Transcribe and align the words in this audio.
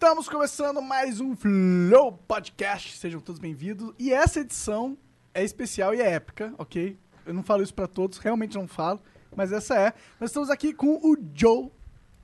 Estamos 0.00 0.28
começando 0.28 0.80
mais 0.80 1.20
um 1.20 1.34
Flow 1.34 2.12
Podcast. 2.28 2.96
Sejam 2.96 3.20
todos 3.20 3.40
bem-vindos. 3.40 3.92
E 3.98 4.12
essa 4.12 4.38
edição 4.38 4.96
é 5.34 5.42
especial 5.42 5.92
e 5.92 6.00
é 6.00 6.12
épica, 6.12 6.54
ok? 6.56 6.96
Eu 7.26 7.34
não 7.34 7.42
falo 7.42 7.64
isso 7.64 7.74
pra 7.74 7.88
todos, 7.88 8.18
realmente 8.18 8.54
não 8.54 8.68
falo, 8.68 9.00
mas 9.34 9.50
essa 9.50 9.76
é. 9.76 9.92
Nós 10.20 10.30
estamos 10.30 10.50
aqui 10.50 10.72
com 10.72 11.00
o 11.02 11.16
Joe 11.34 11.68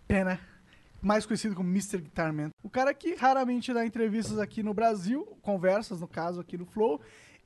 Pena, 0.07 0.39
mais 1.03 1.27
conhecido 1.27 1.57
como 1.57 1.69
Mr. 1.69 1.99
Guitarman. 1.99 2.51
O 2.63 2.71
cara 2.71 2.95
que 2.95 3.17
raramente 3.17 3.75
dá 3.75 3.85
entrevistas 3.85 4.39
aqui 4.39 4.63
no 4.63 4.73
Brasil, 4.73 5.37
conversas, 5.43 6.01
no 6.01 6.07
caso, 6.07 6.41
aqui 6.41 6.57
no 6.57 6.67
Flow. 6.67 7.01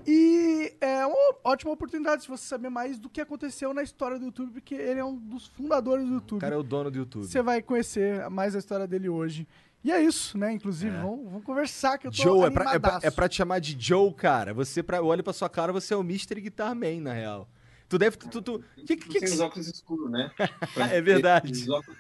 E 0.07 0.75
é 0.81 1.05
uma 1.07 1.37
ótima 1.43 1.73
oportunidade 1.73 2.23
de 2.23 2.29
você 2.29 2.45
saber 2.45 2.69
mais 2.69 2.99
do 2.99 3.09
que 3.09 3.21
aconteceu 3.21 3.73
na 3.73 3.83
história 3.83 4.19
do 4.19 4.27
YouTube, 4.27 4.53
porque 4.53 4.75
ele 4.75 5.01
é 5.01 5.05
um 5.05 5.17
dos 5.17 5.47
fundadores 5.47 6.07
do 6.07 6.15
YouTube. 6.15 6.39
O 6.39 6.41
cara 6.41 6.55
é 6.55 6.59
o 6.59 6.63
dono 6.63 6.91
do 6.91 6.99
YouTube. 6.99 7.27
Você 7.27 7.43
vai 7.43 7.63
conhecer 7.63 8.29
mais 8.31 8.55
a 8.55 8.59
história 8.59 8.87
dele 8.87 9.09
hoje. 9.09 9.49
E 9.85 9.93
é 9.93 10.03
isso, 10.03 10.37
né? 10.37 10.53
Inclusive, 10.53 10.95
É. 10.95 11.01
vamos, 11.01 11.25
vamos 11.31 11.45
conversar, 11.45 11.99
que 11.99 12.07
eu 12.07 12.11
tô 12.11 12.23
Joe, 12.23 12.47
é 12.47 12.51
pra, 12.51 12.75
é, 12.75 12.79
pra, 12.79 13.01
é 13.03 13.11
pra 13.11 13.29
te 13.29 13.37
chamar 13.37 13.61
de 13.61 13.77
Joe, 13.79 14.13
cara. 14.13 14.53
Você, 14.53 14.83
pra, 14.83 14.99
eu 14.99 15.07
olho 15.07 15.23
pra 15.23 15.33
sua 15.33 15.49
cara, 15.49 15.73
você 15.73 15.95
é 15.95 15.97
o 15.97 16.01
Mr. 16.01 16.41
Guitar 16.41 16.75
Man, 16.75 17.01
na 17.01 17.13
real. 17.13 17.49
Tu 17.89 17.97
deve. 17.97 18.17
Tu, 18.19 18.43
tu, 18.43 18.63
que, 18.87 18.97
que, 18.97 19.09
que, 19.09 19.21
Sem 19.21 19.35
os 19.35 19.41
óculos 19.41 19.67
escuros, 19.69 20.11
né? 20.11 20.31
É 20.93 21.01
verdade. 21.01 21.53
Os 21.53 21.69
óculos 21.69 21.97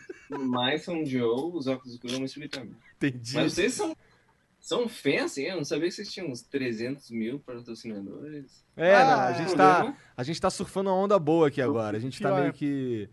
mais 0.47 0.83
são 0.84 1.05
Joe, 1.06 1.51
os 1.55 1.67
óculos 1.67 1.95
escuros 1.95 2.17
é 2.19 2.20
um 2.20 2.25
Smith 2.25 2.56
Entendi. 2.97 3.34
Mas 3.34 3.55
vocês 3.55 3.73
são, 3.73 3.97
são 4.61 4.87
fãs, 4.89 5.23
assim? 5.33 5.45
Eu 5.45 5.56
não 5.56 5.65
sabia 5.65 5.89
que 5.89 5.95
vocês 5.95 6.12
tinham 6.12 6.29
uns 6.29 6.42
300 6.42 7.11
mil 7.11 7.39
patrocinadores. 7.39 8.62
É, 8.77 8.97
Ah, 8.97 9.05
não, 9.05 9.20
a 9.20 9.31
é. 9.31 9.34
gente, 9.34 9.56
tá, 9.56 9.75
Problema? 9.77 9.97
a 10.17 10.23
gente 10.25 10.41
tá 10.41 10.51
surfando 10.51 10.91
uma 10.91 10.97
onda 10.97 11.19
boa 11.19 11.48
aqui 11.48 11.62
agora. 11.62 11.97
A 11.97 12.01
gente 12.01 12.20
tá 12.20 12.39
meio 12.39 12.53
que. 12.53 13.09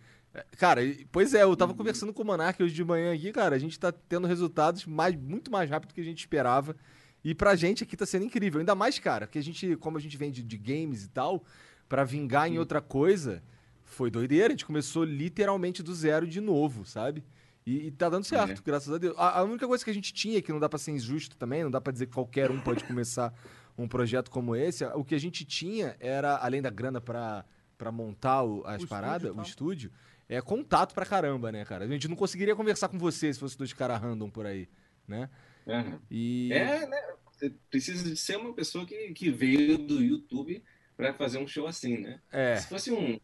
Cara, 0.58 0.82
pois 1.12 1.34
é, 1.34 1.44
eu 1.44 1.56
tava 1.56 1.74
conversando 1.74 2.14
com 2.14 2.24
o 2.24 2.26
Monark 2.26 2.62
hoje 2.62 2.74
de 2.74 2.84
manhã 2.84 3.14
aqui, 3.14 3.32
cara. 3.32 3.56
A 3.56 3.60
gente 3.60 3.80
tá 3.80 3.92
tendo 3.92 4.28
resultados 4.28 4.86
mais, 4.86 5.16
muito 5.16 5.52
mais 5.52 5.70
rápido 5.70 5.90
do 5.90 5.94
que 5.94 6.02
a 6.02 6.06
gente 6.06 6.20
esperava. 6.20 6.76
E 7.24 7.34
pra 7.34 7.56
gente 7.56 7.84
aqui 7.84 7.96
tá 7.98 8.06
sendo 8.06 8.26
incrível. 8.26 8.60
Ainda 8.60 8.76
mais, 8.76 9.00
cara, 9.00 9.26
que 9.28 9.40
a 9.40 9.42
gente, 9.42 9.76
como 9.78 9.98
a 9.98 10.02
gente 10.02 10.16
vem 10.18 10.32
de, 10.32 10.44
games 10.58 11.04
e 11.06 11.10
tal, 11.10 11.44
pra 11.90 12.04
vingar 12.04 12.48
em 12.50 12.60
outra 12.60 12.82
coisa, 12.82 13.42
foi 13.84 14.12
doideira. 14.12 14.48
A 14.48 14.52
gente 14.52 14.66
começou 14.66 15.04
literalmente 15.04 15.82
do 15.82 15.94
zero 15.94 16.28
de 16.28 16.40
novo, 16.42 16.86
sabe? 16.86 17.24
E, 17.66 17.88
e 17.88 17.92
tá 17.92 18.10
dando 18.10 18.24
certo, 18.26 18.60
É. 18.60 18.64
graças 18.64 18.94
a 18.94 18.98
Deus. 19.00 19.16
A, 19.18 19.40
a 19.40 19.44
única 19.44 19.68
coisa 19.68 19.84
que 19.84 19.90
a 19.90 19.94
gente 19.94 20.14
tinha, 20.14 20.40
que 20.42 20.52
não 20.52 20.60
dá 20.60 20.70
pra 20.70 20.78
ser 20.78 20.92
injusto 20.92 21.36
também, 21.36 21.64
não 21.64 21.72
dá 21.72 21.82
pra 21.82 21.92
dizer 21.92 22.06
que 22.06 22.14
qualquer 22.14 22.52
um 22.52 22.60
pode 22.60 22.84
começar 22.84 23.34
um 23.76 23.88
projeto 23.88 24.30
como 24.30 24.56
esse, 24.56 24.86
o 24.86 25.04
que 25.04 25.16
a 25.16 25.20
gente 25.20 25.44
tinha 25.44 25.96
era, 26.00 26.36
além 26.38 26.62
da 26.62 26.70
grana 26.70 27.02
pra, 27.02 27.44
pra 27.76 27.92
montar 27.92 28.44
o- 28.44 28.64
as 28.68 28.84
O 28.84 28.88
paradas, 28.88 29.36
o 29.36 29.42
estúdio, 29.42 29.92
é 30.28 30.42
contato 30.42 30.94
pra 30.94 31.06
caramba, 31.06 31.52
né, 31.52 31.64
cara? 31.66 31.86
A 31.86 31.88
gente 31.88 32.08
não 32.08 32.16
conseguiria 32.16 32.56
conversar 32.56 32.88
com 32.90 32.98
você 32.98 33.34
se 33.34 33.40
fosse 33.40 33.58
dois 33.58 33.74
caras 33.74 34.00
random 34.02 34.30
por 34.30 34.46
aí, 34.46 34.68
né? 35.08 35.30
Aham. 35.68 36.00
E. 36.10 36.52
É, 36.54 36.88
né? 36.88 36.98
Você 37.32 37.50
precisa 37.70 38.04
de 38.10 38.16
ser 38.16 38.38
uma 38.38 38.54
pessoa 38.54 38.86
que, 38.86 39.14
que 39.14 39.30
veio 39.30 39.78
do 39.78 40.02
YouTube 40.02 40.64
pra 40.96 41.14
fazer 41.14 41.38
um 41.38 41.48
show 41.48 41.68
assim, 41.68 41.98
né? 41.98 42.22
É. 42.32 42.56
Se 42.58 42.68
fosse 42.70 42.92
um, 42.92 43.20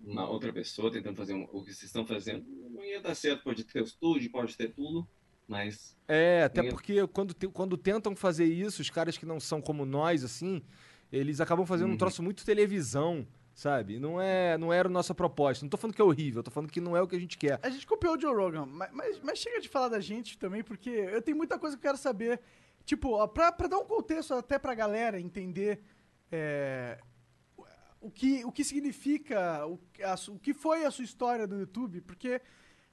uma 0.00 0.28
outra 0.28 0.52
pessoa 0.52 0.90
tentando 0.90 1.16
fazer 1.16 1.34
um- 1.34 1.44
o 1.52 1.62
que 1.62 1.72
vocês 1.72 1.84
estão 1.84 2.04
fazendo, 2.04 2.44
não 2.70 2.82
ia 2.84 3.00
dar 3.00 3.14
certo. 3.14 3.44
Pode 3.44 3.62
ter 3.64 3.80
o 3.80 3.84
estúdio, 3.84 4.30
pode 4.32 4.56
ter 4.56 4.72
tudo, 4.74 5.06
mas 5.46 5.96
É, 6.08 6.42
até 6.42 6.62
Ninguém- 6.62 6.74
porque 6.74 7.06
quando, 7.06 7.32
te- 7.32 7.46
quando 7.48 7.76
tentam 7.76 8.16
fazer 8.16 8.44
isso, 8.46 8.82
os 8.82 8.90
caras 8.90 9.16
que 9.16 9.24
não 9.24 9.38
são 9.38 9.60
como 9.62 9.86
nós, 9.86 10.24
assim, 10.24 10.60
eles 11.12 11.40
acabam 11.40 11.64
fazendo 11.64 11.88
um 11.88 11.92
Uhum. 11.92 11.96
troço 11.98 12.22
muito 12.24 12.44
televisão, 12.44 13.24
sabe? 13.54 13.98
Não, 13.98 14.20
é, 14.20 14.58
não 14.58 14.72
era 14.72 14.88
a 14.88 14.90
nossa 14.90 15.14
proposta. 15.14 15.64
Não 15.64 15.70
tô 15.70 15.76
falando 15.76 15.94
que 15.94 16.02
é 16.02 16.04
horrível, 16.04 16.42
tô 16.42 16.50
falando 16.50 16.70
que 16.70 16.80
não 16.80 16.96
é 16.96 17.00
o 17.00 17.06
que 17.08 17.16
a 17.16 17.20
gente 17.20 17.38
quer. 17.38 17.58
A 17.62 17.70
gente 17.70 17.86
copiou 17.86 18.16
o 18.16 18.20
Joe 18.20 18.34
Rogan, 18.34 18.66
mas, 18.66 18.90
mas, 18.92 19.20
mas 19.22 19.38
chega 19.38 19.60
de 19.60 19.68
falar 19.68 19.88
da 19.88 20.00
gente 20.00 20.36
também, 20.38 20.62
porque 20.64 20.90
eu 20.90 21.22
tenho 21.22 21.36
muita 21.36 21.58
coisa 21.58 21.76
que 21.76 21.80
eu 21.86 21.90
quero 21.90 21.98
saber. 21.98 22.40
Tipo, 22.84 23.12
ó, 23.12 23.26
pra, 23.26 23.50
pra 23.52 23.66
dar 23.68 23.78
um 23.78 23.84
contexto 23.86 24.34
até 24.34 24.58
pra 24.58 24.74
galera 24.74 25.18
entender 25.18 25.80
é, 26.30 26.98
o, 28.00 28.10
que, 28.10 28.44
o 28.44 28.52
que 28.52 28.62
significa, 28.64 29.66
o, 29.66 29.78
a 30.02 30.14
o 30.30 30.38
que 30.38 30.52
foi 30.52 30.84
a 30.84 30.90
sua 30.90 31.04
história 31.04 31.46
do 31.46 31.58
YouTube, 31.58 32.00
porque, 32.02 32.42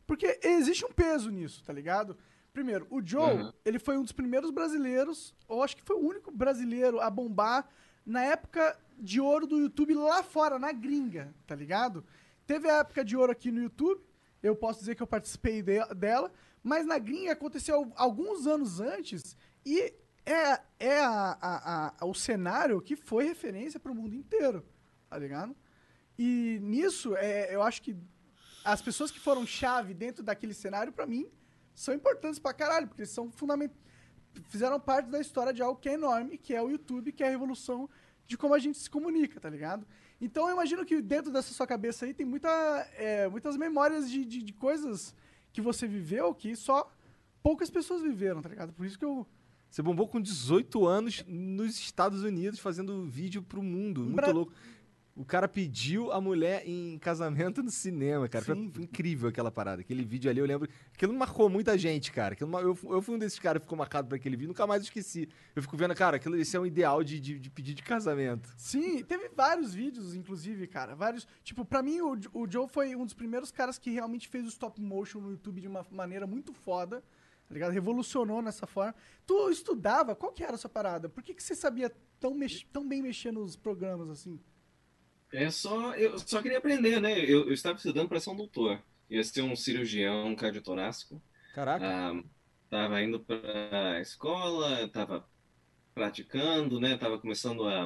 porque 0.08 0.40
existe 0.44 0.86
um 0.86 0.92
peso 0.94 1.30
nisso, 1.30 1.64
tá 1.64 1.74
ligado? 1.74 2.16
Primeiro, 2.54 2.86
o 2.90 3.02
Joe, 3.06 3.44
Uhum. 3.44 3.52
ele 3.66 3.80
foi 3.80 3.98
um 3.98 4.04
dos 4.04 4.12
primeiros 4.12 4.52
brasileiros, 4.52 5.34
ou 5.48 5.64
acho 5.64 5.76
que 5.76 5.84
foi 5.84 5.96
o 5.96 6.06
único 6.08 6.32
brasileiro 6.32 7.00
a 7.02 7.10
bombar 7.10 7.68
na 8.12 8.24
época 8.24 8.78
de 9.00 9.20
ouro 9.20 9.48
do 9.48 9.58
YouTube 9.60 9.94
lá 9.96 10.22
fora, 10.22 10.60
na 10.60 10.72
gringa, 10.72 11.34
tá 11.48 11.56
ligado? 11.56 12.04
Teve 12.46 12.70
a 12.70 12.80
época 12.80 13.04
de 13.04 13.16
ouro 13.18 13.32
aqui 13.32 13.52
no 13.52 13.62
YouTube, 13.62 14.02
eu 14.44 14.56
posso 14.56 14.80
dizer 14.80 14.96
que 14.96 15.02
eu 15.04 15.08
participei 15.08 15.62
de- 15.62 15.86
dela, 15.96 16.32
mas 16.64 16.86
na 16.86 17.00
gringa 17.00 17.32
aconteceu 17.32 17.92
alguns 17.96 18.46
anos 18.46 18.80
antes 18.80 19.36
e 19.66 19.94
é, 20.26 20.60
é 20.80 21.00
a- 21.00 21.38
a- 21.42 21.94
a- 22.00 22.06
o 22.06 22.14
cenário 22.14 22.82
que 22.82 22.96
foi 22.96 23.24
referência 23.26 23.80
para 23.80 23.92
o 23.92 23.96
mundo 23.96 24.14
inteiro, 24.14 24.64
tá 25.10 25.18
ligado? 25.18 25.56
E 26.20 26.60
nisso, 26.62 27.16
é, 27.16 27.54
eu 27.56 27.64
acho 27.64 27.82
que 27.82 27.96
as 28.64 28.82
pessoas 28.82 29.10
que 29.10 29.20
foram 29.20 29.46
chave 29.48 29.94
dentro 29.94 30.22
daquele 30.24 30.54
cenário, 30.54 30.94
pra 30.94 31.08
mim, 31.08 31.28
são 31.74 31.94
importantes 31.94 32.38
pra 32.40 32.54
caralho, 32.54 32.88
porque 32.88 33.02
eles 33.02 33.10
são 33.12 33.32
fundamentais. 33.32 33.80
Fizeram 34.50 34.80
parte 34.80 35.10
da 35.10 35.20
história 35.20 35.52
de 35.52 35.62
algo 35.62 35.80
que 35.80 35.90
é 35.90 35.94
enorme, 35.94 36.38
que 36.38 36.54
é 36.54 36.62
o 36.62 36.70
YouTube, 36.70 37.12
que 37.12 37.24
é 37.24 37.28
a 37.28 37.32
revolução 37.32 37.90
de 38.32 38.38
como 38.38 38.54
a 38.54 38.60
gente 38.60 38.78
se 38.78 38.90
comunica, 38.90 39.40
tá 39.42 39.50
ligado? 39.50 39.86
Então 40.20 40.48
eu 40.48 40.54
imagino 40.54 40.86
que 40.86 41.02
dentro 41.02 41.32
dessa 41.32 41.54
sua 41.54 41.68
cabeça 41.68 42.06
aí 42.06 42.14
tem 42.14 42.26
muita, 42.26 42.50
é, 42.98 43.28
muitas 43.28 43.58
memórias 43.58 44.10
de, 44.10 44.24
de, 44.24 44.42
de 44.42 44.54
coisas 44.54 45.14
que 45.52 45.60
você 45.62 45.86
viveu 45.86 46.34
que 46.34 46.56
só 46.56 46.90
poucas 47.44 47.70
pessoas 47.70 48.02
viveram, 48.02 48.42
tá 48.42 48.48
ligado? 48.50 48.72
Por 48.74 48.86
isso 48.86 48.98
que 48.98 49.04
eu. 49.06 49.28
Você 49.70 49.82
bombou 49.82 50.08
com 50.08 50.20
18 50.22 50.86
anos 50.86 51.24
nos 51.28 51.78
Estados 51.78 52.24
Unidos 52.24 52.60
fazendo 52.60 53.06
vídeo 53.06 53.42
pro 53.42 53.62
mundo. 53.62 54.02
Muito 54.02 54.16
Bra- 54.16 54.32
louco. 54.32 54.54
O 55.22 55.26
cara 55.26 55.48
pediu 55.48 56.12
a 56.12 56.20
mulher 56.20 56.68
em 56.68 56.98
casamento 56.98 57.62
no 57.62 57.70
cinema, 57.70 58.28
cara. 58.28 58.44
Foi 58.44 58.56
Sim. 58.56 58.72
incrível 58.80 59.30
aquela 59.30 59.52
parada. 59.52 59.82
Aquele 59.82 60.04
vídeo 60.04 60.32
ali, 60.32 60.40
eu 60.40 60.48
lembro. 60.48 60.68
Aquilo 60.92 61.14
marcou 61.14 61.48
muita 61.48 61.78
gente, 61.78 62.12
cara. 62.12 62.34
Aquilo, 62.34 62.58
eu, 62.60 62.76
eu 62.90 63.02
fui 63.04 63.14
um 63.14 63.20
desses 63.20 63.38
caras 63.38 63.60
que 63.60 63.66
ficou 63.66 63.78
marcado 63.78 64.08
por 64.08 64.16
aquele 64.16 64.36
vídeo, 64.36 64.48
nunca 64.48 64.66
mais 64.66 64.82
esqueci. 64.82 65.30
Eu 65.56 65.62
fico 65.62 65.78
vendo, 65.78 65.94
cara, 65.94 66.18
aquilo, 66.18 66.36
esse 66.36 66.58
é 66.58 66.60
um 66.60 66.66
ideal 66.66 67.04
de, 67.04 67.20
de, 67.20 67.38
de 67.38 67.50
pedir 67.52 67.76
de 67.76 67.84
casamento. 67.84 68.52
Sim, 68.58 69.04
teve 69.04 69.30
vários 69.30 69.76
vídeos, 69.76 70.16
inclusive, 70.16 70.66
cara. 70.66 70.96
Vários. 70.96 71.28
Tipo, 71.44 71.64
pra 71.64 71.84
mim, 71.84 72.02
o, 72.02 72.18
o 72.34 72.50
Joe 72.50 72.68
foi 72.68 72.96
um 72.96 73.06
dos 73.06 73.14
primeiros 73.14 73.52
caras 73.52 73.78
que 73.78 73.92
realmente 73.92 74.28
fez 74.28 74.44
o 74.46 74.50
stop 74.50 74.82
motion 74.82 75.20
no 75.20 75.30
YouTube 75.30 75.62
de 75.62 75.68
uma 75.68 75.86
maneira 75.92 76.26
muito 76.26 76.52
foda. 76.52 77.04
Tá 77.48 77.54
ligado? 77.54 77.74
Revolucionou 77.74 78.42
nessa 78.42 78.66
forma. 78.66 78.96
Tu 79.28 79.52
estudava? 79.52 80.16
Qual 80.16 80.32
que 80.32 80.44
era 80.44 80.56
a 80.56 80.58
sua 80.58 80.70
parada? 80.70 81.08
Por 81.08 81.22
que, 81.22 81.36
que 81.36 81.44
você 81.44 81.54
sabia 81.54 81.92
tão, 82.20 82.36
tão 82.74 82.88
bem 82.88 83.04
mexer 83.04 83.32
nos 83.32 83.56
programas 83.56 84.10
assim? 84.10 84.40
É 85.34 85.50
só. 85.50 85.94
Eu 85.96 86.18
só 86.20 86.42
queria 86.42 86.58
aprender, 86.58 87.00
né? 87.00 87.20
Eu, 87.20 87.48
eu 87.48 87.54
estava 87.54 87.78
estudando 87.78 88.10
para 88.10 88.20
ser 88.20 88.30
um 88.30 88.36
doutor. 88.36 88.82
Ia 89.10 89.24
ser 89.24 89.42
um 89.42 89.56
cirurgião 89.56 90.36
cardiotorácico. 90.36 91.22
Caraca. 91.54 91.86
Ah, 91.86 92.24
tava 92.70 93.02
indo 93.02 93.20
para 93.20 93.96
a 93.98 94.02
escola, 94.02 94.88
tava 94.90 95.28
praticando, 95.94 96.80
né? 96.80 96.98
Tava 96.98 97.20
começando 97.20 97.68
a, 97.68 97.86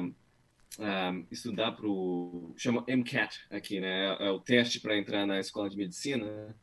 a 0.78 1.12
estudar 1.30 1.72
para 1.72 1.86
o 1.86 2.54
chama 2.56 2.84
MCAT 2.88 3.46
aqui, 3.50 3.80
né? 3.80 4.16
É 4.20 4.30
o 4.30 4.40
teste 4.40 4.80
para 4.80 4.96
entrar 4.96 5.26
na 5.26 5.40
escola 5.40 5.68
de 5.68 5.76
medicina, 5.76 6.56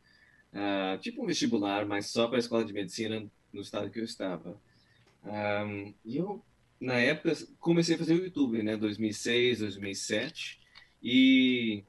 Ah, 0.54 0.98
tipo 1.02 1.24
um 1.24 1.28
vestibular, 1.28 1.86
mas 1.86 2.08
só 2.08 2.28
para 2.28 2.38
a 2.38 2.40
escola 2.40 2.64
de 2.64 2.74
medicina 2.74 3.26
no 3.52 3.62
estado 3.62 3.90
que 3.90 4.00
eu 4.00 4.04
estava. 4.06 4.60
Ah, 5.24 5.66
e 6.06 6.18
eu 6.18 6.44
na 6.80 7.00
época 7.00 7.34
comecei 7.60 7.96
a 7.96 7.98
fazer 7.98 8.14
o 8.14 8.24
YouTube, 8.24 8.64
né? 8.64 8.78
2006, 8.78 9.60
2007 9.60 10.63
e 11.04 11.84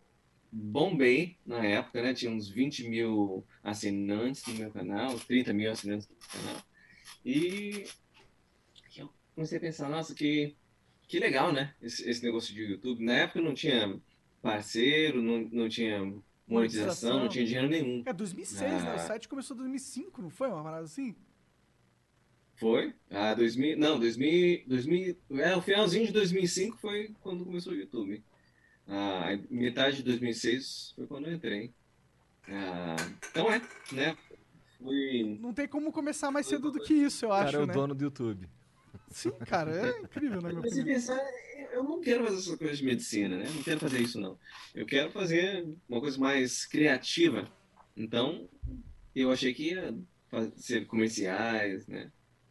bombei 0.51 1.37
na 1.47 1.65
época, 1.65 2.03
né? 2.03 2.13
Tinha 2.13 2.31
uns 2.33 2.49
20 2.49 2.89
mil 2.89 3.47
assinantes 3.63 4.45
no 4.47 4.55
meu 4.55 4.71
canal, 4.71 5.19
30 5.21 5.53
mil 5.53 5.71
assinantes 5.71 6.09
no 6.09 6.17
canal. 6.17 6.63
E 7.25 7.85
eu 8.97 9.09
comecei 9.35 9.59
a 9.59 9.61
pensar, 9.61 9.89
nossa, 9.89 10.15
que, 10.15 10.55
que 11.07 11.19
legal, 11.19 11.53
né? 11.53 11.75
Esse, 11.81 12.09
esse 12.09 12.23
negócio 12.25 12.53
de 12.53 12.63
YouTube. 12.63 13.05
Na 13.05 13.15
época 13.15 13.41
não 13.41 13.55
tinha 13.55 14.01
parceiro, 14.43 15.23
não, 15.23 15.49
não 15.51 15.69
tinha 15.69 16.01
monetização, 16.47 17.21
não 17.21 17.29
tinha 17.29 17.45
dinheiro 17.45 17.69
nenhum. 17.69 18.03
É 18.05 18.13
2006, 18.13 18.61
né? 18.61 18.91
O 18.91 18.95
Ah. 18.95 18.99
site 18.99 19.29
começou 19.29 19.55
em 19.57 19.61
2005, 19.61 20.21
não 20.23 20.31
foi? 20.31 20.49
Uma 20.49 20.63
parada 20.63 20.85
assim? 20.85 21.15
Foi? 22.57 22.95
Ah, 23.11 23.35
2000, 23.35 23.77
não, 23.77 23.99
2000, 23.99 24.65
2000, 24.67 25.17
é, 25.33 25.57
o 25.57 25.63
finalzinho 25.63 26.07
de 26.07 26.13
2005 26.13 26.77
foi 26.79 27.13
quando 27.21 27.45
começou 27.45 27.73
o 27.73 27.77
YouTube. 27.77 28.23
Ah, 28.87 29.39
metade 29.51 29.99
de 29.99 30.03
2006 30.05 30.93
foi 30.97 31.07
quando 31.07 31.27
eu 31.27 31.35
entrei. 31.35 31.73
Ah, 32.49 32.97
então 33.31 33.51
é, 33.53 33.61
né? 33.93 34.17
Fui, 34.79 35.39
Não 35.41 35.55
tem 35.55 35.67
como 35.67 35.91
começar 35.91 36.31
mais 36.31 36.47
cedo 36.47 36.71
do 36.71 36.81
que 36.81 36.93
isso, 36.93 37.25
eu 37.25 37.31
o 37.31 37.33
acho, 37.33 37.45
cara 37.53 37.57
é 37.57 37.63
o 37.63 37.67
né? 37.67 37.73
dono 37.73 37.95
do 37.95 38.05
YouTube. 38.05 38.49
Sim, 39.11 39.31
cara, 39.47 39.75
é 39.75 40.01
incrível, 40.01 40.43
minha 40.43 40.61
Mas 40.61 40.75
se 40.75 40.85
pensar, 40.85 41.21
eu 41.73 41.83
não 41.83 42.01
quero 42.01 42.25
fazer 42.25 42.37
essas 42.37 42.57
coisas 42.57 42.79
de 42.79 42.85
medicina, 42.85 43.37
né? 43.39 43.45
Não 43.55 43.63
quero 43.63 43.81
fazer 43.81 44.01
isso, 44.01 44.21
não. 44.21 44.39
Eu 44.75 44.85
quero 44.87 45.11
fazer 45.11 45.67
uma 45.89 46.01
coisa 46.01 46.19
mais 46.19 46.67
criativa. 46.67 47.49
Então, 47.97 48.49
eu 49.15 49.31
achei 49.31 49.55
que 49.55 49.71
ia 49.71 49.95
fazer 50.29 50.85
comerciais, 50.87 51.87
né? 51.87 52.11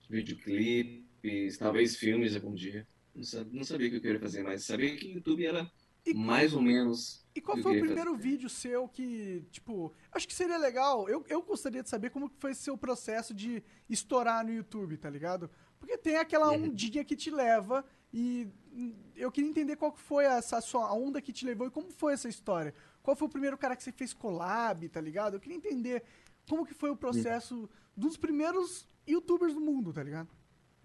Videoclipes, 0.09 1.57
talvez 1.57 1.95
filmes 1.95 2.35
algum 2.35 2.53
dia. 2.53 2.88
Não 3.15 3.24
sabia, 3.24 3.53
não 3.53 3.63
sabia 3.63 3.88
o 3.88 3.89
que 3.91 3.97
eu 3.97 4.01
queria 4.01 4.19
fazer, 4.19 4.44
mas 4.44 4.65
sabia 4.65 4.95
que 4.95 5.07
o 5.07 5.12
YouTube 5.15 5.45
era 5.45 5.69
E 6.05 6.13
mais 6.13 6.53
ou 6.53 6.61
menos. 6.61 7.25
E 7.35 7.41
qual 7.41 7.57
foi 7.57 7.77
o 7.77 7.79
primeiro 7.79 8.11
fazer. 8.11 8.23
vídeo 8.23 8.50
seu 8.50 8.88
que, 8.88 9.44
tipo, 9.51 9.94
acho 10.11 10.27
que 10.27 10.33
seria 10.33 10.57
legal, 10.57 11.07
eu, 11.09 11.23
eu 11.29 11.41
gostaria 11.41 11.81
de 11.81 11.89
saber 11.89 12.09
como 12.11 12.29
foi 12.39 12.53
seu 12.53 12.77
processo 12.77 13.33
de 13.33 13.63
estourar 13.89 14.45
no 14.45 14.53
YouTube, 14.53 14.97
tá 14.97 15.09
ligado? 15.09 15.50
Porque 15.79 15.97
tem 15.97 16.17
aquela 16.17 16.51
Uhum. 16.51 16.65
ondinha 16.65 17.03
que 17.03 17.15
te 17.15 17.31
leva 17.31 17.83
e 18.13 18.47
eu 19.15 19.31
queria 19.31 19.50
entender 19.50 19.75
qual 19.77 19.95
foi 19.95 20.25
essa 20.25 20.59
sua 20.61 20.94
onda 20.94 21.21
que 21.21 21.33
te 21.33 21.45
levou 21.45 21.67
e 21.67 21.71
como 21.71 21.89
foi 21.89 22.13
essa 22.13 22.29
história. 22.29 22.73
Qual 23.01 23.15
foi 23.15 23.27
o 23.27 23.31
primeiro 23.31 23.57
cara 23.57 23.75
que 23.75 23.83
você 23.83 23.91
fez 23.91 24.13
collab, 24.13 24.88
tá 24.89 25.01
ligado? 25.01 25.35
Eu 25.35 25.39
queria 25.39 25.57
entender 25.57 26.03
como 26.47 26.65
que 26.65 26.73
foi 26.73 26.89
o 26.91 26.95
processo 26.97 27.69
dos 27.97 28.15
primeiros 28.17 28.88
youtubers 29.07 29.53
do 29.53 29.59
mundo, 29.61 29.91
tá 29.91 30.03
ligado? 30.03 30.29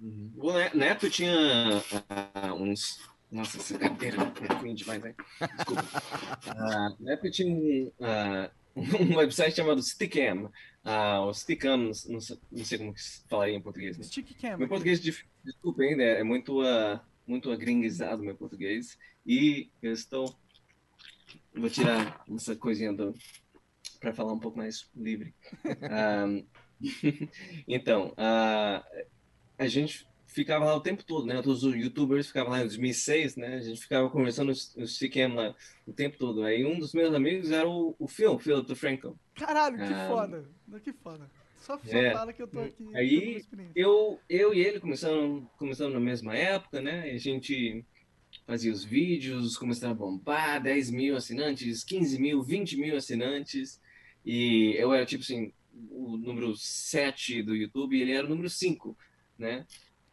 O 0.00 0.52
Ne- 0.52 0.70
Neto 0.74 1.10
tinha 1.10 1.34
ah, 2.08 2.54
uns. 2.54 3.00
Nossa, 3.30 3.58
essa 3.58 3.78
cadeira 3.78 4.16
é 4.48 4.54
ruim 4.54 4.74
demais, 4.74 5.02
né? 5.02 5.14
Desculpa. 5.56 5.82
Ah, 6.46 6.96
o 6.98 7.02
Neto 7.04 7.30
tinha 7.30 7.52
um, 7.54 7.92
ah, 8.00 8.50
um 8.76 9.16
website 9.16 9.54
chamado 9.56 9.82
Stickam. 9.82 10.50
Ah, 10.84 11.20
o 11.24 11.34
Stickam, 11.34 11.76
não, 11.76 11.90
não 12.10 12.20
sei- 12.64 12.78
como 12.78 12.94
que 12.94 13.02
se 13.02 13.22
falaria 13.28 13.54
em 13.54 13.60
português, 13.62 13.98
né? 13.98 14.04
Stick 14.04 14.34
Cam. 14.40 14.56
Meu 14.56 14.68
português, 14.68 15.00
dif- 15.00 15.26
desculpa 15.44 15.82
ainda, 15.82 16.02
é 16.02 16.22
muito, 16.22 16.60
ah, 16.62 17.04
muito 17.26 17.50
agringuizado 17.50 18.22
meu 18.22 18.36
português. 18.36 18.96
E 19.26 19.70
eu 19.82 19.92
estou. 19.92 20.34
Vou 21.54 21.68
tirar 21.68 22.24
essa 22.34 22.56
coisinha 22.56 22.92
do. 22.92 23.14
para 24.00 24.14
falar 24.14 24.32
um 24.34 24.40
pouco 24.40 24.58
mais 24.58 24.90
livre. 24.96 25.34
Ah, 25.90 26.26
então, 27.68 28.14
ah, 28.16 28.84
a 29.58 29.68
gente 29.68 30.07
ficava 30.28 30.64
lá 30.66 30.76
o 30.76 30.80
tempo 30.80 31.02
todo, 31.04 31.26
né? 31.26 31.42
Todos 31.42 31.64
os 31.64 31.74
youtubers 31.74 32.28
ficavam 32.28 32.52
lá 32.52 32.60
em 32.60 32.66
2006, 32.66 33.36
né? 33.36 33.56
A 33.56 33.60
gente 33.60 33.80
ficava 33.80 34.08
conversando 34.08 34.52
no 34.76 34.86
CCam 34.86 35.34
lá 35.34 35.54
o 35.86 35.92
tempo 35.92 36.16
todo. 36.16 36.44
Aí 36.44 36.64
um 36.64 36.78
dos 36.78 36.92
meus 36.94 37.12
amigos 37.14 37.50
era 37.50 37.68
o, 37.68 37.96
o 37.98 38.06
Phil, 38.06 38.38
Philip 38.38 38.66
DeFranco. 38.68 39.18
Caralho, 39.34 39.76
que 39.76 39.82
Ah. 39.82 40.06
foda. 40.08 40.44
Que 40.84 40.92
foda. 40.92 41.30
Só, 41.56 41.78
É. 41.88 42.12
fala 42.12 42.32
que 42.32 42.40
eu 42.42 42.46
tô 42.46 42.60
aqui. 42.60 42.88
Aí. 42.94 43.42
Eu, 43.74 44.20
eu 44.28 44.54
e 44.54 44.60
ele 44.60 44.78
começamos, 44.78 45.44
começamos 45.58 45.92
na 45.92 46.00
mesma 46.00 46.36
época, 46.36 46.80
né? 46.80 47.10
A 47.10 47.18
gente 47.18 47.84
fazia 48.46 48.72
os 48.72 48.84
vídeos, 48.84 49.56
começava 49.56 49.92
a 49.92 49.96
bombar, 49.96 50.62
10 50.62 50.90
mil 50.90 51.16
assinantes, 51.16 51.82
15 51.82 52.18
mil, 52.20 52.42
20 52.42 52.76
mil 52.76 52.96
assinantes. 52.96 53.80
E 54.24 54.74
eu 54.78 54.92
era, 54.92 55.04
tipo 55.04 55.22
assim, 55.24 55.52
o 55.90 56.16
número 56.16 56.54
7 56.56 57.42
do 57.42 57.54
YouTube 57.56 57.96
e 57.96 58.02
ele 58.02 58.12
era 58.12 58.26
o 58.26 58.30
número 58.30 58.48
5, 58.48 58.96
né? 59.38 59.66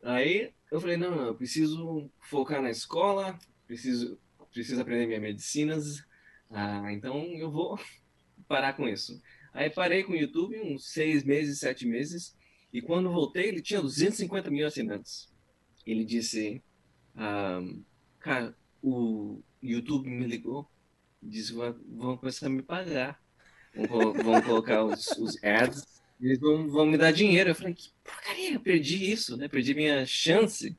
Aí 0.05 0.53
eu 0.71 0.79
falei, 0.81 0.97
não, 0.97 1.11
não, 1.11 1.25
eu 1.27 1.35
preciso 1.35 2.11
focar 2.21 2.61
na 2.61 2.69
escola, 2.69 3.39
preciso, 3.67 4.19
preciso 4.53 4.81
aprender 4.81 5.07
minhas 5.07 5.21
medicinas, 5.21 6.05
ah, 6.51 6.91
então 6.93 7.23
eu 7.37 7.51
vou 7.51 7.79
parar 8.47 8.73
com 8.73 8.87
isso. 8.87 9.19
Aí 9.53 9.69
parei 9.69 10.03
com 10.03 10.13
o 10.13 10.17
YouTube 10.17 10.59
uns 10.61 10.91
seis 10.93 11.23
meses, 11.23 11.59
sete 11.59 11.87
meses, 11.87 12.35
e 12.73 12.81
quando 12.81 13.11
voltei 13.11 13.47
ele 13.47 13.63
tinha 13.63 13.81
250 13.81 14.51
mil 14.51 14.67
assinantes. 14.67 15.33
Ele 15.85 16.05
disse, 16.05 16.63
ah, 17.15 17.61
cara, 18.19 18.55
o 18.83 19.41
YouTube 19.61 20.09
me 20.09 20.27
ligou, 20.27 20.69
disse, 21.21 21.53
"Vão- 21.53 22.17
começar 22.17 22.47
a 22.47 22.49
me 22.49 22.63
pagar, 22.63 23.19
vão, 23.89 24.13
vão 24.13 24.41
colocar 24.41 24.83
os, 24.85 25.07
os 25.17 25.43
ads, 25.43 25.94
eles 26.19 26.39
vão, 26.39 26.67
vão 26.69 26.85
me 26.85 26.97
dar 26.97 27.11
dinheiro. 27.11 27.49
Eu 27.49 27.55
falei, 27.55 27.73
que 27.73 27.89
porcaria, 28.03 28.53
eu 28.53 28.59
perdi 28.59 29.11
isso, 29.11 29.35
né? 29.37 29.47
Perdi 29.47 29.73
minha 29.73 30.05
chance. 30.05 30.77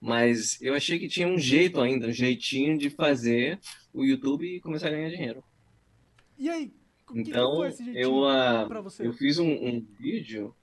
Mas 0.00 0.60
eu 0.60 0.74
achei 0.74 0.98
que 0.98 1.08
tinha 1.08 1.26
um 1.26 1.38
jeito 1.38 1.80
ainda, 1.80 2.08
um 2.08 2.12
jeitinho 2.12 2.76
de 2.76 2.90
fazer 2.90 3.58
o 3.92 4.04
YouTube 4.04 4.60
começar 4.60 4.88
a 4.88 4.90
ganhar 4.90 5.08
dinheiro. 5.08 5.42
E 6.38 6.50
aí, 6.50 6.72
Então, 7.14 7.64
eu, 7.94 8.20
você? 8.82 9.06
eu 9.06 9.12
fiz 9.14 9.38
um, 9.38 9.50
um 9.50 9.80
vídeo 9.98 10.54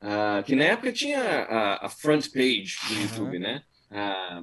ah, 0.00 0.42
que 0.46 0.54
na 0.54 0.64
época 0.64 0.92
tinha 0.92 1.20
a, 1.20 1.86
a 1.86 1.88
front 1.88 2.28
page 2.30 2.76
do. 2.88 2.94
YouTube, 3.02 3.38
né? 3.38 3.62
Ah, 3.90 4.42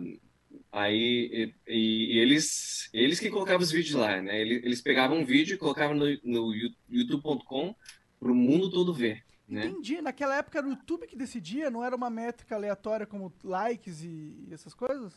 aí 0.72 1.54
e, 1.68 2.13
e 2.16 2.19
eles 2.19 2.89
eles 2.94 3.19
que 3.19 3.30
colocavam 3.30 3.62
os 3.62 3.72
vídeos 3.72 3.95
lá, 3.95 4.22
né? 4.22 4.42
Eles, 4.42 4.63
eles 4.63 4.81
pegavam 4.81 5.19
um 5.19 5.25
vídeo 5.25 5.56
e 5.56 5.57
colocavam 5.57 5.95
no, 5.95 6.06
no 6.24 6.54
you- 6.54 6.74
youtube.com 6.89 7.75
para 8.21 8.31
o 8.31 8.35
mundo 8.35 8.69
todo 8.69 8.94
ver, 8.94 9.23
né? 9.50 9.65
Entendi. 9.65 10.00
Naquela 10.00 10.38
época 10.38 10.59
era 10.59 10.68
o 10.68 10.69
YouTube 10.69 11.07
que 11.07 11.15
decidia, 11.15 11.71
não 11.71 11.83
era 11.83 11.95
uma 11.95 12.09
métrica 12.09 12.56
aleatória 12.56 13.07
como 13.07 13.33
likes 13.44 14.03
e, 14.03 14.47
essas 14.51 14.75
coisas? 14.75 15.12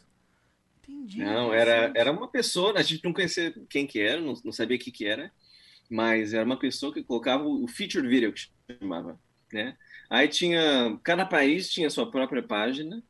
Entendi. 0.83 1.19
Não, 1.19 1.53
era, 1.53 1.93
era 1.95 2.11
uma 2.11 2.27
pessoa, 2.27 2.73
a 2.79 2.83
gente 2.83 3.05
não 3.05 3.13
conhecia 3.13 3.55
quem 3.69 3.87
que 3.87 4.01
era, 4.01 4.21
não, 4.21 4.33
não 4.43 4.53
sabia 4.53 4.77
o 4.77 4.81
que 4.81 4.91
que 4.91 5.05
era, 5.07 5.31
mas 5.91 6.33
era 6.33 6.45
uma 6.45 6.59
pessoa 6.59 6.93
que 6.95 7.05
colocava 7.05 7.45
o 7.45 7.69
featured 7.69 8.09
video, 8.09 8.33
que 8.33 8.49
chamava, 8.81 9.21
né? 9.53 9.77
Aí 10.09 10.27
tinha, 10.27 10.99
cada 11.03 11.27
país 11.27 11.69
tinha 11.71 11.91
sua 11.91 12.11
própria 12.11 12.43
página, 12.43 13.03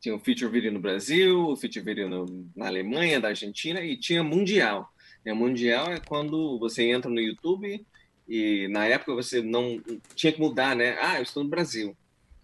tinha 0.00 0.14
o 0.14 0.20
feature 0.20 0.50
video 0.50 0.72
no 0.72 0.80
Brasil, 0.80 1.48
o 1.48 1.56
feature 1.56 1.84
video 1.84 2.08
no- 2.08 2.50
na 2.54 2.66
Alemanha, 2.66 3.18
da 3.18 3.28
Argentina, 3.28 3.80
e 3.82 3.96
tinha 3.96 4.22
mundial. 4.22 4.92
E 5.24 5.30
a 5.30 5.34
mundial 5.34 5.90
é 5.90 5.98
quando 6.00 6.58
você 6.58 6.84
entra 6.84 7.10
no 7.10 7.20
YouTube 7.20 7.84
e 8.28 8.68
na 8.68 8.84
época 8.86 9.14
você 9.14 9.40
não 9.42 9.80
tinha 10.14 10.32
que 10.32 10.40
mudar, 10.40 10.76
né? 10.76 10.96
Ah, 11.00 11.16
eu 11.18 11.22
estou 11.22 11.42
no 11.42 11.50
Brasil. 11.50 11.96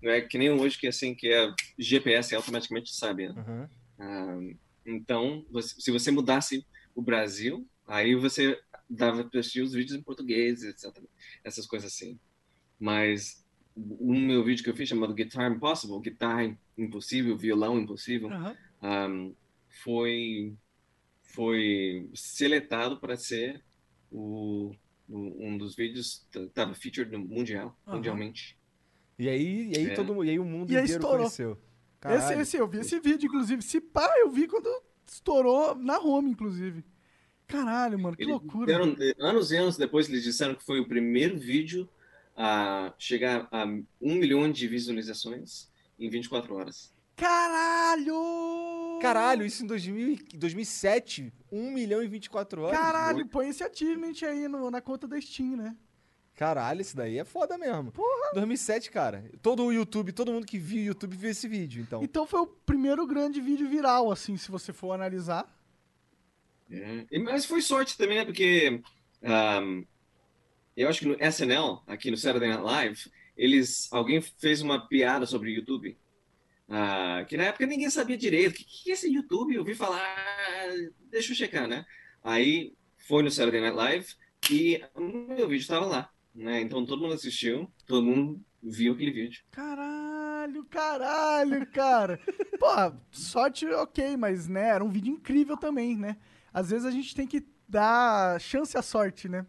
Não 0.02 0.10
é 0.10 0.20
que 0.20 0.38
nem 0.38 0.50
hoje 0.50 0.78
que 0.78 0.86
assim 0.86 1.14
que 1.14 1.28
é 1.28 1.52
GPS 1.78 2.34
automaticamente 2.34 2.94
sabe, 2.94 3.28
né? 3.28 3.34
Aham. 3.36 3.70
Ah, 3.98 4.38
então, 4.86 5.44
você- 5.50 5.81
se 5.81 5.90
você 5.90 6.10
mudasse 6.10 6.66
o 6.94 7.02
Brasil, 7.02 7.66
aí 7.86 8.14
você 8.14 8.58
dava 8.88 9.25
para 9.25 9.40
assistir 9.40 9.62
os 9.62 9.72
vídeos 9.72 9.98
em 9.98 10.02
português, 10.02 10.62
etc. 10.62 11.02
Essas 11.44 11.66
coisas 11.66 11.92
assim. 11.92 12.19
Mas 12.78 13.44
o 13.76 14.14
meu 14.14 14.44
vídeo 14.44 14.62
que 14.62 14.70
eu 14.70 14.76
fiz 14.76 14.88
chamado 14.88 15.14
Guitar 15.14 15.50
Impossible, 15.50 16.00
Guitarra 16.00 16.56
Impossível, 16.76 17.36
Violão 17.36 17.78
Impossível, 17.78 18.31
Aham. 18.31 18.56
um, 18.82 19.34
foi 19.82 20.54
foi 21.34 22.08
seletado 22.14 23.00
para 23.00 23.16
ser 23.16 23.64
o- 24.10 24.72
um 25.08 25.58
dos 25.58 25.74
vídeos 25.76 26.26
estava 26.34 26.74
featured 26.74 27.10
no 27.12 27.18
mundial, 27.24 27.76
Aham. 27.86 27.96
mundialmente. 27.96 28.56
E 29.18 29.28
aí, 29.28 29.70
e 29.72 29.76
aí 29.78 29.90
É. 29.90 29.94
todo 29.94 30.14
mundo, 30.14 30.24
e 30.24 30.30
aí 30.30 30.38
o 30.38 30.44
mundo 30.44 30.70
E 30.72 30.76
aí 30.76 30.82
inteiro 30.84 31.00
estourou. 31.00 31.18
conheceu. 31.18 31.58
Esse, 32.06 32.34
esse, 32.34 32.56
eu 32.58 32.69
vi 32.69 32.79
esse 32.79 32.98
vídeo, 33.00 33.26
inclusive. 33.26 33.62
Se 33.62 33.81
pá, 33.81 34.12
eu 34.19 34.31
vi 34.31 34.46
quando 34.46 34.69
estourou 35.06 35.74
na 35.74 35.98
home, 35.98 36.31
inclusive. 36.31 36.84
Caralho, 37.46 37.98
mano, 37.98 38.17
que 38.17 38.22
Eles 38.24 38.32
loucura. 38.32 38.67
disseram- 38.67 39.26
anos 39.26 39.50
e 39.52 39.56
anos 39.56 39.76
depois, 39.76 40.08
eles 40.08 40.22
disseram 40.22 40.55
que 40.55 40.64
foi 40.64 40.81
o 40.81 40.88
primeiro 40.88 41.38
vídeo 41.38 41.88
a 42.36 42.93
chegar 42.98 43.46
a 43.52 43.64
um 43.64 44.14
milhão 44.17 44.50
de 44.50 44.67
visualizações 44.67 45.70
em 45.98 46.08
24 46.10 46.55
horas. 46.56 46.93
Caralho! 47.17 48.14
Caralho, 49.05 49.44
isso 49.46 49.63
em 49.63 49.67
2000, 49.67 50.08
e- 50.13 50.37
2007, 50.37 51.32
1 51.53 51.70
milhão 51.70 52.03
e 52.03 52.08
24 52.08 52.63
horas. 52.63 52.79
Caralho, 52.79 53.27
põe 53.27 53.49
esse 53.49 53.63
achievement 53.63 54.15
aí 54.23 54.49
no- 54.49 54.70
na 54.70 54.81
conta 54.81 55.06
da 55.06 55.20
Steam, 55.20 55.56
né? 55.56 55.77
Caralho, 56.34 56.81
isso 56.81 56.96
daí 56.96 57.19
é 57.19 57.25
foda 57.25 57.56
mesmo. 57.56 57.93
Porra. 57.93 58.32
2007, 58.34 58.91
cara. 58.91 59.31
Todo 59.41 59.65
o 59.65 59.73
YouTube, 59.73 60.11
todo 60.13 60.32
mundo 60.32 60.44
que 60.46 60.58
viu 60.58 60.82
o 60.82 60.87
YouTube 60.87 61.17
viu 61.17 61.31
esse 61.31 61.46
vídeo, 61.46 61.81
então. 61.82 62.03
Então 62.03 62.27
foi 62.27 62.41
o 62.41 62.46
primeiro 62.46 63.06
grande 63.06 63.41
vídeo 63.41 63.69
viral, 63.69 64.11
assim, 64.11 64.37
se 64.37 64.51
você 64.51 64.73
for 64.73 64.93
analisar. 64.93 65.46
É. 66.70 67.19
Mas 67.20 67.44
foi 67.44 67.61
sorte 67.63 67.96
também, 67.96 68.17
né? 68.19 68.25
Porque 68.25 68.81
ahm, 69.23 69.84
eu 70.77 70.89
acho 70.89 71.01
que 71.01 71.06
no 71.06 71.17
SNL, 71.20 71.82
aqui 71.87 72.11
no 72.11 72.17
Saturday 72.17 72.49
Night 72.49 72.65
Live, 72.65 73.11
eles, 73.37 73.89
alguém 73.93 74.20
fez 74.20 74.61
uma 74.61 74.89
piada 74.89 75.27
sobre 75.27 75.51
o 75.51 75.55
YouTube. 75.55 75.96
Ah, 76.68 77.24
que 77.28 77.36
na 77.36 77.44
época 77.44 77.66
ninguém 77.66 77.90
sabia 77.90 78.16
direito. 78.16 78.52
O 78.52 78.54
que, 78.54 78.64
que 78.64 78.90
é 78.90 78.94
esse 78.94 79.12
YouTube? 79.12 79.54
Eu 79.54 79.60
ouvi 79.60 79.74
falar, 79.74 80.00
ah, 80.00 80.90
deixa 81.10 81.32
eu 81.32 81.36
checar, 81.36 81.68
né? 81.68 81.84
Aí 82.22 82.74
foi 83.06 83.22
no 83.22 83.30
Saturday 83.30 83.60
Night 83.60 83.76
Live 83.76 84.14
e 84.50 84.82
o 84.94 85.00
meu 85.00 85.48
vídeo 85.48 85.62
estava 85.62 85.86
lá. 85.86 86.10
Né? 86.34 86.60
Então 86.62 86.84
todo 86.84 87.00
mundo 87.00 87.14
assistiu, 87.14 87.70
todo 87.86 88.04
mundo 88.04 88.42
viu 88.62 88.94
aquele 88.94 89.12
vídeo. 89.12 89.42
Caralho, 89.50 90.64
caralho, 90.64 91.66
cara. 91.66 92.18
Pô, 92.58 92.66
sorte 93.10 93.66
ok, 93.66 94.16
mas, 94.16 94.48
né, 94.48 94.70
era 94.70 94.84
um 94.84 94.88
vídeo 94.88 95.12
incrível 95.12 95.56
também, 95.56 95.96
né? 95.96 96.16
Às 96.52 96.70
vezes 96.70 96.86
a 96.86 96.90
gente 96.90 97.14
tem 97.14 97.26
que 97.26 97.46
dar 97.68 98.40
chance 98.40 98.76
à 98.76 98.82
sorte, 98.82 99.28
né? 99.28 99.46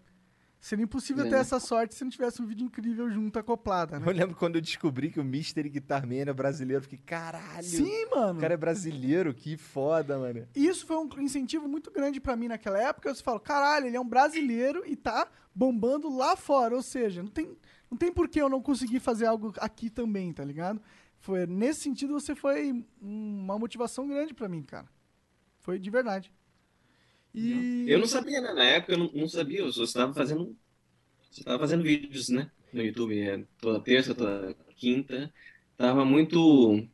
Seria 0.66 0.82
impossível 0.82 1.28
É. 1.28 1.30
ter 1.30 1.36
essa 1.36 1.60
sorte 1.60 1.94
se 1.94 2.04
não 2.04 2.10
tivesse 2.10 2.42
um 2.42 2.46
vídeo 2.48 2.66
incrível 2.66 3.08
junto 3.08 3.38
acoplada, 3.38 4.00
né? 4.00 4.08
Eu 4.08 4.12
lembro 4.12 4.36
quando 4.36 4.56
eu 4.56 4.62
descobri 4.62 5.12
que 5.12 5.20
o 5.20 5.24
Mystery 5.24 5.70
Guitar 5.70 6.08
Man 6.08 6.16
era 6.16 6.34
brasileiro. 6.34 6.80
eu 6.80 6.82
Fiquei, 6.82 6.98
caralho. 7.06 7.64
Sim, 7.64 8.08
mano. 8.10 8.40
O 8.40 8.42
cara 8.42 8.56
é 8.56 8.58
brasileiro, 8.58 9.32
que 9.32 9.58
foda, 9.58 10.18
mano. 10.18 10.48
Isso 10.56 10.88
foi 10.88 10.98
um 10.98 11.08
incentivo 11.20 11.68
muito 11.68 11.92
grande 11.92 12.20
pra 12.20 12.36
mim 12.36 12.48
naquela 12.48 12.82
época. 12.82 13.08
Eu 13.10 13.16
falo, 13.18 13.40
caralho, 13.40 13.86
ele 13.86 13.96
é 13.96 14.02
um 14.02 14.10
brasileiro 14.10 14.82
e 14.88 14.96
tá 14.96 15.28
bombando 15.54 16.10
lá 16.10 16.36
fora. 16.36 16.76
Ou 16.76 16.82
seja, 16.82 17.22
não 17.22 17.30
tem, 17.30 17.56
não 17.92 17.96
tem 17.96 18.12
por 18.12 18.28
que 18.28 18.42
eu 18.42 18.50
não 18.50 18.60
conseguir 18.60 19.00
fazer 19.00 19.28
algo 19.28 19.54
aqui 19.60 19.92
também, 19.92 20.34
tá 20.34 20.44
ligado? 20.44 20.82
Foi, 21.20 21.46
nesse 21.46 21.82
sentido, 21.82 22.14
você 22.14 22.34
foi 22.34 22.84
uma 23.00 23.60
motivação 23.60 24.08
grande 24.08 24.34
pra 24.34 24.50
mim, 24.50 24.64
cara. 24.64 24.88
Foi 25.60 25.78
de 25.78 25.92
verdade. 25.92 26.34
E... 27.36 27.86
Eu 27.88 28.00
não 28.00 28.08
sabia, 28.08 28.40
né? 28.40 28.54
Na 28.54 28.64
época 28.64 28.94
eu 28.94 28.98
não, 28.98 29.12
não 29.14 29.28
sabia, 29.28 29.60
eu 29.60 29.72
só 29.72 29.84
estava 29.84 30.14
fazendo. 30.14 30.56
Estava 31.32 31.60
fazendo 31.60 31.84
vídeos, 31.84 32.30
né? 32.30 32.50
No 32.72 32.82
YouTube, 32.82 33.20
é, 33.20 33.44
toda 33.60 33.80
terça, 33.82 34.16
toda 34.16 34.56
quinta. 34.76 35.34
Tava 35.78 36.06
muito. 36.06 36.88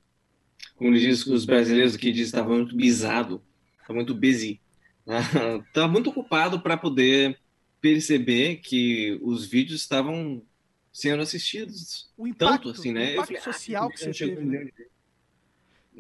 Como 0.75 0.93
diz 0.97 1.25
os 1.27 1.45
brasileiros 1.45 1.95
aqui 1.95 2.11
dizem, 2.11 2.25
estava 2.25 2.49
muito 2.55 2.75
bisado, 2.75 3.43
estava 3.79 3.93
muito 3.93 4.15
busy. 4.15 4.59
Estava 5.67 5.87
muito 5.87 6.11
ocupado 6.11 6.61
para 6.61 6.77
poder 6.77 7.39
perceber 7.81 8.57
que 8.57 9.19
os 9.23 9.45
vídeos 9.45 9.81
estavam 9.81 10.43
sendo 10.93 11.23
assistidos. 11.23 12.09
O 12.15 12.27
impacto, 12.27 12.67
tanto 12.67 12.79
assim, 12.79 12.91
né? 12.91 13.01
o 13.01 13.07
Eu 13.07 13.13
impacto 13.13 13.27
falei, 13.27 13.41
ah, 13.41 13.43
social 13.53 13.89
que 13.89 13.97
você 13.99 14.11
teve. 14.11 14.33
um 14.33 14.35
né? 14.35 14.43
milhão 14.45 14.65
de- 14.65 14.91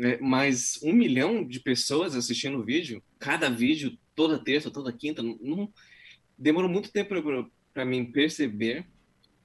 É, 0.07 0.17
mas 0.19 0.79
um 0.83 0.93
milhão 0.93 1.45
de 1.45 1.59
pessoas 1.59 2.15
assistindo 2.15 2.57
o 2.59 2.63
vídeo, 2.63 3.03
cada 3.19 3.49
vídeo, 3.49 3.97
toda 4.15 4.37
terça, 4.37 4.71
toda 4.71 4.91
quinta, 4.91 5.21
não, 5.21 5.37
não- 5.41 5.73
demorou 6.37 6.69
muito 6.69 6.91
tempo 6.91 7.13
para 7.73 7.85
mim 7.85 8.05
perceber 8.05 8.85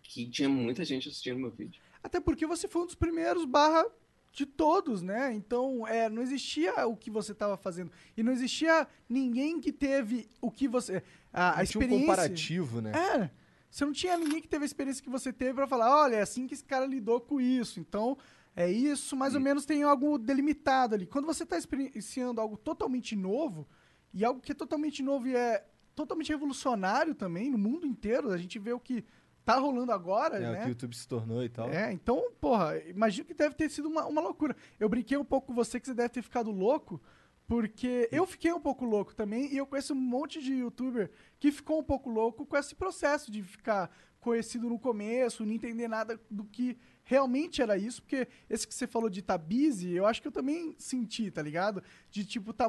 que 0.03 0.29
tinha 0.29 0.49
muita 0.49 0.85
gente 0.85 1.09
assistindo 1.09 1.39
meu 1.39 1.51
vídeo. 1.51 1.81
Até 2.03 2.21
porque 2.21 2.47
você 2.47 2.69
foi 2.69 2.83
um 2.83 2.87
dos 2.87 2.95
primeiros 2.95 3.45
barra 3.45 3.85
de 4.33 4.47
todos, 4.47 5.03
né? 5.03 5.33
Então, 5.35 5.87
é, 5.87 6.09
não 6.09 6.23
existia 6.23 6.87
o 6.87 6.97
que 6.97 7.11
você 7.11 7.33
estava 7.33 7.57
fazendo. 7.57 7.91
E 8.17 8.23
não 8.23 8.33
existia 8.33 8.87
ninguém 9.09 9.61
que 9.61 9.73
teve 9.73 10.29
o 10.41 10.51
que 10.51 10.69
você... 10.69 11.03
A, 11.33 11.49
a 11.49 11.53
Tinha 11.53 11.61
um 11.61 11.63
experiência... 11.65 12.07
comparativo, 12.07 12.81
né? 12.81 12.93
É. 12.93 13.31
Você 13.71 13.85
não 13.85 13.93
tinha 13.93 14.17
ninguém 14.17 14.41
que 14.41 14.49
teve 14.49 14.65
a 14.65 14.67
experiência 14.67 15.03
que 15.03 15.11
você 15.11 15.33
teve 15.33 15.55
pra 15.55 15.67
falar, 15.67 16.05
olha, 16.05 16.17
é 16.17 16.23
assim 16.23 16.47
que 16.47 16.55
esse 16.55 16.65
cara 16.65 16.87
lidou 16.87 17.21
com 17.21 17.41
isso. 17.41 17.81
Então, 17.81 18.17
é 18.55 18.71
isso, 18.71 19.17
mais 19.17 19.35
ou 19.35 19.41
menos 19.41 19.67
tem 19.67 19.83
algo 19.83 20.17
delimitado 20.17 20.95
ali. 20.95 21.07
Quando 21.07 21.27
você 21.27 21.45
tá 21.45 21.59
experienciando 21.59 22.41
algo 22.41 22.57
totalmente 22.57 23.17
novo, 23.17 23.67
e 24.13 24.25
algo 24.25 24.41
que 24.41 24.53
é 24.53 24.55
totalmente 24.55 25.03
novo 25.03 25.29
e 25.29 25.35
é 25.37 25.65
totalmente 25.95 26.29
revolucionário 26.31 27.15
também 27.15 27.51
no 27.51 27.59
mundo 27.59 27.87
inteiro, 27.87 28.31
a 28.31 28.37
gente 28.37 28.59
vê 28.59 28.73
o 28.73 28.81
que 28.81 29.05
tá 29.45 29.57
rolando 29.59 29.93
agora, 29.93 30.37
É, 30.37 30.49
o 30.49 30.53
né? 30.53 30.61
que 30.61 30.67
o 30.67 30.69
YouTube 30.71 30.95
se 30.97 31.07
tornou 31.07 31.43
e 31.45 31.49
tal. 31.49 31.69
É, 31.71 31.93
então, 31.93 32.33
porra, 32.41 32.79
imagino 32.81 33.25
que 33.25 33.33
deve 33.35 33.55
ter 33.55 33.71
sido 33.71 33.89
uma, 33.89 34.05
uma 34.07 34.21
loucura. 34.21 34.57
Eu 34.79 34.89
brinquei 34.89 35.17
um 35.17 35.25
pouco 35.25 35.47
com 35.49 35.55
você 35.55 35.79
que 35.79 35.87
você 35.87 35.95
deve 35.95 36.09
ter 36.09 36.23
ficado 36.23 36.51
louco, 36.51 37.01
porque 37.47 38.09
eu 38.11 38.27
fiquei 38.27 38.53
um 38.53 38.61
pouco 38.61 38.85
louco 38.85 39.15
também, 39.15 39.53
e 39.53 39.57
eu 39.57 39.67
conheço 39.67 39.95
um 39.95 39.97
monte 39.97 40.43
de 40.43 40.53
youtuber 40.55 41.11
que 41.39 41.53
ficou 41.53 41.79
um 41.79 41.85
pouco 41.85 42.11
louco 42.11 42.45
com 42.45 42.57
esse 42.57 42.75
processo 42.75 43.31
de 43.31 43.41
ficar 43.41 43.89
conhecido 44.19 44.69
no 44.69 44.81
começo, 44.81 45.47
não 45.47 45.53
entender 45.53 45.87
nada 45.87 46.21
do 46.29 46.45
que 46.45 46.77
realmente 47.05 47.63
era 47.63 47.79
isso, 47.79 48.03
porque 48.03 48.27
esse 48.51 48.67
que 48.67 48.75
você 48.75 48.85
falou 48.89 49.09
de 49.09 49.23
tá 49.23 49.39
busy, 49.39 49.93
eu 49.93 50.05
acho 50.05 50.21
que 50.21 50.27
eu 50.27 50.33
também 50.33 50.75
senti, 50.77 51.31
tá 51.31 51.41
ligado? 51.41 51.81
De 52.11 52.25
tipo, 52.25 52.53
tá 52.53 52.69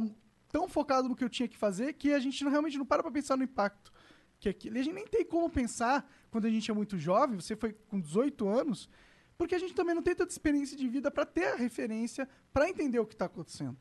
tão 0.50 0.68
focado 0.68 1.08
no 1.10 1.16
que 1.16 1.24
eu 1.24 1.30
tinha 1.30 1.48
que 1.48 1.58
fazer 1.58 1.94
que 1.94 2.14
a 2.14 2.20
gente 2.20 2.44
não, 2.44 2.52
realmente 2.52 2.78
não 2.78 2.86
para 2.86 3.04
pra 3.04 3.12
pensar 3.12 3.38
no 3.38 3.44
impacto 3.44 3.92
que 4.40 4.50
aquilo. 4.50 4.78
A 4.78 4.82
gente 4.82 4.94
nem 4.94 5.08
tem 5.08 5.26
como 5.26 5.50
pensar 5.50 6.10
quando 6.30 6.46
a 6.46 6.50
gente 6.50 6.70
é 6.70 6.74
muito 6.74 6.98
jovem, 6.98 7.40
você 7.40 7.56
foi 7.56 7.74
com 7.88 8.00
18 8.00 8.48
anos, 8.48 8.90
porque 9.38 9.56
a 9.56 9.60
gente 9.60 9.74
também 9.74 9.96
não 9.96 10.02
tem 10.02 10.16
tanta 10.16 10.32
experiência 10.32 10.78
de 10.78 10.88
vida 10.88 11.10
para 11.12 11.26
ter 11.26 11.46
a 11.46 11.56
referência, 11.56 12.28
para 12.54 12.70
entender 12.70 13.00
o 13.00 13.06
que 13.06 13.16
tá 13.16 13.26
acontecendo. 13.26 13.78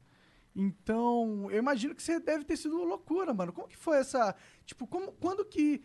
Então, 0.55 1.51
eu 1.51 1.59
imagino 1.59 1.95
que 1.95 2.03
você 2.03 2.19
deve 2.19 2.45
ter 2.45 2.57
sido 2.57 2.83
loucura, 2.83 3.35
mano. 3.35 3.53
Como 3.53 3.69
que 3.69 3.77
foi 3.77 3.99
essa, 3.99 4.35
tipo, 4.65 4.87
como 4.87 5.13
quando 5.13 5.45
que 5.45 5.83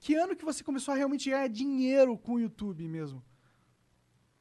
que 0.00 0.14
ano 0.14 0.34
que 0.34 0.44
você 0.44 0.64
começou 0.64 0.92
a 0.92 0.96
realmente 0.96 1.28
ganhar 1.28 1.46
dinheiro 1.48 2.16
com 2.16 2.34
o 2.34 2.40
YouTube 2.40 2.88
mesmo? 2.88 3.22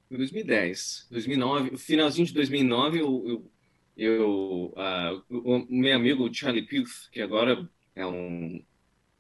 Em 0.10 0.18
2010, 0.18 1.08
2009, 1.12 1.78
finalzinho 1.78 2.26
de 2.26 2.34
2009, 2.34 3.00
eu, 3.00 3.24
eu, 3.28 3.52
eu 4.02 4.74
ah, 4.78 5.12
o, 5.30 5.58
o 5.58 5.66
meu 5.70 5.96
amigo 5.96 6.34
Charlie 6.34 6.68
Puth, 6.68 7.10
que 7.12 7.22
agora 7.22 7.68
é 7.96 8.06
um, 8.06 8.64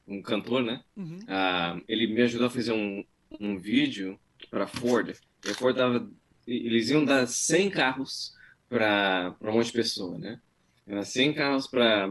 um 0.08 0.22
cantor, 0.22 0.64
né? 0.64 0.82
Uhum. 0.98 1.20
Ah, 1.28 1.80
ele 1.88 2.08
me 2.08 2.22
ajudou 2.24 2.48
a 2.48 2.50
fazer 2.50 2.74
um, 2.74 3.04
um 3.40 3.58
vídeo 3.60 4.20
para 4.50 4.68
Ford. 4.68 5.16
E 5.46 5.52
a 5.52 5.56
Ford 5.56 5.76
tava, 5.76 6.10
eles 6.48 6.90
iam 6.90 7.06
dar 7.06 7.28
100 7.28 7.70
carros 7.70 8.32
para 8.68 9.36
um 9.42 9.54
monte 9.54 9.68
de 9.68 9.74
pessoa, 9.74 10.18
né? 10.18 10.40
Era 10.88 11.04
100 11.04 11.34
carros 11.34 11.68
para 11.68 12.10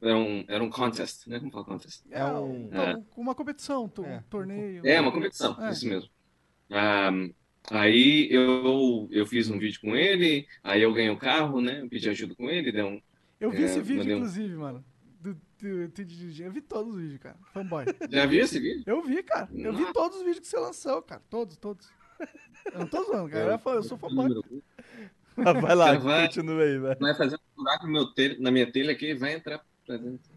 era 0.00 0.16
um 0.16 0.44
era 0.48 0.62
um 0.62 0.70
contest, 0.70 1.26
né? 1.26 1.40
Como 1.40 1.50
fala 1.50 1.64
contest? 1.64 2.02
É 2.10 2.24
um- 2.24 2.66
então, 2.66 3.06
uma 3.16 3.34
competição, 3.34 3.88
to- 3.88 4.02
um 4.02 4.06
É. 4.06 4.20
torneio. 4.30 4.86
É 4.86 5.00
uma 5.00 5.12
competição, 5.12 5.56
É. 5.64 5.70
isso 5.72 5.88
mesmo. 5.88 6.08
Ah, 6.70 7.10
aí 7.70 8.28
eu 8.30 9.08
eu 9.10 9.26
fiz 9.26 9.50
um 9.50 9.58
vídeo 9.58 9.80
com 9.80 9.94
ele, 9.96 10.46
aí 10.62 10.82
eu 10.82 10.92
ganhei 10.92 11.10
o 11.10 11.16
carro, 11.18 11.60
né? 11.60 11.80
Eu 11.82 11.88
pedi 11.88 12.08
ajuda 12.08 12.34
com 12.34 12.48
ele, 12.50 12.72
deu 12.72 12.86
um 12.86 13.02
Eu 13.40 13.50
vi 13.50 13.62
É, 13.62 13.66
esse 13.66 13.80
vídeo, 13.80 14.14
um- 14.14 14.16
inclusive, 14.18 14.54
mano. 14.54 14.84
Do, 15.20 15.34
do, 15.34 15.88
do- 15.88 16.04
do- 16.04 16.42
eu 16.42 16.52
vi 16.52 16.60
todos 16.60 16.94
os 16.94 17.00
vídeos, 17.00 17.20
cara. 17.20 17.36
Fanboy. 17.52 17.84
Já 18.10 18.26
viu 18.26 18.44
esse 18.44 18.58
vídeo? 18.60 18.82
Eu 18.86 19.02
vi, 19.02 19.22
cara. 19.22 19.48
Eu 19.54 19.72
vi 19.74 19.92
todos 19.92 20.18
os 20.18 20.22
vídeos 20.24 20.40
que 20.40 20.46
você 20.48 20.58
lançou, 20.58 21.02
cara. 21.02 21.22
Todos, 21.28 21.56
todos. 21.56 21.88
Eu 22.72 22.80
não 22.80 22.86
tô 22.86 23.02
zoando, 23.04 23.28
cara. 23.30 23.60
Eu, 23.64 23.72
eu 23.74 23.82
sou 23.82 23.98
fanboy. 23.98 24.28
Vai 25.36 25.74
lá, 25.74 25.98
vai. 25.98 26.26
continua 26.28 26.62
aí, 26.62 26.78
vai. 26.78 26.94
Vai 26.96 27.14
fazer 27.14 27.36
um 27.36 27.62
buraco 27.62 27.86
no 27.86 27.92
meu 27.92 28.06
telha, 28.14 28.36
na 28.38 28.50
minha 28.50 28.70
telha 28.70 28.92
aqui 28.92 29.10
e 29.10 29.14
vai 29.14 29.34
entrar 29.34 29.60
pra 29.86 29.96
dentro. 29.98 30.30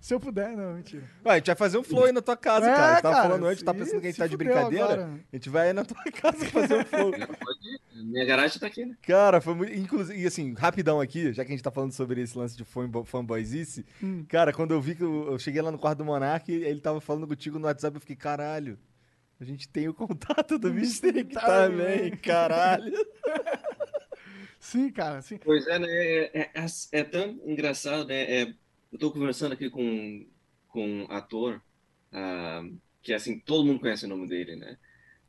Se 0.00 0.14
eu 0.14 0.20
puder, 0.20 0.56
não, 0.56 0.74
mentira. 0.74 1.02
Ué, 1.24 1.32
a 1.32 1.34
gente 1.36 1.46
vai 1.46 1.56
fazer 1.56 1.78
um 1.78 1.82
flow 1.82 2.04
aí 2.04 2.12
na 2.12 2.22
tua 2.22 2.36
casa, 2.36 2.66
É, 2.70 2.74
cara. 2.74 2.86
A 2.86 2.92
gente 2.94 3.02
tava 3.02 3.14
cara, 3.14 3.28
falando 3.28 3.46
antes, 3.46 3.62
tá 3.62 3.74
pensando 3.74 4.00
que 4.00 4.06
a 4.06 4.10
gente 4.10 4.18
tá 4.18 4.26
de 4.26 4.36
brincadeira? 4.36 4.84
agora. 4.84 5.10
A 5.32 5.36
gente 5.36 5.48
vai 5.50 5.68
aí 5.68 5.72
na 5.72 5.84
tua 5.84 6.02
casa 6.12 6.44
fazer 6.46 6.74
um 6.76 6.84
flow. 6.84 7.10
Pode 7.12 7.68
ir. 7.68 7.80
Minha 8.04 8.24
garagem 8.24 8.58
tá 8.60 8.66
aqui, 8.66 8.84
né? 8.84 8.94
Cara, 9.02 9.40
foi 9.40 9.54
muito. 9.54 9.72
Inclusive, 9.74 10.20
e 10.20 10.26
assim, 10.26 10.54
rapidão 10.54 11.00
aqui, 11.00 11.32
já 11.32 11.44
que 11.44 11.50
a 11.52 11.54
gente 11.56 11.62
tá 11.64 11.70
falando 11.70 11.92
sobre 11.92 12.20
esse 12.22 12.36
lance 12.38 12.56
de 12.56 12.64
fanbo- 12.64 13.04
fanboyzice. 13.04 13.84
Hum. 14.02 14.24
Cara, 14.28 14.52
quando 14.52 14.72
eu 14.72 14.80
vi 14.80 14.94
que 14.94 15.02
eu, 15.02 15.32
eu 15.32 15.38
cheguei 15.38 15.60
lá 15.62 15.70
no 15.72 15.78
quarto 15.78 15.98
do 15.98 16.04
Monark, 16.04 16.50
ele 16.52 16.80
tava 16.80 17.00
falando 17.00 17.26
contigo 17.26 17.58
no 17.58 17.66
WhatsApp, 17.66 17.96
eu 17.96 18.00
fiquei, 18.00 18.16
caralho. 18.16 18.78
A 19.38 19.44
gente 19.44 19.68
tem 19.68 19.86
o 19.86 19.92
contato 19.94 20.58
do 20.58 20.72
Mystic 20.72 21.12
também, 21.12 21.30
também. 21.30 22.10
caralho. 22.16 22.92
Sim, 24.66 24.90
cara, 24.90 25.22
sim. 25.22 25.38
Pois 25.38 25.64
é, 25.68 25.78
né? 25.78 25.86
É, 25.88 26.40
é, 26.40 26.50
é, 26.54 26.66
é 26.98 27.04
tão 27.04 27.40
engraçado, 27.46 28.04
né? 28.08 28.22
É, 28.24 28.54
eu 28.92 28.98
tô 28.98 29.12
conversando 29.12 29.52
aqui 29.52 29.70
com, 29.70 30.26
com 30.66 30.84
um 30.84 31.06
ator 31.08 31.62
ah, 32.12 32.64
que, 33.00 33.12
assim, 33.12 33.38
todo 33.38 33.64
mundo 33.64 33.78
conhece 33.78 34.06
o 34.06 34.08
nome 34.08 34.26
dele, 34.26 34.56
né? 34.56 34.76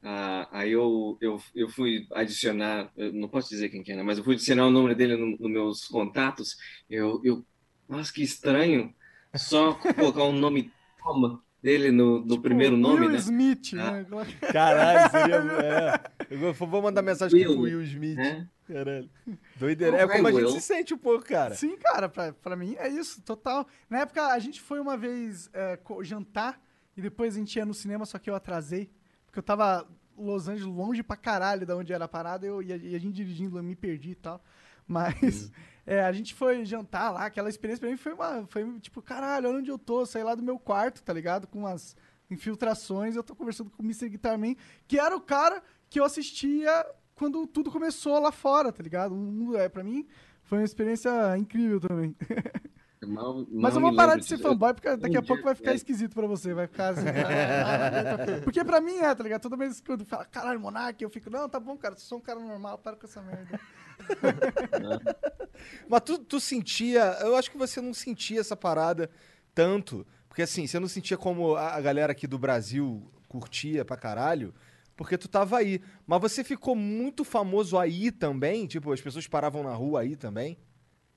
Ah, 0.01 0.47
aí 0.51 0.71
eu, 0.71 1.19
eu, 1.21 1.39
eu 1.53 1.69
fui 1.69 2.07
adicionar, 2.13 2.91
eu 2.97 3.13
não 3.13 3.27
posso 3.29 3.49
dizer 3.49 3.69
quem 3.69 3.83
que 3.83 3.91
é, 3.91 3.95
né? 3.95 4.01
Mas 4.01 4.17
eu 4.17 4.23
fui 4.23 4.33
adicionar 4.33 4.65
o 4.65 4.71
nome 4.71 4.95
dele 4.95 5.15
nos 5.15 5.39
no 5.39 5.49
meus 5.49 5.87
contatos. 5.87 6.57
Eu, 6.89 7.21
eu, 7.23 7.45
nossa, 7.87 8.11
que 8.11 8.23
estranho. 8.23 8.91
Só 9.35 9.75
colocar 9.75 10.23
o 10.23 10.31
nome 10.31 10.71
Tom 10.97 11.39
dele 11.61 11.91
no, 11.91 12.25
no 12.25 12.41
primeiro 12.41 12.75
nome, 12.75 13.01
Will 13.01 13.11
né? 13.11 13.17
Smith, 13.19 13.73
Ah. 13.73 13.91
né? 13.91 14.05
Caralho, 14.51 15.11
seria. 15.11 15.37
É. 16.27 16.35
Eu 16.35 16.53
vou 16.53 16.81
mandar 16.81 17.03
mensagem 17.03 17.39
aqui 17.39 17.45
pro 17.53 17.61
Will. 17.61 17.77
Will 17.77 17.83
Smith. 17.83 18.17
É. 18.17 18.47
Caralho. 18.67 19.09
Doideira. 19.55 19.97
É 19.97 20.07
como 20.07 20.27
a 20.27 20.31
gente 20.31 20.51
se 20.51 20.61
sente 20.61 20.93
um 20.93 20.97
pouco, 20.97 21.25
cara. 21.25 21.55
Sim, 21.55 21.77
cara, 21.77 22.09
pra, 22.09 22.33
pra 22.33 22.55
mim 22.55 22.75
é 22.77 22.89
isso, 22.89 23.21
total. 23.21 23.65
Na 23.89 23.99
época, 23.99 24.27
a 24.27 24.39
gente 24.39 24.61
foi 24.61 24.79
uma 24.79 24.97
vez 24.97 25.49
é, 25.53 25.79
jantar 26.01 26.61
e 26.95 27.01
depois 27.01 27.35
a 27.35 27.39
gente 27.39 27.55
ia 27.55 27.65
no 27.65 27.73
cinema, 27.73 28.05
só 28.05 28.19
que 28.19 28.29
eu 28.29 28.35
atrasei. 28.35 28.91
Porque 29.25 29.39
eu 29.39 29.43
tava 29.43 29.87
Los 30.17 30.47
Angeles, 30.47 30.65
longe 30.65 31.01
pra 31.01 31.15
caralho 31.15 31.65
da 31.65 31.75
onde 31.77 31.93
era 31.93 32.05
a 32.05 32.07
parada, 32.07 32.45
eu, 32.45 32.61
e, 32.61 32.73
a, 32.73 32.75
e 32.75 32.95
a 32.95 32.99
gente 32.99 33.15
dirigindo, 33.15 33.57
eu 33.57 33.63
me 33.63 33.75
perdi 33.75 34.11
e 34.11 34.15
tal. 34.15 34.43
Mas 34.85 35.51
é, 35.85 36.01
a 36.01 36.11
gente 36.11 36.33
foi 36.33 36.65
jantar 36.65 37.11
lá, 37.11 37.25
aquela 37.25 37.49
experiência 37.49 37.81
pra 37.81 37.89
mim 37.89 37.97
foi 37.97 38.13
uma. 38.13 38.45
Foi 38.47 38.79
tipo, 38.79 39.01
caralho, 39.01 39.47
olha 39.47 39.59
onde 39.59 39.71
eu 39.71 39.77
tô, 39.77 40.05
saí 40.05 40.23
lá 40.23 40.35
do 40.35 40.43
meu 40.43 40.59
quarto, 40.59 41.01
tá 41.03 41.13
ligado? 41.13 41.47
Com 41.47 41.59
umas 41.59 41.95
infiltrações, 42.29 43.15
eu 43.15 43.23
tô 43.23 43.33
conversando 43.33 43.69
com 43.69 43.81
o 43.81 43.85
Mr. 43.85 44.09
Guitarman, 44.09 44.57
que 44.85 44.99
era 44.99 45.15
o 45.15 45.21
cara 45.21 45.63
que 45.89 45.99
eu 45.99 46.03
assistia 46.03 46.85
quando 47.17 47.45
tudo 47.47 47.71
começou 47.71 48.19
lá 48.19 48.31
fora, 48.31 48.71
tá 48.71 48.81
ligado? 48.83 49.13
Um, 49.13 49.55
é, 49.57 49.67
pra 49.67 49.83
mim, 49.83 50.07
foi 50.43 50.59
uma 50.59 50.63
experiência 50.65 51.09
incrível 51.37 51.79
também. 51.79 52.15
Mal- 53.05 53.45
Mas 53.51 53.73
mal 53.73 53.73
eu 53.75 53.81
vou 53.81 53.95
parar 53.95 54.15
de 54.17 54.25
ser 54.25 54.37
disso. 54.37 54.49
fanboy, 54.49 54.73
porque 54.73 54.97
daqui 54.97 55.15
a 55.15 55.19
Um 55.19 55.23
pouco 55.23 55.35
dia- 55.35 55.45
vai 55.45 55.55
ficar 55.55 55.71
é. 55.71 55.75
esquisito 55.75 56.15
pra 56.15 56.25
você. 56.25 56.53
Vai 56.53 56.65
ficar 56.65 56.89
assim. 56.89 57.05
porque 58.43 58.63
pra 58.65 58.81
mim 58.81 58.97
é, 58.97 59.13
tá 59.13 59.23
ligado? 59.23 59.41
Toda 59.43 59.55
vez 59.55 59.79
que 59.79 59.91
eu 59.91 59.99
falo, 59.99 60.25
caralho, 60.31 60.59
Monark, 60.59 61.01
eu 61.03 61.09
fico, 61.09 61.29
não, 61.29 61.47
tá 61.47 61.59
bom, 61.59 61.77
cara, 61.77 61.95
sou 61.95 62.17
um 62.17 62.21
cara 62.21 62.39
normal, 62.39 62.79
para 62.79 62.95
com 62.95 63.05
essa 63.05 63.21
merda. 63.21 63.59
Mas 65.87 66.01
tu, 66.01 66.17
tu 66.17 66.39
sentia. 66.39 67.17
Eu 67.21 67.35
acho 67.35 67.51
que 67.51 67.57
você 67.57 67.79
não 67.81 67.93
sentia 67.93 68.39
essa 68.39 68.55
parada 68.55 69.09
tanto. 69.53 70.05
Porque 70.27 70.41
assim, 70.41 70.67
você 70.67 70.79
não 70.79 70.87
sentia 70.87 71.17
como 71.17 71.55
a, 71.55 71.75
a 71.75 71.81
galera 71.81 72.11
aqui 72.11 72.27
do 72.27 72.37
Brasil 72.39 73.09
curtia 73.27 73.85
pra 73.85 73.95
caralho. 73.97 74.53
Porque 74.97 75.17
tu 75.17 75.29
tava 75.29 75.59
aí. 75.59 75.79
Mas 76.05 76.19
você 76.19 76.43
ficou 76.43 76.75
muito 76.75 77.23
famoso 77.23 77.77
aí 77.77 78.11
também? 78.11 78.65
Tipo, 78.65 78.91
as 78.91 78.99
pessoas 78.99 79.27
paravam 79.27 79.63
na 79.63 79.73
rua 79.73 80.01
aí 80.01 80.15
também? 80.15 80.57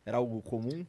Era 0.05 0.19
algo 0.19 0.43
comum? 0.43 0.87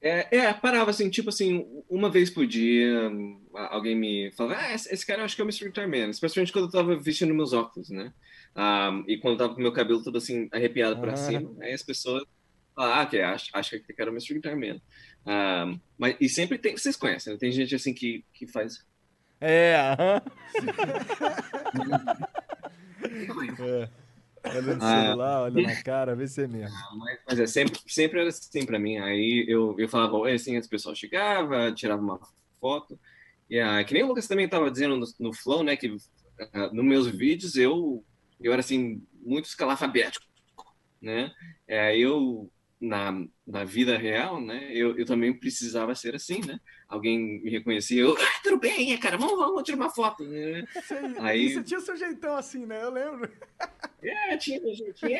É, 0.00 0.36
é, 0.36 0.52
parava 0.52 0.90
assim, 0.90 1.08
tipo 1.08 1.30
assim, 1.30 1.66
uma 1.88 2.10
vez 2.10 2.28
por 2.28 2.46
dia, 2.46 3.10
alguém 3.54 3.96
me 3.96 4.30
falava, 4.32 4.60
ah, 4.60 4.74
esse, 4.74 4.92
esse 4.92 5.06
cara 5.06 5.22
eu 5.22 5.24
acho 5.24 5.34
que 5.34 5.40
é 5.40 5.44
o 5.44 5.48
Mr. 5.48 5.64
Guitar 5.64 5.88
Man, 5.88 6.10
especialmente 6.10 6.52
quando 6.52 6.66
eu 6.66 6.70
tava 6.70 6.94
vestindo 6.94 7.32
meus 7.32 7.54
óculos, 7.54 7.88
né? 7.88 8.12
Um, 8.54 9.04
e 9.08 9.16
quando 9.16 9.32
eu 9.32 9.38
tava 9.38 9.54
com 9.54 9.62
meu 9.62 9.72
cabelo 9.72 10.04
todo 10.04 10.18
assim, 10.18 10.46
arrepiado 10.52 11.00
para 11.00 11.14
ah. 11.14 11.16
cima, 11.16 11.56
aí 11.58 11.72
as 11.72 11.82
pessoas 11.82 12.22
falavam, 12.74 12.98
ah, 12.98 13.02
ok, 13.04 13.22
acho, 13.22 13.50
acho 13.54 13.70
que 13.70 13.76
aquele 13.76 13.96
cara 13.96 14.10
é 14.10 14.12
o 14.12 14.14
Mr. 14.14 14.34
Guitar 14.34 14.54
Man. 14.54 14.78
Um, 15.26 15.80
mas, 15.96 16.16
e 16.20 16.28
sempre 16.28 16.58
tem, 16.58 16.76
vocês 16.76 16.96
conhecem, 16.96 17.32
né? 17.32 17.38
tem 17.38 17.50
gente 17.50 17.74
assim 17.74 17.94
que, 17.94 18.22
que 18.34 18.46
faz... 18.46 18.84
É, 19.46 19.76
aham. 19.76 20.22
é. 23.60 23.88
Olha 24.46 24.62
no 24.62 24.72
ah, 24.72 24.78
celular, 24.78 25.42
olha 25.42 25.62
na 25.62 25.82
cara, 25.82 26.16
vê 26.16 26.26
se 26.26 26.44
é 26.44 26.46
mesmo. 26.46 26.74
Mas, 26.98 27.18
mas, 27.26 27.40
é 27.40 27.46
sempre, 27.46 27.78
sempre 27.86 28.20
era 28.20 28.30
assim 28.30 28.64
pra 28.64 28.78
mim. 28.78 28.96
Aí 28.98 29.44
eu, 29.46 29.74
eu 29.78 29.86
falava, 29.86 30.16
oi, 30.16 30.32
assim, 30.32 30.56
as 30.56 30.66
pessoas 30.66 30.98
chegavam, 30.98 31.74
tirava 31.74 32.00
uma 32.00 32.18
foto. 32.58 32.98
E 33.50 33.60
ah, 33.60 33.84
que 33.84 33.92
nem 33.92 34.02
o 34.02 34.06
Lucas 34.06 34.26
também 34.26 34.48
tava 34.48 34.70
dizendo 34.70 34.96
no, 34.96 35.06
no 35.20 35.34
Flow, 35.34 35.62
né, 35.62 35.76
que 35.76 35.88
uh, 35.88 35.98
nos 36.72 36.84
meus 36.84 37.06
vídeos 37.06 37.54
eu, 37.56 38.02
eu 38.40 38.50
era 38.50 38.60
assim, 38.60 39.02
muito 39.12 39.44
escalafabético, 39.44 40.24
né? 41.02 41.30
É, 41.68 41.96
eu 41.98 42.50
na, 42.80 43.12
na 43.46 43.62
vida 43.62 43.98
real, 43.98 44.40
né, 44.40 44.70
eu, 44.72 44.96
eu 44.98 45.04
também 45.04 45.32
precisava 45.32 45.94
ser 45.94 46.14
assim, 46.14 46.40
né? 46.46 46.58
Alguém 46.88 47.42
me 47.42 47.50
reconhecia, 47.50 48.00
eu, 48.00 48.16
ah, 48.16 48.40
tudo 48.42 48.58
bem, 48.58 48.92
é, 48.92 48.96
cara, 48.96 49.18
vamos, 49.18 49.36
vamos 49.36 49.62
tirar 49.62 49.76
uma 49.76 49.90
foto. 49.90 50.24
Né? 50.24 50.64
Sim, 50.82 51.14
Aí... 51.18 51.52
você 51.52 51.62
tinha 51.62 51.80
seu 51.80 51.96
jeitão 51.96 52.36
assim, 52.36 52.64
né? 52.64 52.82
Eu 52.82 52.90
lembro. 52.90 53.30
É, 54.06 54.36
tinha 54.36 54.60
meu 54.60 54.74
jeitinho. 54.74 55.18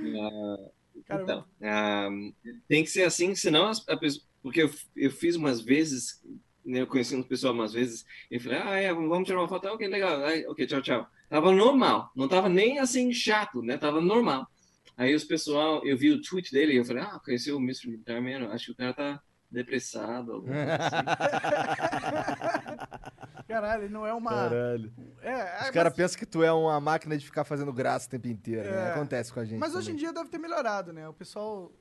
Uh, 0.00 0.68
então, 1.08 1.46
uh, 1.60 2.34
tem 2.66 2.82
que 2.82 2.90
ser 2.90 3.04
assim, 3.04 3.36
senão 3.36 3.70
a 3.86 3.96
pessoa, 3.96 4.24
porque 4.42 4.62
eu, 4.62 4.70
eu 4.96 5.08
fiz 5.12 5.36
umas 5.36 5.60
vezes, 5.60 6.20
né, 6.64 6.80
eu 6.80 6.88
conheci 6.88 7.14
um 7.14 7.22
pessoal 7.22 7.54
umas 7.54 7.72
vezes, 7.72 8.04
e 8.28 8.40
falei, 8.40 8.58
ah, 8.58 8.76
é, 8.80 8.92
vamos 8.92 9.28
tirar 9.28 9.38
uma 9.38 9.48
foto, 9.48 9.68
ok, 9.68 9.86
legal, 9.86 10.20
ok, 10.48 10.66
tchau, 10.66 10.82
tchau. 10.82 11.08
Tava 11.28 11.52
normal, 11.52 12.10
não 12.16 12.26
tava 12.26 12.48
nem 12.48 12.78
assim 12.78 13.12
chato, 13.12 13.62
né? 13.62 13.76
Tava 13.76 14.00
normal. 14.00 14.50
Aí 14.98 15.14
os 15.14 15.22
pessoal, 15.22 15.86
eu 15.86 15.96
vi 15.96 16.10
o 16.10 16.20
tweet 16.20 16.50
dele 16.50 16.72
e 16.72 16.76
eu 16.76 16.84
falei, 16.84 17.04
ah, 17.04 17.20
conheci 17.24 17.52
o 17.52 17.58
Mr. 17.58 17.88
Guitar 17.88 18.20
Man, 18.20 18.48
acho 18.48 18.66
que 18.66 18.72
o 18.72 18.76
cara 18.76 18.92
tá 18.92 19.22
depressado. 19.48 20.38
Assim. 20.38 20.48
Caralho, 23.46 23.84
ele 23.84 23.94
não 23.94 24.04
é 24.04 24.12
uma. 24.12 24.30
Caralho. 24.30 24.92
É, 25.22 25.30
é 25.30 25.62
Os 25.62 25.70
caras 25.70 25.92
mas... 25.92 25.94
pensam 25.94 26.18
que 26.18 26.26
tu 26.26 26.42
é 26.42 26.52
uma 26.52 26.80
máquina 26.80 27.16
de 27.16 27.24
ficar 27.24 27.44
fazendo 27.44 27.72
graça 27.72 28.08
o 28.08 28.10
tempo 28.10 28.26
inteiro, 28.26 28.64
né? 28.64 28.70
é. 28.70 28.72
né? 28.72 28.90
Acontece 28.90 29.32
com 29.32 29.38
a 29.38 29.44
gente. 29.44 29.60
Mas 29.60 29.70
também. 29.70 29.84
hoje 29.84 29.92
em 29.92 29.96
dia 29.96 30.12
deve 30.12 30.30
ter 30.30 30.38
melhorado, 30.38 30.92
né? 30.92 31.08
O 31.08 31.14
pessoal. 31.14 31.72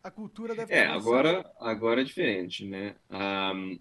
A 0.00 0.10
cultura 0.10 0.54
deve 0.54 0.68
ter 0.68 0.78
É, 0.78 0.86
agora, 0.86 1.44
agora 1.60 2.00
é 2.00 2.04
diferente, 2.04 2.64
né? 2.64 2.94
Um, 3.10 3.78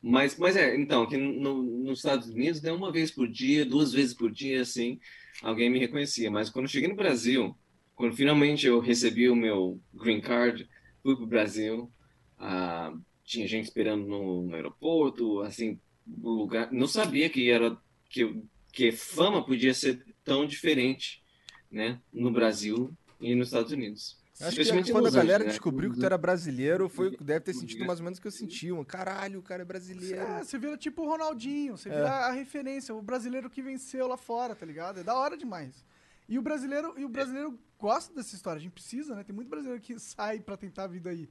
mas, 0.00 0.38
mas 0.38 0.56
é, 0.56 0.76
então, 0.76 1.02
aqui 1.02 1.16
no, 1.16 1.62
nos 1.62 1.98
Estados 1.98 2.28
Unidos, 2.28 2.62
né, 2.62 2.72
uma 2.72 2.90
vez 2.90 3.10
por 3.10 3.28
dia, 3.28 3.66
duas 3.66 3.92
vezes 3.92 4.14
por 4.14 4.30
dia, 4.30 4.62
assim, 4.62 4.98
alguém 5.42 5.68
me 5.68 5.78
reconhecia. 5.78 6.30
Mas 6.30 6.48
quando 6.48 6.64
eu 6.64 6.70
cheguei 6.70 6.88
no 6.88 6.96
Brasil, 6.96 7.54
quando 8.02 8.16
finalmente 8.16 8.66
eu 8.66 8.80
recebi 8.80 9.30
o 9.30 9.36
meu 9.36 9.80
green 9.94 10.20
card, 10.20 10.68
fui 11.04 11.14
para 11.14 11.24
o 11.24 11.28
Brasil, 11.28 11.92
ah, 12.36 12.92
tinha 13.24 13.46
gente 13.46 13.66
esperando 13.66 14.04
no, 14.04 14.42
no, 14.42 14.56
aeroporto, 14.56 15.40
assim, 15.42 15.78
lugar. 16.20 16.72
Não 16.72 16.88
sabia 16.88 17.30
que 17.30 17.48
era 17.48 17.78
que, 18.10 18.42
que 18.72 18.90
fama 18.90 19.46
podia 19.46 19.72
ser 19.72 20.04
tão 20.24 20.44
diferente, 20.44 21.22
né, 21.70 22.00
no 22.12 22.32
Brasil 22.32 22.92
e 23.20 23.36
nos 23.36 23.48
Estados 23.48 23.70
Unidos. 23.70 24.20
Acho 24.40 24.56
que 24.56 24.90
quando 24.90 25.06
a 25.06 25.10
galera 25.10 25.44
né? 25.44 25.50
descobriu 25.50 25.92
que 25.92 26.00
tu 26.00 26.04
era 26.04 26.18
brasileiro, 26.18 26.88
foi 26.88 27.16
deve 27.20 27.44
ter 27.44 27.54
sentido 27.54 27.84
mais 27.84 28.00
ou 28.00 28.04
menos 28.04 28.18
o 28.18 28.20
que 28.22 28.26
eu 28.26 28.32
senti. 28.32 28.72
Um, 28.72 28.82
caralho, 28.82 29.38
o 29.38 29.42
cara 29.44 29.62
é 29.62 29.64
brasileiro. 29.64 30.20
É, 30.20 30.42
você 30.42 30.58
vira 30.58 30.76
tipo 30.76 31.02
o 31.02 31.06
Ronaldinho, 31.06 31.76
você 31.76 31.88
é. 31.88 31.92
vira 31.92 32.10
a 32.10 32.32
referência, 32.32 32.92
o 32.92 33.00
brasileiro 33.00 33.48
que 33.48 33.62
venceu 33.62 34.08
lá 34.08 34.16
fora, 34.16 34.56
tá 34.56 34.66
ligado? 34.66 34.98
É 34.98 35.04
da 35.04 35.16
hora 35.16 35.36
demais. 35.36 35.84
E 36.32 36.38
o 36.38 36.42
brasileiro, 36.42 36.98
e 36.98 37.04
o 37.04 37.10
brasileiro 37.10 37.60
gosta 37.78 38.14
dessa 38.14 38.34
história, 38.34 38.58
a 38.58 38.62
gente 38.62 38.72
precisa, 38.72 39.14
né? 39.14 39.22
Tem 39.22 39.36
muito 39.36 39.50
brasileiro 39.50 39.82
que 39.82 39.98
sai 40.00 40.40
para 40.40 40.56
tentar 40.56 40.84
a 40.84 40.86
vida 40.86 41.10
aí, 41.10 41.28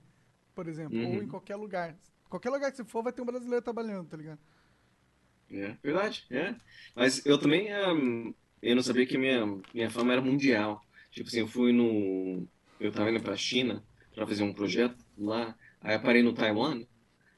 por 0.53 0.67
exemplo, 0.67 0.95
uhum. 0.95 1.15
ou 1.15 1.23
em 1.23 1.27
qualquer 1.27 1.55
lugar. 1.55 1.97
Qualquer 2.29 2.51
lugar 2.51 2.69
que 2.69 2.77
você 2.77 2.85
for, 2.85 3.01
vai 3.01 3.11
ter 3.11 3.23
um 3.23 3.25
brasileiro 3.25 3.63
trabalhando, 3.63 4.07
tá 4.07 4.15
ligado? 4.15 4.39
É, 5.49 5.75
verdade, 5.81 6.23
é. 6.29 6.55
Mas 6.95 7.25
eu 7.25 7.39
também, 7.39 7.67
um, 7.87 8.31
eu 8.61 8.75
não 8.75 8.83
sabia 8.83 9.07
que 9.07 9.17
minha, 9.17 9.43
minha 9.73 9.89
fama 9.89 10.13
era 10.13 10.21
mundial. 10.21 10.85
Tipo 11.09 11.29
assim, 11.29 11.39
eu 11.39 11.47
fui 11.47 11.73
no... 11.73 12.47
Eu 12.79 12.91
tava 12.91 13.09
indo 13.09 13.23
pra 13.23 13.35
China 13.35 13.83
para 14.13 14.27
fazer 14.27 14.43
um 14.43 14.53
projeto 14.53 15.03
lá, 15.17 15.57
aí 15.81 15.95
eu 15.95 16.01
parei 16.03 16.21
no 16.21 16.31
Taiwan, 16.31 16.85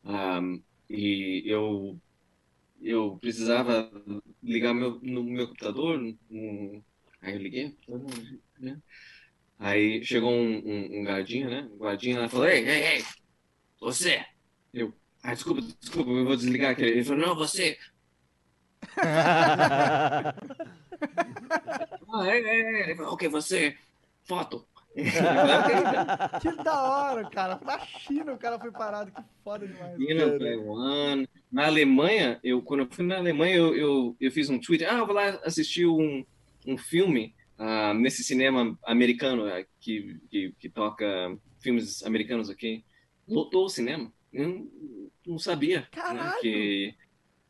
um, 0.03 0.61
e 0.89 1.43
eu 1.45 1.97
eu 2.81 3.17
precisava 3.21 3.89
ligar 4.43 4.73
meu, 4.73 4.99
no 5.01 5.23
meu 5.23 5.47
computador, 5.47 5.97
no, 6.29 6.83
Aí 7.23 7.33
eu 7.33 7.39
liguei, 7.39 7.75
né? 8.59 8.77
Aí 9.57 10.03
chegou 10.03 10.29
um, 10.29 10.57
um, 10.57 10.99
um 10.99 11.03
guardinha, 11.05 11.49
né? 11.49 11.69
Um 11.73 11.77
guardinha 11.77 12.19
lá 12.19 12.27
falou, 12.27 12.47
ei, 12.47 12.67
ei, 12.67 12.97
ei, 12.97 13.05
você! 13.79 14.25
Eu, 14.73 14.93
ah, 15.23 15.33
desculpa, 15.33 15.61
desculpa, 15.79 16.11
eu 16.11 16.25
vou 16.25 16.35
desligar 16.35 16.71
aquele. 16.71 16.91
Ele 16.91 17.03
falou, 17.05 17.27
não, 17.27 17.35
você! 17.35 17.77
ah, 18.97 20.35
é, 22.25 22.39
é, 22.39 22.59
é. 22.59 22.83
Ele 22.83 22.95
falou, 22.95 23.13
ok, 23.13 23.29
você, 23.29 23.77
foto. 24.25 24.67
que 24.93 26.63
da 26.63 26.83
hora, 26.83 27.29
cara. 27.29 27.59
Na 27.63 27.79
China 27.79 28.33
o 28.33 28.37
cara 28.37 28.59
foi 28.59 28.71
parado, 28.71 29.13
que 29.13 29.21
foda 29.45 29.65
demais. 29.65 29.95
China, 29.95 30.37
Taiwan. 30.37 31.25
Na 31.49 31.67
Alemanha, 31.67 32.37
eu, 32.43 32.61
quando 32.61 32.81
eu 32.81 32.87
fui 32.91 33.05
na 33.05 33.15
Alemanha, 33.15 33.55
eu, 33.55 33.73
eu, 33.75 34.17
eu 34.19 34.31
fiz 34.31 34.49
um 34.49 34.59
tweet. 34.59 34.83
Ah, 34.83 34.97
eu 34.97 35.05
vou 35.05 35.15
lá 35.15 35.39
assistir 35.45 35.87
um, 35.87 36.25
um 36.65 36.77
filme 36.77 37.35
uh, 37.57 37.93
nesse 37.93 38.23
cinema 38.23 38.77
americano 38.83 39.47
uh, 39.47 39.65
que, 39.79 40.19
que, 40.29 40.55
que, 40.59 40.69
toca 40.69 41.05
filmes 41.59 42.03
americanos 42.03 42.49
aqui. 42.49 42.83
Lotou 43.27 43.65
o 43.65 43.69
cinema. 43.69 44.11
Eu 44.31 44.69
não 45.25 45.37
sabia 45.37 45.87
né, 45.95 46.33
que 46.41 46.95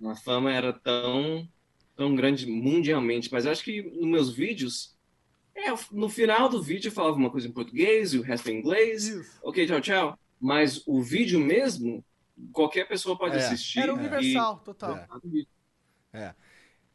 a 0.06 0.16
fama 0.16 0.52
era 0.52 0.74
tão, 0.74 1.48
tão 1.96 2.16
grande 2.16 2.46
mundialmente. 2.46 3.32
Mas 3.32 3.46
acho 3.46 3.64
que 3.64 3.82
nos 3.82 4.08
meus 4.08 4.34
vídeos, 4.34 4.96
é, 5.56 5.70
no 5.92 6.10
final 6.10 6.50
do 6.50 6.62
vídeo 6.62 6.90
eu 6.90 6.94
falava 6.94 7.16
uma 7.16 7.30
coisa 7.32 7.48
em 7.48 7.52
português 7.52 8.14
e 8.14 8.20
o 8.20 8.22
resto 8.22 8.50
em 8.50 8.60
inglês. 8.60 9.08
Isso. 9.08 9.40
Ok, 9.44 9.66
tchau, 9.66 9.82
tchau. 9.82 10.20
Mas 10.40 10.86
o 10.86 11.02
vídeo 11.02 11.40
mesmo, 11.40 12.04
qualquer 12.52 12.88
pessoa 12.88 13.18
pode 13.18 13.36
é. 13.36 13.40
assistir. 13.40 13.80
Era 13.80 13.94
universal, 13.94 14.60
e... 14.62 14.66
total. 14.66 14.98
É. 16.14 16.20
é. 16.20 16.36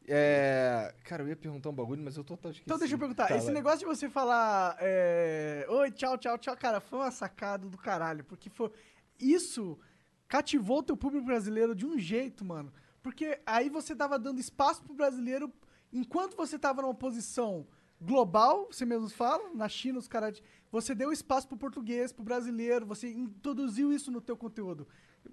É... 0.09 0.94
Cara, 1.05 1.23
eu 1.23 1.29
ia 1.29 1.37
perguntar 1.37 1.68
um 1.68 1.75
bagulho, 1.75 2.03
mas 2.03 2.16
eu 2.16 2.25
tô 2.25 2.35
esquecendo. 2.35 2.62
Então 2.64 2.79
deixa 2.79 2.94
eu 2.94 2.99
perguntar. 2.99 3.29
Tá, 3.29 3.37
esse 3.37 3.47
vai. 3.47 3.55
negócio 3.55 3.81
de 3.81 3.85
você 3.85 4.09
falar 4.09 4.77
é... 4.81 5.66
Oi, 5.68 5.90
tchau, 5.90 6.16
tchau, 6.16 6.38
tchau, 6.38 6.57
cara, 6.57 6.81
foi 6.81 6.99
uma 6.99 7.11
sacada 7.11 7.68
do 7.68 7.77
caralho. 7.77 8.25
Porque 8.25 8.49
foi... 8.49 8.71
isso 9.18 9.79
cativou 10.27 10.79
o 10.79 10.83
teu 10.83 10.97
público 10.97 11.27
brasileiro 11.27 11.75
de 11.75 11.87
um 11.87 11.99
jeito, 11.99 12.44
mano. 12.44 12.73
Porque 13.03 13.38
aí 13.44 13.68
você 13.68 13.94
tava 13.94 14.18
dando 14.18 14.40
espaço 14.40 14.83
pro 14.83 14.94
brasileiro 14.94 15.53
enquanto 15.92 16.37
você 16.37 16.59
tava 16.59 16.83
numa 16.83 16.94
posição 16.94 17.66
global, 18.01 18.68
você 18.71 18.85
mesmo 18.85 19.09
fala, 19.11 19.55
na 19.55 19.68
China 19.68 19.99
os 19.99 20.09
caras... 20.09 20.42
Você 20.71 20.94
deu 20.94 21.11
espaço 21.11 21.49
pro 21.49 21.57
português, 21.57 22.12
pro 22.12 22.23
brasileiro, 22.23 22.85
você 22.85 23.11
introduziu 23.11 23.90
isso 23.92 24.11
no 24.11 24.21
teu 24.21 24.37
conteúdo. 24.37 24.87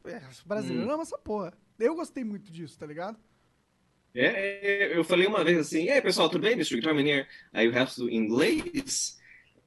É, 0.05 0.21
o 0.43 0.47
brasileiro 0.47 0.87
hum. 0.87 0.93
ama 0.93 1.03
essa 1.03 1.17
porra. 1.17 1.53
Eu 1.77 1.93
gostei 1.95 2.23
muito 2.23 2.51
disso, 2.51 2.79
tá 2.79 2.85
ligado? 2.85 3.19
É, 4.15 4.93
é, 4.93 4.97
eu 4.97 5.03
falei 5.03 5.27
uma 5.27 5.43
vez 5.43 5.57
assim, 5.57 5.89
ei 5.89 6.01
pessoal, 6.01 6.29
tudo 6.29 6.43
bem, 6.43 6.53
Mr. 6.53 6.75
Guitar? 6.75 6.95
Aí 7.51 7.67
o 7.67 7.71
resto 7.71 8.09
em 8.09 8.15
inglês, 8.15 9.19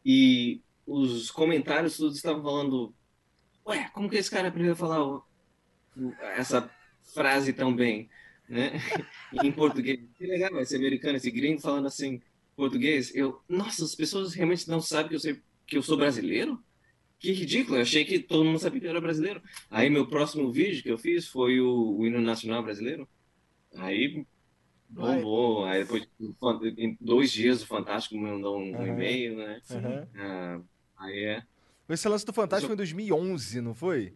e 0.03 0.63
os 0.87 1.31
comentários 1.31 1.99
todos 1.99 2.17
estavam 2.17 2.43
falando, 2.43 2.95
ué, 3.67 3.91
como 3.93 4.09
que 4.09 4.17
esse 4.17 4.31
cara 4.31 4.49
aprendeu 4.49 4.73
a 4.73 4.77
falar 4.77 5.21
essa 6.35 6.71
frase 7.13 7.53
tão 7.53 7.75
bem, 7.75 8.09
né? 8.49 8.73
em 9.45 9.53
português. 9.53 10.01
Que 10.17 10.27
legal, 10.27 10.59
esse 10.61 10.75
americano, 10.77 11.19
esse 11.19 11.31
gringo 11.31 11.61
falando 11.61 11.87
assim, 11.87 12.23
português. 12.57 13.15
Eu, 13.15 13.43
nossa, 13.47 13.85
as 13.85 13.95
pessoas 13.95 14.33
realmente 14.33 14.67
não 14.67 14.81
sabem 14.81 15.11
que 15.11 15.15
eu, 15.15 15.21
sei, 15.21 15.43
que 15.67 15.77
eu 15.77 15.83
sou 15.83 15.99
brasileiro? 15.99 16.63
Que 17.19 17.33
ridículo, 17.33 17.77
eu 17.77 17.83
achei 17.83 18.05
que 18.05 18.19
todo 18.19 18.45
mundo 18.45 18.59
sabia 18.59 18.81
que 18.81 18.87
eu 18.87 18.91
era 18.91 19.01
brasileiro. 19.01 19.43
Aí 19.71 19.91
meu 19.91 20.07
próximo 20.07 20.51
vídeo 20.51 20.83
que 20.83 20.91
eu 20.91 20.97
fiz 20.97 21.27
foi 21.27 21.61
o, 21.61 21.99
o 21.99 22.07
hino 22.07 22.21
nacional 22.21 22.63
brasileiro. 22.63 23.07
Aí 23.77 24.25
Bombou. 24.89 25.65
Aí 25.65 25.83
depois, 25.83 26.09
em 26.77 26.97
dois 27.01 27.31
dias, 27.31 27.63
o 27.63 27.67
Fantástico 27.67 28.15
me 28.17 28.23
mandou 28.23 28.59
um, 28.59 28.75
uhum. 28.75 28.87
e-mail, 28.87 29.37
né? 29.37 29.61
Uhum. 29.71 30.65
aí 30.97 31.25
é. 31.25 31.43
Esse 31.89 32.09
lance 32.09 32.25
do 32.25 32.33
Fantástico 32.33 32.69
foi 32.69 32.75
em 32.75 32.77
2011, 32.77 33.61
não 33.61 33.75
foi? 33.75 34.15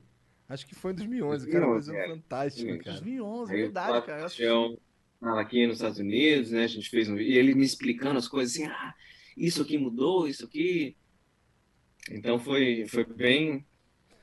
Acho 0.48 0.66
que 0.66 0.74
foi 0.74 0.92
em 0.92 0.96
2011, 0.96 1.46
2011 1.46 1.52
cara, 1.52 1.66
mas 1.74 1.88
é, 1.88 2.04
é 2.04 2.14
fantástico, 2.14 2.85
cara. 2.85 2.96
2011, 2.98 3.52
é 3.52 3.56
verdade, 3.56 4.06
cara. 4.06 4.26
Eu 4.38 4.78
estava 5.14 5.40
aqui 5.40 5.66
nos 5.66 5.76
Estados 5.76 5.98
Unidos, 5.98 6.50
né? 6.50 6.64
A 6.64 6.68
gente 6.68 6.90
fez 6.90 7.08
um 7.08 7.16
e 7.16 7.38
ele 7.38 7.54
me 7.54 7.64
explicando 7.64 8.18
as 8.18 8.28
coisas 8.28 8.54
assim, 8.54 8.66
ah, 8.66 8.94
isso 9.37 9.62
aqui 9.62 9.78
mudou, 9.78 10.28
isso 10.28 10.44
aqui. 10.44 10.96
Então 12.11 12.38
foi, 12.38 12.87
foi 12.87 13.04
bem, 13.04 13.64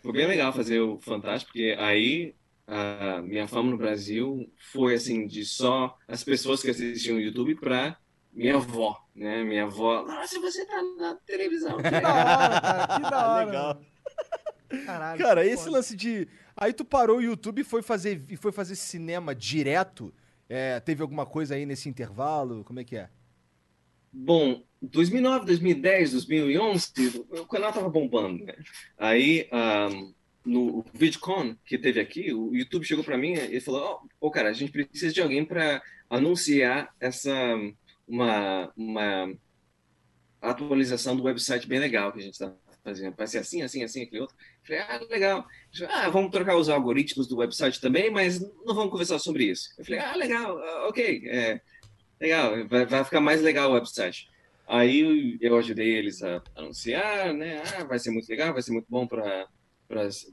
foi 0.04 0.12
bem 0.12 0.28
legal 0.28 0.54
fazer 0.54 0.80
o 0.80 1.00
Fantástico, 1.00 1.52
porque 1.52 1.76
aí 1.80 2.36
a 2.70 3.22
minha 3.22 3.48
fama 3.48 3.72
no 3.72 3.78
Brasil 3.78 4.52
foi 4.72 4.94
assim 4.94 5.26
de 5.26 5.44
só 5.44 5.98
as 6.08 6.24
pessoas 6.24 6.62
que 6.62 6.70
assistiam 6.70 7.18
o 7.18 7.22
YouTube 7.22 7.56
para 7.56 7.98
minha 8.32 8.56
avó, 8.56 9.04
né? 9.16 9.44
Minha 9.44 9.64
avó, 9.64 10.06
nossa, 10.06 10.40
você 10.40 10.66
tá 10.66 10.82
na 10.98 11.16
televisão. 11.26 11.78
Que 11.78 11.90
da 11.90 11.98
hora, 11.98 12.62
cara. 12.62 13.00
Que 13.00 13.10
da 13.10 13.28
hora. 13.34 13.46
Legal. 13.46 13.82
Caralho. 14.86 15.20
Cara, 15.20 15.46
esse 15.46 15.64
foda. 15.64 15.78
lance 15.78 15.96
de. 15.96 16.28
Aí 16.56 16.72
tu 16.72 16.86
parou 16.86 17.18
o 17.18 17.22
YouTube 17.22 17.62
e 17.62 17.64
foi 17.64 17.82
fazer, 17.82 18.24
e 18.30 18.38
foi 18.38 18.52
fazer 18.52 18.76
cinema 18.76 19.34
direto? 19.34 20.14
É, 20.48 20.80
teve 20.80 21.02
alguma 21.02 21.26
coisa 21.26 21.56
aí 21.56 21.66
nesse 21.66 21.90
intervalo? 21.90 22.64
Como 22.64 22.80
é 22.80 22.84
que 22.84 22.96
é? 22.96 23.10
Bom, 24.12 24.64
2009, 24.82 25.46
2010, 25.46 26.12
2011, 26.12 27.26
o 27.32 27.46
canal 27.46 27.72
tava 27.72 27.90
bombando, 27.90 28.44
né? 28.44 28.56
Aí, 28.98 29.48
um, 29.52 30.14
no 30.50 30.84
VidCon 30.94 31.56
que 31.66 31.78
teve 31.78 32.00
aqui, 32.00 32.34
o 32.34 32.56
YouTube 32.56 32.86
chegou 32.86 33.04
para 33.04 33.18
mim 33.18 33.34
e 33.34 33.60
falou: 33.62 34.02
"Ô, 34.20 34.28
oh, 34.28 34.32
cara, 34.32 34.50
a 34.50 34.54
gente 34.54 34.72
precisa 34.72 35.14
de 35.14 35.22
alguém 35.22 35.46
para 35.46 35.82
anunciar 36.10 36.94
essa 37.00 37.32
uma, 38.08 38.72
uma 38.76 39.32
atualização 40.42 41.16
do 41.16 41.24
website 41.24 41.68
bem 41.68 41.80
legal 41.80 42.12
que 42.12 42.20
a 42.20 42.24
gente 42.24 42.34
está 42.34 42.54
fazendo. 42.84 43.16
Vai 43.16 43.28
ser 43.28 43.40
assim, 43.40 43.62
assim, 43.62 43.84
assim, 43.84 44.04
aquele 44.04 44.22
outro. 44.22 44.36
Falei, 44.64 44.82
ah, 44.82 45.00
legal. 45.10 45.48
Ah, 45.88 46.10
vamos 46.10 46.32
trocar 46.32 46.56
os 46.56 46.70
algoritmos 46.70 47.28
do 47.28 47.38
website 47.38 47.80
também, 47.80 48.10
mas 48.10 48.40
não 48.40 48.74
vamos 48.74 48.92
conversar 48.92 49.20
sobre 49.20 49.46
isso. 49.46 49.70
Eu 49.78 49.86
falei, 49.86 50.00
ah, 50.00 50.16
legal, 50.16 50.58
ok, 50.88 51.22
é, 51.28 51.62
legal, 52.20 52.68
vai, 52.68 52.86
vai 52.86 53.04
ficar 53.04 53.22
mais 53.22 53.42
legal 53.42 53.70
o 53.70 53.74
website. 53.74 54.28
Aí 54.68 55.38
eu 55.42 55.58
ajudei 55.58 55.96
eles 55.96 56.22
a 56.24 56.42
anunciar, 56.56 57.34
né? 57.34 57.62
Ah, 57.76 57.84
vai 57.84 58.00
ser 58.00 58.12
muito 58.12 58.30
legal, 58.30 58.54
vai 58.54 58.62
ser 58.62 58.72
muito 58.72 58.86
bom 58.88 59.08
para 59.08 59.48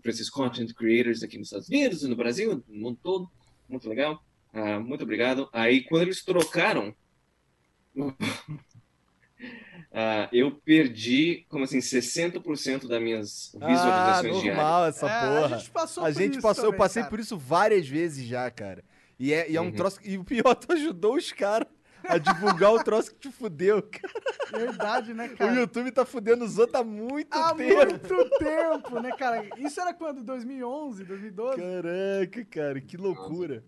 esses 0.04 0.30
content 0.30 0.72
creators 0.74 1.22
aqui 1.22 1.38
nos 1.38 1.48
Estados 1.48 1.68
Unidos 1.68 2.02
e 2.02 2.08
no 2.08 2.16
Brasil, 2.16 2.62
no 2.68 2.74
mundo 2.80 2.98
todo. 3.02 3.28
Muito 3.68 3.88
legal. 3.88 4.20
Ah, 4.52 4.78
muito 4.80 5.02
obrigado. 5.04 5.48
Aí 5.52 5.84
quando 5.84 6.02
eles 6.02 6.24
trocaram, 6.24 6.94
ah, 9.92 10.28
eu 10.32 10.50
perdi, 10.60 11.44
como 11.48 11.64
assim, 11.64 11.80
60% 11.80 12.86
das 12.88 13.00
minhas 13.02 13.54
Ah, 13.60 13.66
visualizações 13.66 14.36
diárias. 14.42 14.56
normal 14.56 14.86
essa 14.86 15.08
É, 15.08 15.10
porra. 15.10 15.56
A 15.56 15.58
gente 15.58 15.70
passou 15.70 16.04
A 16.04 16.10
por 16.12 16.12
gente 16.12 16.32
isso 16.32 16.42
passou, 16.42 16.64
eu 16.66 16.70
também, 16.70 16.78
passei 16.78 17.02
cara. 17.02 17.10
por 17.10 17.20
isso 17.20 17.36
várias 17.38 17.88
vezes 17.88 18.26
já, 18.26 18.50
cara. 18.50 18.84
E 19.18 19.32
é, 19.32 19.50
e 19.50 19.56
é 19.56 19.60
um 19.60 19.66
Uhum. 19.66 19.72
troço. 19.72 19.98
E 20.04 20.18
o 20.18 20.24
pior, 20.24 20.54
tu 20.56 20.72
ajudou 20.72 21.16
os 21.16 21.32
caras 21.32 21.68
a 22.08 22.18
divulgar 22.18 22.72
o 22.72 22.82
troço 22.82 23.12
que 23.12 23.20
te 23.20 23.30
fudeu, 23.30 23.82
cara. 23.82 24.12
Verdade, 24.50 25.12
né, 25.14 25.26
O 25.26 25.36
cara? 25.36 25.54
YouTube 25.54 25.90
tá 25.90 26.04
fudendo 26.04 26.44
os 26.44 26.58
outros 26.58 26.80
há 26.80 26.84
muito 26.84 27.34
Há 27.34 27.54
tempo. 27.54 27.74
muito 27.74 28.30
tempo, 28.38 29.00
né, 29.00 29.10
cara? 29.16 29.46
Isso 29.58 29.80
era 29.80 29.92
quando? 29.92 30.22
2011, 30.22 31.04
2012? 31.04 31.56
Caraca, 31.56 32.44
cara, 32.44 32.80
que 32.80 32.96
loucura. 32.96 33.64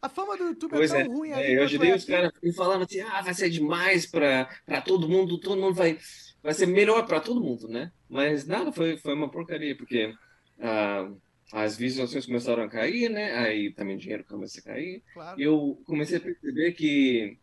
A 0.00 0.08
fama 0.08 0.36
do 0.36 0.44
YouTube 0.44 0.70
Pois 0.70 0.92
é 0.92 1.00
é, 1.00 1.04
tão 1.04 1.12
ruim 1.12 1.30
é, 1.30 1.34
aí. 1.34 1.52
eu 1.52 1.58
quanto 1.58 1.64
ajudei 1.64 1.90
é 1.90 1.94
os 1.96 2.04
caras 2.04 2.32
e 2.42 2.52
falava 2.52 2.84
assim, 2.84 3.00
ah, 3.00 3.20
vai 3.20 3.34
ser 3.34 3.50
demais 3.50 4.06
para 4.06 4.46
todo 4.84 5.08
mundo, 5.08 5.40
todo 5.40 5.60
mundo 5.60 5.74
vai, 5.74 5.98
vai 6.42 6.54
ser 6.54 6.66
melhor 6.66 7.04
para 7.04 7.20
todo 7.20 7.42
mundo, 7.42 7.66
né? 7.66 7.90
Mas 8.08 8.46
nada, 8.46 8.70
foi, 8.70 8.96
foi 8.96 9.12
uma 9.14 9.28
porcaria, 9.28 9.76
porque 9.76 10.14
ah, 10.60 11.10
as 11.52 11.76
visualizações 11.76 12.26
começaram 12.26 12.62
a 12.62 12.68
cair, 12.68 13.08
né? 13.08 13.34
Aí 13.38 13.72
também 13.72 13.96
o 13.96 13.98
dinheiro 13.98 14.24
começou 14.24 14.60
a 14.60 14.64
cair. 14.72 15.02
Claro. 15.12 15.40
Eu 15.40 15.82
comecei 15.84 16.18
a 16.18 16.20
perceber 16.20 16.72
que... 16.72 17.38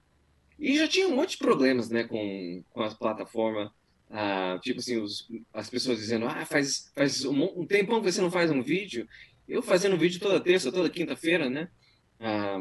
E 0.57 0.77
já 0.77 0.87
tinha 0.87 1.07
um 1.07 1.15
monte 1.15 1.31
de 1.31 1.37
problemas, 1.37 1.89
né, 1.89 2.03
com, 2.05 2.63
com 2.69 2.81
as 2.81 2.93
plataformas. 2.93 3.69
Ah, 4.09 4.57
tipo 4.61 4.79
assim, 4.79 4.97
os, 5.01 5.27
as 5.53 5.69
pessoas 5.69 5.97
dizendo, 5.99 6.27
ah, 6.27 6.45
faz, 6.45 6.91
faz 6.95 7.25
um, 7.25 7.61
um 7.61 7.65
tempão 7.67 8.01
que 8.01 8.11
você 8.11 8.21
não 8.21 8.31
faz 8.31 8.51
um 8.51 8.61
vídeo. 8.63 9.07
Eu 9.47 9.61
fazendo 9.61 9.97
vídeo 9.97 10.19
toda 10.19 10.41
terça, 10.43 10.71
toda 10.71 10.89
quinta-feira, 10.89 11.49
né? 11.49 11.67
Ah, 12.19 12.57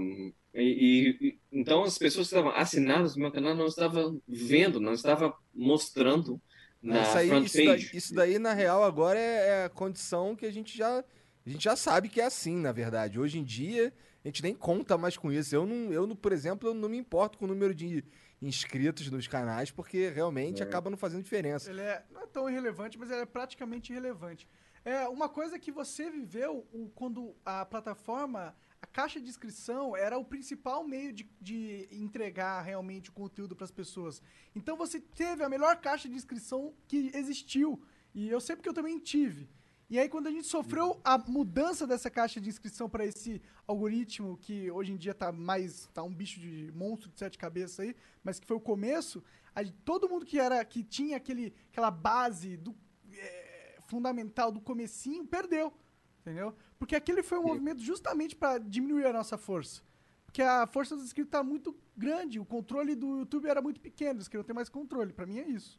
e, 0.55 1.17
e- 1.21 1.39
então 1.53 1.83
as 1.85 1.99
pessoas 1.99 2.29
que 2.29 2.35
estavam 2.35 2.57
assinadas 2.57 3.15
no 3.15 3.23
meu 3.23 3.33
canal 3.33 3.55
não 3.55 3.67
estavam 3.67 4.21
vendo, 4.27 4.81
não 4.81 4.93
estavam 4.93 5.33
mostrando 5.53 6.41
na 6.83 7.03
isso, 7.03 7.19
aí, 7.19 7.29
front 7.29 7.45
isso, 7.45 7.57
daí, 7.57 7.67
page. 7.67 7.97
isso 7.97 8.15
daí, 8.15 8.39
na 8.39 8.53
real, 8.53 8.85
agora 8.85 9.19
é, 9.19 9.49
é 9.49 9.65
a 9.65 9.71
condição 9.71 10.35
que 10.37 10.47
a 10.47 10.53
gente 10.53 10.77
já. 10.77 11.05
A 11.47 11.51
gente 11.51 11.65
já 11.65 11.77
sabe 11.77 12.09
que 12.09 12.21
é 12.21 12.25
assim, 12.25 12.57
na 12.57 12.73
verdade. 12.73 13.21
Hoje 13.21 13.39
em 13.39 13.45
dia, 13.45 13.93
a 14.25 14.29
gente 14.29 14.43
nem 14.43 14.55
conta 14.55 14.97
mais 14.97 15.17
com 15.17 15.31
isso. 15.31 15.55
Eu, 15.55 15.67
não, 15.67 15.93
eu 15.93 16.17
por 16.17 16.33
exemplo, 16.33 16.69
eu 16.69 16.75
não 16.75 16.89
me 16.89 16.97
importo 16.97 17.37
com 17.39 17.45
o 17.45 17.49
número 17.49 17.75
de 17.75 18.03
inscritos 18.41 19.11
nos 19.11 19.27
canais, 19.29 19.71
porque 19.71 20.09
realmente 20.09 20.63
É. 20.63 20.65
acaba 20.65 20.91
não 20.91 20.97
fazendo 20.97 21.23
diferença. 21.23 21.71
Ele 21.71 21.81
é, 21.81 22.05
não 22.11 22.23
é 22.23 22.27
tão 22.27 22.49
irrelevante, 22.49 22.99
mas 22.99 23.11
ele 23.11 23.21
é 23.23 23.27
praticamente 23.27 23.93
irrelevante. 23.93 24.49
É 24.85 25.09
uma 25.09 25.29
coisa 25.29 25.59
que 25.59 25.71
você 25.73 26.11
viveu 26.11 26.67
o- 26.73 26.91
quando 26.95 27.35
a 27.45 27.65
plataforma, 27.65 28.55
a 28.83 28.87
caixa 28.87 29.19
de 29.21 29.29
inscrição 29.29 29.97
era 29.97 30.19
o 30.19 30.25
principal 30.25 30.87
meio 30.87 31.11
de, 31.13 31.27
de 31.41 31.89
entregar 31.91 32.61
realmente 32.61 33.09
o 33.09 33.13
conteúdo 33.13 33.57
para 33.57 33.65
as 33.65 33.71
pessoas. 33.71 34.21
Então 34.55 34.77
você 34.77 35.01
teve 35.01 35.43
a 35.43 35.49
melhor 35.49 35.77
caixa 35.81 36.07
de 36.09 36.15
inscrição 36.15 36.75
que 36.87 37.11
existiu. 37.15 37.83
E 38.15 38.29
eu 38.29 38.41
sei 38.41 38.57
porque 38.57 38.69
eu 38.69 38.75
também 38.75 38.99
tive. 38.99 39.49
E 39.89 39.99
aí, 39.99 40.09
quando 40.09 40.27
a 40.27 40.31
gente 40.31 40.47
sofreu 40.47 41.01
a 41.05 41.19
mudança 41.19 41.87
dessa 41.87 42.11
caixa 42.11 42.41
de 42.41 42.49
inscrição 42.49 42.89
para 42.89 43.05
esse 43.05 43.41
algoritmo, 43.67 44.39
que 44.39 44.71
hoje 44.71 44.93
em 44.93 44.97
dia 44.97 45.15
tá 45.15 45.31
mais. 45.31 45.89
tá 45.93 46.03
um 46.03 46.13
bicho 46.13 46.41
de 46.41 46.73
monstro 46.75 47.11
de 47.11 47.19
sete 47.19 47.37
cabeças 47.37 47.81
aí, 47.81 47.97
mas 48.23 48.41
que 48.41 48.47
foi 48.47 48.57
o 48.57 48.61
começo, 48.61 49.23
aí 49.55 49.71
todo 49.85 50.09
mundo 50.09 50.25
que 50.25 50.39
era 50.39 50.65
que 50.65 50.83
tinha 50.83 51.17
aquele, 51.17 51.55
aquela 51.71 51.91
base 51.91 52.57
do, 52.57 52.75
é, 53.13 53.79
fundamental 53.87 54.51
do 54.51 54.61
comecinho 54.61 55.27
perdeu. 55.27 55.73
Entendeu? 56.21 56.55
Porque 56.79 56.97
aquele 56.97 57.23
foi 57.23 57.39
um 57.39 57.43
Sim. 57.43 57.49
movimento 57.49 57.83
justamente 57.83 58.35
para 58.35 58.59
diminuir 58.59 59.05
a 59.07 59.13
nossa 59.13 59.37
força. 59.37 59.83
Porque 60.25 60.41
a 60.41 60.67
força 60.67 60.97
dos 60.97 61.05
inscritos 61.05 61.31
tá 61.31 61.43
muito 61.43 61.77
grande, 61.97 62.41
o 62.41 62.45
controle 62.45 62.97
do 62.97 63.19
YouTube 63.19 63.47
era 63.47 63.61
muito 63.61 63.79
pequeno, 63.79 64.15
eles 64.15 64.27
queriam 64.27 64.43
ter 64.43 64.55
mais 64.55 64.69
controle. 64.69 65.13
Para 65.13 65.27
mim 65.27 65.39
é 65.39 65.47
isso. 65.47 65.79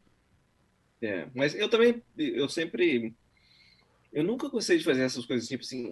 É, 1.01 1.27
mas 1.35 1.53
eu 1.55 1.67
também, 1.67 2.01
eu 2.17 2.47
sempre, 2.47 3.13
eu 4.15 4.23
nunca 4.23 4.47
gostei 4.47 4.77
de 4.77 4.83
fazer 4.85 5.03
essas 5.03 5.25
coisas 5.25 5.45
tipo 5.45 5.61
assim, 5.61 5.91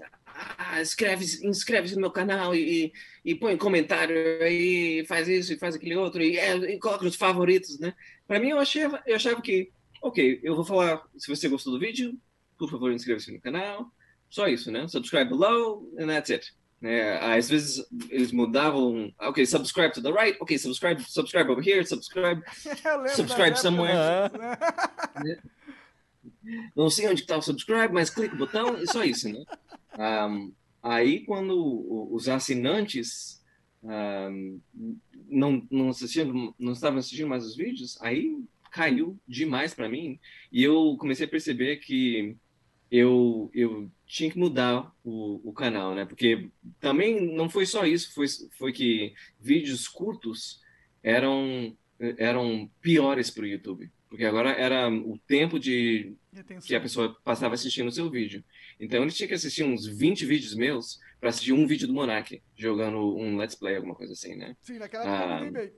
ah, 0.57 0.81
escreve, 0.81 1.25
inscreve-se 1.45 1.95
no 1.95 2.01
meu 2.01 2.09
canal 2.09 2.55
e, 2.55 2.93
e, 3.23 3.35
põe 3.35 3.57
comentário 3.57 4.15
aí, 4.41 5.05
faz 5.05 5.27
isso 5.27 5.51
e 5.51 5.59
faz 5.59 5.75
aquele 5.75 5.97
outro 5.97 6.21
e, 6.21 6.37
é, 6.37 6.55
e 6.55 6.79
coloca 6.79 7.03
nos 7.03 7.17
favoritos, 7.17 7.77
né? 7.79 7.93
Para 8.25 8.39
mim 8.39 8.51
eu 8.51 8.59
achava, 8.59 9.03
eu 9.05 9.17
achava 9.17 9.41
que, 9.41 9.69
ok, 10.01 10.39
eu 10.41 10.55
vou 10.55 10.63
falar, 10.63 11.03
se 11.17 11.27
você 11.27 11.49
gostou 11.49 11.73
do 11.73 11.79
vídeo, 11.79 12.17
por 12.57 12.71
favor 12.71 12.93
inscreva-se 12.93 13.29
no 13.29 13.41
canal, 13.41 13.91
só 14.29 14.47
isso, 14.47 14.71
né? 14.71 14.87
Subscribe 14.87 15.29
below 15.29 15.85
and 15.99 16.07
that's 16.07 16.31
it. 16.31 16.53
né? 16.79 17.17
às 17.17 17.49
vezes 17.49 17.85
eles 18.09 18.31
mudavam, 18.31 19.13
ok, 19.19 19.45
subscribe 19.45 19.93
to 19.93 20.01
the 20.01 20.11
right, 20.11 20.37
ok, 20.39 20.57
subscribe, 20.57 21.03
subscribe 21.03 21.51
over 21.51 21.61
here, 21.61 21.85
subscribe 21.85 22.41
Subscribe 22.55 23.03
das 23.03 23.19
épocas 23.19 23.59
somewhere. 23.59 24.31
Não 26.75 26.89
sei 26.89 27.07
onde 27.07 27.21
está 27.21 27.37
o 27.37 27.41
subscribe, 27.41 27.93
mas 27.93 28.09
clica 28.09 28.35
o 28.35 28.37
botão 28.37 28.77
e 28.81 28.87
só 28.87 29.03
isso, 29.03 29.29
né? 29.29 29.43
Um, 29.97 30.51
aí, 30.81 31.25
quando 31.25 32.11
os 32.11 32.27
assinantes 32.27 33.43
um, 33.83 34.59
não, 35.29 35.67
não, 35.69 35.91
não 36.59 36.71
estavam 36.73 36.99
assistindo 36.99 37.27
mais 37.27 37.45
os 37.45 37.55
vídeos, 37.55 38.01
aí 38.01 38.37
caiu 38.71 39.19
demais 39.27 39.73
para 39.73 39.89
mim. 39.89 40.19
E 40.51 40.63
eu 40.63 40.95
comecei 40.99 41.25
a 41.25 41.29
perceber 41.29 41.77
que 41.77 42.35
eu, 42.89 43.49
eu 43.53 43.91
tinha 44.05 44.31
que 44.31 44.37
mudar 44.37 44.91
o, 45.03 45.41
o 45.43 45.53
canal, 45.53 45.93
né? 45.93 46.05
Porque 46.05 46.49
também 46.79 47.35
não 47.35 47.49
foi 47.49 47.65
só 47.65 47.85
isso, 47.85 48.13
foi, 48.13 48.27
foi 48.57 48.71
que 48.71 49.13
vídeos 49.39 49.87
curtos 49.87 50.61
eram, 51.01 51.75
eram 52.17 52.69
piores 52.81 53.29
para 53.29 53.43
o 53.43 53.47
YouTube. 53.47 53.91
Porque 54.13 54.25
agora 54.25 54.51
era 54.51 54.87
o 54.91 55.17
tempo 55.25 55.59
de 55.59 56.13
que 56.63 56.75
a 56.75 56.79
pessoa 56.79 57.17
passava 57.23 57.55
assistindo 57.55 57.87
o 57.87 57.91
seu 57.91 58.11
vídeo. 58.11 58.43
Então 58.79 59.01
ele 59.01 59.11
tinha 59.11 59.27
que 59.27 59.33
assistir 59.33 59.63
uns 59.63 59.87
20 59.87 60.23
vídeos 60.27 60.53
meus 60.53 60.99
para 61.19 61.29
assistir 61.29 61.51
um 61.51 61.65
vídeo 61.65 61.87
do 61.87 61.95
Monark 61.95 62.39
jogando 62.55 62.99
um 63.17 63.35
Let's 63.37 63.55
Play, 63.55 63.75
alguma 63.75 63.95
coisa 63.95 64.13
assim, 64.13 64.35
né? 64.35 64.55
Sim, 64.61 64.77
naquela 64.77 65.03
época 65.03 65.17
Ah. 65.17 65.39
eu 65.39 65.45
mandei 65.45 65.71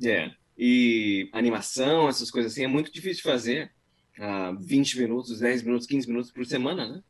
bem. 0.00 0.08
É. 0.12 0.30
E 0.56 1.28
animação, 1.32 2.08
essas 2.08 2.30
coisas 2.30 2.52
assim, 2.52 2.62
é 2.62 2.68
muito 2.68 2.92
difícil 2.92 3.16
de 3.16 3.22
fazer. 3.22 3.72
Ah, 4.16 4.52
20 4.60 5.00
minutos, 5.00 5.40
10 5.40 5.64
minutos, 5.64 5.88
15 5.88 6.06
minutos 6.06 6.30
por 6.30 6.46
semana, 6.46 6.86
né? 6.88 7.02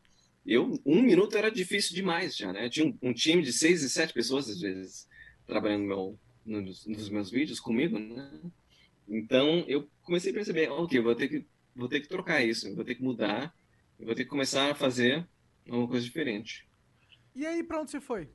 Eu, 0.46 0.80
um 0.86 1.02
minuto 1.02 1.36
era 1.36 1.50
difícil 1.50 1.94
demais 1.94 2.34
já, 2.34 2.50
né? 2.50 2.70
Tinha 2.70 2.86
um, 2.86 2.96
um 3.02 3.12
time 3.12 3.42
de 3.42 3.52
seis 3.52 3.82
e 3.82 3.90
sete 3.90 4.14
pessoas, 4.14 4.48
às 4.48 4.58
vezes, 4.58 5.06
trabalhando 5.46 5.84
meu, 5.84 6.18
nos, 6.46 6.86
nos 6.86 7.10
meus 7.10 7.30
vídeos 7.30 7.60
comigo, 7.60 7.98
né? 7.98 8.30
Então, 9.08 9.64
eu 9.66 9.88
comecei 10.02 10.30
a 10.30 10.34
perceber, 10.34 10.70
ok, 10.70 10.98
eu 10.98 11.02
vou 11.02 11.14
ter 11.14 11.28
que, 11.28 11.46
vou 11.74 11.88
ter 11.88 12.00
que 12.00 12.08
trocar 12.08 12.42
isso, 12.42 12.68
eu 12.68 12.74
vou 12.74 12.84
ter 12.84 12.94
que 12.94 13.02
mudar, 13.02 13.54
eu 13.98 14.06
vou 14.06 14.14
ter 14.14 14.24
que 14.24 14.30
começar 14.30 14.70
a 14.70 14.74
fazer 14.74 15.26
uma 15.66 15.86
coisa 15.86 16.04
diferente. 16.04 16.68
E 17.34 17.46
aí, 17.46 17.62
pra 17.62 17.80
onde 17.80 17.90
você 17.90 18.00
foi? 18.00 18.28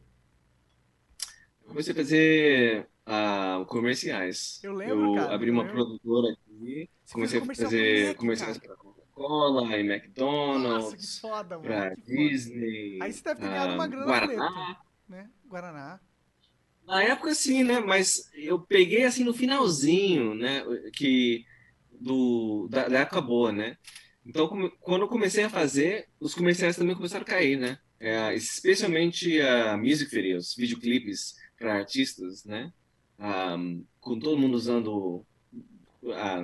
Comecei 1.65 1.93
a 1.93 1.95
fazer 1.95 2.89
ah, 3.06 3.63
comerciais. 3.67 4.60
Eu 4.63 4.73
lembro, 4.73 5.15
cara, 5.15 5.36
abri 5.36 5.49
eu 5.49 5.53
uma 5.53 5.63
lembro. 5.63 5.77
produtora 5.77 6.34
aqui, 6.34 6.89
Você 7.03 7.13
comecei 7.13 7.39
a 7.39 7.45
fazer 7.45 8.15
comerciais 8.15 8.58
para 8.58 8.75
Coca-Cola, 8.75 9.77
e 9.77 9.84
Nossa, 9.84 9.99
que 9.99 10.06
McDonald's, 10.06 11.19
foda, 11.19 11.58
mano. 11.58 11.62
pra 11.63 11.95
que 11.95 12.01
foda. 12.01 12.17
Disney. 12.17 12.99
Aí 13.01 13.13
você 13.13 13.23
deve 13.23 13.41
ter 13.41 13.47
ganhado 13.47 13.73
uma 13.73 13.84
ah, 13.84 13.88
grana 13.88 14.06
Guaraná. 14.06 14.51
preta, 14.51 14.82
né? 15.08 15.32
Guaraná. 15.45 15.99
Na 16.88 17.04
época 17.04 17.36
sim, 17.36 17.63
né? 17.63 17.82
Mas 17.82 18.32
eu 18.34 18.60
peguei 18.60 19.04
assim 19.04 19.23
no 19.26 19.34
finalzinho, 19.34 20.34
né? 20.34 20.63
Que 20.93 21.45
do 21.91 22.67
da, 22.69 22.88
da 22.88 23.00
época 23.00 23.19
boa, 23.21 23.52
né? 23.52 23.78
Então 24.26 24.47
quando 24.80 25.02
eu 25.02 25.08
comecei 25.10 25.43
a 25.43 25.50
fazer, 25.50 26.08
os 26.19 26.34
comerciais 26.34 26.78
também 26.78 26.95
começaram 26.95 27.23
a 27.23 27.28
cair, 27.28 27.58
né? 27.58 27.78
É, 28.00 28.34
especialmente 28.36 29.41
a 29.41 29.76
music 29.78 30.10
videos, 30.10 30.56
videoclipes 30.56 31.36
para 31.58 31.76
artistas, 31.76 32.45
né? 32.45 32.71
Ah, 33.19 33.58
com 34.00 34.17
todo 34.17 34.38
mundo 34.38 34.56
usando 34.56 35.26
ah, 36.13 36.43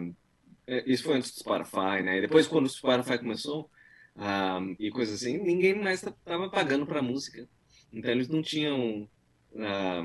é, 0.67 0.84
isso 0.91 1.03
foi 1.03 1.15
antes 1.15 1.32
do 1.32 1.39
Spotify, 1.39 2.03
né? 2.03 2.17
E 2.17 2.21
depois 2.21 2.47
quando 2.47 2.65
o 2.65 2.69
Spotify 2.69 3.17
começou 3.17 3.69
ah, 4.17 4.60
e 4.77 4.91
coisas 4.91 5.21
assim, 5.21 5.38
ninguém 5.38 5.73
mais 5.82 6.03
estava 6.03 6.49
pagando 6.49 6.86
para 6.86 7.01
música. 7.01 7.47
Então 7.93 8.12
eles 8.12 8.27
não 8.27 8.41
tinham 8.41 9.10
ah, 9.58 10.03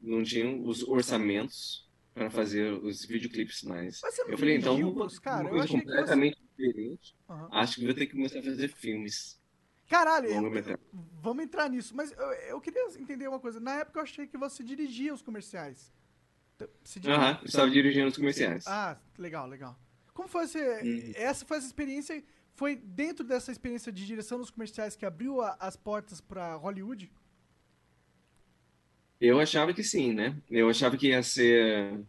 não 0.00 0.22
tinham 0.22 0.64
os 0.64 0.82
orçamentos 0.82 1.88
para 2.14 2.30
fazer 2.30 2.72
os 2.72 3.04
videoclipes 3.04 3.62
mais. 3.62 4.00
Mas 4.02 4.18
Eu 4.18 4.36
falei, 4.38 4.56
então, 4.56 4.92
Bruce, 4.92 5.20
cara? 5.20 5.42
uma 5.42 5.50
Eu 5.50 5.50
coisa 5.50 5.66
que 5.68 5.72
você... 5.72 5.84
completamente 5.84 6.38
diferente. 6.56 7.16
Aham. 7.28 7.48
Acho 7.52 7.74
que 7.76 7.84
vou 7.84 7.94
ter 7.94 8.06
que 8.06 8.12
começar 8.12 8.38
a 8.40 8.42
fazer 8.42 8.68
filmes. 8.68 9.40
Caralho, 9.88 10.28
eu- 10.28 10.78
vamos 11.20 11.44
entrar 11.44 11.68
nisso. 11.68 11.94
Mas 11.96 12.12
eu, 12.12 12.32
eu 12.48 12.60
queria 12.60 12.86
entender 12.98 13.28
uma 13.28 13.40
coisa. 13.40 13.58
Na 13.60 13.80
época 13.80 13.98
eu 13.98 14.02
achei 14.04 14.26
que 14.26 14.36
você 14.38 14.62
dirigia 14.62 15.12
os 15.12 15.22
comerciais. 15.22 15.92
Aham, 17.06 17.38
eu 17.40 17.46
estava 17.46 17.70
dirigindo 17.70 18.08
os 18.08 18.16
comerciais. 18.16 18.64
Ah, 18.66 18.98
legal, 19.18 19.46
legal. 19.46 19.78
Como 20.12 20.28
foi 20.28 20.46
você... 20.46 20.82
Hum. 20.82 21.12
Essa 21.14 21.44
foi 21.44 21.56
essa 21.58 21.66
experiência... 21.66 22.22
Foi 22.54 22.76
dentro 22.76 23.24
dessa 23.24 23.50
experiência 23.50 23.90
de 23.90 24.04
direção 24.06 24.36
dos 24.38 24.50
comerciais 24.50 24.94
que 24.94 25.06
abriu 25.06 25.40
a- 25.40 25.56
as 25.58 25.76
portas 25.76 26.20
pra 26.20 26.56
Hollywood? 26.56 27.10
Eu 29.20 29.38
achava 29.40 29.74
que 29.74 29.82
sim, 29.84 30.12
né? 30.14 30.36
Eu 30.50 30.68
achava 30.70 30.96
que 30.96 31.08
ia 31.08 31.22
ser 31.22 32.00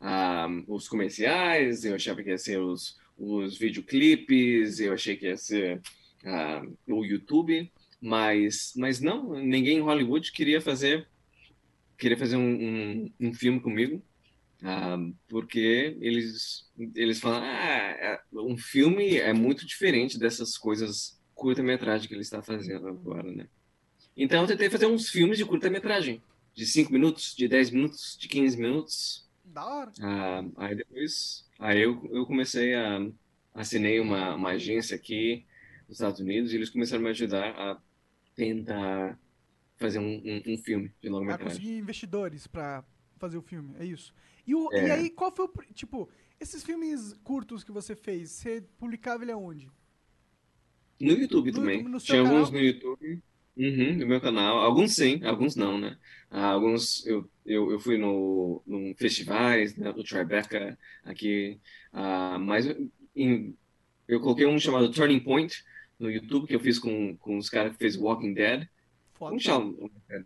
ah, 0.00 0.48
os 0.68 0.88
comerciais, 0.88 1.84
eu 1.84 1.94
achava 1.94 2.22
que 2.22 2.30
ia 2.30 2.38
ser 2.38 2.58
os, 2.60 2.96
os 3.18 3.58
videoclipes, 3.58 4.80
eu 4.80 4.92
achei 4.92 5.16
que 5.16 5.26
ia 5.26 5.36
ser 5.36 5.80
ah, 6.24 6.62
o 6.88 7.04
YouTube, 7.04 7.72
mas, 8.00 8.72
mas 8.76 9.00
não, 9.00 9.34
ninguém 9.34 9.78
em 9.78 9.82
Hollywood 9.82 10.32
queria 10.32 10.60
fazer 10.60 11.08
queria 11.98 12.16
fazer 12.16 12.36
um, 12.36 12.42
um, 13.06 13.12
um 13.20 13.34
filme 13.34 13.60
comigo, 13.60 14.02
ah, 14.62 14.98
porque 15.28 15.96
eles 16.00 16.68
eles 16.94 17.20
falam, 17.20 17.42
ah, 17.42 17.96
é- 18.00 18.20
um 18.34 18.56
filme 18.56 19.16
é 19.18 19.32
muito 19.32 19.66
diferente 19.66 20.18
dessas 20.18 20.56
coisas 20.58 21.20
curta-metragem 21.34 22.08
que 22.08 22.14
ele 22.14 22.22
está 22.22 22.42
fazendo 22.42 22.88
agora, 22.88 23.30
né? 23.32 23.48
Então 24.16 24.42
eu 24.42 24.46
tentei 24.48 24.70
fazer 24.70 24.86
uns 24.86 25.08
filmes 25.08 25.38
de 25.38 25.44
curta-metragem 25.44 26.22
de 26.58 26.66
5 26.66 26.92
minutos, 26.92 27.34
de 27.36 27.48
10 27.48 27.70
minutos, 27.70 28.16
de 28.18 28.28
15 28.28 28.56
minutos. 28.58 29.28
Da 29.44 29.64
hora. 29.66 29.92
Ah, 30.00 30.42
aí 30.56 30.76
depois, 30.76 31.46
aí 31.58 31.80
eu, 31.80 32.04
eu 32.12 32.26
comecei 32.26 32.74
a 32.74 33.00
assinei 33.54 34.00
uma, 34.00 34.34
uma 34.36 34.50
agência 34.50 34.96
aqui 34.96 35.46
nos 35.88 35.96
Estados 35.98 36.20
Unidos 36.20 36.52
e 36.52 36.56
eles 36.56 36.70
começaram 36.70 37.02
a 37.02 37.04
me 37.04 37.10
ajudar 37.10 37.50
a 37.58 37.82
tentar 38.36 39.18
fazer 39.78 39.98
um, 40.00 40.22
um, 40.24 40.54
um 40.54 40.58
filme 40.58 40.92
de 41.02 41.08
Ah, 41.08 41.12
longa-metragem. 41.12 41.38
conseguir 41.38 41.76
investidores 41.78 42.46
pra 42.46 42.84
fazer 43.18 43.36
o 43.38 43.42
filme, 43.42 43.74
é 43.78 43.84
isso. 43.84 44.14
E, 44.46 44.54
o, 44.54 44.72
É. 44.72 44.78
e 44.80 44.90
aí, 44.90 45.10
qual 45.10 45.34
foi 45.34 45.46
o. 45.46 45.74
Tipo, 45.74 46.08
esses 46.40 46.62
filmes 46.64 47.12
curtos 47.24 47.64
que 47.64 47.72
você 47.72 47.94
fez, 47.96 48.30
você 48.30 48.62
publicava 48.78 49.22
ele 49.24 49.32
aonde? 49.32 49.70
No 51.00 51.12
YouTube 51.12 51.52
No 51.52 51.52
também. 51.52 51.82
No 51.82 52.00
Tinha 52.00 52.20
alguns 52.20 52.50
canal? 52.50 52.50
no 52.50 52.58
YouTube, 52.60 53.22
uhum, 53.58 53.96
no 53.98 54.06
meu 54.06 54.20
canal. 54.20 54.58
Alguns 54.60 54.94
sim, 54.94 55.22
alguns 55.24 55.56
não, 55.56 55.78
né? 55.78 55.96
Ah, 56.30 56.50
alguns 56.52 57.06
eu, 57.06 57.30
eu, 57.46 57.72
eu 57.72 57.80
fui 57.80 57.98
no, 57.98 58.62
num 58.66 58.94
festivais, 58.96 59.76
né, 59.76 59.92
do 59.92 60.04
Tribeca 60.04 60.78
aqui, 61.04 61.60
ah, 61.92 62.38
mas 62.38 62.66
em- 63.16 63.56
eu 64.08 64.20
coloquei 64.20 64.46
um 64.46 64.58
chamado 64.58 64.90
Turning 64.92 65.20
Point 65.20 65.56
no 65.98 66.10
YouTube 66.10 66.46
que 66.46 66.54
eu 66.54 66.60
fiz 66.60 66.78
com, 66.78 67.16
com 67.18 67.38
os 67.38 67.50
caras 67.50 67.72
que 67.72 67.78
fez 67.78 67.96
Walking 67.96 68.34
Dead. 68.34 68.68
Foda. 69.14 69.30
Como 69.30 69.40
chama 69.40 69.74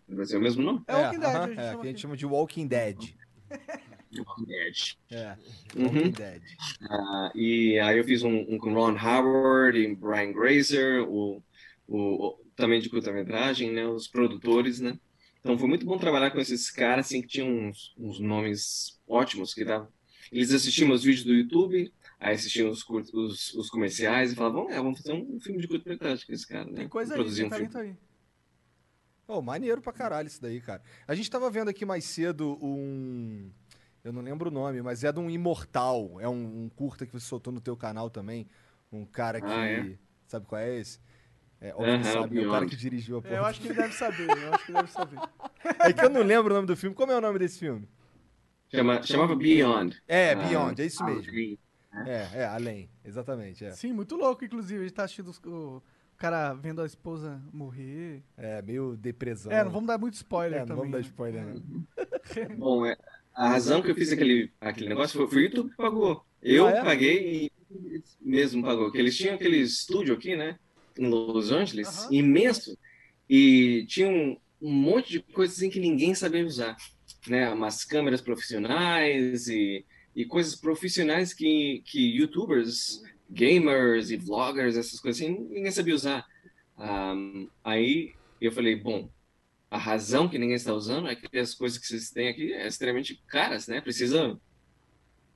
no 0.08 0.16
Brasil? 0.16 0.36
É 0.36 0.40
o 0.40 0.42
mesmo 0.42 0.62
nome? 0.62 0.84
É 0.88 0.94
Walking 0.94 1.20
Dead, 1.20 1.34
aham, 1.34 1.42
a 1.44 1.46
gente 1.48 1.58
é, 1.58 1.70
a 1.70 1.84
gente 1.84 2.00
chama 2.00 2.16
de 2.16 2.26
Walking 2.26 2.66
Dead. 2.68 2.96
Walking 4.18 4.46
Dead. 4.46 4.76
É, 5.10 5.36
Uhum. 5.76 5.86
Walking 5.86 6.10
Dead. 6.10 6.42
Ah, 6.90 7.32
e 7.34 7.78
aí 7.78 7.98
eu 7.98 8.04
fiz 8.04 8.22
um, 8.22 8.36
um 8.48 8.58
com 8.58 8.72
Ron 8.74 8.96
Howard 8.96 9.78
e 9.78 9.94
Brian 9.94 10.32
Grazer, 10.32 11.02
o, 11.08 11.42
o- 11.88 12.38
também 12.56 12.80
de 12.80 12.88
curta-metragem, 12.88 13.72
né? 13.72 13.86
Os 13.86 14.08
produtores, 14.08 14.80
né? 14.80 14.98
Então 15.40 15.58
foi 15.58 15.68
muito 15.68 15.84
bom 15.84 15.98
trabalhar 15.98 16.30
com 16.30 16.38
esses 16.40 16.70
caras, 16.70 17.06
assim, 17.06 17.20
que 17.22 17.28
tinham 17.28 17.48
uns, 17.48 17.94
uns 17.98 18.20
nomes 18.20 19.00
ótimos, 19.06 19.54
que 19.54 19.64
dava. 19.64 19.92
Eles 20.30 20.52
assistiam 20.52 20.90
os 20.92 21.02
vídeos 21.02 21.24
do 21.24 21.34
YouTube, 21.34 21.92
aí 22.18 22.34
assistiam 22.34 22.70
os, 22.70 22.82
curt- 22.82 23.12
os, 23.12 23.52
os 23.54 23.68
comerciais 23.68 24.32
e 24.32 24.36
falavam, 24.36 24.70
é, 24.70 24.76
vamos 24.76 24.98
fazer 25.00 25.12
um 25.14 25.40
filme 25.40 25.60
de 25.60 25.68
curta-metragem 25.68 26.26
com 26.26 26.32
esse 26.32 26.46
cara, 26.46 26.64
né? 26.66 26.74
Tem 26.74 26.88
coisa 26.88 27.14
aí, 27.16 27.24
tem 27.34 27.44
um 27.44 27.48
talento 27.48 27.72
filme. 27.72 27.90
aí. 27.90 27.96
Pô, 29.26 29.40
maneiro 29.40 29.80
pra 29.80 29.92
caralho 29.92 30.26
isso 30.26 30.40
daí, 30.42 30.60
cara. 30.60 30.82
A 31.06 31.14
gente 31.14 31.30
tava 31.30 31.50
vendo 31.50 31.68
aqui 31.68 31.84
mais 31.84 32.04
cedo 32.04 32.58
um. 32.62 33.50
Eu 34.04 34.12
não 34.12 34.20
lembro 34.20 34.50
o 34.50 34.52
nome, 34.52 34.82
mas 34.82 35.04
é 35.04 35.12
de 35.12 35.20
um 35.20 35.30
Imortal. 35.30 36.20
É 36.20 36.28
um, 36.28 36.64
um 36.64 36.68
curta 36.68 37.06
que 37.06 37.12
você 37.12 37.26
soltou 37.26 37.52
no 37.52 37.60
teu 37.60 37.76
canal 37.76 38.10
também. 38.10 38.46
Um 38.92 39.06
cara 39.06 39.40
que. 39.40 39.46
Ah, 39.46 39.66
é? 39.66 39.98
Sabe 40.26 40.46
qual 40.46 40.60
é 40.60 40.76
esse? 40.78 40.98
É, 41.62 41.72
óbvio 41.74 41.98
que 41.98 42.04
sabe, 42.06 42.42
é 42.42 42.46
o 42.46 42.50
cara 42.50 42.66
que 42.66 42.76
dirigiu 42.76 43.16
a 43.16 43.18
É, 43.18 43.22
porra. 43.22 43.36
eu 43.36 43.44
acho 43.46 43.60
que 43.60 43.68
ele 43.68 43.74
deve 43.74 43.94
saber, 43.94 44.28
eu 44.28 44.54
acho 44.54 44.64
que 44.66 44.72
ele 44.72 44.78
deve 44.80 44.90
saber. 44.90 45.18
É 45.78 45.92
que 45.92 46.04
eu 46.04 46.10
não 46.10 46.22
lembro 46.22 46.52
o 46.52 46.56
nome 46.56 46.66
do 46.66 46.76
filme. 46.76 46.94
Como 46.96 47.12
é 47.12 47.16
o 47.16 47.20
nome 47.20 47.38
desse 47.38 47.58
filme? 47.60 47.88
Chama, 48.68 49.02
chamava 49.02 49.36
Beyond. 49.36 50.02
É, 50.08 50.32
Ah, 50.32 50.36
Beyond, 50.36 50.82
é 50.82 50.86
isso 50.86 51.04
mesmo. 51.04 51.22
ok. 51.22 51.58
É, 52.06 52.28
é, 52.40 52.44
além. 52.46 52.90
Exatamente, 53.04 53.64
é. 53.64 53.70
Sim, 53.72 53.92
muito 53.92 54.16
louco, 54.16 54.44
inclusive. 54.44 54.80
A 54.80 54.82
gente 54.84 54.94
tá 54.94 55.04
assistindo 55.04 55.30
o, 55.46 55.82
cara 56.16 56.54
vendo 56.54 56.80
a 56.82 56.86
esposa 56.86 57.40
morrer. 57.52 58.22
É, 58.36 58.62
meio 58.62 58.96
depressão. 58.96 59.52
É, 59.52 59.62
não 59.62 59.70
vamos 59.70 59.86
dar 59.88 59.98
muito 59.98 60.14
spoiler 60.14 60.56
É, 60.56 60.60
não 60.60 60.66
também. 60.66 60.90
vamos 60.90 60.92
dar 60.92 60.98
né? 60.98 61.04
spoiler, 61.04 61.44
né? 61.44 61.60
Bom, 62.56 62.86
é, 62.86 62.96
a 63.34 63.48
razão 63.48 63.82
que 63.82 63.90
eu 63.90 63.94
fiz 63.94 64.10
aquele, 64.10 64.50
aquele 64.60 64.88
negócio 64.88 65.18
foi, 65.18 65.28
foi 65.28 65.38
o 65.42 65.44
YouTube 65.44 65.70
que 65.70 65.76
pagou. 65.76 66.24
Eu 66.40 66.66
Ah, 66.66 66.70
é? 66.70 66.82
paguei 66.84 67.50
e 67.70 68.02
mesmo 68.20 68.62
pagou. 68.64 68.86
Porque 68.86 68.98
eles 68.98 69.16
tinham 69.16 69.34
aquele 69.34 69.58
estúdio 69.58 70.14
aqui, 70.14 70.34
né? 70.34 70.58
Em 70.98 71.06
Los 71.06 71.50
Angeles, 71.50 72.06
imenso. 72.10 72.76
E 73.28 73.84
tinha 73.86 74.08
um, 74.08 74.36
um 74.60 74.72
monte 74.72 75.12
de 75.12 75.20
coisas 75.20 75.56
assim 75.56 75.70
que 75.70 75.80
ninguém 75.80 76.14
sabia 76.14 76.44
usar. 76.44 76.76
Né? 77.26 77.48
Umas 77.50 77.84
câmeras 77.84 78.20
profissionais 78.20 79.48
e, 79.48 79.84
e 80.14 80.24
coisas 80.24 80.54
profissionais 80.54 81.32
que, 81.32 81.82
que 81.86 82.00
youtubers, 82.00 83.02
gamers 83.30 84.10
e 84.10 84.16
vloggers, 84.16 84.76
essas 84.76 85.00
coisas 85.00 85.20
assim, 85.20 85.32
ninguém 85.50 85.70
sabia 85.70 85.94
usar. 85.94 86.26
Ah, 86.76 87.14
aí 87.64 88.12
eu 88.40 88.52
falei, 88.52 88.76
bom, 88.76 89.08
a 89.70 89.78
razão 89.78 90.28
que 90.28 90.38
ninguém 90.38 90.56
está 90.56 90.74
usando 90.74 91.08
é 91.08 91.14
que 91.16 91.38
as 91.38 91.54
coisas 91.54 91.78
que 91.78 91.86
vocês 91.86 92.10
têm 92.10 92.28
aqui 92.28 92.52
é 92.52 92.66
extremamente 92.66 93.22
caras, 93.26 93.66
né? 93.68 93.80
Precisa, 93.80 94.38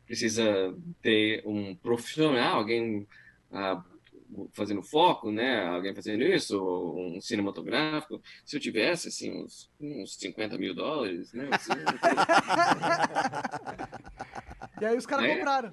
precisa 0.05 0.77
ter 1.01 1.43
um 1.47 1.75
profissional, 1.75 2.59
alguém 2.59 3.07
ah, 3.51 3.83
fazendo 4.53 4.83
foco, 4.83 5.31
né? 5.31 5.65
Alguém 5.67 5.95
fazendo 5.95 6.23
isso, 6.25 6.61
um 6.97 7.21
cinematográfico. 7.21 8.21
Se 8.45 8.57
eu 8.57 8.61
tivesse, 8.61 9.09
assim, 9.09 9.31
uns, 9.33 9.71
uns 9.81 10.17
50 10.17 10.59
mil 10.59 10.75
dólares, 10.75 11.33
né? 11.33 11.49
Assim, 11.53 11.73
E 14.81 14.85
aí 14.85 14.97
os 14.97 15.07
caras 15.07 15.27
É. 15.27 15.37
compraram 15.37 15.73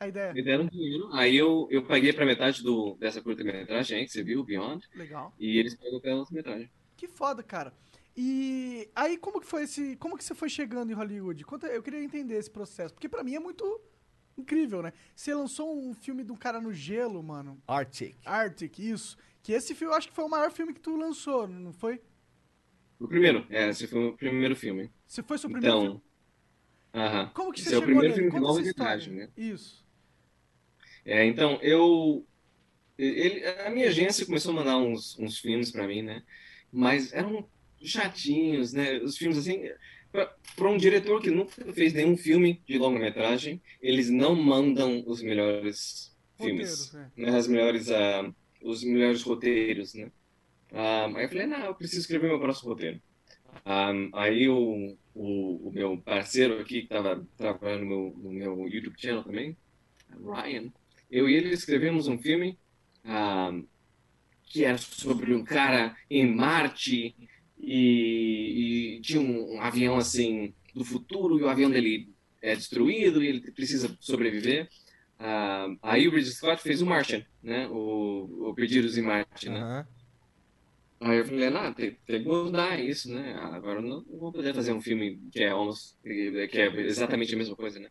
a 0.00 0.08
ideia. 0.08 0.32
me 0.32 0.42
deram 0.42 0.66
dinheiro. 0.66 1.08
Aí 1.12 1.36
eu, 1.36 1.68
eu 1.70 1.84
paguei 1.84 2.12
para 2.12 2.26
metade 2.26 2.62
do, 2.62 2.96
dessa 2.98 3.22
curta-metragem 3.22 3.98
aí, 3.98 4.04
que 4.04 4.10
você 4.12 4.22
viu, 4.22 4.42
Beyond, 4.42 4.88
Legal. 4.94 5.32
e 5.38 5.58
eles 5.58 5.74
pagam 5.76 6.00
pela 6.00 6.16
outra 6.20 6.34
metade. 6.34 6.70
Que 6.96 7.06
foda, 7.06 7.42
cara. 7.42 7.72
E 8.16 8.90
aí 8.94 9.16
como 9.16 9.40
que 9.40 9.46
foi 9.46 9.62
esse, 9.62 9.96
como 9.96 10.18
que 10.18 10.24
você 10.24 10.34
foi 10.34 10.48
chegando 10.48 10.90
em 10.90 10.94
Hollywood? 10.94 11.44
Conta, 11.44 11.66
eu 11.68 11.82
queria 11.82 12.02
entender 12.02 12.34
esse 12.36 12.50
processo, 12.50 12.92
porque 12.92 13.08
pra 13.08 13.22
mim 13.22 13.36
é 13.36 13.40
muito 13.40 13.80
incrível, 14.36 14.82
né? 14.82 14.92
Você 15.14 15.34
lançou 15.34 15.76
um 15.78 15.94
filme 15.94 16.24
de 16.24 16.32
um 16.32 16.36
cara 16.36 16.60
no 16.60 16.72
gelo, 16.72 17.22
mano, 17.22 17.60
Arctic. 17.66 18.16
Arctic, 18.24 18.78
isso. 18.78 19.16
Que 19.42 19.52
esse 19.52 19.74
filme 19.74 19.92
eu 19.92 19.96
acho 19.98 20.08
que 20.08 20.14
foi 20.14 20.24
o 20.24 20.28
maior 20.28 20.50
filme 20.50 20.72
que 20.74 20.80
tu 20.80 20.96
lançou, 20.96 21.46
não 21.48 21.72
foi? 21.72 22.00
O 22.98 23.06
primeiro, 23.12 23.40
é, 23.50 23.68
esse 23.68 23.86
foi 23.86 24.02
o 24.08 24.16
primeiro 24.16 24.56
filme. 24.56 24.84
Se 25.06 25.22
foi 25.22 25.38
seu 25.38 25.48
primeiro 25.50 25.76
Então, 25.76 25.82
filme? 25.82 26.02
aham. 26.94 27.32
Como 27.34 27.52
que 27.52 27.62
esse 27.62 27.64
você 27.64 27.74
é 27.74 27.78
o 27.78 27.82
chegou 27.82 27.84
primeiro 27.84 28.14
nele? 28.14 28.14
filme 28.14 28.30
de 28.30 28.38
Conta 28.38 28.40
longa-metragem, 28.40 29.12
história. 29.12 29.14
né? 29.14 29.28
Isso. 29.36 29.84
É, 31.04 31.24
então, 31.26 31.58
eu. 31.62 32.26
Ele, 32.98 33.44
a 33.46 33.70
minha 33.70 33.88
agência 33.88 34.26
começou 34.26 34.52
a 34.52 34.56
mandar 34.56 34.78
uns, 34.78 35.18
uns 35.18 35.38
filmes 35.40 35.72
pra 35.72 35.86
mim, 35.88 36.02
né? 36.02 36.22
Mas 36.72 37.12
eram 37.12 37.50
chatinhos, 37.82 38.72
né? 38.72 38.98
Os 39.00 39.16
filmes 39.18 39.38
assim. 39.38 39.62
Para 40.12 40.68
um 40.68 40.76
diretor 40.76 41.20
que 41.20 41.30
nunca 41.30 41.72
fez 41.72 41.92
nenhum 41.94 42.16
filme 42.16 42.62
de 42.66 42.78
longa-metragem, 42.78 43.62
eles 43.80 44.10
não 44.10 44.36
mandam 44.36 45.02
os 45.06 45.22
melhores 45.22 46.14
filmes, 46.36 46.88
Roteiros, 46.88 47.16
né, 47.16 47.36
as 47.36 47.48
melhores, 47.48 47.90
ah, 47.90 48.34
os 48.62 48.84
melhores 48.84 49.22
roteiros, 49.22 49.94
né? 49.94 50.12
Ah, 50.72 51.06
aí 51.14 51.24
eu 51.24 51.28
falei, 51.28 51.46
não, 51.46 51.64
eu 51.64 51.74
preciso 51.74 52.02
escrever 52.02 52.28
meu 52.28 52.38
próximo 52.40 52.70
roteiro. 52.70 53.00
Ah, 53.64 53.92
aí 54.14 54.48
o, 54.48 54.96
o, 55.14 55.68
o 55.68 55.72
meu 55.72 55.96
parceiro 55.98 56.60
aqui, 56.60 56.82
que 56.82 56.94
estava 56.94 57.26
trabalhando 57.36 57.84
no 57.84 57.88
meu, 57.88 58.16
no 58.18 58.32
meu 58.32 58.68
YouTube 58.68 59.00
channel 59.00 59.24
também, 59.24 59.56
Ryan, 60.10 60.70
eu 61.10 61.28
e 61.28 61.34
ele 61.34 61.50
escrevemos 61.54 62.06
um 62.06 62.18
filme 62.18 62.58
ah, 63.04 63.52
que 64.44 64.64
era 64.64 64.78
sobre 64.78 65.34
um 65.34 65.44
cara 65.44 65.96
em 66.10 66.26
Marte 66.26 67.14
e, 67.62 68.96
e 68.96 69.00
tinha 69.00 69.20
um, 69.20 69.54
um 69.54 69.60
avião 69.60 69.96
assim 69.96 70.52
do 70.74 70.84
futuro 70.84 71.38
e 71.38 71.42
o 71.42 71.48
avião 71.48 71.70
dele 71.70 72.12
é 72.42 72.56
destruído 72.56 73.22
e 73.22 73.28
ele 73.28 73.52
precisa 73.52 73.96
sobreviver. 74.00 74.68
Ah, 75.18 75.68
aí 75.82 76.08
o 76.08 76.10
Ridley 76.10 76.32
Scott 76.32 76.60
fez 76.60 76.82
o 76.82 76.86
Martian, 76.86 77.24
né? 77.40 77.68
O, 77.68 78.48
o 78.50 78.54
Perdidos 78.54 78.98
em 78.98 79.02
Marte, 79.02 79.48
né? 79.48 79.60
Aham. 79.60 79.86
Aí 81.04 81.18
eu 81.18 81.24
falei, 81.24 81.50
não, 81.50 81.72
tem, 81.72 81.98
tem 82.06 82.22
que 82.22 82.28
mudar 82.28 82.78
isso, 82.78 83.12
né? 83.12 83.34
Agora 83.34 83.80
eu 83.80 83.82
não 83.82 84.04
vou 84.04 84.32
poder 84.32 84.54
fazer 84.54 84.72
um 84.72 84.80
filme 84.80 85.20
que 85.32 85.42
é, 85.42 85.48
almost, 85.48 85.96
que 86.02 86.60
é 86.60 86.80
exatamente 86.82 87.34
a 87.34 87.38
mesma 87.38 87.56
coisa, 87.56 87.80
né? 87.80 87.88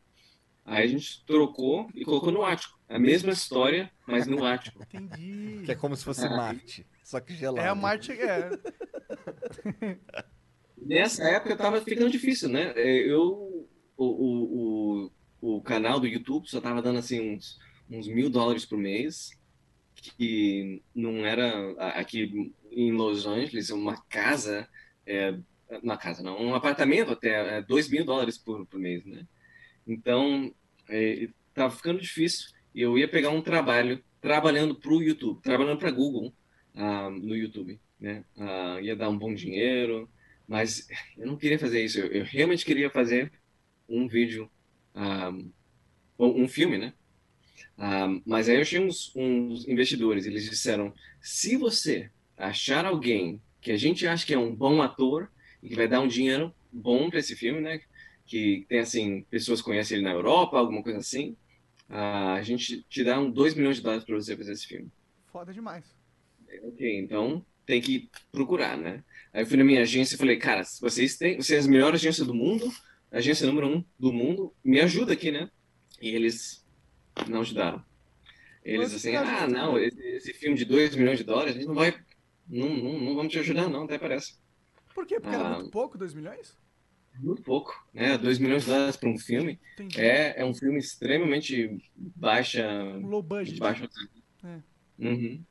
Aí 0.64 0.86
a 0.86 0.88
gente 0.88 1.26
trocou 1.26 1.90
e 1.94 2.06
colocou 2.06 2.32
no 2.32 2.44
Ático. 2.44 2.80
A 2.88 2.98
mesma 2.98 3.32
história, 3.32 3.92
mas 4.08 4.28
no 4.28 4.46
Ático. 4.46 4.82
Entendi. 4.84 5.64
Que 5.66 5.72
é 5.72 5.76
como 5.76 5.96
se 5.96 6.06
fosse 6.06 6.28
Marte, 6.30 6.86
só 7.04 7.20
que 7.20 7.34
gelado. 7.34 7.66
É 7.66 7.70
a 7.70 7.76
Marte. 7.76 8.12
É. 8.12 8.50
Nessa 10.78 11.24
época 11.24 11.56
tava 11.56 11.82
ficando 11.82 12.10
difícil, 12.10 12.50
né? 12.50 12.74
É, 12.76 12.98
Eu, 12.98 13.70
o, 13.96 14.06
o, 14.06 15.12
o, 15.42 15.56
o 15.58 15.62
canal 15.62 16.00
do 16.00 16.08
YouTube 16.08 16.50
só 16.50 16.60
tava 16.60 16.82
dando 16.82 17.00
assim 17.00 17.36
uns, 17.36 17.60
uns 17.90 18.08
mil 18.08 18.30
dólares 18.30 18.66
por 18.66 18.78
mês, 18.78 19.32
que 19.94 20.82
não 20.96 21.26
era 21.26 21.74
aqui 21.94 22.52
em 22.72 22.92
Los 22.92 23.28
Angeles, 23.28 23.70
uma 23.70 24.02
casa, 24.04 24.68
é, 25.06 25.38
uma 25.84 25.98
casa 25.98 26.24
não, 26.24 26.42
um 26.42 26.56
apartamento 26.56 27.12
até 27.12 27.58
é, 27.58 27.62
dois 27.62 27.88
mil 27.90 28.04
dólares 28.04 28.38
por, 28.38 28.66
por 28.66 28.80
mês, 28.80 29.06
né? 29.06 29.28
Então, 29.86 30.54
é, 30.90 31.30
tava 31.54 31.76
ficando 31.76 32.02
difícil 32.02 32.50
e 32.74 32.82
eu 32.82 32.98
ia 32.98 33.08
pegar 33.08 33.30
um 33.30 33.42
trabalho 33.42 34.04
trabalhando 34.20 34.76
para 34.76 34.92
o 34.92 35.02
YouTube, 35.02 35.42
trabalhando 35.42 35.78
para 35.78 35.92
Google 35.92 36.34
ah, 36.76 37.10
no 37.10 37.36
YouTube, 37.36 37.80
né? 38.00 38.24
Ah, 38.38 38.80
ia 38.82 38.96
dar 38.96 39.10
um 39.10 39.18
bom 39.18 39.34
dinheiro, 39.34 40.10
mas 40.48 40.88
eu 41.18 41.28
não 41.28 41.38
queria 41.38 41.60
fazer 41.60 41.84
isso. 41.84 42.00
Eu, 42.00 42.08
eu 42.08 42.24
realmente 42.26 42.66
queria 42.66 42.90
fazer 42.90 43.32
um 43.88 44.08
vídeo, 44.08 44.50
ah, 44.96 45.32
um 46.20 46.44
um 46.44 46.48
filme, 46.48 46.78
né? 46.78 46.94
Ah, 47.78 48.08
mas 48.26 48.48
aí 48.48 48.56
eu 48.56 48.62
achei 48.62 48.80
uns, 48.80 49.12
uns 49.16 49.68
investidores, 49.68 50.26
eles 50.26 50.50
disseram: 50.50 50.94
se 51.20 51.58
você 51.58 52.12
achar 52.38 52.86
alguém 52.86 53.42
que 53.60 53.72
a 53.72 53.78
gente 53.78 54.08
acha 54.08 54.26
que 54.26 54.34
é 54.34 54.38
um 54.38 54.54
bom 54.56 54.82
ator 54.82 55.32
e 55.62 55.70
que 55.70 55.76
vai 55.76 55.88
dar 55.88 56.02
um 56.02 56.08
dinheiro 56.08 56.54
bom 56.72 57.10
para 57.10 57.20
esse 57.20 57.36
filme, 57.36 57.62
né? 57.62 57.82
Que 58.26 58.66
tem 58.70 58.80
assim, 58.80 59.24
pessoas 59.30 59.62
conhecem 59.62 59.98
ele 59.98 60.06
na 60.06 60.12
Europa, 60.12 60.58
alguma 60.58 60.84
coisa 60.84 61.00
assim, 61.00 61.36
ah, 61.90 62.34
a 62.34 62.42
gente 62.42 62.84
te 62.84 63.04
dá 63.04 63.20
um 63.20 63.30
2 63.30 63.54
milhões 63.56 63.78
de 63.78 63.84
dólares 63.84 64.06
para 64.06 64.16
você 64.16 64.36
fazer 64.36 64.54
esse 64.54 64.68
filme. 64.68 64.92
Foda 65.32 65.54
demais. 65.54 66.01
Ok, 66.64 67.00
então 67.00 67.46
tem 67.66 67.82
que 67.82 68.10
procurar, 68.32 68.78
né? 68.78 69.04
Aí 69.34 69.44
eu 69.44 69.48
fui 69.48 69.58
na 69.58 69.64
minha 69.64 69.82
agência 69.82 70.16
e 70.16 70.18
falei, 70.18 70.38
cara, 70.38 70.64
vocês 70.82 71.18
têm, 71.18 71.36
vocês 71.36 71.48
são 71.48 71.58
as 71.60 71.68
melhores 71.68 72.02
agências 72.02 72.28
do 72.28 72.34
mundo, 72.34 72.70
a 73.12 73.18
agência 73.18 73.48
número 73.48 73.68
um 73.68 73.86
do 73.98 74.12
mundo, 74.12 74.54
me 74.64 74.80
ajuda 74.82 75.14
aqui, 75.14 75.32
né? 75.32 75.50
E 76.02 76.10
eles 76.10 76.66
não 77.28 77.42
ajudaram. 77.42 77.84
Eles 78.64 78.94
assim, 78.94 79.16
ah, 79.16 79.48
não, 79.48 79.78
esse, 79.78 80.00
esse 80.02 80.34
filme 80.34 80.56
de 80.58 80.66
2 80.66 80.96
milhões 80.96 81.18
de 81.18 81.24
dólares, 81.24 81.56
a 81.56 81.58
gente 81.58 81.68
não 81.68 81.76
vai, 81.76 81.96
não, 82.48 82.70
não, 82.70 83.00
não 83.00 83.16
vamos 83.16 83.32
te 83.32 83.40
ajudar 83.40 83.70
não, 83.70 83.84
até 83.86 83.98
parece. 83.98 84.36
Por 84.94 85.06
quê? 85.06 85.20
Porque 85.20 85.36
era 85.36 85.48
Ah. 85.48 85.56
muito 85.58 85.72
pouco, 85.72 85.98
2 85.98 86.14
milhões? 86.14 86.56
Muito 87.20 87.42
pouco, 87.42 87.74
né? 87.94 88.18
2 88.18 88.40
milhões 88.40 88.64
de 88.64 88.70
dólares 88.72 88.96
para 88.98 89.10
um 89.10 89.18
filme 89.18 89.60
Entendi. 89.74 90.00
é, 90.00 90.42
é 90.42 90.46
um 90.46 90.54
filme 90.54 90.80
extremamente 90.80 91.78
baixa, 91.96 92.68
low 93.02 93.22
budget. 93.22 93.60
baixa. 93.60 93.90
É. 94.44 94.60
Uhum. 95.00 95.44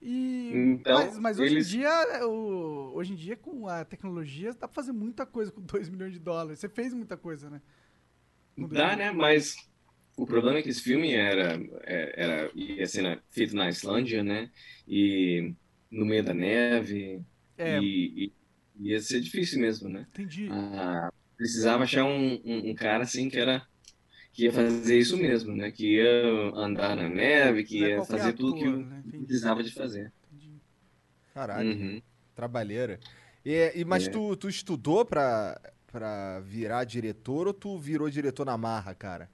E, 0.00 0.78
Então, 0.80 0.88
mas, 0.88 1.18
mas 1.18 1.38
hoje 1.40 1.56
eles- 1.56 1.58
em 1.58 1.62
dia, 1.64 1.90
o, 2.26 2.92
hoje 2.94 3.12
em 3.12 3.16
dia, 3.16 3.36
com 3.36 3.66
a 3.68 3.84
tecnologia, 3.84 4.52
dá 4.54 4.68
pra 4.68 4.74
fazer 4.74 4.92
muita 4.92 5.26
coisa 5.26 5.50
com 5.52 5.60
2 5.62 5.88
milhões 5.88 6.12
de 6.12 6.18
dólares. 6.20 6.60
Você 6.60 6.68
fez 6.68 6.94
muita 6.94 7.16
coisa, 7.16 7.50
né? 7.50 7.60
Com 8.58 8.68
Dá, 8.68 8.96
né? 8.96 9.10
Mas 9.12 9.54
o 10.16 10.26
problema 10.26 10.58
é 10.58 10.62
que 10.62 10.68
esse 10.70 10.82
filme 10.82 11.12
era, 11.14 11.54
é- 11.84 12.22
era 12.22 12.52
ia 12.54 12.86
ser 12.86 13.22
feito 13.30 13.54
na 13.54 13.68
Islândia, 13.68 14.22
né? 14.24 14.50
E 14.86 15.54
no 15.90 16.04
meio 16.06 16.24
da 16.24 16.34
neve. 16.34 17.22
É, 17.56 17.84
E, 17.84 18.32
e 18.78 18.88
ia 18.90 19.00
ser 19.00 19.20
difícil 19.20 19.60
mesmo, 19.60 19.88
né? 19.88 20.06
entendi. 20.12 20.54
Ah, 20.74 21.10
precisava 21.36 21.84
achar 21.84 22.04
um, 22.04 22.34
um, 22.44 22.70
um 22.70 22.74
cara 22.74 23.04
assim 23.04 23.28
que 23.28 23.38
era 23.38 23.64
que 24.38 24.44
ia 24.44 24.52
fazer 24.52 24.96
isso 24.96 25.16
mesmo, 25.16 25.52
né? 25.56 25.68
Que 25.72 25.96
ia 25.96 26.22
andar 26.54 26.94
na 26.94 27.08
neve, 27.08 27.64
que 27.64 27.84
é 27.84 27.88
ia 27.96 28.04
fazer 28.04 28.32
tudo 28.34 28.54
que 28.54 28.62
eu 28.62 28.76
né? 28.78 29.02
Entendi, 29.04 29.24
precisava 29.26 29.64
de 29.64 29.72
fazer. 29.74 30.12
Caralho, 31.34 31.68
Uhum. 31.70 32.02
trabalheira. 32.36 33.00
E, 33.44 33.72
e- 33.74 33.84
mas 33.84 34.06
É. 34.06 34.10
tu, 34.10 34.36
tu 34.36 34.48
estudou 34.48 35.04
pra, 35.04 35.60
pra 35.88 36.38
virar 36.38 36.84
diretor 36.84 37.48
ou 37.48 37.52
tu 37.52 37.76
virou 37.78 38.08
diretor 38.08 38.44
na 38.46 38.56
marra, 38.56 38.94
cara? 38.94 39.28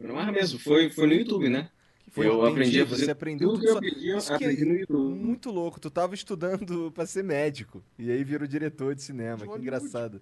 Não 0.00 0.20
era 0.20 0.32
mesmo, 0.32 0.58
foi, 0.58 0.90
foi 0.90 1.06
no 1.06 1.12
YouTube, 1.14 1.48
né? 1.48 1.70
Foi, 2.10 2.26
eu 2.26 2.34
entendi, 2.40 2.50
aprendi 2.50 2.80
a 2.80 2.86
fazer 2.86 3.04
você 3.04 3.10
aprendeu 3.12 3.48
tudo 3.50 3.60
tudo 3.64 3.80
que 3.80 4.08
eu 4.08 4.20
só- 4.20 4.34
aprendi, 4.34 4.54
eu 4.54 4.54
aprendi 4.58 4.64
no 4.64 4.74
YouTube. 4.76 5.14
Muito 5.20 5.50
louco. 5.52 5.78
Tu 5.78 5.88
tava 5.88 6.14
estudando 6.16 6.90
pra 6.94 7.06
ser 7.06 7.22
médico. 7.22 7.80
E 7.96 8.10
aí 8.10 8.24
virou 8.24 8.46
diretor 8.48 8.92
de 8.94 9.02
cinema. 9.02 9.46
Que 9.46 9.56
engraçado. 9.58 10.20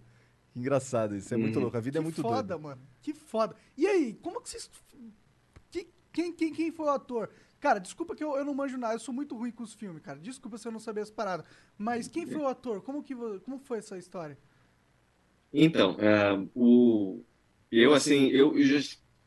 Que 0.53 0.59
engraçado 0.59 1.17
isso. 1.17 1.33
É 1.33 1.37
muito 1.37 1.57
Uhum. 1.57 1.63
louco. 1.63 1.77
A 1.77 1.81
vida 1.81 1.99
é 1.99 2.01
que 2.01 2.05
muito 2.05 2.21
foda, 2.23 2.43
doida. 2.43 2.59
mano. 2.59 2.83
Que 3.01 3.15
foda. 3.15 3.57
E 3.77 3.87
aí, 3.87 4.15
como 4.15 4.41
que 4.41 4.51
vocês. 4.51 4.71
que- 5.71 5.89
quem, 6.13 6.33
quem, 6.33 6.53
quem 6.53 6.71
foi 6.73 6.87
o 6.87 6.91
ator? 6.91 7.31
Cara, 7.59 7.79
desculpa 7.79 8.15
que 8.15 8.23
eu, 8.23 8.37
eu 8.37 8.45
não 8.45 8.55
manjo 8.55 8.77
nada, 8.77 8.95
eu 8.95 8.99
sou 8.99 9.15
muito 9.15 9.37
ruim 9.37 9.51
com 9.53 9.63
os 9.63 9.73
filmes, 9.73 10.03
cara. 10.03 10.19
Desculpa 10.19 10.59
se 10.59 10.67
eu 10.69 10.73
não 10.73 10.81
sabia 10.81 11.03
as 11.03 11.11
paradas. 11.11 11.47
Mas 11.79 12.09
quem 12.09 12.27
foi 12.27 12.41
o 12.41 12.49
ator? 12.49 12.83
Como, 12.83 13.03
que, 13.03 13.15
como 13.15 13.59
foi 13.61 13.79
essa 13.79 13.97
história? 13.97 14.37
Então, 15.53 15.97
ah, 16.01 16.45
o, 16.55 17.23
eu 17.71 17.95
assim, 17.95 18.27
eu 18.29 18.61
já, 18.63 18.79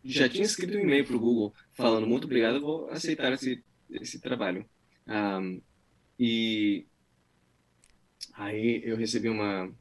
já 0.04 0.28
tinha 0.30 0.44
escrito 0.44 0.78
um 0.78 0.82
e-mail 0.82 1.06
para 1.06 1.16
o 1.16 1.20
Google 1.20 1.54
falando 1.74 2.06
muito 2.08 2.26
obrigado, 2.26 2.56
eu 2.56 2.62
vou 2.62 2.90
aceitar 2.90 3.32
esse, 3.34 3.64
esse 3.90 4.20
trabalho. 4.20 4.68
Ah, 5.08 5.40
e 6.20 6.86
aí 8.34 8.82
eu 8.84 8.98
recebi 8.98 9.30
uma, 9.30 9.72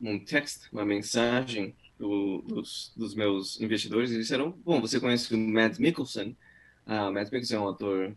um 0.00 0.22
text, 0.24 0.68
uma 0.72 0.84
mensagem 0.84 1.76
do- 1.98 2.42
dos, 2.42 2.92
dos 2.96 3.14
meus 3.14 3.60
investidores 3.60 4.10
e 4.10 4.18
disseram, 4.18 4.52
bom, 4.52 4.80
você 4.80 5.00
conhece 5.00 5.34
o 5.34 5.38
Matt 5.38 5.78
Mikkelsen? 5.78 6.36
Ah, 6.86 7.10
Matt 7.10 7.30
Mikkelsen 7.32 7.56
é 7.56 7.60
um 7.60 7.68
ator 7.68 8.16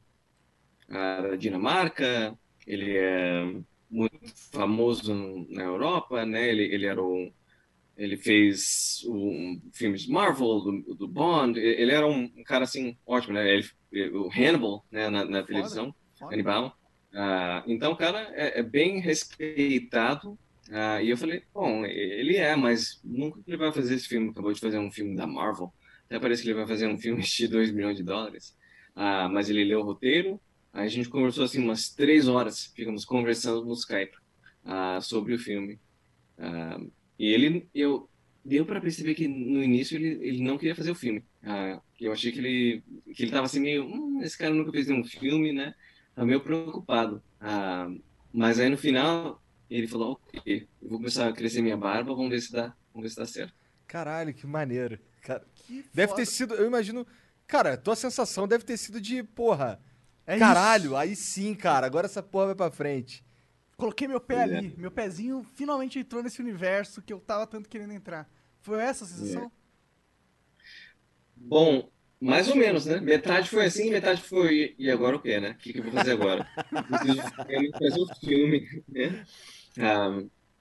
ah, 0.89 1.21
da 1.21 1.35
Dinamarca, 1.35 2.37
ele 2.65 2.97
é 2.97 3.43
muito 3.89 4.19
famoso 4.51 5.13
na 5.49 5.63
Europa, 5.63 6.25
né? 6.25 6.49
Ele, 6.49 6.63
ele 6.63 6.85
era 6.85 7.01
o 7.01 7.31
ele 7.97 8.17
fez 8.17 9.01
um 9.07 9.61
filmes 9.73 10.07
Marvel, 10.07 10.59
do, 10.61 10.95
do 10.95 11.07
Bond. 11.07 11.59
Ele 11.59 11.91
era 11.91 12.07
um, 12.07 12.23
um 12.37 12.43
cara 12.43 12.63
assim 12.63 12.97
ótimo, 13.05 13.33
né? 13.33 13.45
Ele, 13.91 14.09
o 14.17 14.29
Hannibal, 14.31 14.85
né? 14.91 15.09
Na, 15.09 15.25
na 15.25 15.43
televisão. 15.43 15.93
Hannibal. 16.29 16.75
Ah, 17.13 17.63
então, 17.67 17.91
o 17.93 17.97
cara 17.97 18.19
é, 18.35 18.59
é 18.59 18.63
bem 18.63 18.99
respeitado. 18.99 20.39
Ah, 20.71 21.01
e 21.01 21.09
eu 21.09 21.17
falei, 21.17 21.43
bom, 21.53 21.83
ele 21.85 22.35
é, 22.35 22.55
mas 22.55 22.99
nunca 23.03 23.41
que 23.41 23.49
ele 23.49 23.57
vai 23.57 23.71
fazer 23.71 23.95
esse 23.95 24.07
filme. 24.07 24.29
Acabou 24.29 24.53
de 24.53 24.59
fazer 24.59 24.77
um 24.77 24.91
filme 24.91 25.15
da 25.15 25.25
Marvel. 25.25 25.73
Até 26.05 26.19
parece 26.19 26.41
que 26.41 26.49
ele 26.49 26.57
vai 26.57 26.67
fazer 26.67 26.87
um 26.87 26.97
filme 26.97 27.21
de 27.23 27.47
2 27.49 27.71
milhões 27.71 27.97
de 27.97 28.03
dólares. 28.03 28.55
Ah, 28.95 29.27
mas 29.29 29.49
ele 29.49 29.63
leu 29.63 29.79
o 29.79 29.83
roteiro. 29.83 30.39
Aí 30.71 30.85
a 30.85 30.89
gente 30.89 31.09
conversou 31.09 31.43
assim 31.43 31.59
umas 31.63 31.89
três 31.89 32.27
horas. 32.27 32.65
Ficamos 32.75 33.03
conversando 33.03 33.65
no 33.65 33.73
Skype 33.73 34.15
ah, 34.63 34.99
sobre 35.01 35.33
o 35.33 35.39
filme. 35.39 35.79
E 37.17 37.33
ele, 37.33 37.67
eu, 37.73 38.09
deu 38.45 38.65
para 38.65 38.79
perceber 38.79 39.13
que 39.15 39.27
no 39.27 39.63
início 39.63 39.97
ele, 39.97 40.19
ele 40.25 40.43
não 40.43 40.57
queria 40.57 40.75
fazer 40.75 40.91
o 40.91 40.95
filme. 40.95 41.23
Eu 41.99 42.13
achei 42.13 42.31
que 42.31 42.39
ele, 42.39 42.83
que 43.13 43.23
ele 43.23 43.31
tava 43.31 43.45
assim 43.45 43.59
meio, 43.59 43.85
hum, 43.85 44.21
esse 44.21 44.37
cara 44.37 44.53
nunca 44.53 44.71
fez 44.71 44.87
nenhum 44.87 45.03
filme, 45.03 45.51
né? 45.51 45.73
Tá 46.15 46.23
meio 46.23 46.39
preocupado. 46.39 47.21
Mas 48.31 48.59
aí 48.59 48.69
no 48.69 48.77
final 48.77 49.41
ele 49.69 49.87
falou, 49.87 50.19
ok, 50.33 50.67
eu 50.81 50.89
vou 50.89 50.97
começar 50.97 51.27
a 51.27 51.33
crescer 51.33 51.61
minha 51.61 51.77
barba, 51.77 52.13
vamos 52.13 52.29
ver 52.29 52.41
se 52.41 52.51
dá, 52.51 52.73
vamos 52.93 53.03
ver 53.03 53.09
se 53.09 53.15
dá 53.17 53.25
certo. 53.25 53.53
Caralho, 53.87 54.33
que 54.33 54.45
maneiro. 54.47 54.99
Cara, 55.21 55.45
Que 55.53 55.85
deve 55.93 56.07
foda. 56.09 56.21
ter 56.21 56.25
sido, 56.25 56.55
eu 56.55 56.65
imagino. 56.65 57.05
Cara, 57.47 57.77
tua 57.77 57.95
sensação 57.95 58.47
deve 58.47 58.63
ter 58.63 58.77
sido 58.77 59.01
de, 59.01 59.23
porra. 59.23 59.79
É 60.25 60.37
caralho, 60.37 60.85
isso. 60.85 60.95
aí 60.95 61.15
sim, 61.15 61.55
cara. 61.55 61.87
Agora 61.87 62.05
essa 62.05 62.21
porra 62.21 62.47
vai 62.47 62.55
pra 62.55 62.71
frente. 62.71 63.25
Coloquei 63.75 64.07
meu 64.07 64.19
pé 64.19 64.35
é. 64.35 64.43
ali. 64.43 64.75
Meu 64.77 64.91
pezinho 64.91 65.43
finalmente 65.55 65.97
entrou 65.97 66.21
nesse 66.21 66.41
universo 66.41 67.01
que 67.01 67.11
eu 67.11 67.19
tava 67.19 67.47
tanto 67.47 67.69
querendo 67.69 67.93
entrar. 67.93 68.29
Foi 68.61 68.79
essa 68.79 69.05
a 69.05 69.07
sensação? 69.07 69.51
Bom, 71.35 71.89
mais 72.19 72.49
ou 72.49 72.55
menos, 72.55 72.85
né? 72.85 72.99
Metade 72.99 73.49
foi 73.49 73.65
assim, 73.65 73.89
metade 73.89 74.21
foi. 74.21 74.75
E 74.77 74.91
agora 74.91 75.15
o 75.15 75.21
quê, 75.21 75.39
né? 75.39 75.51
O 75.51 75.55
que, 75.55 75.71
que 75.71 75.79
eu 75.79 75.83
vou 75.83 75.93
fazer 75.93 76.11
agora? 76.11 76.45
Preciso 76.87 77.21
fazer 77.71 78.01
o 78.01 78.15
filme, 78.19 78.83
né? 78.87 79.25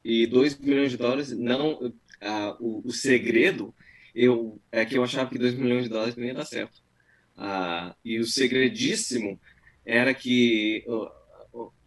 E 0.04 0.26
2 0.26 0.58
milhões 0.58 0.90
de 0.90 0.96
dólares, 0.96 1.32
não. 1.32 1.92
ah, 2.20 2.56
o, 2.60 2.86
o 2.86 2.92
segredo 2.92 3.74
eu, 4.14 4.60
é 4.72 4.84
que 4.84 4.96
eu 4.96 5.04
achava 5.04 5.30
que 5.30 5.38
2 5.38 5.54
milhões 5.54 5.84
de 5.84 5.90
dólares 5.90 6.16
não 6.16 6.24
ia 6.24 6.34
dar 6.34 6.44
certo. 6.44 6.82
Ah, 7.36 7.94
e 8.04 8.18
o 8.18 8.26
segredíssimo 8.26 9.40
era 9.84 10.12
que 10.12 10.82
eu, 10.86 11.08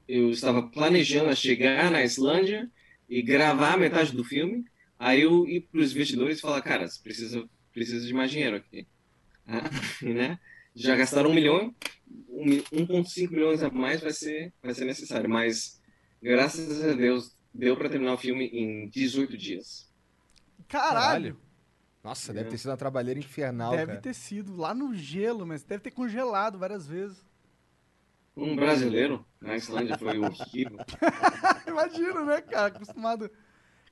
eu 0.07 0.29
estava 0.31 0.63
planejando 0.63 1.35
chegar 1.35 1.91
na 1.91 2.03
Islândia 2.03 2.69
e 3.09 3.21
gravar 3.21 3.77
metade 3.77 4.15
do 4.15 4.23
filme. 4.23 4.63
Aí 4.97 5.21
eu 5.21 5.47
ir 5.47 5.61
para 5.61 5.81
os 5.81 5.91
investidores 5.91 6.37
e 6.37 6.41
falar, 6.41 6.61
cara, 6.61 6.87
você 6.87 7.01
precisa, 7.01 7.49
precisa 7.73 8.05
de 8.05 8.13
mais 8.13 8.31
dinheiro 8.31 8.55
aqui. 8.55 8.87
Ah, 9.45 9.69
né? 10.01 10.39
Já 10.73 10.95
gastaram 10.95 11.29
um 11.29 11.33
milhão, 11.33 11.75
1,5 12.29 13.31
milhões 13.31 13.61
a 13.61 13.69
mais 13.69 13.99
vai 13.99 14.13
ser, 14.13 14.53
vai 14.63 14.73
ser 14.73 14.85
necessário. 14.85 15.29
Mas, 15.29 15.80
graças 16.21 16.83
a 16.83 16.93
Deus, 16.93 17.35
deu 17.53 17.75
para 17.75 17.89
terminar 17.89 18.13
o 18.13 18.17
filme 18.17 18.45
em 18.47 18.89
18 18.89 19.37
dias. 19.37 19.91
Caralho! 20.67 21.37
Nossa, 22.03 22.33
deve 22.33 22.49
ter 22.49 22.57
sido 22.57 22.71
uma 22.71 22.77
trabalheira 22.77 23.19
infernal, 23.19 23.71
deve 23.71 23.87
cara. 23.87 24.01
ter 24.01 24.13
sido 24.13 24.55
lá 24.55 24.73
no 24.73 24.93
gelo, 24.95 25.45
mas 25.45 25.63
deve 25.63 25.83
ter 25.83 25.91
congelado 25.91 26.57
várias 26.57 26.87
vezes. 26.87 27.23
Um 28.35 28.55
brasileiro 28.55 29.25
na 29.39 29.55
Islândia 29.55 29.97
foi 29.97 30.17
horrível. 30.17 30.77
Imagina, 31.67 32.25
né, 32.25 32.41
cara? 32.41 32.67
Acostumado. 32.67 33.29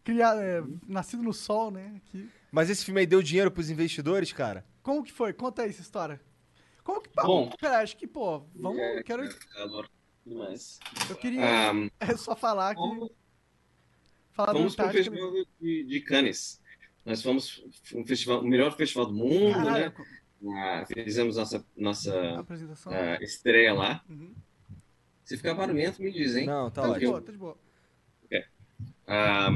Criar, 0.04 0.38
é, 0.38 0.64
nascido 0.88 1.22
no 1.22 1.34
sol, 1.34 1.70
né? 1.70 1.98
Aqui. 1.98 2.30
Mas 2.52 2.70
esse 2.70 2.84
filme 2.84 3.02
aí 3.02 3.06
deu 3.06 3.22
dinheiro 3.22 3.52
pros 3.52 3.70
investidores, 3.70 4.32
cara? 4.32 4.66
Como 4.82 5.04
que 5.04 5.12
foi? 5.12 5.34
Conta 5.34 5.64
aí 5.64 5.70
essa 5.70 5.82
história. 5.82 6.20
Como 6.84 7.02
que. 7.02 7.10
Bom. 7.16 7.50
Pera, 7.60 7.80
acho 7.80 7.98
que, 7.98 8.08
pô, 8.08 8.40
vamos. 8.56 8.80
É, 8.80 9.04
quero, 9.04 9.24
demais. 10.26 10.80
eu 11.10 11.16
queria 11.16 11.42
Ah, 11.44 11.72
é 12.00 12.16
só 12.18 12.36
falar 12.36 12.76
que. 12.76 12.82
fomos 12.82 13.12
Falar 14.34 14.54
para 14.54 14.88
o 14.90 14.92
festival 14.92 15.32
de, 15.60 15.84
de 15.84 16.02
Cannes. 16.02 16.62
Nós 17.06 17.22
fomos 17.22 17.64
um 17.94 18.06
festival, 18.06 18.42
o 18.42 18.48
melhor 18.48 18.76
festival 18.76 19.06
do 19.08 19.14
mundo, 19.14 19.54
Caralho, 19.54 19.94
né? 19.98 20.06
Ah, 20.56 20.86
fizemos 20.86 21.36
nossa 21.36 21.66
nossa 21.76 22.14
ah, 22.88 23.18
estreia 23.22 23.74
lá. 23.74 24.02
Uhum. 24.10 24.34
Se 25.26 25.36
ficar 25.36 25.54
barulhento, 25.54 26.02
me 26.02 26.12
dizem. 26.12 26.46
Não, 26.46 26.72
tá 26.72 26.84
Tá 26.84 26.98
de 26.98 27.06
boa, 27.06 27.22
tá 27.22 27.32
de 27.32 27.38
boa. 27.38 27.58
Ah, 29.12 29.50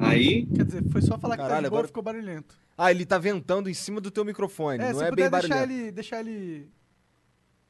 aí, 0.00 0.46
Quer 0.46 0.64
dizer, 0.64 0.84
foi 0.90 1.02
só 1.02 1.18
falar 1.18 1.36
que 1.36 1.42
tá 1.42 1.48
de 1.48 1.54
boa 1.54 1.66
agora- 1.66 1.86
ficou 1.88 2.02
barulhento. 2.02 2.56
Ah, 2.78 2.90
ele 2.90 3.04
tá 3.04 3.18
ventando 3.18 3.68
em 3.68 3.74
cima 3.74 4.00
do 4.00 4.10
teu 4.10 4.24
microfone, 4.24 4.82
É, 4.82 4.92
não 4.92 4.98
se 5.00 5.04
é 5.04 5.10
puder 5.10 5.28
bem 5.30 5.40
deixar 5.40 5.54
barulhento. 5.56 5.72
ele, 5.82 5.92
deixar 5.92 6.20
ele 6.20 6.70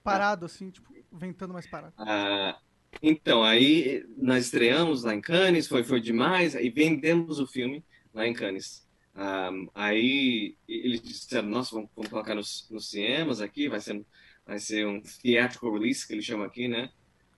parado, 0.04 0.46
assim, 0.46 0.70
tipo, 0.70 0.92
ventando 1.12 1.52
mais 1.52 1.66
parado. 1.66 1.94
ah, 1.98 2.58
então, 3.02 3.42
aí 3.42 4.04
nós 4.16 4.46
estreamos 4.46 5.04
lá 5.04 5.14
em 5.14 5.20
Cannes, 5.20 5.66
foi, 5.68 5.82
foi 5.84 6.00
demais, 6.00 6.54
aí 6.54 6.70
vendemos 6.70 7.38
o 7.38 7.46
filme 7.46 7.84
lá 8.12 8.26
em 8.26 8.34
Cannes. 8.34 8.86
Ah, 9.14 9.50
aí 9.74 10.56
eles 10.68 11.02
disseram, 11.02 11.48
nossa, 11.48 11.74
vamos, 11.74 11.90
vamos 11.94 12.10
colocar 12.10 12.34
nos, 12.34 12.68
nos 12.70 12.90
cinemas 12.90 13.40
aqui, 13.40 13.68
vai 13.68 13.80
ser, 13.80 14.04
vai 14.46 14.58
ser 14.58 14.86
um 14.86 15.00
theatrical 15.22 15.72
release, 15.72 16.06
que 16.06 16.12
eles 16.14 16.24
chamam 16.24 16.46
aqui, 16.46 16.68
né? 16.68 16.90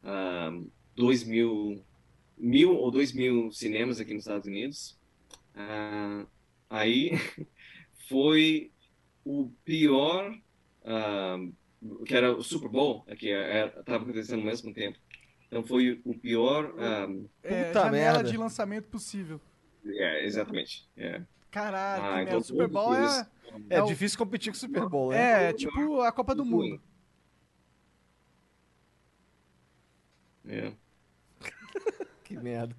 Ah, 0.03 0.51
dois 0.95 1.25
mil, 1.25 1.85
mil 2.37 2.75
ou 2.77 2.91
dois 2.91 3.12
mil 3.12 3.51
cinemas 3.53 4.01
aqui 4.01 4.14
nos 4.14 4.25
Estados 4.25 4.47
Unidos. 4.47 4.99
Ah, 5.55 6.27
aí 6.68 7.12
foi 8.09 8.72
o 9.25 9.51
pior, 9.64 10.37
que 12.07 12.14
era 12.14 12.32
o 12.35 12.43
Super 12.43 12.68
Bowl, 12.68 13.03
que 13.18 13.28
estava 13.28 14.03
acontecendo 14.03 14.41
ao 14.41 14.47
mesmo 14.47 14.72
tempo. 14.72 14.99
Então 15.47 15.62
foi 15.62 16.01
o 16.05 16.18
pior, 16.18 16.74
ah, 16.78 17.07
É, 17.43 17.64
Puta 17.64 17.80
janela 17.85 18.14
merda. 18.18 18.30
de 18.30 18.37
lançamento 18.37 18.89
possível. 18.89 19.41
é, 19.87 20.24
exatamente. 20.24 20.89
é. 20.97 21.22
Caralho, 21.51 22.03
Ah, 22.05 22.22
então 22.22 22.39
O 22.39 22.43
Super 22.43 22.66
Bowl 22.66 22.95
é, 22.97 23.28
É, 23.70 23.76
é 23.76 23.82
o- 23.82 23.87
difícil 23.87 24.18
competir 24.18 24.51
com 24.53 24.57
o 24.57 24.61
Super 24.61 24.89
Bowl, 24.89 25.11
né? 25.11 25.51
é 25.51 25.53
tipo 25.53 26.01
a 26.01 26.11
Copa 26.11 26.35
do 26.35 26.45
Mundo. 26.45 26.80
É. 30.47 30.72
Que 32.24 32.37
merda. 32.39 32.74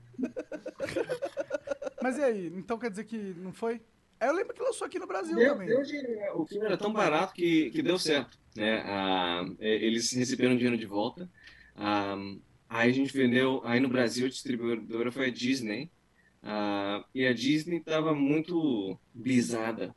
Mas 2.01 2.17
e 2.17 2.23
aí? 2.23 2.47
Então 2.55 2.77
quer 2.79 2.89
dizer 2.89 3.03
que 3.05 3.15
não 3.37 3.53
foi? 3.53 3.79
É, 4.19 4.27
Eu 4.29 4.33
lembro 4.33 4.53
que 4.53 4.61
lançou 4.61 4.85
aqui 4.87 4.97
no 4.99 5.07
Brasil 5.07 5.35
Deu- 5.35 5.53
também. 5.53 5.67
deu 5.67 5.83
dinheiro, 5.83 6.15
né? 6.15 6.31
O 6.31 6.45
filme 6.45 6.65
era 6.65 6.77
tão 6.77 6.91
barato 6.93 7.33
que, 7.33 7.69
que 7.71 7.81
deu 7.81 7.97
certo, 7.99 8.37
né? 8.55 8.81
Ah, 8.85 9.45
é, 9.59 9.75
eles 9.85 10.11
receberam 10.13 10.55
dinheiro 10.55 10.77
de 10.77 10.85
volta. 10.85 11.29
Ah, 11.75 12.15
aí 12.69 12.89
a 12.89 12.93
gente 12.93 13.15
vendeu, 13.15 13.61
aí 13.65 13.79
no 13.79 13.89
Brasil 13.89 14.25
a 14.25 14.29
distribuidora 14.29 15.11
foi 15.11 15.27
a 15.27 15.31
Disney. 15.31 15.91
Ah, 16.41 17.03
e 17.13 17.25
a 17.25 17.33
Disney 17.33 17.77
estava 17.77 18.13
muito 18.15 18.97
brisada, 19.13 19.95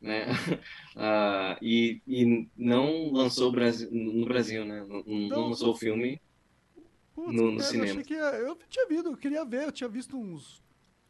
né? 0.00 0.26
Ah, 0.98 1.58
e, 1.60 2.00
e 2.06 2.48
não 2.56 3.12
lançou 3.12 3.50
Brasil, 3.52 3.90
no 3.92 4.24
Brasil, 4.24 4.64
né? 4.64 4.80
Não, 4.88 5.02
não 5.02 5.20
Então- 5.26 5.48
lançou 5.48 5.72
o 5.72 5.76
filme. 5.76 6.20
Putz, 7.14 7.32
no- 7.34 7.50
no 7.50 7.58
eu 7.58 7.64
cinema. 7.64 7.90
achei 7.90 8.02
que 8.04 8.14
ia- 8.14 8.34
eu 8.36 8.56
tinha 8.68 8.86
visto, 8.86 9.06
eu 9.08 9.16
queria 9.16 9.44
ver, 9.44 9.64
eu 9.64 9.72
tinha 9.72 9.88
visto 9.88 10.16
uns. 10.18 10.62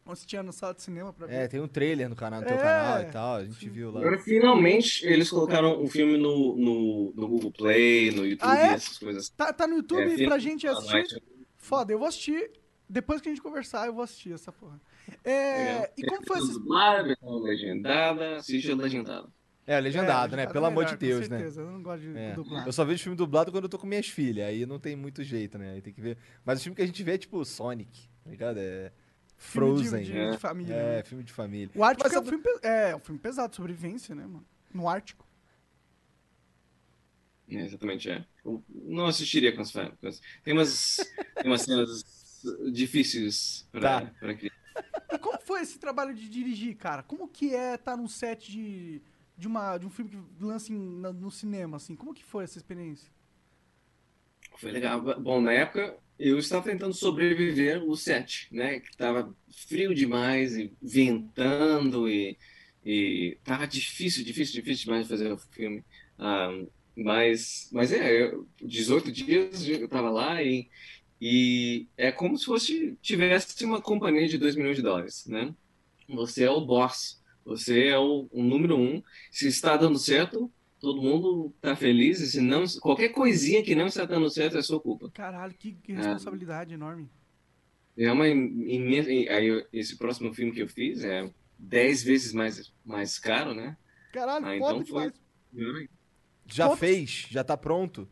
Onde 0.07 0.25
tinha 0.25 0.41
no 0.41 0.53
sala 0.53 0.73
de 0.73 0.81
cinema 0.81 1.11
pra 1.11 1.27
ver. 1.27 1.35
É, 1.35 1.47
tem 1.47 1.59
um 1.59 1.67
trailer 1.67 2.07
no 2.09 2.15
canal, 2.15 2.39
no 2.41 2.47
teu 2.47 2.55
É. 2.55 2.61
canal 2.61 3.01
e 3.01 3.05
tal, 3.11 3.35
a 3.35 3.43
gente 3.45 3.69
viu 3.69 3.91
lá. 3.91 3.99
Agora, 3.99 4.17
finalmente, 4.19 5.05
eles 5.05 5.29
colocaram 5.29 5.83
o 5.83 5.87
filme 5.87 6.17
no, 6.17 6.55
no, 6.55 7.13
no 7.15 7.27
Google 7.27 7.51
Play, 7.51 8.11
no 8.11 8.25
YouTube, 8.25 8.49
Ah, 8.49 8.57
é? 8.57 8.73
essas 8.73 8.97
coisas. 8.97 9.29
Tá, 9.29 9.51
tá 9.51 9.67
no 9.67 9.75
YouTube 9.75 10.01
É, 10.01 10.05
pra 10.05 10.15
filme- 10.15 10.39
gente 10.39 10.67
assistir. 10.67 11.21
Foda, 11.57 11.91
eu 11.91 11.99
vou 11.99 12.07
assistir. 12.07 12.51
Depois 12.89 13.19
que 13.19 13.27
a 13.27 13.31
gente 13.33 13.41
conversar, 13.41 13.85
eu 13.87 13.93
vou 13.93 14.03
assistir 14.03 14.31
essa 14.31 14.51
porra. 14.51 14.79
É, 15.25 15.91
e 15.97 16.03
como 16.05 16.25
foi. 16.25 16.39
Dublada, 16.39 17.03
versão 17.03 17.39
legendada, 17.39 18.37
assiste 18.37 18.71
a 18.71 18.75
legendada. 18.75 19.27
É, 19.65 19.77
legendado, 19.81 20.33
É, 20.35 20.37
né? 20.37 20.47
Pelo 20.47 20.63
é 20.63 20.67
amor 20.69 20.85
de 20.85 20.91
melhor, 20.93 20.99
com 20.99 21.05
Deus, 21.19 21.27
né? 21.29 21.37
certeza, 21.39 21.61
Eu 21.61 21.71
não 21.71 21.83
gosto 21.83 22.01
de 22.03 22.17
É. 22.17 22.33
dublar. 22.33 22.65
Eu 22.65 22.71
só 22.71 22.85
vejo 22.85 23.03
filme 23.03 23.17
dublado 23.17 23.51
quando 23.51 23.65
eu 23.65 23.69
tô 23.69 23.77
com 23.77 23.85
minhas 23.85 24.07
filhas, 24.07 24.47
aí 24.47 24.65
não 24.65 24.79
tem 24.79 24.95
muito 24.95 25.21
jeito, 25.23 25.57
né? 25.57 25.71
Aí 25.73 25.81
tem 25.81 25.93
que 25.93 25.99
ver. 25.99 26.17
Mas 26.45 26.59
o 26.61 26.63
filme 26.63 26.75
que 26.77 26.81
a 26.81 26.85
gente 26.85 27.03
vê 27.03 27.15
é 27.15 27.17
tipo 27.17 27.43
Sonic, 27.43 28.07
tá 28.23 28.29
ligado? 28.29 28.57
É 28.59 28.93
Filme 29.37 29.81
de- 29.83 29.89
Frozen. 29.89 30.03
De, 30.03 30.13
né? 30.13 30.31
de 30.31 30.37
família. 30.37 30.73
É, 30.73 30.95
né? 30.97 31.03
filme 31.03 31.23
de 31.23 31.31
família. 31.33 31.69
O 31.75 31.83
Ártico 31.83 32.07
Mas 32.09 32.15
é 32.15 32.19
um, 32.19 32.25
filme, 32.25 32.43
é, 32.63 32.89
é 32.91 32.95
um 32.95 32.99
filme 32.99 33.19
pesado, 33.19 33.55
sobrevivência, 33.55 34.13
né, 34.15 34.23
mano? 34.25 34.45
No 34.73 34.89
Ártico. 34.89 35.25
É, 37.49 37.55
exatamente, 37.61 38.09
é. 38.09 38.25
Eu 38.43 38.63
não 38.69 39.05
assistiria 39.05 39.53
com 39.55 39.61
as 39.61 39.71
famílias. 39.71 40.21
Tem 40.43 40.53
umas, 40.53 40.97
tem 41.35 41.45
umas 41.49 41.61
cenas 41.61 42.41
difíceis 42.71 43.67
pra, 43.71 44.01
Tá. 44.01 44.11
pra 44.19 44.33
que. 44.35 44.51
E 45.11 45.17
como 45.17 45.39
foi 45.41 45.61
esse 45.61 45.79
trabalho 45.79 46.13
de 46.13 46.27
dirigir, 46.29 46.75
cara? 46.75 47.01
Como 47.03 47.27
que 47.27 47.55
é 47.55 47.75
estar 47.75 47.95
num 47.95 48.07
set 48.07 48.51
de, 48.51 49.01
de, 49.37 49.47
uma, 49.47 49.77
de 49.77 49.85
um 49.85 49.89
filme 49.89 50.11
que 50.11 50.43
lança 50.43 50.71
em- 50.73 50.99
na- 50.99 51.13
no 51.13 51.31
cinema, 51.31 51.77
assim? 51.77 51.95
Como 51.95 52.13
que 52.13 52.23
foi 52.23 52.43
essa 52.43 52.57
experiência? 52.57 53.09
Foi 54.59 54.71
legal. 54.71 55.01
Bom, 55.19 55.41
na 55.41 55.53
época 55.53 55.97
eu 56.19 56.39
estava 56.39 56.63
tentando 56.63 56.93
sobreviver 56.93 57.83
o 57.83 57.95
set, 57.95 58.47
né? 58.51 58.79
Que 58.79 58.95
tava 58.97 59.35
frio 59.67 59.93
demais 59.93 60.57
e 60.57 60.73
ventando 60.81 62.09
e, 62.09 62.37
e 62.83 63.37
tava 63.43 63.67
difícil, 63.67 64.23
difícil, 64.23 64.55
difícil 64.55 64.85
demais 64.85 65.03
de 65.03 65.09
fazer 65.09 65.31
o 65.31 65.37
filme. 65.37 65.83
Ah, 66.17 66.49
mas, 66.95 67.69
mas 67.71 67.91
é, 67.91 68.23
eu, 68.23 68.47
18 68.61 69.11
dias 69.11 69.67
eu 69.67 69.87
tava 69.87 70.09
lá 70.09 70.41
e, 70.41 70.67
e 71.21 71.87
é 71.95 72.11
como 72.11 72.37
se 72.37 72.45
fosse 72.45 72.97
tivesse 73.01 73.63
uma 73.63 73.79
companhia 73.81 74.27
de 74.27 74.37
2 74.37 74.55
milhões 74.55 74.77
de 74.77 74.83
dólares, 74.83 75.25
né? 75.27 75.53
Você 76.09 76.43
é 76.45 76.49
o 76.49 76.61
boss, 76.65 77.21
você 77.45 77.89
é 77.89 77.97
o, 77.99 78.27
o 78.31 78.41
número 78.41 78.77
um. 78.77 79.03
Se 79.31 79.47
está 79.47 79.77
dando 79.77 79.99
certo, 79.99 80.51
todo 80.79 81.01
mundo 81.01 81.53
tá 81.61 81.75
feliz, 81.75 82.19
e 82.21 82.27
se 82.27 82.41
não, 82.41 82.63
qualquer 82.81 83.09
coisinha 83.09 83.63
que 83.63 83.75
não 83.75 83.87
está 83.87 84.05
dando 84.05 84.29
certo 84.29 84.57
é 84.57 84.61
sua 84.61 84.79
culpa. 84.79 85.09
Caralho, 85.11 85.53
que 85.53 85.73
que 85.73 85.93
responsabilidade 85.93 86.73
enorme. 86.73 87.09
É 87.97 88.11
uma 88.11 88.27
imensa. 88.27 89.09
Aí 89.09 89.65
esse 89.73 89.97
próximo 89.97 90.33
filme 90.33 90.51
que 90.51 90.61
eu 90.61 90.67
fiz 90.67 91.03
é 91.03 91.29
10 91.57 92.03
vezes 92.03 92.33
mais, 92.33 92.71
mais 92.85 93.17
caro, 93.17 93.53
né? 93.55 93.75
Caralho, 94.13 94.45
Ah, 94.45 94.57
foda 94.59 94.79
então 94.79 94.85
foi. 94.85 95.11
demais. 95.51 95.89
Já 96.45 96.75
fez? 96.77 97.27
Já 97.29 97.43
tá 97.43 97.57
pronto? 97.57 98.07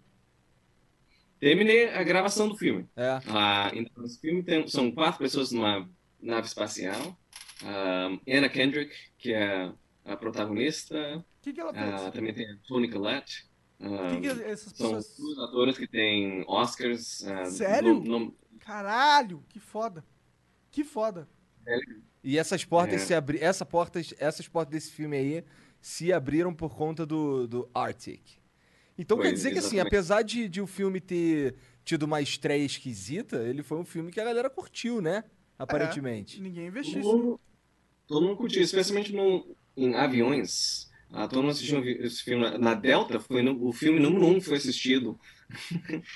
Terminei 1.39 1.89
a 1.89 2.03
gravação 2.03 2.47
do 2.49 2.57
filme. 2.57 2.87
É. 2.95 3.19
Ah, 3.27 3.71
então, 3.75 4.03
esse 4.05 4.19
filme 4.19 4.41
tem, 4.41 4.67
são 4.67 4.91
quatro 4.91 5.19
pessoas 5.19 5.51
numa 5.51 5.87
nave 6.19 6.47
espacial. 6.47 7.17
Ah, 7.63 8.09
Anna 8.27 8.49
Kendrick, 8.49 8.93
que 9.17 9.33
é 9.33 9.71
a 10.05 10.15
protagonista. 10.15 11.17
O 11.17 11.23
que, 11.41 11.51
que 11.53 11.59
ela 11.59 11.73
fez? 11.73 12.01
Ah, 12.01 12.11
também 12.11 12.33
tem 12.33 12.49
a 12.49 12.55
Toni 12.67 12.89
Collette. 12.89 13.47
O 13.79 13.93
Ah, 13.95 14.09
que, 14.11 14.21
que 14.21 14.27
essas 14.27 14.71
são 14.73 14.93
pessoas. 14.95 15.17
duas 15.17 15.37
atores 15.49 15.77
que 15.77 15.87
têm 15.87 16.45
Oscars. 16.47 17.25
ah, 17.27 17.45
Sério? 17.45 17.95
no- 17.95 18.19
no- 18.19 18.35
Caralho, 18.59 19.43
que 19.49 19.59
foda. 19.59 20.03
Que 20.71 20.83
foda. 20.83 21.27
E 22.23 22.37
essas 22.37 22.63
portas 22.65 23.01
É. 23.01 23.05
se 23.05 23.13
abrir, 23.13 23.41
essa 23.43 23.65
portas, 23.65 24.13
essas 24.17 24.47
portas 24.47 24.71
desse 24.73 24.91
filme 24.91 25.15
aí 25.17 25.43
se 25.81 26.11
abriram 26.13 26.53
por 26.53 26.75
conta 26.75 27.05
do, 27.05 27.47
do 27.47 27.69
Arctic. 27.73 28.21
Então 28.97 29.17
Foi, 29.17 29.27
quer 29.27 29.33
dizer 29.33 29.51
que, 29.51 29.59
assim, 29.59 29.75
exatamente. 29.75 29.87
apesar 29.95 30.21
de, 30.23 30.47
de 30.49 30.61
o 30.61 30.65
filme 30.67 30.99
ter 31.01 31.55
tido 31.83 32.03
uma 32.03 32.21
estreia 32.21 32.63
esquisita, 32.65 33.37
ele 33.43 33.61
foi 33.61 33.77
um 33.77 33.85
filme 33.85 34.11
que 34.11 34.19
a 34.19 34.23
galera 34.25 34.49
curtiu, 34.49 35.01
né? 35.01 35.23
Aparentemente. 35.59 36.41
Ninguém 36.41 36.67
investiu 36.67 37.01
Todo 37.01 37.07
isso. 37.09 37.17
mundo, 37.25 37.39
todo 38.07 38.25
mundo 38.25 38.37
curtiu, 38.37 38.61
especialmente 38.63 39.13
no, 39.13 39.55
em 39.75 39.95
aviões. 39.95 40.89
Ah, 41.11 41.27
todo 41.27 41.41
mundo 41.43 41.51
assistiu 41.51 41.83
esse 41.85 42.23
filme. 42.23 42.43
Na, 42.43 42.57
na 42.57 42.73
Delta, 42.73 43.19
foi 43.19 43.41
no- 43.41 43.65
o 43.67 43.71
filme 43.71 43.99
número 43.99 44.25
um 44.25 44.33
que 44.39 44.45
foi 44.45 44.57
assistido. 44.57 45.17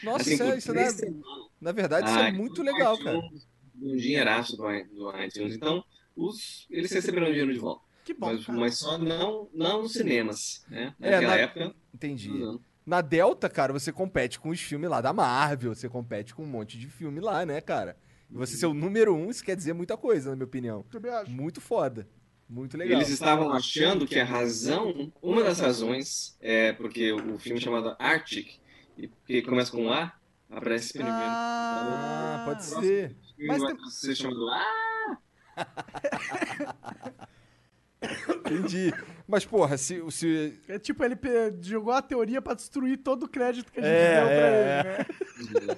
Nossa, 0.04 0.22
assim, 0.24 0.34
isso, 0.58 0.72
é, 0.72 0.74
por 0.74 0.82
isso 0.82 1.06
é- 1.06 1.14
na 1.62 1.72
verdade, 1.72 2.10
isso 2.10 2.20
é 2.20 2.28
Ah, 2.30 2.34
muito 2.34 2.56
tudo 2.56 2.66
legal, 2.66 2.98
cara. 2.98 3.18
iTunes, 3.18 3.48
Um 3.82 3.96
dinheiraço 3.96 4.58
do, 4.58 4.64
do 4.64 5.22
iTunes. 5.24 5.56
Então, 5.56 5.84
os, 6.16 6.66
eles 6.70 6.92
receberam 6.92 7.28
o 7.28 7.32
dinheiro 7.32 7.54
de 7.54 7.60
volta. 7.60 7.82
Que 8.04 8.14
bom, 8.14 8.28
mas, 8.34 8.48
mas 8.48 8.78
só 8.80 8.98
não, 8.98 9.50
não 9.54 9.84
nos 9.84 9.94
cinemas, 9.94 10.66
né? 10.70 10.94
É, 11.00 11.12
Naquela 11.12 11.36
na- 11.36 11.42
época. 11.42 11.76
Entendi. 11.94 12.30
não. 12.30 12.60
Na 12.86 13.02
Delta, 13.02 13.48
cara, 13.48 13.72
você 13.72 13.92
compete 13.92 14.40
com 14.40 14.50
os 14.50 14.60
filmes 14.60 14.90
lá 14.90 15.00
da 15.00 15.14
Marvel, 15.14 15.76
você 15.76 15.88
compete 15.88 16.34
com 16.34 16.44
um 16.44 16.48
monte 16.48 16.78
de 16.80 16.88
filme 16.88 17.20
lá, 17.20 17.46
né, 17.46 17.62
cara? 17.62 17.96
E 18.32 18.34
você 18.34 18.58
ser 18.58 18.66
o 18.66 18.74
número 18.74 19.14
um, 19.16 19.30
isso 19.30 19.44
quer 19.44 19.56
dizer 19.56 19.74
muita 19.74 19.96
coisa, 19.96 20.32
na 20.32 20.36
minha 20.36 20.46
opinião. 20.46 20.84
Muito 21.28 21.62
foda. 21.62 22.08
Muito 22.50 22.76
legal. 22.78 22.98
Eles 22.98 23.10
estavam 23.10 23.52
achando 23.54 24.08
que 24.08 24.20
a 24.20 24.26
razão, 24.26 25.12
uma 25.22 25.44
das 25.44 25.60
razões, 25.60 26.36
é 26.42 26.74
porque 26.74 27.12
o 27.12 27.38
filme 27.38 27.62
chamado 27.62 27.96
Arctic, 28.00 28.56
e 28.98 29.08
que 29.28 29.44
começa 29.44 29.72
com 29.72 29.84
um 29.86 29.94
A, 29.94 30.12
aparece 30.50 30.92
primeiro. 30.94 31.16
Ah, 31.16 32.42
Ah, 32.42 32.46
pode 32.46 32.66
ser. 32.66 33.16
Mas 33.48 33.62
vai 33.62 33.76
tem- 33.76 33.86
ser 33.90 34.16
chamado 34.16 34.50
A. 34.50 35.18
Entendi. 38.02 38.92
Mas, 39.28 39.46
porra, 39.46 39.78
se. 39.78 40.02
se... 40.10 40.60
É 40.68 40.80
tipo, 40.80 41.04
ele 41.04 41.16
jogou 41.62 41.94
a 41.94 42.02
teoria 42.02 42.42
pra 42.42 42.56
destruir 42.56 42.98
todo 42.98 43.24
o 43.24 43.30
crédito 43.30 43.72
que 43.72 43.80
a 43.80 43.84
gente 43.84 43.94
É, 43.94 44.16
deu 44.16 44.26
pra 44.26 44.36
é, 44.36 44.80
ele, 44.80 44.88
né? 45.68 45.76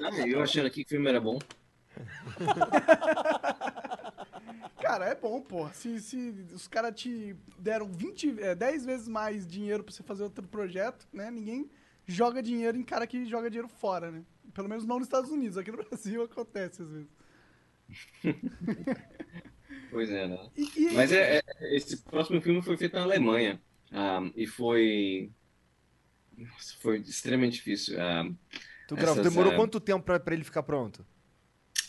Ah, 0.20 0.26
eu 0.26 0.42
achando 0.42 0.66
aqui 0.66 0.84
que 0.84 0.94
o 0.94 0.96
filme 0.96 1.08
era 1.08 1.20
bom. 1.20 1.38
Cara, 4.88 5.04
é 5.04 5.14
bom, 5.14 5.38
porra. 5.42 5.70
Se, 5.74 6.00
se 6.00 6.30
os 6.54 6.66
caras 6.66 6.98
te 6.98 7.36
deram 7.58 7.92
20, 7.92 8.40
é, 8.40 8.54
10 8.54 8.86
vezes 8.86 9.06
mais 9.06 9.46
dinheiro 9.46 9.84
pra 9.84 9.92
você 9.92 10.02
fazer 10.02 10.22
outro 10.22 10.48
projeto, 10.48 11.06
né? 11.12 11.30
Ninguém 11.30 11.70
joga 12.06 12.42
dinheiro 12.42 12.74
em 12.78 12.82
cara 12.82 13.06
que 13.06 13.26
joga 13.26 13.50
dinheiro 13.50 13.68
fora, 13.68 14.10
né? 14.10 14.22
Pelo 14.54 14.66
menos 14.66 14.86
não 14.86 14.98
nos 14.98 15.06
Estados 15.06 15.30
Unidos. 15.30 15.58
Aqui 15.58 15.70
no 15.70 15.76
Brasil 15.84 16.22
acontece 16.22 16.80
às 16.82 16.90
vezes. 16.90 17.08
Pois 19.90 20.10
é, 20.10 20.26
né? 20.28 20.50
E, 20.56 20.70
e- 20.76 20.94
Mas 20.94 21.12
é, 21.12 21.38
é- 21.38 21.76
esse 21.76 21.96
próximo 21.98 22.40
filme 22.42 22.60
foi 22.62 22.76
feito 22.76 22.94
na 22.94 23.02
Alemanha. 23.02 23.60
ah, 23.92 24.20
e 24.36 24.46
foi. 24.46 25.30
Nossa, 26.36 26.74
foi 26.80 26.98
extremamente 27.00 27.54
difícil. 27.54 27.98
ah, 28.00 28.30
Tu. 28.86 28.96
Essas, 28.98 29.22
Demorou 29.22 29.52
é, 29.52 29.56
quanto 29.56 29.80
tempo 29.80 30.04
pra, 30.04 30.18
pra 30.20 30.34
ele 30.34 30.44
ficar 30.44 30.62
pronto? 30.62 31.06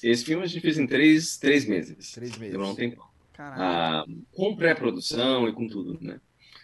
Esse 0.03 0.25
filme 0.25 0.43
a 0.43 0.47
gente 0.47 0.61
fez 0.61 0.77
em 0.77 0.87
três, 0.87 1.37
três 1.37 1.65
meses. 1.65 2.11
Três 2.11 2.37
meses. 2.37 2.51
Demorou 2.53 2.73
um 2.73 2.75
tempo. 2.75 3.07
Ah, 3.37 4.03
com 4.33 4.55
pré-produção 4.55 5.47
e 5.47 5.53
com 5.53 5.67
tudo, 5.67 5.97
né? 6.01 6.19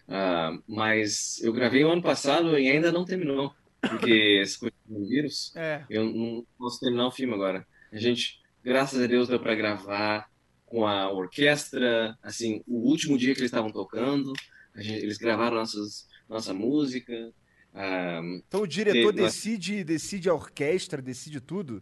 Ah, 0.08 0.58
mas 0.68 1.42
eu 1.42 1.54
gravei 1.54 1.84
o 1.84 1.90
ano 1.92 2.02
passado 2.02 2.58
e 2.60 2.70
ainda 2.70 2.92
não 2.92 3.06
terminou, 3.06 3.54
porque 3.82 4.12
esse 4.44 4.60
vírus, 4.88 5.54
É. 5.56 5.84
eu 5.90 6.04
não 6.06 6.46
posso 6.58 6.80
terminar 6.80 7.08
o 7.08 7.12
filme 7.12 7.34
agora. 7.34 7.66
A 7.92 7.98
gente, 7.98 8.42
graças 8.64 9.02
a 9.02 9.08
Deus, 9.08 9.28
deu 9.30 9.40
para 9.40 9.56
gravar 9.56 10.30
com 10.66 10.86
a 10.86 11.10
orquestra, 11.12 12.18
assim, 12.22 12.62
o 12.68 12.90
último 12.90 13.18
dia 13.18 13.34
que 13.34 13.40
eles 13.40 13.50
estavam 13.52 13.72
tocando, 13.72 14.34
a 14.76 14.82
gente- 14.82 15.02
eles 15.02 15.18
gravaram 15.18 15.56
nossas, 15.58 16.08
nossa 16.28 16.54
música. 16.54 17.32
ah, 17.74 18.22
Então 18.48 18.62
o 18.64 18.68
diretor 18.68 19.14
Teve, 19.14 19.26
decide, 19.26 19.84
decide 19.84 20.28
a 20.30 20.34
orquestra, 20.34 21.02
decide 21.02 21.40
tudo? 21.40 21.82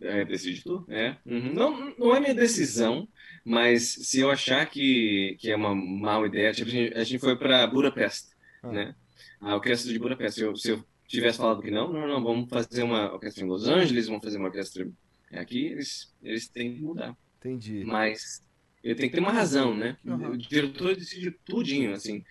É, 0.00 0.24
decide 0.24 0.62
tu? 0.64 0.84
É. 0.88 1.16
Uhum. 1.26 1.52
Não, 1.52 1.94
não 1.98 2.16
é 2.16 2.20
minha 2.20 2.34
decisão, 2.34 3.06
mas 3.44 3.82
se 3.82 4.20
eu 4.20 4.30
achar 4.30 4.64
que, 4.66 5.36
que 5.38 5.50
é 5.50 5.56
uma 5.56 5.74
má 5.74 6.24
ideia, 6.26 6.52
tipo, 6.52 6.68
a 6.68 6.72
gente, 6.72 6.94
a 6.94 7.04
gente 7.04 7.20
foi 7.20 7.36
para 7.36 7.66
Budapeste, 7.66 8.28
Ah. 8.62 8.72
né? 8.72 8.94
A 9.40 9.54
orquestra 9.56 9.92
de 9.92 9.98
Budapeste. 9.98 10.40
Eu- 10.42 10.56
se 10.56 10.70
eu 10.70 10.84
tivesse 11.06 11.38
falado 11.38 11.60
que 11.62 11.70
não, 11.70 11.92
não, 11.92 12.06
não, 12.06 12.22
vamos 12.22 12.48
fazer 12.48 12.82
uma 12.82 13.12
orquestra 13.12 13.44
em 13.44 13.48
Los 13.48 13.66
Angeles, 13.66 14.06
vamos 14.06 14.22
fazer 14.24 14.38
uma 14.38 14.46
orquestra 14.48 14.88
aqui, 15.32 15.66
eles, 15.66 16.12
eles 16.22 16.48
têm 16.48 16.74
que 16.74 16.82
mudar. 16.82 17.14
Entendi. 17.38 17.84
Mas 17.84 18.42
ele 18.82 18.94
tem 18.94 19.08
que 19.08 19.14
ter 19.14 19.20
uma 19.20 19.32
razão, 19.32 19.74
né? 19.76 19.96
Uhum. 20.04 20.30
O 20.32 20.36
diretor 20.38 20.94
decide 20.96 21.30
tudinho, 21.44 21.92
assim. 21.92 22.24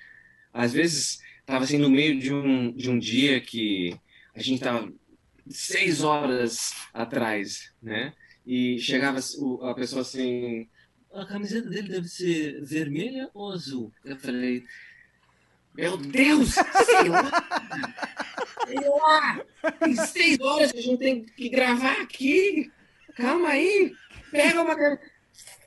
Às 0.54 0.74
vezes, 0.74 1.20
tava 1.46 1.64
assim, 1.66 1.78
no 1.78 1.90
meio 1.90 2.20
de 2.20 2.34
um, 2.34 2.72
de 2.72 2.90
um 2.90 2.98
dia 2.98 3.40
que 3.40 3.96
a 4.34 4.42
gente 4.42 4.62
tava 4.62 4.92
seis 5.50 6.04
horas 6.04 6.72
atrás, 6.94 7.74
né? 7.82 8.14
E 8.46 8.80
chegava 8.80 9.20
a 9.64 9.74
pessoa 9.74 10.02
assim, 10.02 10.68
a 11.14 11.26
camiseta 11.26 11.70
dele 11.70 11.90
deve 11.90 12.08
ser 12.08 12.64
vermelha 12.64 13.30
ou 13.34 13.52
azul? 13.52 13.92
Eu 14.04 14.18
falei, 14.18 14.64
meu 15.76 15.98
Deus, 15.98 16.54
sei 16.56 17.10
lá, 17.10 17.32
sei 18.68 18.90
lá, 18.90 19.46
tem 19.80 19.96
seis 19.96 20.40
horas 20.40 20.72
que 20.72 20.80
a 20.80 20.82
gente 20.82 21.00
tem 21.00 21.24
que 21.26 21.50
gravar 21.50 22.02
aqui, 22.02 22.72
calma 23.16 23.50
aí, 23.50 23.94
pega 24.32 24.62
uma 24.62 24.76
cam- 24.76 25.00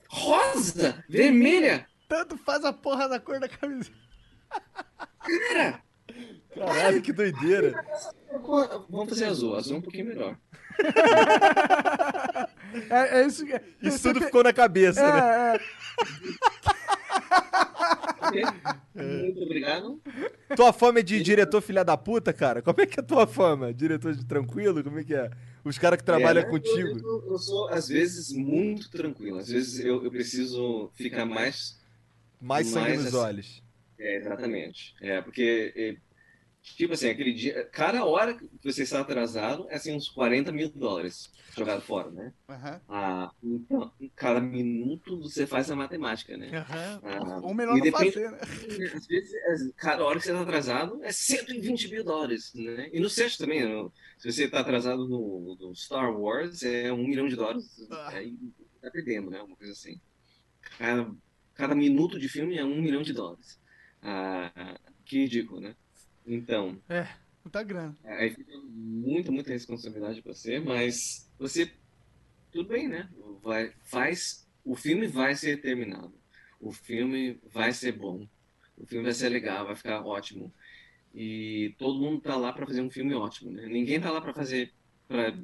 rosa, 0.08 1.04
vermelha, 1.08 1.86
Tanto 2.08 2.36
faz 2.36 2.62
a 2.64 2.72
porra 2.74 3.08
da 3.08 3.18
cor 3.18 3.40
da 3.40 3.48
camisa. 3.48 3.90
cara, 5.48 5.82
Caralho, 6.54 7.02
que 7.02 7.12
doideira. 7.12 7.84
vamos 8.88 9.08
fazer 9.08 9.24
azul, 9.26 9.56
azul 9.56 9.76
é 9.76 9.78
um 9.78 9.82
pouquinho 9.82 10.06
melhor. 10.06 10.36
É, 12.88 13.20
é 13.20 13.26
isso 13.26 13.44
que. 13.44 13.60
Isso 13.82 14.02
tudo 14.02 14.18
pe- 14.20 14.26
ficou 14.26 14.42
na 14.42 14.50
cabeça, 14.52 15.02
né? 15.02 15.56
É, 15.56 15.56
é. 15.56 15.60
Ok? 18.26 18.42
Muito 18.94 19.42
obrigado. 19.42 20.00
Tua 20.56 20.72
fama 20.72 21.00
é 21.00 21.02
de 21.02 21.22
diretor 21.22 21.60
filha 21.60 21.84
da 21.84 21.96
puta, 21.98 22.32
cara? 22.32 22.62
Como 22.62 22.80
é 22.80 22.86
que 22.86 22.98
é 22.98 23.02
a 23.02 23.06
tua 23.06 23.26
fama? 23.26 23.74
Diretor 23.74 24.14
de 24.14 24.24
tranquilo? 24.24 24.82
Como 24.82 24.98
é 24.98 25.04
que 25.04 25.14
é? 25.14 25.30
Os 25.64 25.76
caras 25.78 25.98
que 25.98 26.04
trabalham 26.04 26.40
É, 26.42 26.44
né? 26.44 26.50
contigo. 26.50 26.98
Eu, 26.98 26.98
eu- 26.98 27.24
eu 27.32 27.38
sou, 27.38 27.68
às 27.68 27.88
vezes, 27.88 28.32
muito 28.32 28.90
tranquilo. 28.90 29.38
Às 29.38 29.48
vezes 29.48 29.84
eu, 29.84 30.02
eu 30.04 30.10
preciso 30.10 30.90
ficar 30.94 31.26
mais. 31.26 31.78
Mais 32.40 32.66
sangue 32.68 32.88
mais 32.88 32.98
nos 33.04 33.14
assim- 33.14 33.16
olhos. 33.24 33.62
É, 33.98 34.16
exatamente. 34.16 34.94
É, 35.00 35.20
porque, 35.20 35.72
é, 35.76 35.96
tipo 36.62 36.94
assim, 36.94 37.08
aquele 37.10 37.32
dia. 37.32 37.64
Cada 37.72 38.04
hora 38.04 38.34
que 38.34 38.48
você 38.62 38.82
está 38.84 39.00
atrasado 39.00 39.66
é 39.70 39.74
assim, 39.76 39.94
uns 39.94 40.08
40 40.08 40.50
mil 40.52 40.70
dólares 40.70 41.30
jogado 41.56 41.82
fora, 41.82 42.10
né? 42.10 42.32
Aham, 42.48 42.80
Ah, 42.88 43.30
então, 43.42 43.92
cada 44.16 44.40
minuto 44.40 45.20
você 45.20 45.46
faz 45.46 45.70
a 45.70 45.76
matemática, 45.76 46.36
né? 46.36 46.48
aham. 46.56 47.00
Ah, 47.02 47.40
Ou 47.42 47.52
melhor 47.52 47.74
não 47.76 47.82
depende- 47.82 48.12
fazer, 48.12 48.30
né? 48.30 48.38
Às 48.94 49.06
vezes, 49.06 49.34
as- 49.46 49.72
cada 49.76 50.04
hora 50.04 50.18
que 50.18 50.24
você 50.24 50.30
está 50.30 50.42
atrasado 50.42 51.02
é 51.04 51.12
120 51.12 51.90
mil 51.90 52.04
dólares, 52.04 52.52
né? 52.54 52.88
E 52.92 53.00
no 53.00 53.10
set 53.10 53.36
também, 53.36 53.64
no- 53.68 53.92
se 54.16 54.32
você 54.32 54.44
está 54.44 54.60
atrasado 54.60 55.06
no, 55.08 55.56
no 55.60 55.74
Star 55.74 56.16
Wars, 56.18 56.62
é 56.62 56.92
um 56.92 57.06
milhão 57.06 57.28
de 57.28 57.36
dólares, 57.36 57.86
Ah. 57.90 58.10
aí 58.10 58.34
tá 58.80 58.90
perdendo, 58.90 59.30
né? 59.30 59.42
Uma 59.42 59.56
coisa 59.56 59.72
assim. 59.72 60.00
Cada, 60.78 61.12
cada 61.54 61.74
minuto 61.74 62.18
de 62.18 62.28
filme 62.28 62.56
é 62.56 62.64
um 62.64 62.80
milhão 62.80 63.02
de 63.02 63.12
dólares. 63.12 63.60
Ah, 64.00 64.78
que 65.04 65.18
ridículo, 65.18 65.60
né? 65.60 65.76
Então, 66.26 66.78
Muita 67.44 67.62
grana. 67.62 67.96
aí 68.04 68.30
fica 68.30 68.56
muita, 68.68 69.32
muita 69.32 69.50
responsabilidade 69.50 70.22
pra 70.22 70.32
você, 70.32 70.60
mas 70.60 71.28
você, 71.38 71.70
tudo 72.52 72.68
bem, 72.68 72.88
né? 72.88 73.08
Vai, 73.42 73.72
faz, 73.82 74.46
o 74.64 74.76
filme 74.76 75.06
vai 75.06 75.34
ser 75.34 75.60
terminado. 75.60 76.12
O 76.60 76.70
filme 76.72 77.40
vai 77.52 77.72
ser 77.72 77.92
bom. 77.92 78.26
O 78.76 78.86
filme 78.86 79.04
vai 79.04 79.12
ser 79.12 79.28
legal, 79.28 79.66
vai 79.66 79.74
ficar 79.74 80.04
ótimo. 80.06 80.52
E 81.14 81.74
todo 81.78 82.00
mundo 82.00 82.20
tá 82.20 82.36
lá 82.36 82.52
pra 82.52 82.66
fazer 82.66 82.80
um 82.80 82.90
filme 82.90 83.14
ótimo, 83.14 83.50
né? 83.50 83.66
Ninguém 83.66 84.00
tá 84.00 84.10
lá 84.10 84.20
pra 84.20 84.32
fazer, 84.32 84.72
para 85.08 85.34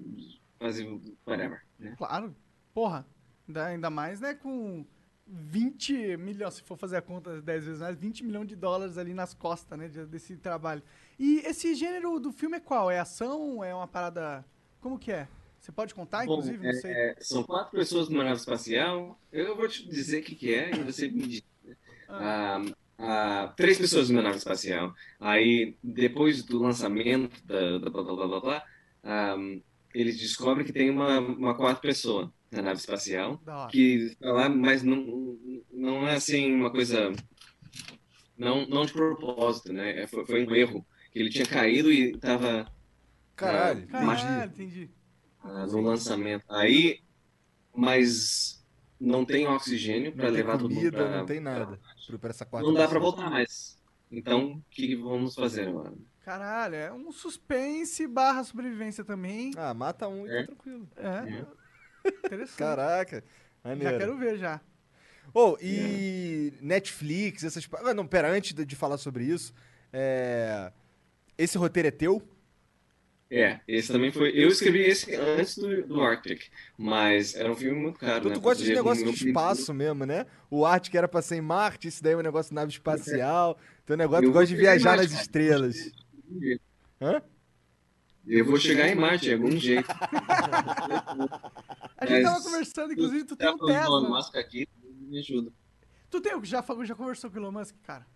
fazer 0.59 0.87
whatever, 1.27 1.61
né? 1.79 1.95
Claro. 1.99 2.35
Porra. 2.73 3.05
Ainda, 3.47 3.67
ainda 3.67 3.91
mais, 3.91 4.21
né, 4.21 4.35
com 4.35 4.87
20 5.31 6.17
milhões, 6.17 6.55
se 6.55 6.63
for 6.63 6.77
fazer 6.77 6.97
a 6.97 7.03
conta 7.03 7.41
10 7.43 7.65
vezes 7.65 7.81
mais, 7.81 7.97
20 7.97 8.25
milhões 8.25 8.49
de 8.49 8.57
dólares 8.57 8.97
ali 8.97 9.13
nas 9.13 9.35
costas, 9.35 9.79
né, 9.79 9.89
de- 9.89 10.07
desse 10.07 10.37
trabalho. 10.37 10.83
E 11.19 11.41
esse 11.45 11.75
gênero 11.75 12.19
do 12.19 12.33
filme 12.33 12.57
é 12.57 12.61
qual? 12.61 12.91
É 12.91 12.99
ação? 12.99 13.63
É 13.63 13.75
uma 13.75 13.87
parada... 13.87 14.45
Como 14.81 14.99
que 14.99 15.13
é? 15.13 15.29
Você 15.61 15.73
pode 15.73 15.95
contar, 15.95 16.25
Bom, 16.25 16.35
inclusive? 16.35 16.67
Não 16.67 16.73
sei. 16.73 16.93
É, 16.93 17.17
são 17.21 17.43
quatro 17.43 17.73
pessoas 17.73 18.09
numa 18.09 18.25
nave 18.25 18.37
espacial. 18.37 19.21
Eu 19.33 19.57
vou 19.57 19.69
te 19.69 19.87
dizer 19.87 20.21
o 20.21 20.25
que, 20.25 20.35
que 20.35 20.55
é 20.55 20.71
e 20.75 20.83
você 20.83 21.09
me 21.09 21.27
diz. 21.27 21.43
Ah, 22.09 22.63
ah, 22.97 23.53
três 23.57 23.77
pessoas 23.77 24.09
numa 24.09 24.23
nave 24.23 24.39
espacial. 24.39 24.95
Aí, 25.19 25.77
depois 25.83 26.45
do 26.45 26.59
lançamento 26.59 27.45
da, 27.45 27.79
da 27.79 27.91
blá, 27.91 28.03
blá, 28.03 28.15
blá, 28.15 28.27
blá, 28.29 28.41
blá, 28.41 28.65
ah, 29.03 29.37
eles 29.93 30.19
descobrem 30.19 30.65
que 30.65 30.73
tem 30.73 30.91
uma, 30.91 31.19
uma 31.19 31.57
quarta 31.57 31.81
pessoa 31.81 32.33
na 32.51 32.63
nave 32.63 32.81
espacial 32.81 33.41
que 33.71 34.07
está 34.13 34.33
lá, 34.33 34.49
mas 34.49 34.83
não, 34.83 35.39
não 35.73 36.07
é 36.09 36.15
assim 36.17 36.53
uma 36.55 36.71
coisa 36.71 37.13
Não, 38.37 38.67
não 38.67 38.85
de 38.87 38.93
propósito, 38.93 39.73
né? 39.73 40.03
É, 40.03 40.07
foi, 40.07 40.25
foi 40.27 40.47
um 40.47 40.55
erro. 40.55 40.87
Que 41.13 41.19
ele 41.19 41.31
tinha 41.31 41.47
caído 41.47 41.91
e 41.91 42.17
tava 42.19 42.71
Caralho, 43.35 43.87
Caralho, 43.89 44.47
entendi. 44.51 44.65
entendi. 44.67 44.91
ah, 45.43 45.67
no 45.67 45.81
lançamento. 45.81 46.45
Aí, 46.49 47.01
mas 47.75 48.65
não 49.01 49.25
tem 49.25 49.47
oxigênio 49.47 50.13
para 50.13 50.29
levar 50.29 50.59
todo 50.59 50.69
mundo 50.71 50.77
comida, 50.77 50.97
pra, 50.99 51.19
não 51.19 51.27
tem 51.27 51.41
nada. 51.41 51.67
Pra- 51.67 52.19
Pra 52.19 52.31
essa 52.31 52.45
quarta 52.47 52.67
Não 52.67 52.75
dá 52.75 52.89
para 52.89 52.99
voltar 52.99 53.29
mais. 53.31 53.79
Então, 54.11 54.53
o 54.53 54.63
que 54.71 54.97
vamos 54.97 55.35
fazer 55.35 55.69
agora? 55.69 55.93
Caralho, 56.25 56.75
é 56.75 56.93
um 56.93 57.13
suspense 57.13 58.07
barra 58.07 58.43
sobrevivência 58.45 59.05
também. 59.05 59.53
Ah, 59.57 59.75
mata 59.75 60.09
um 60.09 60.27
e 60.27 60.31
É. 60.31 60.41
tá 60.41 60.47
tranquilo. 60.47 60.89
É. 60.97 61.45
Interessante. 62.25 62.57
Caraca. 62.59 63.25
já 63.65 63.71
Maneiro. 63.71 63.99
quero 63.99 64.19
ver 64.19 64.39
já. 64.39 64.61
Oh, 65.35 65.57
e 65.61 66.53
Netflix, 66.61 67.45
essas. 67.45 67.69
Ah, 67.85 67.95
não, 67.95 68.07
pera, 68.07 68.31
antes 68.31 68.53
de 68.53 68.65
de 68.65 68.77
falar 68.77 68.99
sobre 68.99 69.25
isso, 69.25 69.53
é... 69.93 70.73
esse 71.37 71.59
roteiro 71.59 71.89
é 71.89 71.91
teu? 71.91 72.23
É, 73.31 73.61
esse 73.69 73.93
também 73.93 74.11
foi. 74.11 74.31
Eu 74.31 74.49
escrevi 74.49 74.81
esse 74.81 75.15
antes 75.15 75.59
do, 75.59 75.87
do 75.87 76.01
Arctic, 76.01 76.45
mas 76.79 77.35
era 77.35 77.53
um 77.53 77.55
filme 77.55 77.79
muito 77.79 78.01
caro. 78.01 78.23
Tu, 78.23 78.29
né? 78.31 78.35
tu 78.35 78.41
gosta 78.41 78.65
de 78.65 78.73
negócio 78.73 79.05
de 79.05 79.29
espaço 79.29 79.75
mesmo, 79.75 80.07
né? 80.07 80.25
O 80.51 80.65
que 80.81 80.97
era 80.97 81.07
pra 81.07 81.21
ser 81.21 81.37
em 81.37 81.43
Marte, 81.43 81.89
isso 81.89 82.03
daí 82.03 82.15
é 82.15 82.17
um 82.17 82.23
negócio 82.23 82.49
de 82.49 82.55
nave 82.55 82.73
espacial. 82.73 83.59
Teu 83.85 83.99
negócio, 83.99 84.25
Eu 84.25 84.31
tu 84.31 84.33
gosta 84.33 84.47
de 84.47 84.57
viajar 84.57 84.97
Marte, 84.97 85.03
nas 85.03 85.11
cara. 85.11 85.23
estrelas. 85.23 85.93
Hã? 87.03 87.23
Eu 88.27 88.47
vou 88.47 88.57
chegar 88.59 88.89
em 88.89 88.95
Marte 88.95 89.27
de 89.27 89.35
algum 89.35 89.51
jeito. 89.51 89.89
A 91.99 92.07
gente 92.07 92.23
tava 92.23 92.43
conversando, 92.43 92.93
inclusive, 92.93 93.25
tu 93.25 93.37
tem 93.37 93.49
um 93.53 93.57
do 93.57 93.69
Elon 93.69 93.81
Tesla. 93.81 94.09
Musk 94.09 94.37
aqui, 94.37 94.69
me 94.83 95.19
ajuda. 95.19 95.53
Tu 96.11 96.21
tem, 96.21 96.45
já, 96.45 96.63
falou- 96.63 96.85
já 96.85 96.95
conversou 96.95 97.31
com 97.31 97.37
o 97.37 97.41
Elon 97.43 97.53
Musk, 97.53 97.75
cara? 97.83 98.07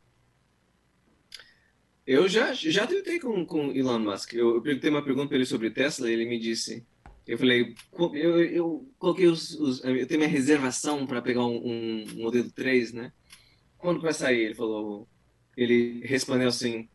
Eu 2.07 2.29
já, 2.29 2.53
já 2.53 2.87
tentei 2.87 3.21
com 3.21 3.45
com 3.47 3.71
Elon 3.73 3.99
Musk. 3.99 4.33
Eu, 4.35 4.57
eu 4.57 4.63
perguntei 4.63 4.91
uma 4.91 5.03
pergunta 5.05 5.29
para 5.29 5.37
ele 5.37 5.47
sobre 5.47 5.71
Tesla 5.71 6.09
e 6.11 6.13
ele 6.13 6.27
me 6.27 6.39
disse. 6.39 6.85
Eu 7.27 7.39
falei, 7.39 7.75
co- 7.93 8.15
eu, 8.17 8.41
eu 8.45 8.93
coloquei 8.99 9.27
os, 9.29 9.53
os- 9.55 9.85
Eu 9.85 10.07
tenho 10.07 10.19
minha 10.21 10.29
reservação 10.31 11.07
para 11.07 11.23
pegar 11.23 11.45
um, 11.45 11.57
um 11.65 12.05
modelo 12.23 12.51
3, 12.51 12.93
né? 12.93 13.13
Quando 13.79 14.01
vai 14.01 14.13
sair? 14.13 14.41
Ele 14.47 14.55
falou. 14.55 15.09
Ele 15.57 16.01
respondeu 16.05 16.49
assim: 16.49 16.89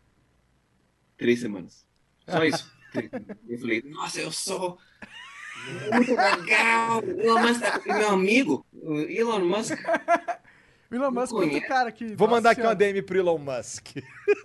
três 1.17 1.39
semanas. 1.39 1.85
Só 2.27 2.43
isso. 2.43 2.69
Eu 3.47 3.59
falei, 3.59 3.81
nossa, 3.83 4.19
eu 4.21 4.31
sou 4.31 4.77
muito 5.93 6.15
legal. 6.15 7.03
Elon 7.03 7.41
Musk 7.41 7.61
tá 7.61 7.79
com 7.79 7.93
meu 7.93 8.09
amigo. 8.09 8.65
O 8.73 8.95
Elon 8.99 9.39
Musk. 9.39 9.77
O 10.89 10.95
Elon 10.95 11.11
Musk 11.11 11.33
é 11.33 11.35
outro 11.35 11.67
cara 11.67 11.91
que. 11.91 12.15
Vou 12.15 12.29
mandar 12.29 12.51
aqui 12.51 12.61
uma. 12.61 12.73
DM 12.73 13.01
pro 13.01 13.17
Elon 13.17 13.37
Musk. 13.37 13.97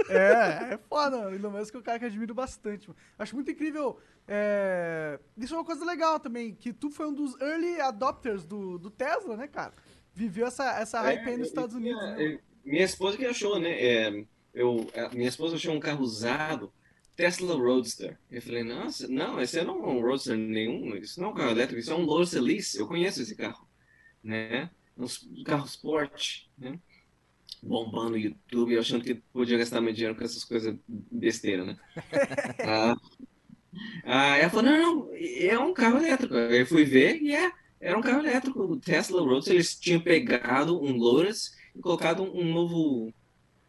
É, 0.09 0.75
é 0.75 0.79
foda. 0.89 1.29
O 1.29 1.33
Elon 1.33 1.51
Musk 1.51 1.73
é 1.73 1.79
um 1.79 1.83
cara 1.83 2.01
que 2.01 2.05
eu 2.05 2.09
admiro 2.09 2.35
bastante. 2.35 2.89
mano. 2.89 2.99
Acho 3.17 3.37
muito 3.37 3.49
incrível. 3.53 3.97
é, 4.27 5.21
Isso 5.39 5.55
é 5.55 5.57
uma 5.57 5.65
coisa 5.65 5.85
legal 5.85 6.19
também, 6.19 6.53
que 6.53 6.73
tu 6.73 6.91
foi 6.91 7.07
um 7.07 7.15
dos 7.15 7.41
early 7.41 7.81
adopters 7.81 8.45
do, 8.45 8.77
do 8.77 8.91
Tesla, 8.91 9.37
né, 9.37 9.47
cara? 9.47 9.73
Viveu 10.13 10.49
essa, 10.49 10.65
essa 10.81 11.01
hype 11.01 11.29
aí 11.29 11.37
nos 11.37 11.47
É, 11.47 11.51
Estados 11.51 11.77
Unidos, 11.77 12.03
né? 12.03 12.25
é, 12.25 12.39
Minha 12.65 12.85
esposa 12.85 13.17
que 13.17 13.25
achou, 13.25 13.61
né? 13.61 13.71
É, 13.81 14.25
eu, 14.53 14.89
a 14.97 15.15
minha 15.15 15.29
esposa 15.29 15.55
achou 15.55 15.73
um 15.73 15.79
carro 15.81 16.03
usado, 16.03 16.73
Tesla 17.23 17.55
Roadster. 17.55 18.19
Eu 18.29 18.43
falei, 18.43 18.65
nossa, 18.65 19.07
não, 19.07 19.41
esse 19.41 19.63
não 19.63 19.77
é 19.85 19.87
um 19.89 20.01
Roadster 20.01 20.37
nenhum, 20.37 20.97
isso 20.97 21.21
não 21.21 21.29
é 21.29 21.31
um 21.31 21.35
carro 21.35 21.53
elétrico, 21.53 21.81
isso 21.81 21.93
é 21.93 21.95
um 21.95 22.03
Lotus 22.05 22.35
Elise, 22.35 22.79
eu 22.79 22.89
conheço 22.89 23.23
esse 23.23 23.37
carro, 23.37 23.69
né? 24.25 24.71
Um 24.97 25.05
s- 25.05 25.29
carro 25.45 25.67
sport, 25.67 26.43
né? 26.59 26.81
Bombando 27.63 28.11
no 28.13 28.19
YouTube, 28.19 28.79
achando 28.79 29.05
que 29.05 29.17
podia 29.33 29.59
gastar 29.59 29.81
meu 29.81 29.93
dinheiro 29.93 30.17
com 30.17 30.25
essas 30.25 30.45
coisas 30.45 30.77
besteira, 30.89 31.65
né? 31.65 31.79
ah, 32.65 32.97
ah, 34.05 34.37
ela 34.39 34.51
falou, 34.51 34.65
não, 34.65 34.79
não, 35.07 35.11
é 35.15 35.59
um 35.59 35.73
carro 35.73 35.99
elétrico. 35.99 36.35
Aí 36.35 36.61
Eu 36.61 36.67
fui 36.67 36.85
ver 36.85 37.21
e 37.23 37.35
é, 37.35 37.51
era 37.81 37.99
um 37.99 38.03
carro 38.03 38.21
elétrico, 38.21 38.61
o 38.63 38.79
Tesla 38.81 39.21
Roadster, 39.23 39.55
eles 39.55 39.79
tinham 39.79 40.01
pegado 40.01 40.81
um 40.83 40.97
Lotus 40.97 41.53
e 41.75 41.81
colocado 41.81 42.23
um 42.23 42.45
novo 42.53 43.13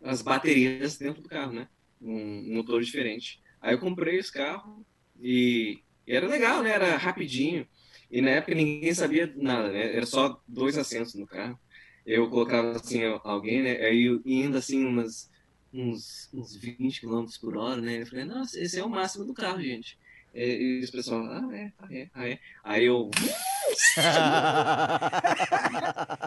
as 0.03 0.21
baterias 0.23 0.97
dentro 0.97 1.23
do 1.23 1.29
carro, 1.29 1.53
né? 1.53 1.69
Um 2.01 2.55
motor 2.55 2.81
diferente. 2.83 3.41
Aí 3.63 3.73
eu 3.73 3.79
comprei 3.79 4.19
esse 4.19 4.31
carro 4.31 4.85
e, 5.17 5.81
e 6.05 6.13
era 6.13 6.27
legal, 6.27 6.61
né? 6.61 6.71
Era 6.71 6.97
rapidinho. 6.97 7.65
E 8.11 8.21
na 8.21 8.31
época 8.31 8.53
ninguém 8.53 8.93
sabia 8.93 9.33
nada, 9.37 9.71
né? 9.71 9.95
Era 9.95 10.05
só 10.05 10.43
dois 10.45 10.77
assentos 10.77 11.15
no 11.15 11.25
carro. 11.25 11.57
Eu 12.05 12.29
colocava 12.29 12.71
assim 12.71 13.01
alguém, 13.23 13.63
né? 13.63 13.77
Aí 13.77 14.21
indo 14.25 14.57
assim 14.57 14.85
umas 14.85 15.31
uns, 15.73 16.29
uns 16.33 16.57
20 16.57 16.99
km 16.99 17.25
por 17.39 17.55
hora, 17.55 17.81
né? 17.81 18.01
Eu 18.01 18.05
falei, 18.05 18.25
nossa, 18.25 18.59
esse 18.59 18.77
é 18.77 18.83
o 18.83 18.89
máximo 18.89 19.23
do 19.23 19.33
carro, 19.33 19.61
gente. 19.61 19.97
E, 20.33 20.79
e 20.81 20.83
os 20.83 20.91
pessoal, 20.91 21.23
ah, 21.25 21.49
é, 21.55 21.71
ah, 21.77 21.87
é, 21.89 22.09
ah, 22.13 22.27
é. 22.27 22.39
Aí 22.63 22.85
eu, 22.85 23.09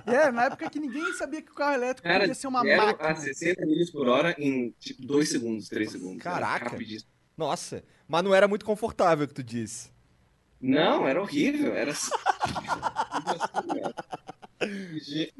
É, 0.06 0.30
na 0.32 0.46
época 0.46 0.70
que 0.70 0.80
ninguém 0.80 1.12
sabia 1.14 1.42
que 1.42 1.50
o 1.50 1.54
carro 1.54 1.74
elétrico 1.74 2.08
Cara, 2.08 2.20
podia 2.20 2.34
ser 2.34 2.46
uma 2.46 2.64
máquina. 2.64 2.96
a 2.98 3.14
60 3.14 3.66
milhas 3.66 3.90
por 3.90 4.08
hora 4.08 4.34
em 4.38 4.70
tipo 4.78 5.06
2 5.06 5.28
segundos, 5.28 5.68
3 5.68 5.92
segundos. 5.92 6.24
Era 6.24 6.34
Caraca. 6.34 6.70
rapidíssimo. 6.70 7.10
Nossa, 7.36 7.84
mas 8.08 8.24
não 8.24 8.34
era 8.34 8.48
muito 8.48 8.64
confortável 8.64 9.28
que 9.28 9.34
tu 9.34 9.42
disse. 9.42 9.90
Não, 10.60 11.06
era 11.06 11.20
horrível. 11.20 11.74
Era. 11.74 11.92
Que 14.58 15.32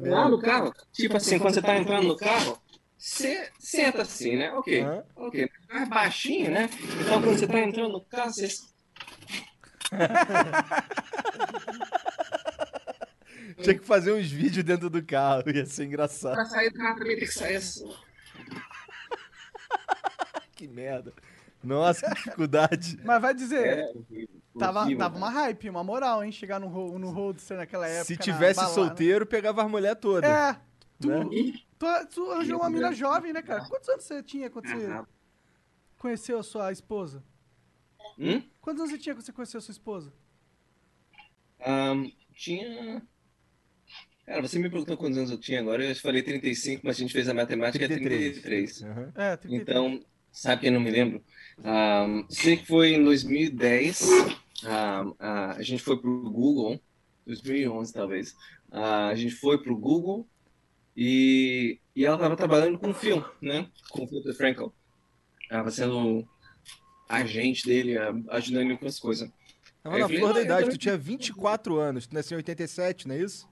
Lá 0.00 0.28
no 0.28 0.40
carro, 0.40 0.72
tipo 0.92 1.16
assim, 1.16 1.38
quando 1.38 1.54
você 1.54 1.62
tá 1.62 1.76
entrando 1.76 2.08
no 2.08 2.16
carro, 2.16 2.60
você 2.98 3.48
senta 3.58 4.02
assim, 4.02 4.36
né? 4.36 4.52
Ok, 4.52 4.82
Hã? 4.82 5.04
ok. 5.16 5.48
É 5.70 5.86
baixinho, 5.86 6.50
né? 6.50 6.68
Então 7.00 7.22
quando 7.22 7.38
você 7.38 7.46
tá 7.46 7.60
entrando 7.60 7.92
no 7.92 8.04
carro, 8.04 8.32
você. 8.32 8.48
Tinha 13.62 13.78
que 13.78 13.84
fazer 13.84 14.12
uns 14.12 14.30
vídeos 14.30 14.64
dentro 14.64 14.88
do 14.88 15.04
carro, 15.04 15.42
ia 15.50 15.66
ser 15.66 15.84
engraçado. 15.84 16.34
Pra 16.34 16.44
sair 16.44 16.70
do 16.70 16.78
carro 16.78 16.98
também 16.98 17.16
tem 17.16 17.26
que 17.26 17.34
sair 17.34 17.56
assim. 17.56 17.92
Que 20.62 20.68
merda. 20.68 21.12
Nossa, 21.60 22.06
que 22.08 22.14
dificuldade. 22.14 22.98
Mas 23.04 23.20
vai 23.20 23.34
dizer, 23.34 23.84
horrível. 23.96 24.40
tava, 24.56 24.80
horrível, 24.82 24.98
tava 24.98 25.14
cara. 25.18 25.24
uma 25.24 25.30
hype, 25.40 25.68
uma 25.70 25.82
moral, 25.82 26.22
hein? 26.24 26.30
Chegar 26.30 26.60
no, 26.60 26.98
no 27.00 27.10
Roadster 27.10 27.56
naquela 27.56 27.88
época. 27.88 28.04
Se 28.04 28.16
tivesse 28.16 28.56
balada. 28.60 28.74
solteiro, 28.74 29.26
pegava 29.26 29.64
as 29.64 29.68
mulher 29.70 29.96
toda. 29.96 30.24
É, 30.26 30.56
tu, 31.00 31.08
Né? 31.08 31.24
tu, 31.78 31.86
tu 32.14 32.30
arranjou 32.30 32.58
uma 32.60 32.70
mina 32.70 32.92
jovem, 32.92 33.32
né, 33.32 33.42
cara? 33.42 33.64
Quantos 33.68 33.88
anos 33.88 34.04
você 34.04 34.22
tinha 34.22 34.48
quando 34.50 34.68
você 34.68 34.86
Ah, 34.86 35.04
conheceu 35.98 36.38
a 36.38 36.42
sua 36.44 36.70
esposa? 36.70 37.24
Hum? 38.16 38.40
Quantos 38.60 38.80
anos 38.82 38.92
você 38.92 38.98
tinha 38.98 39.14
quando 39.16 39.24
você 39.24 39.32
conheceu 39.32 39.58
a 39.58 39.62
sua 39.62 39.72
esposa? 39.72 40.12
Ahn, 41.60 42.08
tinha. 42.34 43.02
Cara, 44.26 44.42
você 44.42 44.58
me 44.60 44.70
perguntou 44.70 44.96
quantos 44.96 45.18
anos 45.18 45.30
eu 45.32 45.38
tinha 45.38 45.58
agora, 45.60 45.84
eu 45.84 45.94
falei 45.96 46.22
35, 46.22 46.82
mas 46.84 46.96
a 46.96 47.00
gente 47.00 47.12
fez 47.12 47.28
a 47.28 47.34
matemática, 47.34 47.84
é 47.84 47.88
33. 47.88 48.82
Aham. 48.84 49.12
É, 49.16 49.36
33. 49.36 49.60
Então, 49.60 50.00
sabe 50.32 50.62
que 50.62 50.68
eu 50.68 50.72
não 50.72 50.80
me 50.80 50.90
lembro? 50.90 51.22
Ahn, 51.64 52.24
sei 52.28 52.56
que 52.56 52.66
foi 52.66 52.94
em 52.94 53.04
2010, 53.04 54.02
ahm, 54.64 55.12
ah, 55.18 55.52
a 55.56 55.62
gente 55.62 55.82
foi 55.82 56.00
pro 56.00 56.30
Google, 56.30 56.80
2011 57.26 57.92
talvez, 57.92 58.34
Ah, 58.70 59.08
a 59.08 59.14
gente 59.14 59.34
foi 59.34 59.62
pro 59.62 59.76
Google 59.76 60.26
e, 60.96 61.78
e 61.94 62.04
ela 62.04 62.16
estava 62.16 62.36
trabalhando 62.36 62.78
com 62.78 62.90
o 62.90 62.94
Phil, 62.94 63.22
né? 63.40 63.68
Com 63.90 64.04
o 64.04 64.08
Phil 64.08 64.34
Frankel. 64.34 64.72
Estava 65.42 65.70
sendo 65.70 66.26
agente 67.08 67.66
dele, 67.66 67.98
ah, 67.98 68.14
ajudando 68.30 68.62
ele 68.70 68.78
com 68.78 68.86
as 68.86 68.98
coisas. 68.98 69.30
Tava 69.82 69.96
Aí 69.96 70.02
na 70.02 70.08
flor 70.08 70.28
da 70.28 70.34
"Não, 70.34 70.38
eu 70.38 70.44
idade, 70.44 70.70
tu 70.70 70.78
tinha 70.78 70.96
24 70.96 71.78
anos, 71.78 72.06
tu 72.06 72.14
nasceu 72.14 72.36
em 72.36 72.38
87, 72.38 73.06
não 73.06 73.14
é 73.14 73.18
isso? 73.18 73.48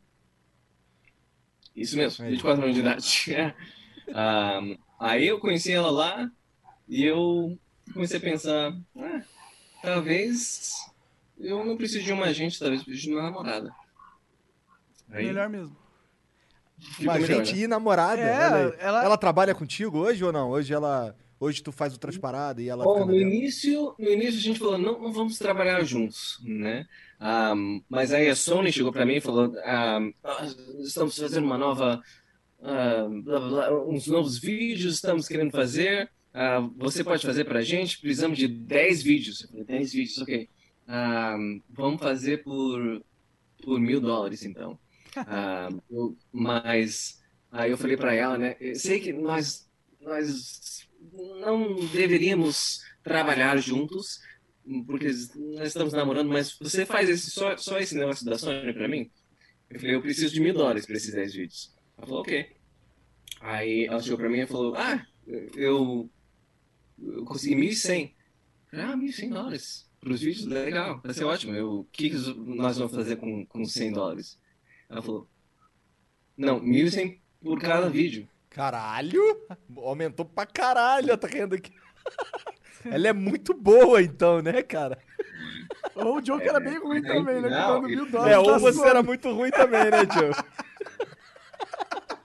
Isso 1.74 1.96
mesmo, 1.96 2.24
Aí. 2.24 2.32
24 2.32 2.62
anos 2.62 2.74
de 2.74 2.80
idade. 2.80 3.54
Ah, 4.12 4.60
aí 4.98 5.28
eu 5.28 5.38
conheci 5.38 5.70
ela 5.70 5.88
lá 5.88 6.28
e 6.90 7.04
eu 7.04 7.56
comecei 7.94 8.18
a 8.18 8.20
pensar, 8.20 8.76
ah, 8.98 9.22
talvez 9.80 10.74
eu 11.38 11.64
não 11.64 11.76
precise 11.76 12.02
de 12.02 12.12
uma 12.12 12.26
agente, 12.26 12.58
talvez 12.58 12.80
eu 12.80 12.84
precise 12.84 13.06
de 13.06 13.14
uma 13.14 13.22
namorada. 13.22 13.72
Aí 15.08 15.26
Melhor 15.26 15.48
mesmo. 15.48 15.76
Uma 16.98 17.18
né? 17.18 17.44
e 17.54 17.66
namorada. 17.68 18.20
É, 18.20 18.44
aí. 18.44 18.74
ela- 18.78 19.04
ela 19.04 19.16
trabalha 19.16 19.54
contigo 19.54 19.98
hoje 19.98 20.24
ou 20.24 20.32
não? 20.32 20.50
Hoje 20.50 20.72
ela. 20.74 21.14
Hoje 21.38 21.62
tu 21.62 21.72
faz 21.72 21.94
outras 21.94 22.18
paradas 22.18 22.62
e 22.62 22.68
ela 22.68 22.84
Bom, 22.84 23.06
no 23.06 23.14
início, 23.18 23.94
no 23.98 24.10
início 24.10 24.38
a 24.38 24.42
gente 24.42 24.58
falou, 24.58 24.76
não, 24.76 25.00
não 25.00 25.10
vamos 25.10 25.38
trabalhar 25.38 25.82
juntos, 25.84 26.38
né? 26.44 26.86
Ah, 27.18 27.54
mas 27.88 28.12
aí 28.12 28.28
a 28.28 28.36
Sony 28.36 28.70
chegou 28.70 28.92
para 28.92 29.06
mim 29.06 29.14
e 29.14 29.20
falou, 29.22 29.54
ah, 29.64 30.00
nós 30.22 30.54
estamos 30.80 31.16
fazendo 31.16 31.44
uma 31.44 31.56
nova, 31.56 32.02
ah, 32.62 33.06
blá, 33.24 33.40
blá, 33.40 33.48
blá, 33.48 33.84
uns 33.86 34.06
novos 34.06 34.38
vídeos, 34.38 34.96
estamos 34.96 35.26
querendo 35.26 35.50
fazer, 35.50 36.10
ah, 36.32 36.60
você 36.76 37.04
pode 37.04 37.24
fazer 37.26 37.44
para 37.44 37.60
a 37.60 37.62
gente? 37.62 38.00
Precisamos 38.00 38.38
de 38.38 38.48
10 38.48 39.02
vídeos. 39.02 39.42
Eu 39.42 39.48
falei, 39.48 39.64
10 39.64 39.92
vídeos, 39.92 40.18
ok. 40.18 40.48
Ah, 40.86 41.36
vamos 41.68 42.00
fazer 42.00 42.42
por, 42.42 43.02
por 43.62 43.80
mil 43.80 44.00
dólares, 44.00 44.44
então. 44.44 44.78
Ah, 45.16 45.68
eu- 45.90 46.16
mas 46.32 47.20
aí 47.50 47.70
eu 47.72 47.78
falei 47.78 47.96
para 47.96 48.14
ela, 48.14 48.38
né? 48.38 48.56
Eu 48.60 48.76
sei 48.76 49.00
que 49.00 49.12
nós, 49.12 49.68
nós 50.00 50.88
não 51.40 51.74
deveríamos 51.88 52.80
trabalhar 53.02 53.56
juntos, 53.58 54.20
porque 54.86 55.06
nós 55.56 55.68
estamos 55.68 55.92
namorando, 55.92 56.28
mas 56.28 56.56
você 56.58 56.86
faz 56.86 57.08
esse, 57.08 57.30
só, 57.30 57.56
só 57.56 57.78
esse 57.80 57.96
negócio 57.96 58.24
da 58.24 58.38
Sony 58.38 58.72
para 58.72 58.86
mim? 58.88 59.10
Eu 59.70 59.80
falei, 59.80 59.94
eu 59.96 60.02
preciso 60.02 60.32
de 60.34 60.40
mil 60.40 60.54
dólares 60.54 60.86
para 60.86 60.96
esses 60.96 61.14
10 61.14 61.34
vídeos. 61.34 61.74
Ela 61.98 62.06
falou, 62.06 62.22
ok. 62.22 62.46
Aí 63.40 63.86
ela 63.86 64.00
chegou 64.02 64.18
para 64.18 64.28
mim 64.28 64.40
e 64.40 64.46
falou, 64.46 64.74
ah, 64.76 65.04
eu, 65.56 66.10
eu 67.02 67.24
consegui 67.24 67.54
1.100. 67.56 68.12
Eu 68.72 68.78
falei, 68.78 68.84
Ah, 68.86 68.96
1.100 68.96 69.30
dólares 69.30 69.90
para 70.00 70.12
os 70.12 70.20
vídeos? 70.20 70.46
Legal, 70.46 71.00
vai 71.04 71.14
ser 71.14 71.24
ótimo. 71.24 71.54
Eu, 71.54 71.80
o 71.80 71.84
que, 71.92 72.10
que 72.10 72.16
nós 72.56 72.78
vamos 72.78 72.94
fazer 72.94 73.16
com, 73.16 73.44
com 73.46 73.64
100 73.64 73.92
dólares? 73.92 74.38
Ela 74.88 75.02
falou, 75.02 75.28
não, 76.36 76.60
1.100 76.60 77.18
por 77.42 77.60
cada 77.60 77.88
vídeo. 77.88 78.28
Caralho! 78.48 79.22
Aumentou 79.76 80.24
pra 80.24 80.44
caralho, 80.46 81.16
tá 81.16 81.28
rindo 81.28 81.54
aqui. 81.54 81.72
Ela 82.84 83.08
é 83.08 83.12
muito 83.12 83.52
boa, 83.54 84.02
então, 84.02 84.40
né, 84.40 84.62
cara? 84.62 84.98
Ou 85.94 86.16
o 86.18 86.24
Joe 86.24 86.40
que 86.40 86.48
era 86.48 86.58
bem 86.58 86.78
ruim 86.78 86.98
É, 86.98 87.02
também, 87.02 87.40
né? 87.42 87.48
não, 87.50 87.82
mil 87.82 88.10
dólares. 88.10 88.32
É, 88.34 88.38
ou 88.38 88.46
da 88.46 88.58
você 88.58 88.86
era 88.86 89.02
muito 89.02 89.30
ruim 89.32 89.50
também, 89.50 89.84
né, 89.90 89.98
Joe? 90.12 90.32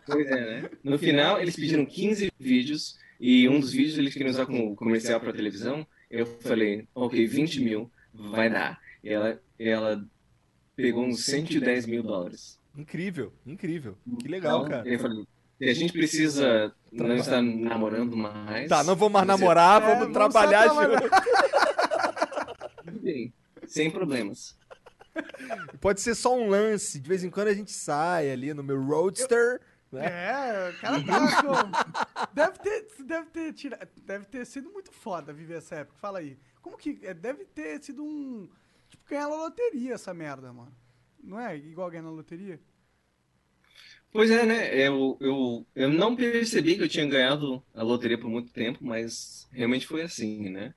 Pois 0.07 0.27
é, 0.27 0.61
né? 0.61 0.69
No 0.83 0.99
final, 0.99 1.41
eles 1.41 1.55
pediram 1.55 1.83
15 1.83 2.31
vídeos 2.39 2.97
e 3.19 3.47
um 3.47 3.59
dos 3.59 3.71
vídeos 3.71 3.97
eles 3.97 4.13
queriam 4.13 4.29
usar 4.29 4.45
como 4.45 4.75
comercial 4.75 5.19
para 5.19 5.33
televisão. 5.33 5.85
Eu 6.09 6.25
falei, 6.25 6.87
ok, 6.93 7.25
20 7.25 7.61
mil, 7.61 7.91
vai 8.13 8.49
dar. 8.49 8.79
E 9.03 9.09
ela, 9.09 9.41
ela 9.57 10.05
pegou 10.75 11.05
uns 11.05 11.25
110 11.25 11.85
mil 11.85 12.03
dólares. 12.03 12.59
Incrível, 12.77 13.31
incrível. 13.45 13.97
Que 14.19 14.27
legal, 14.27 14.59
Então, 14.59 14.69
cara. 14.69 14.87
Eu 14.87 14.99
falei, 14.99 15.25
se 15.57 15.69
a 15.69 15.73
gente 15.73 15.93
precisa 15.93 16.73
não 16.91 17.15
estar 17.15 17.41
namorando 17.41 18.15
mais. 18.17 18.67
Tá, 18.67 18.83
não 18.83 18.95
vou 18.95 19.09
mais 19.09 19.25
namorar, 19.25 19.81
É, 19.81 19.95
vamos 19.95 20.13
trabalhar 20.13 20.67
junto. 20.67 21.09
Bem, 23.01 23.33
sem 23.65 23.89
problemas. 23.89 24.57
Pode 25.79 26.01
ser 26.01 26.15
só 26.15 26.35
um 26.37 26.49
lance, 26.49 26.99
de 26.99 27.07
vez 27.07 27.23
em 27.23 27.29
quando 27.29 27.47
a 27.47 27.53
gente 27.53 27.71
sai 27.71 28.29
ali 28.29 28.53
no 28.53 28.63
meu 28.63 28.81
Roadster. 28.83 29.61
Né? 29.91 30.05
É, 30.05 30.69
o 30.69 30.79
cara 30.79 31.03
tá 31.03 31.41
com... 31.41 32.25
Deve 32.33 32.59
ter, 32.59 32.87
deve 33.05 33.29
ter 33.29 33.53
tira... 33.53 33.89
deve 34.03 34.25
ter 34.25 34.45
sido 34.45 34.69
muito 34.71 34.91
foda 34.91 35.33
viver 35.33 35.57
essa 35.57 35.75
época. 35.75 35.97
Fala 35.99 36.19
aí. 36.19 36.37
Como 36.61 36.77
que... 36.77 36.99
é, 37.03 37.13
Deve 37.13 37.45
ter 37.45 37.81
sido 37.83 38.03
um... 38.03 38.49
Tipo, 38.89 39.03
ganhar 39.09 39.29
na 39.29 39.35
loteria 39.35 39.93
essa 39.93 40.13
merda, 40.13 40.51
mano. 40.53 40.75
Não 41.23 41.39
é 41.39 41.55
igual 41.57 41.89
ganhar 41.89 42.03
na 42.03 42.11
loteria? 42.11 42.59
Pois 44.11 44.31
é, 44.31 44.45
né? 44.45 44.73
Eu, 44.73 45.17
eu, 45.19 45.67
eu 45.75 45.89
não 45.89 46.15
percebi 46.15 46.77
que 46.77 46.83
eu 46.83 46.89
tinha 46.89 47.05
ganhado 47.05 47.61
a 47.73 47.83
loteria 47.83 48.17
por 48.17 48.29
muito 48.29 48.51
tempo, 48.53 48.79
mas 48.81 49.47
realmente 49.51 49.85
foi 49.85 50.01
assim, 50.03 50.49
né? 50.49 50.73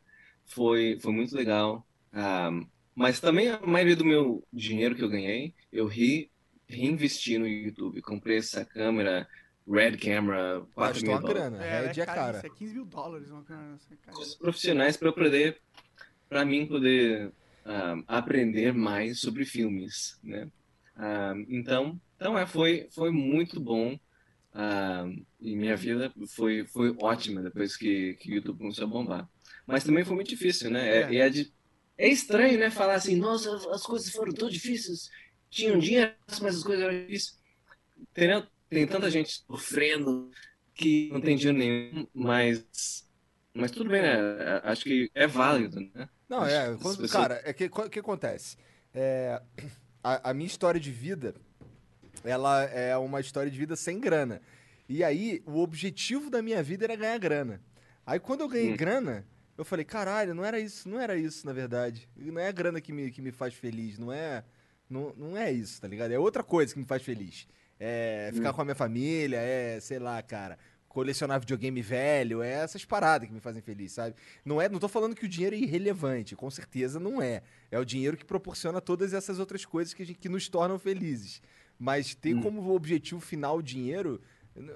Foi, 0.46 0.98
foi 1.00 1.12
muito 1.12 1.36
legal. 1.36 1.86
Ah, 2.12 2.50
mas 2.94 3.20
também 3.20 3.48
a 3.48 3.60
maioria 3.64 3.94
do 3.94 4.04
meu 4.04 4.44
dinheiro 4.52 4.96
que 4.96 5.04
eu 5.04 5.08
ganhei, 5.08 5.54
eu 5.72 5.86
ri, 5.86 6.32
reinvesti 6.68 7.38
no 7.38 7.46
YouTube. 7.46 8.02
Comprei 8.02 8.38
essa 8.38 8.64
câmera 8.64 9.26
Red 9.66 9.96
Camera, 9.96 10.66
4 10.74 10.94
Gastou 10.94 11.02
mil 11.02 11.12
uma 11.12 11.20
dólares. 11.20 11.58
grana, 11.58 11.58
Red 11.92 12.00
é 12.00 12.06
cara. 12.06 12.36
Isso 12.38 12.46
é 12.46 12.50
15 12.50 12.74
mil 12.74 12.84
dólares 12.84 13.30
uma 13.30 13.42
câmera. 13.44 13.78
Coisas 14.12 14.34
profissionais 14.34 14.96
para 14.96 15.08
eu 15.08 15.12
poder, 15.12 15.60
para 16.28 16.44
mim 16.44 16.66
poder 16.66 17.32
ah, 17.64 17.96
aprender 18.06 18.72
mais 18.72 19.20
sobre 19.20 19.44
filmes, 19.44 20.18
né? 20.22 20.48
Ah, 20.96 21.34
então, 21.48 22.00
então 22.16 22.38
é, 22.38 22.46
foi, 22.46 22.88
foi 22.92 23.10
muito 23.10 23.60
bom. 23.60 23.98
Ah, 24.52 25.06
e 25.40 25.54
minha 25.54 25.76
vida 25.76 26.12
foi, 26.34 26.66
foi 26.66 26.96
ótima 27.00 27.42
depois 27.42 27.76
que, 27.76 28.14
que 28.14 28.30
o 28.30 28.34
YouTube 28.36 28.58
começou 28.58 28.84
a 28.84 28.88
bombar. 28.88 29.28
Mas 29.66 29.84
também 29.84 30.04
foi 30.04 30.14
muito 30.16 30.30
difícil, 30.30 30.70
né? 30.70 30.88
É, 30.88 31.00
É. 31.02 31.12
e 31.12 31.16
é, 31.18 31.28
de- 31.28 31.52
é 31.98 32.08
estranho, 32.08 32.58
né? 32.58 32.70
Falar 32.70 32.94
assim, 32.94 33.16
nossa, 33.16 33.54
as 33.70 33.82
coisas 33.82 34.10
foram 34.10 34.32
tão 34.32 34.48
difíceis. 34.48 35.10
Tinha 35.50 35.74
um 35.74 35.78
dinheiro, 35.78 36.14
mas 36.42 36.56
as 36.56 36.62
coisas 36.62 36.84
eram 36.84 36.94
difíceis. 37.06 37.38
Tem, 38.14 38.28
tem 38.70 38.86
tanta 38.86 39.10
gente 39.10 39.32
sofrendo 39.46 40.30
que 40.74 41.10
não 41.12 41.20
tem 41.20 41.36
dinheiro 41.36 41.58
nenhum, 41.58 42.08
mas, 42.14 43.08
mas 43.54 43.70
tudo 43.70 43.90
bem, 43.90 44.02
né? 44.02 44.16
Acho 44.64 44.84
que 44.84 45.10
é 45.14 45.26
válido, 45.26 45.80
né? 45.94 46.08
Não, 46.28 46.44
é, 46.44 46.76
quando- 46.76 47.06
pessoas- 47.06 47.08
cara, 47.08 47.40
é 47.44 47.52
que 47.52 47.64
o 47.66 47.90
que 47.90 47.98
acontece? 48.00 48.56
É, 48.94 49.40
a, 50.02 50.30
a 50.30 50.34
minha 50.34 50.46
história 50.46 50.80
de 50.80 50.90
vida, 50.90 51.34
ela 52.24 52.64
é 52.64 52.96
uma 52.98 53.20
história 53.20 53.50
de 53.50 53.58
vida 53.58 53.76
sem 53.76 54.00
grana. 54.00 54.42
E 54.88 55.04
aí, 55.04 55.42
o 55.46 55.58
objetivo 55.60 56.30
da 56.30 56.42
minha 56.42 56.62
vida 56.62 56.84
era 56.86 56.96
ganhar 56.96 57.18
grana. 57.18 57.62
Aí, 58.06 58.20
quando 58.20 58.42
eu 58.42 58.48
ganhei 58.48 58.72
Hum. 58.72 58.76
grana, 58.76 59.26
eu 59.58 59.64
falei, 59.64 59.84
caralho, 59.84 60.34
não 60.34 60.44
era 60.44 60.60
isso, 60.60 60.88
não 60.88 61.00
era 61.00 61.16
isso, 61.16 61.46
na 61.46 61.52
verdade. 61.52 62.08
Não 62.16 62.40
é 62.40 62.48
a 62.48 62.52
grana 62.52 62.80
que 62.80 62.92
me, 62.92 63.10
que 63.10 63.22
me 63.22 63.32
faz 63.32 63.54
feliz, 63.54 63.98
não 63.98 64.12
é, 64.12 64.44
não, 64.88 65.12
não 65.16 65.36
é 65.36 65.50
isso, 65.52 65.80
tá 65.80 65.88
ligado? 65.88 66.12
É 66.12 66.18
outra 66.18 66.42
coisa 66.42 66.72
que 66.72 66.78
me 66.78 66.86
faz 66.86 67.02
feliz. 67.02 67.46
É 67.80 68.30
ficar 68.34 68.50
Hum. 68.50 68.52
com 68.54 68.62
a 68.62 68.64
minha 68.64 68.74
família, 68.74 69.36
é, 69.38 69.78
sei 69.80 69.98
lá, 69.98 70.20
cara, 70.22 70.58
colecionar 70.88 71.38
videogame 71.38 71.80
velho, 71.80 72.42
é 72.42 72.54
essas 72.64 72.84
paradas 72.84 73.28
que 73.28 73.34
me 73.34 73.40
fazem 73.40 73.62
feliz, 73.62 73.92
sabe? 73.92 74.16
Não 74.44 74.60
é, 74.60 74.68
não 74.68 74.78
tô 74.80 74.88
falando 74.88 75.14
que 75.14 75.24
o 75.24 75.28
dinheiro 75.28 75.54
é 75.54 75.58
irrelevante, 75.58 76.34
com 76.34 76.50
certeza 76.50 76.98
não 76.98 77.22
é. 77.22 77.42
É 77.70 77.78
o 77.78 77.84
dinheiro 77.84 78.16
que 78.16 78.24
proporciona 78.24 78.80
todas 78.80 79.12
essas 79.14 79.38
outras 79.38 79.64
coisas 79.64 79.94
que, 79.94 80.02
a 80.02 80.06
gente, 80.06 80.18
que 80.18 80.28
nos 80.28 80.48
tornam 80.48 80.78
felizes. 80.78 81.40
Mas 81.78 82.14
ter 82.16 82.34
Hum. 82.34 82.42
como 82.42 82.68
objetivo 82.74 83.20
final 83.20 83.58
o 83.58 83.62
dinheiro, 83.62 84.20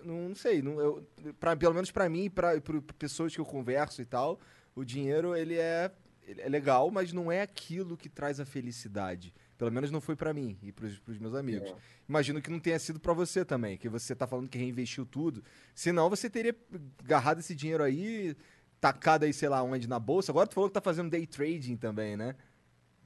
não, 0.04 0.28
não 0.28 0.34
sei, 0.36 0.62
não, 0.62 0.78
eu, 0.78 1.04
pra, 1.40 1.56
pelo 1.56 1.74
menos 1.74 1.90
pra 1.90 2.08
mim 2.08 2.26
e 2.26 2.30
pra, 2.30 2.60
pra 2.60 2.80
pessoas 2.96 3.34
que 3.34 3.40
eu 3.40 3.44
converso 3.44 4.00
e 4.00 4.04
tal, 4.04 4.38
o 4.76 4.84
dinheiro 4.84 5.34
ele 5.34 5.56
é, 5.56 5.90
ele 6.24 6.40
é 6.40 6.48
legal, 6.48 6.88
mas 6.92 7.12
não 7.12 7.32
é 7.32 7.40
aquilo 7.42 7.96
que 7.96 8.08
traz 8.08 8.38
a 8.38 8.44
felicidade. 8.44 9.34
Pelo 9.62 9.70
menos 9.70 9.92
não 9.92 10.00
foi 10.00 10.16
pra 10.16 10.34
mim 10.34 10.58
e 10.60 10.72
pros, 10.72 10.98
pros 10.98 11.18
meus 11.20 11.36
amigos. 11.36 11.70
É. 11.70 11.74
Imagino 12.08 12.42
que 12.42 12.50
não 12.50 12.58
tenha 12.58 12.80
sido 12.80 12.98
pra 12.98 13.12
você 13.12 13.44
também, 13.44 13.78
que 13.78 13.88
você 13.88 14.12
tá 14.12 14.26
falando 14.26 14.48
que 14.48 14.58
reinvestiu 14.58 15.06
tudo. 15.06 15.40
Senão 15.72 16.10
você 16.10 16.28
teria 16.28 16.52
agarrado 16.98 17.38
esse 17.38 17.54
dinheiro 17.54 17.84
aí, 17.84 18.34
tacado 18.80 19.24
aí, 19.24 19.32
sei 19.32 19.48
lá, 19.48 19.62
onde 19.62 19.86
na 19.88 20.00
bolsa. 20.00 20.32
Agora 20.32 20.48
tu 20.48 20.54
falou 20.54 20.68
que 20.68 20.74
tá 20.74 20.80
fazendo 20.80 21.10
day 21.10 21.28
trading 21.28 21.76
também, 21.76 22.16
né? 22.16 22.34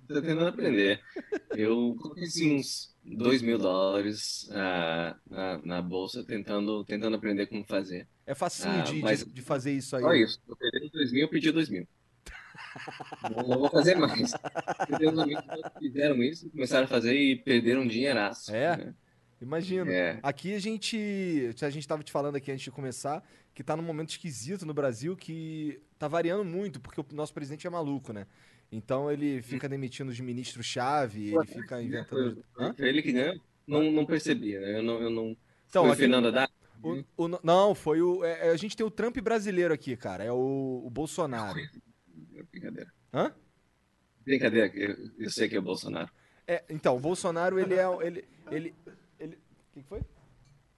Tô 0.09 0.15
tentando 0.15 0.47
aprender. 0.47 0.99
Eu 1.51 1.95
coloquei 2.01 2.25
assim, 2.25 2.57
uns 2.57 2.97
2 3.05 3.43
mil 3.43 3.59
dólares 3.59 4.49
ah, 4.51 5.15
na, 5.29 5.59
na 5.63 5.83
bolsa, 5.83 6.25
tentando, 6.25 6.83
tentando 6.87 7.17
aprender 7.17 7.49
como 7.49 7.67
fazer. 7.67 8.09
É 8.27 8.35
facinho 8.35 8.81
Ah, 8.81 8.81
de, 8.81 9.03
mas- 9.03 9.27
de 9.27 9.43
fazer 9.43 9.73
isso 9.73 9.95
aí. 9.95 10.03
Só 10.03 10.15
isso. 10.15 10.41
Eu 10.49 10.57
perdi 10.57 10.89
2 10.91 11.13
mil, 11.13 11.21
eu 11.21 11.29
pedi 11.29 11.53
2 11.53 11.69
mil. 11.69 11.87
Não, 13.35 13.49
não 13.49 13.59
vou 13.61 13.71
fazer 13.71 13.95
mais. 13.97 14.33
Uns 14.33 15.19
amigos 15.19 15.45
fizeram 15.79 16.23
isso, 16.23 16.51
começaram 16.51 16.85
a 16.85 16.89
fazer 16.89 17.15
e 17.15 17.37
perderam 17.37 17.83
um 17.83 17.87
dinheiraço. 17.87 18.55
É? 18.55 18.77
né? 18.77 18.95
Imagino. 19.41 19.91
É. 19.91 20.19
Aqui 20.23 20.55
a 20.55 20.59
gente. 20.59 21.51
A 21.61 21.71
gente 21.71 21.87
tava 21.87 22.03
te 22.03 22.11
falando 22.11 22.37
aqui 22.37 22.51
antes 22.51 22.65
de 22.65 22.71
começar 22.71 23.23
que 23.55 23.63
tá 23.65 23.77
num 23.77 23.83
momento 23.83 24.11
esquisito 24.11 24.67
no 24.67 24.75
Brasil 24.75 25.17
que 25.17 25.81
tá 25.99 26.07
variando 26.09 26.45
muito, 26.45 26.79
porque 26.81 27.01
o 27.01 27.07
nosso 27.13 27.33
presidente 27.33 27.67
é 27.67 27.71
maluco, 27.71 28.13
né? 28.13 28.27
Então 28.73 29.11
ele 29.11 29.41
fica 29.43 29.69
demitindo 29.69 30.11
os 30.11 30.19
ministros-chave, 30.21 31.35
ele 31.35 31.47
fica 31.47 31.81
inventando. 31.83 32.43
Hã? 32.59 32.75
Ele 32.79 33.01
que 33.03 33.13
ganhou? 33.13 33.37
Não, 33.67 33.91
não 33.91 34.05
percebi, 34.07 34.59
né? 34.59 34.79
Eu 34.79 34.83
não. 34.83 35.01
Eu 35.03 35.11
não... 35.11 35.37
Então, 35.69 35.83
Foi 35.83 35.91
o 35.91 35.93
aqui- 35.93 36.01
Fernando 36.03 36.29
Haddad? 36.29 36.53
o- 36.83 37.05
o- 37.17 37.41
não, 37.43 37.75
foi 37.75 38.01
o. 38.03 38.25
é- 38.25 38.49
é, 38.49 38.51
a 38.51 38.57
gente 38.57 38.77
tem 38.77 38.87
o 38.87 38.91
Trump 38.91 39.17
brasileiro 39.19 39.73
aqui, 39.75 39.97
cara. 39.97 40.23
É 40.25 40.33
o, 40.33 40.83
o 40.85 40.91
Bolsonaro. 40.91 41.59
Brincadeira. 42.45 42.93
Hã? 43.13 43.33
Brincadeira, 44.25 44.71
eu, 44.75 45.11
eu 45.19 45.31
sei 45.31 45.49
que 45.49 45.57
é 45.57 45.59
o 45.59 45.63
Bolsonaro. 45.63 46.11
É, 46.47 46.65
então, 46.69 46.97
o 46.97 47.01
Bolsonaro, 47.01 47.59
ele 47.59 47.75
é. 47.75 47.85
Ele. 48.07 48.25
ele, 48.51 48.75
ele 49.19 49.35
o 49.37 49.73
que 49.75 49.83
que 49.83 49.89
foi? 49.89 50.01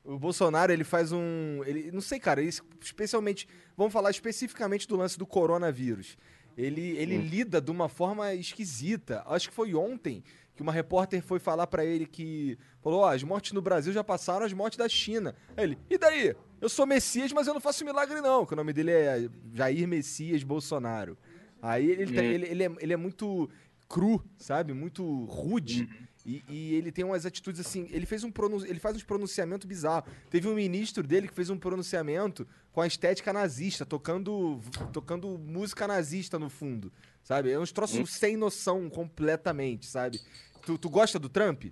O 0.04 0.18
Bolsonaro, 0.18 0.72
ele 0.72 0.84
faz 0.84 1.12
um. 1.12 1.62
Ele, 1.66 1.90
não 1.92 2.00
sei, 2.00 2.18
cara, 2.18 2.40
isso, 2.40 2.62
especialmente. 2.80 3.46
Vamos 3.76 3.92
falar 3.92 4.10
especificamente 4.10 4.88
do 4.88 4.96
lance 4.96 5.18
do 5.18 5.26
coronavírus. 5.26 6.16
Ele, 6.56 6.96
ele 6.96 7.18
Hum. 7.18 7.22
lida 7.22 7.60
de 7.60 7.70
uma 7.70 7.88
forma 7.88 8.34
esquisita. 8.34 9.22
Acho 9.26 9.48
que 9.48 9.54
foi 9.54 9.74
ontem 9.74 10.24
que 10.56 10.62
uma 10.62 10.72
repórter 10.72 11.22
foi 11.22 11.38
falar 11.38 11.66
pra 11.66 11.84
ele 11.84 12.06
que. 12.06 12.58
Falou: 12.82 13.00
Ó, 13.00 13.08
as 13.10 13.22
mortes 13.22 13.52
no 13.52 13.62
Brasil 13.62 13.92
já 13.92 14.02
passaram 14.02 14.44
as 14.44 14.52
mortes 14.52 14.78
da 14.78 14.88
China. 14.88 15.34
Aí 15.56 15.64
ele, 15.64 15.78
e 15.88 15.96
daí? 15.98 16.34
Eu 16.60 16.68
sou 16.68 16.84
Messias, 16.86 17.32
mas 17.32 17.46
eu 17.46 17.54
não 17.54 17.60
faço 17.60 17.84
milagre, 17.84 18.20
não. 18.20 18.44
Que 18.44 18.54
o 18.54 18.56
nome 18.56 18.72
dele 18.72 18.90
é 18.90 19.28
Jair 19.54 19.86
Messias 19.86 20.42
Bolsonaro. 20.42 21.16
Aí 21.60 21.90
ele, 21.90 22.14
tá- 22.14 22.20
Hum. 22.22 22.24
ele, 22.24 22.46
ele, 22.46 22.64
é, 22.64 22.70
ele 22.80 22.92
é 22.92 22.96
muito 22.96 23.48
cru, 23.88 24.24
sabe? 24.36 24.72
Muito 24.72 25.24
rude. 25.24 25.88
E, 26.26 26.44
e 26.48 26.74
ele 26.74 26.92
tem 26.92 27.04
umas 27.04 27.24
atitudes 27.24 27.58
assim. 27.60 27.86
Ele 27.90 28.04
fez 28.04 28.22
um 28.22 28.30
ele 28.66 28.78
faz 28.78 28.96
uns 28.96 29.02
pronunciamentos 29.02 29.66
bizarros. 29.66 30.10
Teve 30.28 30.46
um 30.46 30.54
ministro 30.54 31.02
dele 31.02 31.26
que 31.28 31.34
fez 31.34 31.48
um 31.48 31.56
pronunciamento 31.58 32.46
com 32.70 32.82
a 32.82 32.86
estética 32.86 33.32
nazista, 33.32 33.86
tocando, 33.86 34.60
tocando 34.92 35.38
música 35.38 35.86
nazista 35.88 36.38
no 36.38 36.50
fundo. 36.50 36.92
Sabe? 37.22 37.50
É 37.50 37.58
uns 37.58 37.72
troços 37.72 38.10
sem 38.10 38.36
noção 38.36 38.90
completamente, 38.90 39.86
sabe? 39.86 40.20
Tu, 40.66 40.76
tu 40.76 40.90
gosta 40.90 41.18
do 41.18 41.28
Trump? 41.30 41.64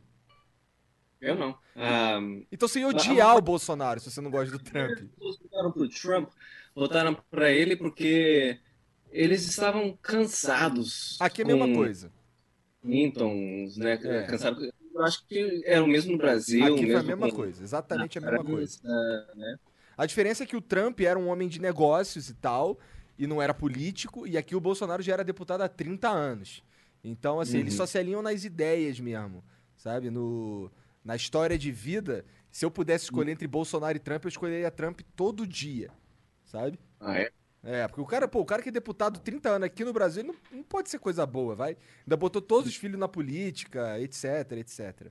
Eu 1.20 1.34
não. 1.34 1.58
Ah, 1.74 2.18
Então 2.52 2.68
você 2.68 2.80
ia 2.80 2.88
odiar 2.88 3.36
o 3.36 3.42
Bolsonaro 3.42 4.00
se 4.00 4.10
você 4.10 4.20
não 4.20 4.30
gosta 4.30 4.56
do 4.56 4.62
Trump. 4.62 4.98
Votaram 5.18 5.72
pro 5.72 5.88
Trump, 5.88 6.30
votaram 6.74 7.14
para 7.30 7.50
ele 7.50 7.74
porque 7.76 8.58
eles 9.10 9.46
estavam 9.46 9.96
cansados. 10.02 11.16
Aqui 11.20 11.42
é 11.42 11.44
a 11.44 11.48
mesma 11.48 11.72
coisa. 11.74 12.10
Clintons, 12.82 13.76
né? 13.76 13.92
É. 13.94 14.22
Cansados. 14.24 14.70
Eu 14.94 15.02
acho 15.04 15.26
que 15.26 15.62
era 15.66 15.82
o 15.84 15.86
mesmo 15.86 16.12
no 16.12 16.18
Brasil. 16.18 16.64
Aqui 16.64 16.86
foi 16.86 17.00
a 17.00 17.02
mesmo 17.02 17.08
mesma 17.08 17.28
com- 17.30 17.36
coisa, 17.36 17.62
exatamente 17.62 18.18
a 18.18 18.20
mesma 18.20 18.44
coisa. 18.44 18.78
Né? 19.34 19.56
A 19.96 20.06
diferença 20.06 20.44
é 20.44 20.46
que 20.46 20.56
o 20.56 20.60
Trump 20.60 21.00
era 21.00 21.18
um 21.18 21.28
homem 21.28 21.48
de 21.48 21.60
negócios 21.60 22.28
e 22.30 22.34
tal, 22.34 22.78
e 23.18 23.26
não 23.26 23.40
era 23.42 23.52
político, 23.54 24.26
e 24.26 24.36
aqui 24.36 24.54
o 24.54 24.60
Bolsonaro 24.60 25.02
já 25.02 25.14
era 25.14 25.24
deputado 25.24 25.62
há 25.62 25.68
30 25.68 26.08
anos. 26.08 26.62
Então, 27.02 27.40
assim, 27.40 27.58
eles 27.58 27.74
Uhum. 27.74 27.78
só 27.78 27.86
se 27.86 27.98
alinham 27.98 28.22
nas 28.22 28.44
ideias 28.44 28.98
mesmo, 29.00 29.44
sabe? 29.76 30.10
No, 30.10 30.70
na 31.04 31.14
história 31.16 31.58
de 31.58 31.70
vida, 31.70 32.24
se 32.50 32.64
eu 32.64 32.70
pudesse 32.70 33.04
escolher 33.04 33.32
entre 33.32 33.46
Bolsonaro 33.46 33.96
e 33.96 34.00
Trump, 34.00 34.24
eu 34.24 34.28
escolheria 34.28 34.70
Trump 34.70 35.00
todo 35.14 35.46
dia, 35.46 35.90
sabe? 36.44 36.78
Ah, 37.00 37.18
é? 37.18 37.30
É, 37.66 37.88
porque 37.88 38.00
o 38.00 38.06
cara, 38.06 38.28
pô, 38.28 38.40
o 38.40 38.44
cara 38.44 38.62
que 38.62 38.68
é 38.68 38.72
deputado 38.72 39.18
30 39.18 39.48
anos 39.50 39.66
aqui 39.66 39.84
no 39.84 39.92
Brasil 39.92 40.22
não, 40.22 40.34
não 40.52 40.62
pode 40.62 40.88
ser 40.88 41.00
coisa 41.00 41.26
boa, 41.26 41.54
vai? 41.56 41.76
Ainda 42.04 42.16
botou 42.16 42.40
todos 42.40 42.70
os 42.70 42.76
filhos 42.76 42.98
na 42.98 43.08
política, 43.08 43.98
etc, 44.00 44.52
etc. 44.52 45.10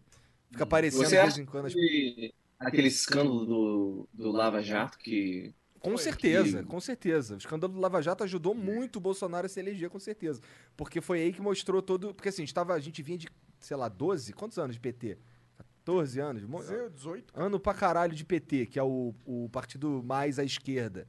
Fica 0.50 0.64
aparecendo 0.64 1.02
de 1.04 1.16
vez 1.24 1.38
em 1.38 1.46
quando 1.46 1.66
as 1.66 1.74
que 1.74 2.34
aquele 2.58 2.88
escândalo 2.88 3.46
do, 3.46 4.10
do 4.14 4.32
Lava 4.32 4.62
Jato 4.64 4.98
que 4.98 5.54
Com 5.82 5.98
certeza, 5.98 6.64
com 6.64 6.80
certeza. 6.80 7.36
O 7.36 7.38
escândalo 7.38 7.74
do 7.74 7.80
Lava 7.80 8.02
Jato 8.02 8.24
ajudou 8.24 8.56
muito 8.56 8.96
o 8.96 9.00
Bolsonaro 9.02 9.46
a 9.46 9.50
se 9.50 9.60
eleger, 9.60 9.90
com 9.90 10.00
certeza. 10.00 10.40
Porque 10.78 11.02
foi 11.02 11.22
aí 11.22 11.34
que 11.34 11.42
mostrou 11.42 11.82
todo. 11.82 12.14
Porque 12.14 12.30
assim, 12.30 12.44
a 12.44 12.46
gente, 12.46 12.54
tava, 12.54 12.74
a 12.74 12.80
gente 12.80 13.04
vinha 13.04 13.18
de, 13.18 13.28
sei 13.60 13.76
lá, 13.76 13.90
12? 13.90 14.32
Quantos 14.34 14.58
anos 14.58 14.76
de 14.76 14.80
PT? 14.80 15.18
14 15.58 16.20
anos? 16.22 16.44
Mo- 16.44 16.64
18. 16.90 17.34
Ano 17.36 17.60
pra 17.60 17.74
caralho 17.74 18.16
de 18.16 18.24
PT, 18.24 18.66
que 18.68 18.80
é 18.80 18.84
o, 18.84 19.14
o 19.26 19.50
partido 19.52 20.02
mais 20.04 20.40
à 20.40 20.44
esquerda. 20.44 21.06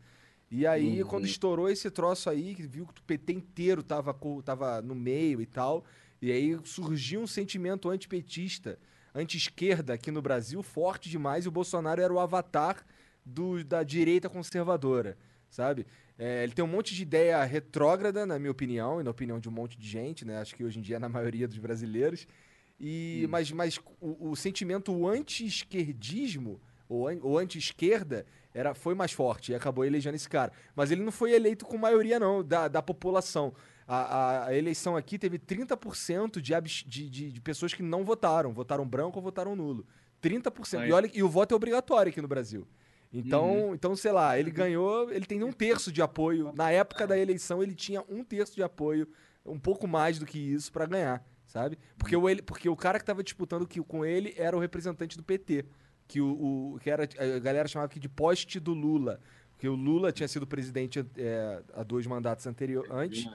E 0.51 0.67
aí, 0.67 1.03
Uhum. 1.03 1.09
quando 1.09 1.25
estourou 1.27 1.69
esse 1.69 1.91
troço 1.91 2.31
aí, 2.31 2.55
que 2.55 2.63
viu 2.63 2.87
que 2.87 3.01
o 3.01 3.05
PT 3.05 3.33
inteiro 3.33 3.83
tava, 3.83 4.15
tava 4.45 4.81
no 4.81 4.95
meio 4.95 5.41
e 5.41 5.47
tal, 5.47 5.85
e 6.23 6.31
aí 6.31 6.59
surgiu 6.65 7.21
um 7.21 7.27
sentimento 7.27 7.89
antipetista, 7.91 8.79
anti-esquerda 9.15 9.95
aqui 9.95 10.11
no 10.11 10.23
Brasil, 10.23 10.63
forte 10.63 11.09
demais, 11.11 11.45
e 11.45 11.49
o 11.49 11.51
Bolsonaro 11.51 12.01
era 12.01 12.13
o 12.13 12.21
avatar 12.21 12.85
do- 13.25 13.65
da 13.65 13.83
direita 13.83 14.29
conservadora, 14.29 15.19
sabe? 15.51 15.85
É, 16.19 16.45
ele 16.45 16.53
tem 16.53 16.65
um 16.65 16.69
monte 16.69 16.95
de 16.95 17.03
ideia 17.03 17.43
retrógrada, 17.45 18.25
na 18.25 18.39
minha 18.39 18.51
opinião, 18.53 19.01
e 19.01 19.05
na 19.05 19.11
opinião 19.11 19.41
de 19.41 19.49
um 19.49 19.53
monte 19.53 19.77
de 19.77 19.87
gente, 19.89 20.25
né? 20.25 20.39
Acho 20.39 20.55
que 20.55 20.65
hoje 20.65 20.79
em 20.79 20.83
dia 20.83 20.97
é 20.97 20.99
na 20.99 21.09
maioria 21.09 21.49
dos 21.49 21.59
brasileiros. 21.59 22.27
E, 22.79 23.27
Mas, 23.31 23.51
mas 23.51 23.79
o, 24.01 24.31
o 24.31 24.37
sentimento 24.37 25.07
anti-esquerdismo, 25.09 26.61
ou, 26.89 27.09
an- 27.09 27.19
ou 27.23 27.39
anti-esquerda, 27.39 28.25
era, 28.59 28.75
foi 28.75 28.95
mais 28.95 29.13
forte 29.13 29.53
e 29.53 29.55
acabou 29.55 29.85
elegendo 29.85 30.15
esse 30.15 30.29
cara. 30.29 30.51
Mas 30.75 30.91
ele 30.91 31.03
não 31.03 31.13
foi 31.13 31.33
eleito 31.33 31.65
com 31.67 31.77
maioria, 31.77 32.19
não, 32.19 32.43
da, 32.43 32.69
da 32.69 32.81
população. 32.83 33.53
A, 33.87 33.97
a- 33.97 34.47
a 34.47 34.55
eleição 34.57 34.97
aqui 34.97 35.19
teve 35.19 35.39
30% 35.39 36.41
de, 36.41 36.55
abs- 36.55 36.85
de, 36.87 37.09
de, 37.11 37.31
de 37.33 37.41
pessoas 37.41 37.75
que 37.75 37.83
não 37.83 38.05
votaram. 38.05 38.53
Votaram 38.53 38.87
branco 38.89 39.19
ou 39.19 39.23
votaram 39.23 39.55
nulo. 39.55 39.87
30%. 40.23 40.79
Aí. 40.81 40.89
E, 40.89 40.93
olha, 40.93 41.11
e 41.15 41.23
o 41.23 41.29
voto 41.29 41.53
é 41.53 41.55
obrigatório 41.57 42.11
aqui 42.11 42.21
no 42.23 42.29
Brasil. 42.29 42.67
Então, 43.13 43.75
então, 43.75 43.95
sei 43.97 44.11
lá, 44.13 44.39
ele 44.39 44.51
ganhou, 44.51 45.11
ele 45.13 45.25
tem 45.27 45.43
um 45.45 45.53
terço 45.53 45.93
de 45.93 46.03
apoio. 46.03 46.53
Na 46.57 46.71
época 46.71 47.07
da 47.07 47.17
eleição, 47.17 47.63
ele 47.63 47.75
tinha 47.75 48.03
um 48.09 48.25
terço 48.25 48.55
de 48.55 48.63
apoio, 48.63 49.07
um 49.45 49.59
pouco 49.59 49.87
mais 49.87 50.19
do 50.19 50.27
que 50.27 50.39
isso 50.39 50.73
pra 50.73 50.87
ganhar, 50.87 51.25
sabe? 51.47 51.79
Porque 51.97 52.17
o, 52.17 52.29
ele, 52.29 52.43
porque 52.43 52.69
o 52.69 52.77
cara 52.77 52.99
que 52.99 53.05
tava 53.05 53.23
disputando 53.23 53.67
com 53.87 54.05
ele 54.05 54.35
era 54.37 54.57
o 54.57 54.61
representante 54.61 55.17
do 55.17 55.23
PT. 55.23 55.65
Que, 56.09 56.21
o, 56.21 56.75
o- 56.75 56.79
que 56.81 56.89
era, 56.91 57.05
a 57.05 57.39
galera 57.39 57.67
chamava 57.69 57.87
aqui 57.91 57.99
de 57.99 58.09
poste 58.09 58.61
do 58.61 58.73
Lula. 58.75 59.21
Porque 59.53 59.69
o 59.69 59.75
Lula 59.75 60.13
tinha 60.13 60.29
sido 60.29 60.47
presidente 60.47 61.05
é, 61.17 61.63
há 61.75 61.83
dois 61.83 62.07
mandatos 62.07 62.47
anteriores, 62.47 62.91
antes, 62.91 63.27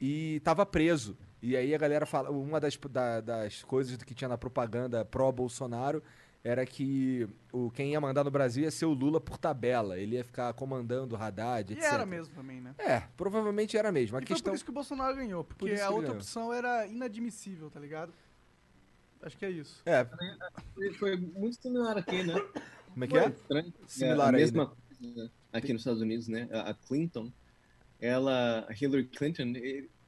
e 0.00 0.40
tava 0.44 0.64
preso. 0.64 1.16
E 1.42 1.56
aí 1.56 1.74
a 1.74 1.78
galera 1.78 2.06
fala, 2.06 2.30
uma 2.30 2.58
das, 2.60 2.76
da- 2.90 3.20
das 3.20 3.62
coisas 3.64 3.96
que 4.02 4.14
tinha 4.14 4.28
na 4.28 4.38
propaganda 4.38 5.04
pró-Bolsonaro 5.04 6.02
era 6.42 6.64
que 6.64 7.28
o, 7.52 7.70
quem 7.72 7.90
ia 7.90 8.00
mandar 8.00 8.22
no 8.22 8.30
Brasil 8.30 8.62
ia 8.62 8.70
ser 8.70 8.86
o 8.86 8.92
Lula 8.92 9.20
por 9.20 9.36
tabela. 9.36 9.98
Ele 9.98 10.14
ia 10.14 10.22
ficar 10.24 10.52
comandando 10.54 11.16
o 11.16 11.18
Haddad, 11.20 11.72
E 11.72 11.76
etc. 11.76 11.92
era 11.92 12.06
mesmo 12.06 12.32
também, 12.34 12.60
né? 12.60 12.72
É, 12.78 13.00
provavelmente 13.16 13.76
era 13.76 13.90
mesmo. 13.90 14.16
A 14.16 14.20
e 14.20 14.24
questão... 14.24 14.52
por 14.52 14.54
isso 14.54 14.64
que 14.64 14.70
o 14.70 14.74
Bolsonaro 14.74 15.16
ganhou, 15.16 15.42
Por 15.42 15.56
porque 15.56 15.74
a 15.80 15.90
outra 15.90 16.02
ganhou. 16.02 16.16
opção 16.16 16.52
era 16.52 16.86
inadmissível, 16.86 17.68
tá 17.68 17.80
ligado? 17.80 18.12
Acho 19.22 19.36
que 19.36 19.44
é 19.44 19.50
isso. 19.50 19.82
É, 19.84 20.06
Foi, 20.74 20.92
foi 20.94 21.16
muito 21.16 21.60
similar 21.60 21.96
aqui, 21.98 22.22
né? 22.22 22.34
como 22.92 23.04
é 23.04 23.08
que 23.08 23.18
é? 23.18 23.28
Estranho. 23.28 23.74
Similar 23.86 24.34
a 24.34 24.36
aí, 24.36 24.42
mesma 24.42 24.66
coisa 24.66 25.32
aqui 25.52 25.72
nos 25.72 25.82
Estados 25.82 26.00
Unidos, 26.00 26.28
né? 26.28 26.48
A 26.52 26.74
Clinton, 26.74 27.32
ela, 28.00 28.66
a 28.68 28.72
Hillary 28.72 29.06
Clinton, 29.06 29.52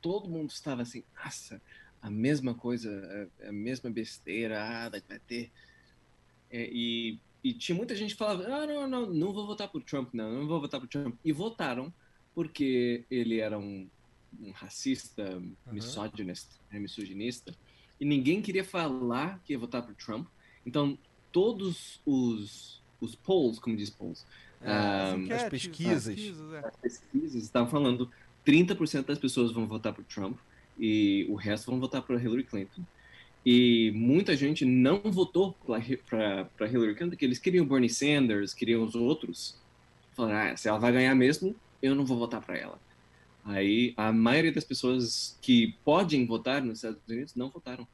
todo 0.01 0.29
mundo 0.29 0.51
estava 0.51 0.83
assim, 0.83 1.03
nossa, 1.23 1.61
a 2.01 2.11
mesma 2.11 2.55
coisa, 2.55 3.29
a, 3.43 3.49
a 3.49 3.53
mesma 3.53 3.91
besteira, 3.91 4.63
ah, 4.63 4.89
vai 4.89 5.03
vai 5.07 5.19
ter. 5.19 5.51
É, 6.51 6.69
e, 6.71 7.19
e 7.43 7.53
tinha 7.53 7.77
muita 7.77 7.95
gente 7.95 8.13
que 8.13 8.19
falava, 8.19 8.45
ah, 8.45 8.67
não, 8.67 8.89
não, 8.89 9.07
não 9.07 9.33
vou 9.33 9.47
votar 9.47 9.69
por 9.69 9.83
Trump, 9.83 10.15
não, 10.15 10.33
não 10.33 10.47
vou 10.47 10.61
votar 10.61 10.81
por 10.81 10.89
Trump. 10.89 11.19
E 11.25 11.33
votaram 11.33 11.93
porque 12.35 13.05
ele 13.11 13.41
era 13.41 13.59
um, 13.59 13.89
um 14.41 14.51
racista, 14.53 15.43
misogynist, 15.67 16.49
né, 16.71 16.79
misoginista, 16.79 17.55
e 18.01 18.05
ninguém 18.05 18.41
queria 18.41 18.65
falar 18.65 19.41
que 19.45 19.53
ia 19.53 19.59
votar 19.59 19.83
por 19.83 19.95
Trump. 19.95 20.29
Então, 20.65 20.99
todos 21.33 22.01
os, 22.05 22.83
os 23.01 23.15
polls, 23.15 23.61
como 23.61 23.77
diz 23.77 23.91
polls, 23.91 24.25
É, 24.61 24.73
ah, 24.73 25.13
as 25.13 25.21
Enquetes, 25.21 25.49
pesquisas. 25.49 26.15
pesquisas, 26.15 26.53
é. 26.53 26.59
as 26.67 26.77
pesquisas 26.77 27.45
estavam 27.45 27.71
falando 27.71 28.11
30% 28.45 29.05
das 29.05 29.19
pessoas 29.19 29.53
vão 29.53 29.67
votar 29.67 29.93
por 29.93 30.05
Trump 30.05 30.37
e 30.79 31.27
o 31.29 31.35
resto 31.35 31.71
vão 31.71 31.79
votar 31.79 32.03
para 32.03 32.21
Hillary 32.21 32.45
Clinton. 32.45 32.83
E 33.47 33.93
muita 33.95 34.37
gente 34.37 34.65
não 34.65 35.01
votou 35.01 35.57
para 35.65 36.67
Hillary 36.69 36.95
Clinton, 36.95 37.11
porque 37.11 37.25
eles 37.25 37.39
queriam 37.39 37.67
Bernie 37.67 37.89
Sanders, 37.89 38.53
queriam 38.53 38.83
os 38.85 38.95
outros. 38.95 39.57
Falaram, 40.15 40.53
ah, 40.53 40.57
se 40.57 40.69
ela 40.69 40.79
vai 40.79 40.93
ganhar 40.93 41.15
mesmo, 41.15 41.55
eu 41.81 41.95
não 41.95 42.05
vou 42.05 42.19
votar 42.19 42.41
para 42.43 42.59
ela. 42.59 42.81
Aí 43.49 43.95
a 43.97 44.13
maioria 44.13 44.53
das 44.53 44.65
pessoas 44.65 45.39
que 45.41 45.75
podem 45.85 46.27
votar 46.27 46.63
nos 46.63 46.79
Estados 46.79 47.01
Unidos 47.09 47.35
não 47.35 47.51
votaram. 47.51 47.87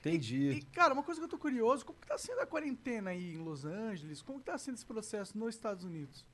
Entendi. 0.00 0.50
E, 0.50 0.62
cara, 0.62 0.94
uma 0.94 1.02
coisa 1.02 1.20
que 1.20 1.24
eu 1.24 1.28
tô 1.28 1.38
curioso, 1.38 1.84
como 1.84 1.98
que 1.98 2.06
tá 2.06 2.18
sendo 2.18 2.40
a 2.40 2.46
quarentena 2.46 3.10
aí 3.10 3.34
em 3.34 3.38
Los 3.38 3.64
Angeles? 3.64 4.22
Como 4.22 4.38
que 4.38 4.46
tá 4.46 4.58
sendo 4.58 4.74
esse 4.74 4.86
processo 4.86 5.36
nos 5.36 5.54
Estados 5.54 5.84
Unidos? 5.84 6.24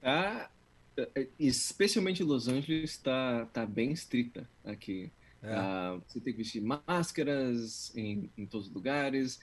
Tá, 0.00 0.50
eh, 0.96 1.28
especialmente 1.38 2.22
Los 2.22 2.48
Angeles 2.48 2.90
está 2.90 3.46
tá 3.46 3.66
bem 3.66 3.92
estrita 3.92 4.48
aqui. 4.64 5.10
É. 5.42 5.52
Ah, 5.52 6.00
você 6.06 6.20
tem 6.20 6.32
que 6.32 6.38
vestir 6.38 6.60
máscaras 6.60 7.94
em, 7.96 8.30
em 8.36 8.46
todos 8.46 8.68
os 8.68 8.72
lugares. 8.72 9.40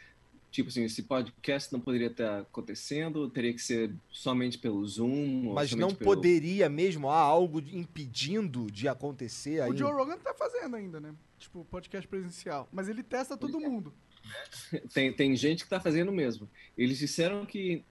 Tipo 0.53 0.69
assim, 0.69 0.83
esse 0.83 1.01
podcast 1.01 1.73
não 1.73 1.79
poderia 1.79 2.05
estar 2.07 2.41
acontecendo, 2.41 3.27
teria 3.27 3.51
que 3.51 3.59
ser 3.59 3.91
somente 4.11 4.55
pelo 4.59 4.85
Zoom. 4.85 5.51
Mas 5.51 5.73
não 5.73 5.87
pelo- 5.87 6.13
poderia 6.15 6.69
mesmo, 6.69 7.09
há 7.09 7.17
algo 7.17 7.59
impedindo 7.59 8.69
de 8.69 8.87
acontecer 8.87 9.61
aí. 9.63 9.71
O 9.71 9.75
Joe 9.75 9.91
Rogan 9.91 10.15
tá 10.19 10.31
fazendo 10.35 10.75
ainda, 10.75 10.99
né? 10.99 11.15
Tipo, 11.39 11.65
podcast 11.65 12.07
presencial. 12.07 12.69
Mas 12.71 12.87
ele 12.87 13.01
testa 13.01 13.35
todo 13.35 13.59
mundo. 13.59 13.91
Tem, 14.93 15.11
tem 15.11 15.35
gente 15.35 15.59
que 15.61 15.63
está 15.65 15.79
fazendo 15.79 16.11
mesmo. 16.11 16.47
Eles 16.77 16.99
disseram 16.99 17.45
que 17.47 17.83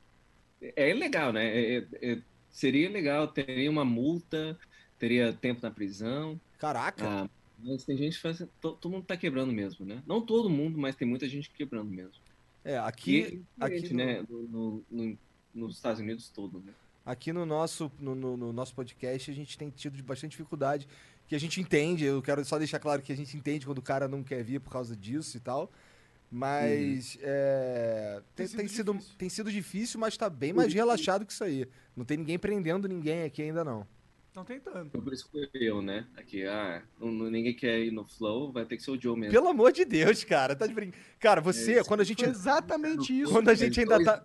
é 0.76 0.94
legal, 0.94 1.32
né? 1.32 1.44
É- 1.46 1.76
é- 1.78 1.86
é- 2.12 2.22
seria 2.48 2.88
legal, 2.88 3.26
teria 3.26 3.68
uma 3.68 3.84
multa, 3.84 4.56
teria 5.00 5.32
tempo 5.32 5.60
na 5.62 5.70
prisão. 5.72 6.40
Caraca. 6.58 7.04
Ah, 7.04 7.30
mas 7.58 7.84
tem 7.84 7.96
gente 7.96 8.14
que 8.16 8.22
faz. 8.22 8.38
to- 8.38 8.72
Todo 8.80 8.88
mundo 8.88 9.04
tá 9.04 9.16
quebrando 9.16 9.52
mesmo, 9.52 9.84
né? 9.84 10.00
Não 10.06 10.24
todo 10.24 10.48
mundo, 10.48 10.78
mas 10.78 10.94
tem 10.94 11.08
muita 11.08 11.28
gente 11.28 11.50
quebrando 11.50 11.90
mesmo. 11.90 12.14
É, 12.64 12.78
aqui, 12.78 13.42
é 13.60 13.64
aqui, 13.64 13.92
né? 13.94 14.24
No, 14.28 14.42
no- 14.48 14.84
no- 14.90 15.18
nos 15.54 15.76
Estados 15.76 16.00
Unidos 16.00 16.28
todo, 16.30 16.60
né? 16.60 16.72
aqui 17.04 17.32
no, 17.32 17.44
nosso, 17.44 17.90
no, 17.98 18.14
no- 18.14 18.36
no 18.36 18.52
nosso 18.52 18.72
podcast 18.74 19.28
a 19.30 19.34
gente 19.34 19.58
tem 19.58 19.68
tido 19.70 20.00
bastante 20.04 20.30
dificuldade, 20.32 20.86
que 21.26 21.34
a 21.34 21.40
gente 21.40 21.60
entende, 21.60 22.04
eu 22.04 22.22
quero 22.22 22.44
só 22.44 22.58
deixar 22.58 22.78
claro 22.78 23.02
que 23.02 23.12
a 23.12 23.16
gente 23.16 23.36
entende 23.36 23.66
quando 23.66 23.78
o 23.78 23.82
cara 23.82 24.06
não 24.06 24.22
quer 24.22 24.42
vir 24.44 24.60
por 24.60 24.70
causa 24.70 24.94
disso 24.96 25.36
e 25.36 25.40
tal. 25.40 25.70
Mas 26.30 27.18
é, 27.20 28.22
tem, 28.34 28.46
Tem 28.46 28.56
tem 28.56 28.68
sido 28.68 28.76
sido, 28.76 28.92
difícil. 28.94 29.14
tem 29.18 29.28
sido 29.28 29.52
difícil, 29.52 30.00
mas 30.00 30.16
tá 30.16 30.30
bem 30.30 30.52
mais 30.52 30.72
relaxado 30.72 31.26
que 31.26 31.32
isso 31.32 31.44
aí. 31.44 31.68
Não 31.94 32.04
tem 32.06 32.16
ninguém 32.16 32.38
prendendo 32.38 32.88
ninguém 32.88 33.24
aqui 33.24 33.42
ainda 33.42 33.62
não. 33.62 33.86
Estão 34.32 34.46
tentando. 34.46 34.88
Por 34.90 35.12
isso 35.12 35.26
que 35.26 35.46
foi 35.46 35.48
eu, 35.60 35.82
né? 35.82 36.06
Aqui, 36.16 36.46
ah, 36.46 36.82
ninguém 36.98 37.54
quer 37.54 37.80
ir 37.80 37.90
no 37.90 38.02
Flow, 38.08 38.50
vai 38.50 38.64
ter 38.64 38.78
que 38.78 38.82
ser 38.82 38.92
o 38.92 38.98
Joe 38.98 39.14
mesmo. 39.14 39.30
Pelo 39.30 39.48
amor 39.48 39.72
de 39.72 39.84
Deus, 39.84 40.24
cara, 40.24 40.56
tá 40.56 40.66
de 40.66 40.72
brin... 40.72 40.90
Cara, 41.20 41.42
você, 41.42 41.80
É, 41.80 41.84
quando 41.84 42.00
a 42.00 42.04
gente 42.04 42.24
exatamente 42.24 43.20
isso. 43.20 43.30
Quando 43.30 43.50
a 43.50 43.54
gente 43.54 43.78
ainda 43.78 44.02
tá. 44.02 44.24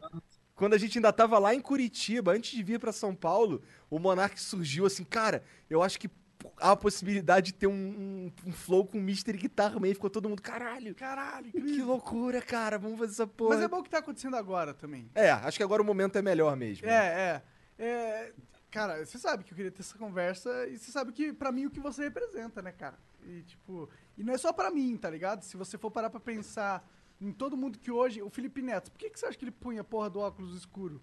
Quando 0.56 0.76
a 0.76 0.78
gente 0.78 0.98
ainda 0.98 1.12
tava 1.12 1.38
lá 1.38 1.54
em 1.54 1.60
Curitiba, 1.60 2.32
antes 2.32 2.52
de 2.52 2.64
vir 2.64 2.80
pra 2.80 2.94
São 2.94 3.14
Paulo, 3.14 3.62
o 3.90 4.00
Monark 4.00 4.40
surgiu 4.42 4.86
assim, 4.86 5.04
cara, 5.04 5.44
eu 5.70 5.84
acho 5.84 6.00
que 6.00 6.10
a 6.56 6.74
possibilidade 6.74 7.48
de 7.48 7.54
ter 7.54 7.68
um, 7.68 7.74
um, 7.74 8.32
um 8.46 8.52
flow 8.54 8.86
com 8.86 8.98
Mystery 9.00 9.38
Guitar 9.38 9.78
Man. 9.78 9.90
Ficou 9.90 10.10
todo 10.10 10.30
mundo, 10.30 10.42
caralho, 10.42 10.96
Caralho, 10.96 11.52
que 11.52 11.58
incrível. 11.58 11.88
loucura, 11.88 12.42
cara, 12.42 12.78
vamos 12.78 12.98
fazer 12.98 13.12
essa 13.12 13.28
porra. 13.28 13.56
Mas 13.56 13.64
é 13.64 13.68
bom 13.68 13.80
o 13.80 13.84
que 13.84 13.90
tá 13.90 13.98
acontecendo 13.98 14.38
agora 14.38 14.74
também. 14.74 15.10
É, 15.14 15.32
acho 15.32 15.58
que 15.58 15.64
agora 15.64 15.82
o 15.82 15.86
momento 15.86 16.18
é 16.18 16.22
melhor 16.22 16.56
mesmo. 16.56 16.88
É, 16.88 17.42
é. 17.78 17.84
é 17.84 18.34
cara, 18.72 19.06
você 19.06 19.18
sabe 19.18 19.44
que 19.44 19.54
eu 19.54 19.56
queria 19.56 19.72
ter 19.72 19.82
essa 19.82 19.98
conversa 19.98 20.68
e 20.68 20.78
você 20.78 20.92
sabe 20.92 21.12
que, 21.12 21.34
pra 21.34 21.52
mim, 21.52 21.66
o 21.66 21.72
que 21.72 21.80
você 21.80 22.04
representa, 22.04 22.62
né, 22.62 22.72
cara? 22.72 22.98
E, 23.24 23.42
tipo, 23.44 23.90
e 24.18 24.24
não 24.24 24.34
é 24.34 24.38
só 24.38 24.54
pra 24.54 24.72
mim, 24.72 24.96
tá 24.98 25.10
ligado? 25.10 25.44
Se 25.44 25.58
você 25.58 25.78
for 25.78 25.92
parar 25.92 26.10
pra 26.10 26.20
pensar 26.20 26.88
em 27.20 27.32
todo 27.32 27.58
mundo 27.58 27.80
que 27.80 27.92
hoje. 27.92 28.22
O 28.22 28.30
Felipe 28.30 28.62
Neto, 28.62 28.92
por 28.92 28.98
que, 28.98 29.10
que 29.10 29.20
você 29.20 29.26
acha 29.26 29.38
que 29.38 29.44
ele 29.44 29.52
punha 29.52 29.82
a 29.82 29.84
porra 29.84 30.10
do 30.10 30.20
óculos 30.20 30.56
escuro? 30.56 31.02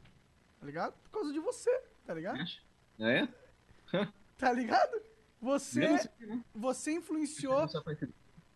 Tá 0.61 0.67
ligado? 0.67 0.95
Por 1.03 1.11
causa 1.11 1.33
de 1.33 1.41
você, 1.41 1.71
tá 2.07 2.15
ligado? 2.15 2.41
Acha? 2.41 2.61
É? 2.99 3.29
Tá 4.37 4.51
ligado? 4.51 5.01
Você, 5.41 5.85
aqui, 5.85 6.27
né? 6.27 6.45
você 6.53 6.93
influenciou 6.93 7.69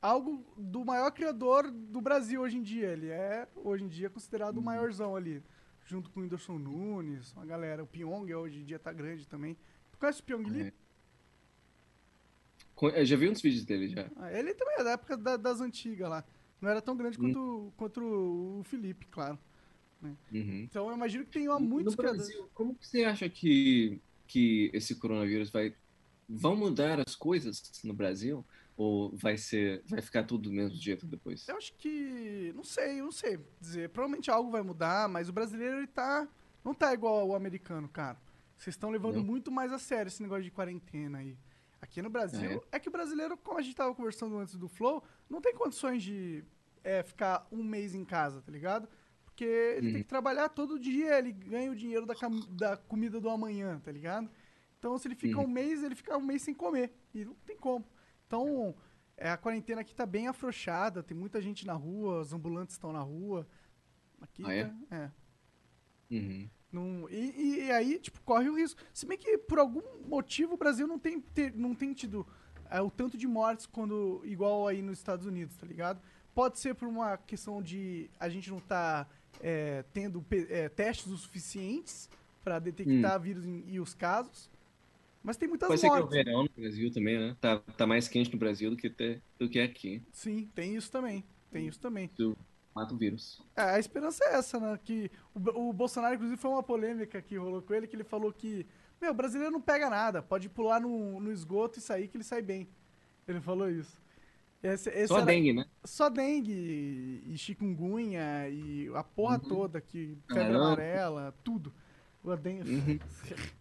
algo 0.02 0.44
do 0.56 0.84
maior 0.84 1.12
criador 1.12 1.70
do 1.70 2.00
Brasil 2.00 2.40
hoje 2.40 2.59
em 2.59 2.62
dia. 2.62 2.88
Ele 2.88 3.09
é, 3.09 3.46
hoje 3.54 3.84
em 3.84 3.88
dia, 3.88 4.11
considerado 4.11 4.59
o 4.59 4.62
maiorzão 4.62 5.14
ali. 5.14 5.40
Junto 5.89 6.11
com 6.11 6.20
o 6.20 6.22
Whindersson 6.22 6.59
Nunes, 6.59 7.32
uma 7.32 7.47
galera. 7.47 7.82
O 7.82 7.86
Pyong 7.86 8.30
hoje 8.34 8.61
em 8.61 8.64
dia 8.64 8.78
tá 8.78 8.93
grande 8.93 9.26
também. 9.26 9.57
Tu 9.91 9.99
conhece 9.99 10.20
o 10.20 10.24
Pyong 10.24 10.45
Lee? 10.45 10.62
É. 10.68 10.72
Eu 13.01 13.05
já 13.07 13.16
vi 13.16 13.28
uns 13.28 13.41
vídeos 13.41 13.64
dele 13.64 13.89
já. 13.89 14.09
Ah, 14.16 14.30
ele 14.32 14.55
também 14.55 14.76
é 14.78 14.84
da 14.84 14.91
época 14.93 15.16
da- 15.16 15.36
das 15.36 15.61
antigas 15.61 16.09
lá. 16.09 16.24
Não 16.61 16.68
era 16.68 16.82
tão 16.82 16.97
grande 16.97 17.18
Hum. 17.18 17.22
quanto, 17.32 17.72
quanto 17.76 18.01
o 18.61 18.62
Felipe, 18.64 19.07
claro. 19.07 19.39
Uhum. 20.03 20.14
Então 20.62 20.89
eu 20.89 20.95
imagino 20.95 21.24
que 21.24 21.30
tenha 21.32 21.59
muitos 21.59 21.95
no 21.95 21.99
criadores. 21.99 22.28
Brasil, 22.28 22.51
como 22.55 22.74
que 22.74 22.86
você 22.86 23.03
acha 23.05 23.28
que, 23.28 24.01
que 24.28 24.70
esse 24.72 24.95
coronavírus 24.95 25.51
vai 25.51 25.74
vão 26.28 26.55
mudar 26.55 27.01
as 27.05 27.16
coisas 27.16 27.62
no 27.82 27.95
Brasil 27.95 28.45
ou 28.79 29.11
vai 29.16 29.37
ser 29.37 29.83
vai 29.89 30.01
ficar 30.01 30.22
tudo 30.22 30.45
do 30.49 30.53
mesmo 30.55 30.76
jeito 30.76 31.05
depois? 31.05 31.47
Eu 31.49 31.57
acho 31.57 31.74
que. 31.74 32.53
Não 32.55 32.62
sei, 32.62 33.03
não 33.03 33.11
sei 33.11 33.39
dizer. 33.61 33.89
Provavelmente 33.91 34.31
algo 34.31 34.51
vai 34.53 34.62
mudar, 34.62 35.09
mas 35.09 35.29
o 35.29 35.33
brasileiro 35.33 35.79
ele 35.79 35.89
tá. 35.89 36.26
Não 36.64 36.72
tá 36.72 36.95
igual 36.95 37.18
ao 37.18 37.35
americano, 37.35 37.89
cara. 37.89 38.16
Vocês 38.57 38.74
estão 38.74 38.91
levando 38.91 39.16
Não? 39.16 39.24
muito 39.24 39.51
mais 39.51 39.72
a 39.72 39.79
sério 39.79 40.09
esse 40.09 40.22
negócio 40.22 40.45
de 40.45 40.51
quarentena 40.53 41.18
aí. 41.18 41.37
Aqui 41.81 42.01
no 42.03 42.09
Brasil, 42.11 42.62
é? 42.72 42.79
que 42.79 42.89
o 42.89 42.93
brasileiro, 42.93 43.37
como 43.37 43.59
a 43.59 43.62
gente 43.62 43.74
tava 43.76 43.95
conversando 43.95 44.37
antes 44.39 44.57
do 44.57 44.68
Flow, 44.68 45.03
não 45.31 45.41
tem 45.41 45.55
condições 45.55 46.03
de 46.03 46.45
é, 46.85 47.03
ficar 47.03 47.47
um 47.53 47.62
mês 47.64 47.95
em 47.95 48.05
casa, 48.05 48.41
tá 48.43 48.51
ligado? 48.51 48.89
Porque 49.24 49.45
ele 49.45 49.87
Uhum. 49.89 49.93
tem 49.95 50.03
que 50.03 50.09
trabalhar 50.09 50.49
todo 50.49 50.79
dia, 50.79 51.18
ele 51.18 51.33
ganha 51.33 51.70
o 51.70 51.74
dinheiro 51.76 52.05
da, 52.07 52.14
da 52.51 52.76
comida 52.76 53.20
do 53.20 53.29
amanhã, 53.31 53.81
tá 53.81 53.93
ligado? 53.93 54.29
Então, 54.79 54.97
se 54.99 55.07
ele 55.09 55.14
fica 55.14 55.39
Uhum. 55.39 55.45
um 55.45 55.49
mês, 55.49 55.83
ele 55.83 55.95
fica 55.95 56.16
um 56.16 56.20
mês 56.22 56.43
sem 56.43 56.55
comer. 56.55 56.93
E 57.14 57.24
não 57.24 57.35
tem 57.47 57.57
como. 57.57 57.85
Então, 58.29 58.74
é, 59.16 59.31
a 59.31 59.39
quarentena 59.39 59.81
aqui 59.81 59.95
tá 59.95 60.05
bem 60.05 60.29
afrouxada, 60.29 61.03
tem 61.03 61.16
muita 61.16 61.41
gente 61.41 61.66
na 61.66 61.72
rua, 61.72 62.20
os 62.20 62.33
ambulantes 62.35 62.74
estão 62.74 62.93
na 62.93 63.01
rua. 63.01 63.49
Aqui 64.20 64.43
Ah, 64.47 64.53
é? 64.55 64.64
tá- 64.64 64.74
é. 64.97 65.11
Uhum. 66.11 66.49
Não- 66.70 67.09
e, 67.09 67.64
e- 67.66 67.72
aí, 67.72 67.99
tipo, 67.99 68.20
corre 68.20 68.51
o 68.51 68.55
risco. 68.55 68.79
Se 68.93 69.07
bem 69.07 69.16
que, 69.16 69.39
por 69.39 69.59
algum 69.59 69.81
motivo, 70.07 70.55
o 70.55 70.57
Brasil 70.59 70.87
não 70.87 70.99
tem, 70.99 71.18
ter- 71.20 71.55
não 71.57 71.74
tem 71.74 71.93
tido 71.95 72.26
é, 72.70 72.83
o 72.83 72.91
tanto 72.91 73.16
de 73.16 73.26
mortes 73.26 73.64
quando 73.64 74.20
igual 74.26 74.68
aí 74.68 74.83
nos 74.83 74.99
Estados 74.99 75.24
Unidos, 75.24 75.57
tá 75.57 75.66
ligado? 75.66 76.03
Pode 76.35 76.59
ser 76.59 76.74
por 76.74 76.87
uma 76.87 77.16
questão 77.16 77.62
de 77.62 78.11
a 78.20 78.29
gente 78.29 78.51
não 78.51 78.61
tá 78.61 79.09
é, 79.41 79.85
tendo 79.95 80.22
é, 80.51 80.68
testes 80.68 81.07
o 81.11 81.16
suficientes 81.16 82.11
pra 82.45 82.59
detectar 82.59 83.18
vírus 83.18 83.47
em- 83.47 83.64
e 83.68 83.81
os 83.81 83.95
casos. 83.95 84.51
Mas 85.29 85.37
tem 85.37 85.47
muitas 85.47 85.68
Pode 85.68 85.79
ser 85.79 85.89
que 85.91 85.93
é 85.93 85.97
o 85.97 86.01
mortes. 86.01 86.16
verão 86.24 86.43
no 86.45 86.49
Brasil 86.57 86.91
também, 86.91 87.18
né? 87.18 87.37
Tá, 87.39 87.59
tá 87.76 87.87
mais 87.87 88.09
quente 88.09 88.33
no 88.33 88.39
Brasil 88.39 88.70
do 88.70 88.79
que, 88.79 88.89
te- 88.89 89.20
do 89.39 89.47
que 89.47 89.61
aqui. 89.61 90.03
Sim, 90.11 90.51
tem 90.55 90.74
isso 90.74 90.91
também. 90.91 91.22
Tem 91.51 91.66
isso 91.68 91.79
também. 91.79 92.11
Mata 92.74 92.95
o 92.95 92.97
vírus. 92.97 93.39
É, 93.55 93.61
a 93.61 93.79
esperança 93.79 94.24
é 94.24 94.37
essa, 94.37 94.59
né? 94.59 94.81
Que 94.83 95.11
o, 95.35 95.68
o 95.68 95.72
Bolsonaro, 95.74 96.14
inclusive, 96.14 96.41
foi 96.41 96.51
uma 96.51 96.62
polêmica 96.62 97.20
que 97.20 97.37
rolou 97.37 97.61
com 97.61 97.74
ele, 97.74 97.87
que 97.87 97.95
ele 97.95 98.05
falou 98.05 98.33
que, 98.33 98.66
meu, 98.99 99.11
o 99.11 99.14
brasileiro 99.14 99.53
não 99.53 99.61
pega 99.61 99.91
nada, 99.91 100.22
pode 100.22 100.49
pular 100.49 100.81
no, 100.81 101.20
no 101.20 101.31
esgoto 101.31 101.79
e 101.79 101.83
sair 101.83 102.09
que 102.09 102.16
ele 102.16 102.24
sai 102.24 102.41
bem. 102.41 102.66
Ele 103.26 103.39
falou 103.43 103.68
isso. 103.70 104.01
Esse, 104.62 104.89
esse 104.89 105.09
Só 105.09 105.20
dengue, 105.20 105.53
né? 105.53 105.66
Só 105.85 106.09
dengue 106.09 107.22
e, 107.26 107.37
chikungunya 107.37 108.49
e 108.49 108.91
a 108.95 109.05
porra 109.05 109.35
Uhum. 109.43 109.47
toda, 109.49 109.79
que 109.79 110.16
febre 110.26 110.57
amarela, 110.57 111.35
tudo. 111.45 111.70
O 112.24 112.35
dengue... 112.35 112.70
Uhum. 112.74 112.99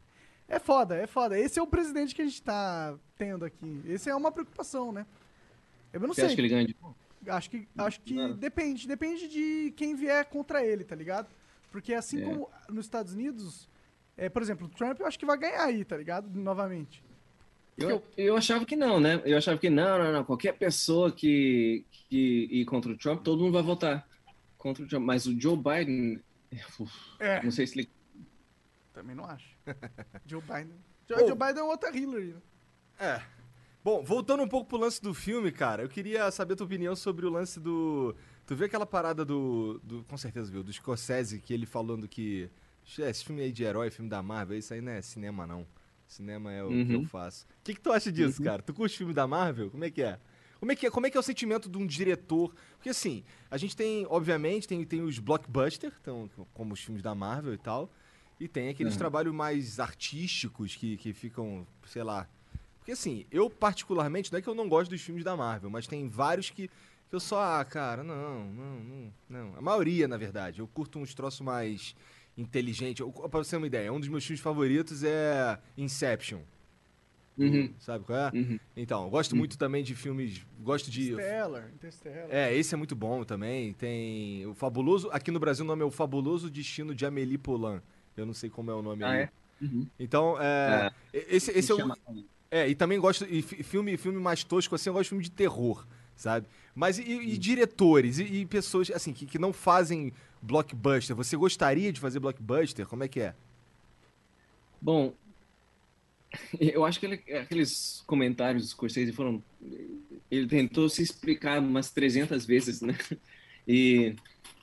É 0.48 0.60
foda, 0.60 0.96
é 0.96 1.06
foda. 1.08 1.38
Esse 1.40 1.60
é 1.60 1.62
o 1.62 1.68
presidente 1.68 2.16
que 2.16 2.22
a 2.22 2.26
gente 2.26 2.42
tá 2.42 2.96
tendo 3.18 3.44
aqui. 3.46 3.82
Esse 3.88 4.10
é 4.10 4.16
uma 4.16 4.32
preocupação, 4.32 4.92
né? 4.92 5.06
Eu 5.92 6.00
não 6.00 6.08
Você 6.10 6.16
sei. 6.22 6.26
acha 6.26 6.36
que 6.36 6.42
ele 6.42 6.50
ganha 6.50 6.66
de 6.66 6.76
novo? 6.82 6.96
Acho 7.28 7.50
que, 7.50 7.68
acho 7.78 8.00
que 8.02 8.34
depende. 8.36 8.88
Depende 8.88 9.28
de 9.28 9.74
quem 9.76 9.96
vier 9.96 10.24
contra 10.26 10.66
ele, 10.66 10.84
tá 10.86 10.96
ligado? 10.96 11.28
Porque 11.72 11.94
assim 11.94 12.22
É. 12.22 12.24
como 12.26 12.50
nos 12.70 12.86
Estados 12.86 13.14
Unidos, 13.14 13.68
é, 14.16 14.30
por 14.30 14.42
exemplo, 14.42 14.68
o 14.68 14.70
Trump 14.70 15.00
eu 15.00 15.06
acho 15.06 15.20
que 15.20 15.26
vai 15.26 15.38
ganhar 15.38 15.64
aí, 15.64 15.84
tá 15.84 15.98
ligado? 15.98 16.30
Novamente. 16.34 17.04
Eu, 17.78 18.02
eu 18.16 18.36
achava 18.38 18.66
que 18.66 18.76
não, 18.76 19.00
né? 19.00 19.22
Eu 19.26 19.38
achava 19.38 19.58
que 19.60 19.70
não, 19.70 20.00
não, 20.00 20.12
não. 20.14 20.24
Qualquer 20.24 20.54
pessoa 20.54 21.12
que, 21.12 21.86
que 21.92 22.48
ir 22.52 22.66
contra 22.66 22.92
o 22.92 22.98
Trump, 22.98 23.22
todo 23.22 23.40
mundo 23.44 23.54
vai 23.54 23.62
votar 23.62 24.08
contra 24.58 24.84
o 24.84 24.88
Trump. 24.88 25.06
Mas 25.06 25.28
o 25.28 25.40
Joe 25.40 25.56
Biden, 25.58 26.20
uf, 26.80 26.92
É. 27.20 27.44
não 27.44 27.52
sei 27.52 27.68
se 27.68 27.78
ele. 27.80 27.90
Também 28.98 29.16
não 29.16 29.26
acho. 29.26 29.48
Joe 30.26 30.42
Biden. 30.42 30.76
Joe. 31.08 31.20
Joe 31.20 31.36
Biden 31.38 31.60
é 31.60 31.64
outra 31.64 31.96
Hillary. 31.96 32.34
né? 32.34 32.42
É. 33.00 33.22
Bom, 33.84 34.04
voltando 34.04 34.42
um 34.42 34.48
pouco 34.48 34.68
pro 34.68 34.78
lance 34.78 35.00
do 35.02 35.14
filme, 35.14 35.52
cara, 35.52 35.84
eu 35.84 35.88
queria 35.88 36.30
saber 36.32 36.54
a 36.54 36.56
tua 36.58 36.66
opinião 36.66 36.96
sobre 36.96 37.26
o 37.26 37.30
lance 37.30 37.60
do. 37.60 38.16
Tu 38.48 38.56
viu 38.56 38.66
aquela 38.66 38.86
parada 38.88 39.24
do. 39.24 39.80
do 39.84 40.04
com 40.06 40.18
certeza 40.18 40.52
viu, 40.52 40.64
do 40.64 40.74
Scorsese, 40.74 41.40
que 41.40 41.54
ele 41.54 41.66
falando 41.68 42.08
que. 42.08 42.50
"Che, 42.84 43.04
Esse 43.04 43.24
filme 43.24 43.44
aí 43.44 43.52
de 43.52 43.64
herói, 43.64 43.92
filme 43.92 44.10
da 44.10 44.22
Marvel, 44.24 44.58
isso 44.58 44.74
aí 44.74 44.82
não 44.82 44.92
é 44.92 45.02
cinema, 45.02 45.46
não. 45.46 45.66
Cinema 46.08 46.52
é 46.52 46.64
o 46.64 46.70
que 46.70 46.94
eu 46.94 47.00
Uhum. 47.02 47.06
faço. 47.06 47.46
O 47.46 47.64
que, 47.64 47.76
que 47.76 47.82
tu 47.82 47.92
acha 47.92 48.12
disso, 48.12 48.40
Uhum. 48.42 48.46
cara? 48.46 48.62
Tu 48.64 48.74
curte 48.74 48.98
filme 48.98 49.14
da 49.14 49.28
Marvel? 49.28 49.70
Como 49.70 49.84
é 49.86 49.92
que 49.92 50.02
é? 50.02 50.20
Como 50.60 50.72
é 50.72 50.76
que 50.76 50.88
é, 50.88 50.90
como 50.90 51.06
é, 51.06 51.10
que 51.12 51.16
é 51.18 51.20
o 51.20 51.24
sentimento 51.24 51.70
de 51.70 51.78
um 51.78 51.86
diretor? 51.86 52.52
Porque 52.78 52.90
assim, 52.90 53.24
a 53.52 53.58
gente 53.58 53.76
tem, 53.76 54.08
obviamente, 54.10 54.68
tem, 54.68 54.84
tem 54.84 55.02
os 55.04 55.20
blockbusters, 55.20 55.94
então, 56.02 56.28
como 56.54 56.74
os 56.74 56.80
filmes 56.82 57.04
da 57.04 57.14
Marvel 57.14 57.54
e 57.54 57.58
tal. 57.58 57.92
E 58.40 58.48
tem 58.48 58.70
aqueles 58.70 58.94
Uhum. 58.94 59.00
trabalhos 59.00 59.34
mais 59.34 59.80
artísticos 59.80 60.76
que, 60.76 60.98
que 60.98 61.14
ficam, 61.14 61.66
sei 61.88 62.04
lá. 62.04 62.28
Porque 62.80 62.92
assim, 62.92 63.26
eu 63.32 63.50
particularmente, 63.50 64.32
não 64.32 64.40
é 64.40 64.42
que 64.42 64.48
eu 64.48 64.56
não 64.56 64.70
gosto 64.70 64.90
dos 64.92 65.02
filmes 65.02 65.24
da 65.24 65.36
Marvel, 65.36 65.70
mas 65.70 65.88
tem 65.88 66.08
vários 66.08 66.50
que, 66.50 66.68
que 66.68 67.16
eu 67.16 67.20
só, 67.20 67.42
ah, 67.60 67.66
cara, 67.66 68.04
não, 68.04 68.46
não, 68.46 68.80
não, 68.80 69.14
não. 69.30 69.56
A 69.58 69.62
maioria, 69.62 70.08
na 70.08 70.18
verdade. 70.18 70.60
Eu 70.60 70.68
curto 70.68 71.00
uns 71.00 71.14
troços 71.14 71.42
mais 71.42 71.96
inteligentes. 72.38 73.00
Eu- 73.02 73.12
Pra 73.12 73.40
você 73.44 73.52
ter 73.52 73.58
uma 73.58 73.68
ideia, 73.68 73.92
um 73.92 74.00
dos 74.00 74.08
meus 74.10 74.24
filmes 74.26 74.40
favoritos 74.42 75.04
é 75.04 75.58
Inception. 75.78 76.42
Uhum, 77.38 77.72
Sabe 77.80 78.04
qual 78.04 78.18
é? 78.18 78.32
uhum. 78.34 78.60
Então, 78.76 79.04
eu 79.04 79.10
gosto 79.12 79.36
muito 79.36 79.58
também 79.60 79.84
de 79.84 79.94
filmes. 79.94 80.44
Gosto 80.60 80.90
de. 80.90 81.12
Interstellar, 81.12 81.70
Interstellar. 81.74 82.28
É, 82.32 82.56
esse 82.56 82.74
é 82.74 82.78
muito 82.78 82.96
bom 82.96 83.24
também. 83.24 83.74
Tem 83.74 84.44
o 84.48 84.56
Fabuloso. 84.56 85.08
Aqui 85.12 85.30
no 85.30 85.40
Brasil 85.40 85.64
o 85.64 85.68
nome 85.68 85.84
é 85.84 85.86
o 85.86 85.92
Fabuloso 85.92 86.50
Destino 86.50 86.96
de 86.96 87.06
Amélie 87.06 87.38
Poulain. 87.38 87.80
Eu 88.18 88.26
não 88.26 88.34
sei 88.34 88.50
como 88.50 88.72
é 88.72 88.74
o 88.74 88.82
nome 88.82 89.04
Ah, 89.04 89.12
aí. 89.12 89.20
é? 89.22 89.30
Uhum. 89.62 89.88
Então, 90.00 90.36
é. 90.42 90.92
Esse, 91.14 91.52
esse 91.52 91.72
é 91.72 91.76
o. 91.76 91.94
É, 92.50 92.68
e 92.68 92.76
também 92.76 93.00
gosto. 93.00 93.26
E 93.26 93.42
fi- 93.42 93.64
filme, 93.64 93.98
filme 93.98 94.20
mais 94.20 94.44
tosco, 94.44 94.76
assim, 94.76 94.90
eu 94.90 94.94
gosto 94.94 95.04
de 95.06 95.10
filme 95.10 95.24
de 95.24 95.32
terror, 95.32 95.86
sabe? 96.16 96.48
Mas 96.74 96.98
e, 96.98 97.04
e 97.04 97.38
diretores? 97.38 98.20
E, 98.20 98.24
e 98.24 98.46
pessoas, 98.46 98.90
assim, 98.92 99.14
que, 99.14 99.26
que 99.26 99.38
não 99.40 99.52
fazem 99.54 100.14
blockbuster? 100.42 101.16
Você 101.16 101.36
gostaria 101.36 101.92
de 101.92 102.00
fazer 102.00 102.20
blockbuster? 102.20 102.88
Como 102.88 103.04
é 103.04 103.08
que 103.08 103.20
é? 103.20 103.36
Bom, 104.82 105.14
eu 106.60 106.86
acho 106.86 107.00
que 107.00 107.06
ele- 107.06 107.34
aqueles 107.38 108.04
comentários 108.06 108.64
do 108.64 108.70
Scorsese 108.70 109.12
foram. 109.14 109.44
Ele 110.30 110.48
tentou 110.48 110.90
se 110.90 111.02
explicar 111.02 111.60
umas 111.60 111.92
300 111.92 112.46
vezes, 112.46 112.82
né? 112.82 112.98
E 113.68 114.16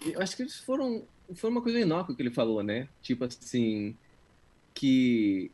eu 0.04 0.20
acho 0.20 0.36
que 0.36 0.42
eles 0.42 0.58
foram. 0.60 1.06
Foi 1.34 1.50
uma 1.50 1.62
coisa 1.62 1.80
inócua 1.80 2.14
que 2.14 2.22
ele 2.22 2.30
falou, 2.30 2.62
né? 2.62 2.88
Tipo 3.02 3.24
assim. 3.24 3.96
Que, 4.74 5.52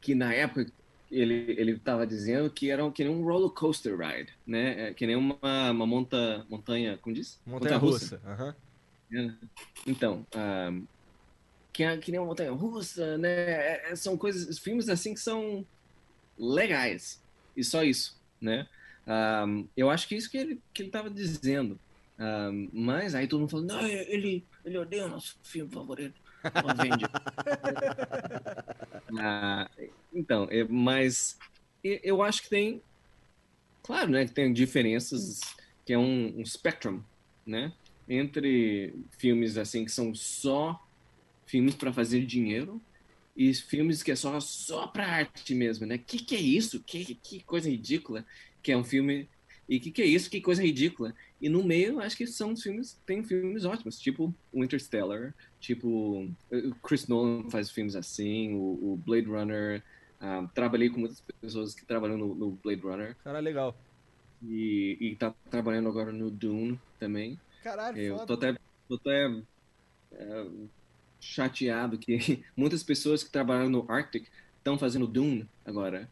que 0.00 0.14
na 0.14 0.32
época 0.32 0.72
ele, 1.10 1.54
ele 1.58 1.78
tava 1.78 2.06
dizendo 2.06 2.50
que 2.50 2.70
era 2.70 2.90
que 2.90 3.04
nem 3.04 3.12
um 3.12 3.22
roller 3.22 3.50
coaster 3.50 3.96
ride, 3.98 4.32
né? 4.46 4.88
É, 4.88 4.94
Que 4.94 5.06
nem 5.06 5.14
uma, 5.16 5.70
uma 5.70 5.86
monta, 5.86 6.46
montanha. 6.48 6.98
Como 6.98 7.14
diz? 7.14 7.38
Montanha 7.46 7.76
russa. 7.76 8.20
É. 9.14 9.30
Então, 9.86 10.26
ah, 10.34 10.72
que, 11.72 11.84
é, 11.84 11.96
que 11.98 12.10
nem 12.10 12.20
uma 12.20 12.28
montanha 12.28 12.50
russa, 12.52 13.18
né? 13.18 13.90
É- 13.90 13.96
são 13.96 14.16
coisas, 14.16 14.58
filmes 14.58 14.88
assim 14.88 15.12
que 15.14 15.20
são 15.20 15.66
legais. 16.38 17.22
E 17.56 17.62
só 17.62 17.82
isso, 17.84 18.18
né? 18.40 18.66
Ah, 19.06 19.44
eu 19.76 19.90
acho 19.90 20.08
que 20.08 20.16
isso 20.16 20.30
que 20.30 20.38
ele, 20.38 20.60
que 20.72 20.82
ele 20.82 20.90
tava 20.90 21.10
dizendo. 21.10 21.78
Ah, 22.18 22.50
mas 22.72 23.14
aí 23.14 23.26
todo 23.26 23.40
mundo 23.40 23.50
falou, 23.50 23.66
não, 23.66 23.86
ele, 23.86 24.44
ele 24.64 24.78
odeia 24.78 25.06
o 25.06 25.08
nosso 25.08 25.36
filme 25.42 25.70
favorito. 25.70 26.20
O 26.44 26.70
Avenger." 26.70 27.08
Ah, 29.18 29.70
então, 30.12 30.48
é, 30.50 30.64
mas 30.64 31.38
eu 31.84 32.22
acho 32.22 32.42
que 32.42 32.48
tem, 32.48 32.82
claro, 33.82 34.10
né, 34.10 34.24
que 34.24 34.32
tem 34.32 34.50
diferenças, 34.52 35.40
que 35.84 35.92
é 35.92 35.98
um, 35.98 36.40
um 36.40 36.44
spectrum, 36.46 37.02
né, 37.46 37.72
entre 38.08 38.94
filmes 39.18 39.58
assim 39.58 39.84
que 39.84 39.90
são 39.90 40.14
só 40.14 40.80
filmes 41.46 41.74
para 41.74 41.92
fazer 41.92 42.24
dinheiro 42.24 42.80
e 43.36 43.52
filmes 43.54 44.02
que 44.02 44.10
é 44.12 44.16
só 44.16 44.38
só 44.40 44.86
para 44.86 45.06
arte 45.06 45.54
mesmo, 45.54 45.86
né? 45.86 45.98
Que 45.98 46.18
que 46.18 46.34
é 46.34 46.40
isso? 46.40 46.82
Que 46.82 47.14
que 47.14 47.42
coisa 47.42 47.70
ridícula 47.70 48.24
que 48.62 48.72
é 48.72 48.76
um 48.76 48.84
filme 48.84 49.28
e 49.68 49.78
que 49.80 49.90
que 49.90 50.02
é 50.02 50.06
isso? 50.06 50.30
Que 50.30 50.40
coisa 50.40 50.62
ridícula. 50.62 51.14
E 51.40 51.48
no 51.48 51.62
meio, 51.64 52.00
acho 52.00 52.16
que 52.16 52.26
são 52.26 52.56
filmes, 52.56 52.98
tem 53.06 53.22
filmes 53.24 53.64
ótimos, 53.64 53.98
tipo 53.98 54.34
o 54.52 54.62
Interstellar, 54.64 55.34
tipo 55.60 56.28
o 56.50 56.74
Chris 56.82 57.06
Nolan 57.08 57.48
faz 57.50 57.70
filmes 57.70 57.96
assim, 57.96 58.54
o, 58.54 58.92
o 58.92 58.96
Blade 59.04 59.26
Runner. 59.26 59.82
ah, 60.20 60.48
trabalhei 60.54 60.90
com 60.90 61.00
muitas 61.00 61.20
pessoas 61.40 61.74
que 61.74 61.84
trabalham 61.86 62.18
no, 62.18 62.34
no 62.34 62.50
Blade 62.52 62.82
Runner 62.82 63.16
Cara, 63.24 63.40
legal. 63.40 63.76
e, 64.42 64.96
e 65.00 65.16
tá 65.16 65.34
trabalhando 65.50 65.88
agora 65.88 66.12
no 66.12 66.30
Dune 66.30 66.78
também. 66.98 67.38
Caralho, 67.62 67.98
Eu 67.98 68.14
foda. 68.18 68.26
tô 68.26 68.34
até, 68.34 68.58
tô 68.88 68.94
até 68.96 69.42
é, 70.12 70.46
chateado 71.20 71.98
que 71.98 72.44
muitas 72.56 72.82
pessoas 72.82 73.22
que 73.22 73.30
trabalharam 73.30 73.70
no 73.70 73.90
Arctic 73.90 74.26
estão 74.58 74.78
fazendo 74.78 75.06
Dune 75.06 75.48
agora 75.64 76.08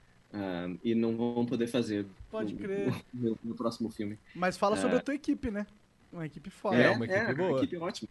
e 0.84 0.94
não 0.94 1.16
vão 1.16 1.44
poder 1.46 1.66
fazer 1.66 2.06
Pode 2.30 2.54
o- 2.54 2.58
crer. 2.58 2.94
no, 3.12 3.38
no 3.42 3.54
próximo 3.54 3.90
filme. 3.90 4.18
Mas 4.34 4.56
fala 4.56 4.76
sobre 4.76 4.96
É. 4.96 4.98
a 4.98 5.02
tua 5.02 5.14
equipe, 5.14 5.50
né? 5.50 5.66
Uma 6.12 6.26
equipe 6.26 6.50
foda. 6.50 6.76
É, 6.76 6.90
uma 6.90 7.04
equipe 7.04 7.34
boa. 7.34 7.54
A 7.60 7.62
equipe 7.62 7.76
é 7.76 7.78
ótima. 7.80 8.08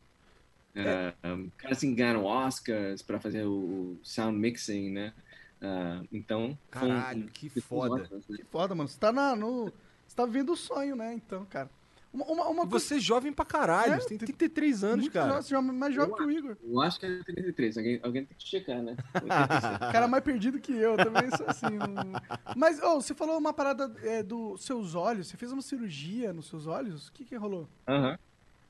Ah, 0.76 1.34
um, 1.34 1.50
caras 1.58 1.78
assim 1.78 1.94
ganharam 1.96 2.24
Oscars 2.26 3.02
para 3.02 3.20
fazer 3.20 3.44
o, 3.46 3.98
sound 4.04 4.38
mixing, 4.38 4.92
né? 4.92 5.14
Ah, 5.62 6.02
então, 6.12 6.58
foi 6.72 6.88
Caralho, 6.88 7.26
que 7.30 7.50
pessoas 7.50 7.90
foda. 7.90 8.04
ótimas, 8.04 8.28
né? 8.30 8.38
Que 8.38 8.44
foda, 8.46 8.76
mano. 8.76 8.88
Você 8.88 9.00
tá 9.00 9.12
na, 9.12 9.36
no. 9.36 9.66
Você 10.08 10.16
tá 10.16 10.26
vivendo 10.26 10.52
o 10.52 10.56
sonho, 10.56 10.96
né? 10.96 11.14
Então, 11.14 11.46
cara. 11.46 11.70
Uma, 12.12 12.26
uma, 12.26 12.48
uma 12.50 12.66
você 12.66 12.96
é 12.96 13.00
jovem 13.00 13.32
pra 13.32 13.46
caralho, 13.46 13.94
É, 13.94 14.00
você 14.00 14.10
tem 14.10 14.18
tem- 14.18 14.28
33 14.28 14.84
anos, 14.84 15.02
muito 15.02 15.14
cara. 15.14 15.40
é 15.40 15.62
mais 15.62 15.94
jovem 15.94 16.16
que 16.16 16.24
o 16.24 16.32
Igor. 16.32 16.58
Eu 16.64 16.82
acho 16.82 17.00
que 17.00 17.06
é 17.06 17.24
33. 17.24 17.78
Alguém, 17.78 18.00
alguém 18.02 18.26
tem 18.26 18.36
que 18.38 18.48
checar, 18.48 18.82
né? 18.82 18.96
86. 19.22 19.76
O 19.76 19.80
cara 19.92 20.06
é 20.06 20.08
mais 20.08 20.24
perdido 20.24 20.60
que 20.60 20.72
eu, 20.72 20.92
eu 20.92 20.98
também 20.98 21.30
sou 21.38 21.48
assim. 21.48 21.70
não- 21.78 22.12
Mas, 22.58 22.82
ô, 22.82 22.96
você 22.96 23.14
falou 23.14 23.38
uma 23.38 23.54
parada 23.54 23.94
é, 24.04 24.24
dos 24.24 24.64
seus 24.66 24.96
olhos. 24.96 25.28
Você 25.28 25.38
fez 25.38 25.52
uma 25.52 25.62
cirurgia 25.62 26.34
nos 26.34 26.48
seus 26.48 26.66
olhos? 26.66 27.10
O 27.10 27.14
que 27.14 27.24
que 27.26 27.36
rolou? 27.36 27.68
Aham. 27.88 28.18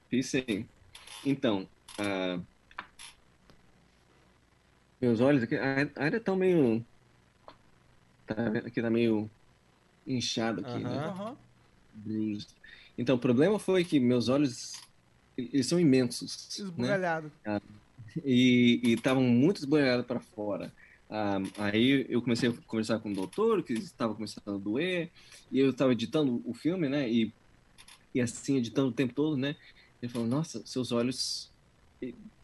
Fiz 0.09 0.27
sim. 0.27 0.67
Então, 1.25 1.67
ah, 1.99 2.39
meus 5.01 5.19
olhos 5.21 5.43
aqui 5.43 5.55
ai- 5.55 5.91
ainda 5.95 6.17
estão 6.17 6.35
meio. 6.35 6.85
Tá 8.25 8.35
vendo? 8.49 8.67
Aqui 8.67 8.81
tá 8.81 8.89
meio 8.89 9.29
inchado 10.05 10.61
aqui, 10.61 10.83
né? 10.83 10.89
Aham. 10.97 11.09
Aham. 11.09 11.37
Bruised. 11.93 12.58
Então, 12.99 13.15
o 13.15 13.19
problema 13.19 13.59
foi 13.59 13.85
que 13.85 13.99
meus 13.99 14.27
olhos, 14.29 14.73
eles 15.37 15.67
são 15.67 15.79
imensos, 15.79 16.49
né? 16.77 16.99
Esbugalhado. 17.45 17.65
E 18.23 18.81
estavam 18.93 19.23
muito 19.23 19.57
esbugalhados 19.59 20.05
para 20.05 20.19
fora. 20.19 20.73
Ah, 21.09 21.37
aí 21.57 22.05
eu 22.09 22.21
comecei 22.21 22.49
a 22.49 22.53
conversar 22.67 22.99
com 22.99 23.11
o 23.11 23.15
doutor, 23.15 23.63
que 23.63 23.73
estava 23.73 24.15
começando 24.15 24.43
a 24.55 24.57
doer, 24.59 25.11
e 25.51 25.59
eu 25.59 25.71
estava 25.71 25.93
editando 25.93 26.41
o 26.45 26.53
filme, 26.53 26.89
né? 26.89 27.09
E, 27.11 27.33
e 28.15 28.21
assim, 28.21 28.57
editando 28.57 28.89
o 28.89 28.95
tempo 28.95 29.13
todo, 29.15 29.37
né? 29.37 29.55
Ele 30.01 30.11
falou: 30.11 30.27
Nossa, 30.27 30.65
seus 30.65 30.91
olhos, 30.91 31.53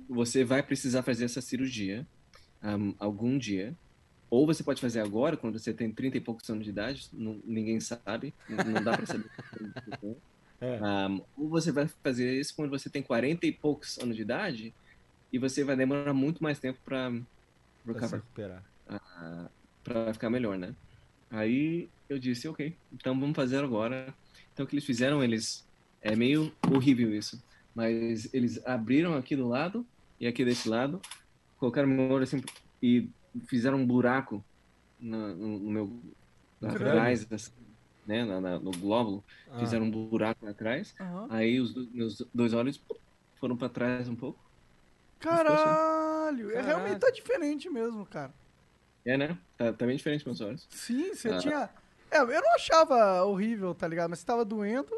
você 0.08 0.44
vai 0.44 0.64
precisar 0.66 1.04
fazer 1.04 1.26
essa 1.26 1.42
cirurgia 1.42 2.08
ah, 2.62 2.78
algum 3.00 3.38
dia. 3.38 3.78
Ou 4.32 4.46
você 4.48 4.64
pode 4.64 4.82
fazer 4.82 5.02
agora, 5.02 5.38
quando 5.38 5.60
você 5.60 5.74
tem 5.74 5.94
30 5.94 6.18
e 6.18 6.22
poucos 6.22 6.50
anos 6.50 6.66
de 6.66 6.72
idade, 6.72 7.10
não- 7.14 7.42
ninguém 7.46 7.80
sabe, 7.82 8.36
não 8.50 8.60
não 8.60 8.84
dá 8.84 8.96
para 8.96 9.06
saber. 9.08 9.32
É. 10.62 10.80
Um, 10.82 11.22
ou 11.38 11.50
você 11.50 11.72
vai 11.72 11.88
fazer 11.88 12.40
isso 12.40 12.56
quando 12.56 12.70
você 12.70 12.90
tem 12.90 13.02
40 13.04 13.46
e 13.46 13.52
poucos 13.52 13.98
anos 14.00 14.16
de 14.16 14.22
idade 14.22 14.74
e 15.32 15.40
você 15.40 15.64
vai 15.64 15.76
demorar 15.76 16.14
muito 16.14 16.42
mais 16.44 16.60
tempo 16.60 16.80
para 16.84 17.12
Pra 17.84 17.94
se 17.94 18.16
recover, 18.16 18.20
recuperar. 18.22 18.64
para 19.84 20.14
ficar 20.14 20.30
melhor, 20.30 20.58
né? 20.58 20.76
Aí 21.30 21.90
eu 22.10 22.18
disse, 22.20 22.48
ok, 22.48 22.76
então 22.94 23.20
vamos 23.20 23.36
fazer 23.36 23.64
agora. 23.64 24.14
Então 24.54 24.66
o 24.66 24.68
que 24.68 24.76
eles 24.76 24.86
fizeram, 24.86 25.24
eles 25.24 25.68
é 26.02 26.16
meio 26.16 26.52
horrível 26.74 27.14
isso, 27.16 27.42
mas 27.74 28.34
eles 28.34 28.64
abriram 28.66 29.16
aqui 29.16 29.36
do 29.36 29.48
lado 29.48 29.86
e 30.20 30.28
aqui 30.28 30.46
desse 30.46 30.70
lado, 30.70 31.02
colocaram 31.58 31.88
meu 31.88 32.10
olho 32.12 32.24
assim 32.24 32.42
e 32.82 33.10
fizeram 33.48 33.78
um 33.80 33.86
buraco 33.86 34.44
no, 35.00 35.36
no- 35.36 35.60
no 35.60 35.72
meu 35.72 36.02
atrás, 36.62 37.28
assim, 37.32 37.52
né, 38.06 38.24
na- 38.26 38.40
na- 38.42 38.60
no 38.60 38.72
glóbulo, 38.72 39.24
Ah, 39.52 39.60
fizeram 39.60 39.86
um 39.86 39.92
buraco 39.92 40.48
atrás. 40.48 40.94
Aham. 41.00 41.28
Aí 41.30 41.60
os 41.60 41.74
do- 41.74 41.88
meus 41.94 42.22
dois 42.34 42.54
olhos 42.54 42.82
foram 43.40 43.56
pra 43.58 43.70
trás 43.70 44.08
um 44.08 44.16
pouco. 44.16 44.40
Caralho! 45.20 46.50
É, 46.52 46.54
Caralho. 46.56 46.68
realmente 46.68 47.00
tá 47.00 47.10
diferente 47.10 47.70
mesmo, 47.70 48.06
cara. 48.06 48.34
É, 49.06 49.18
né? 49.18 49.38
Tá, 49.58 49.72
tá 49.74 49.86
bem 49.86 49.96
diferente 49.98 50.26
meus 50.26 50.42
olhos. 50.42 50.68
Sim, 50.70 51.14
você 51.14 51.30
Ah. 51.30 51.38
tinha. 51.38 51.70
É, 52.12 52.20
eu 52.20 52.28
não 52.28 52.56
achava 52.56 53.24
horrível, 53.24 53.74
tá 53.74 53.88
ligado? 53.88 54.10
Mas 54.10 54.20
se 54.20 54.26
tava 54.26 54.46
doendo, 54.46 54.92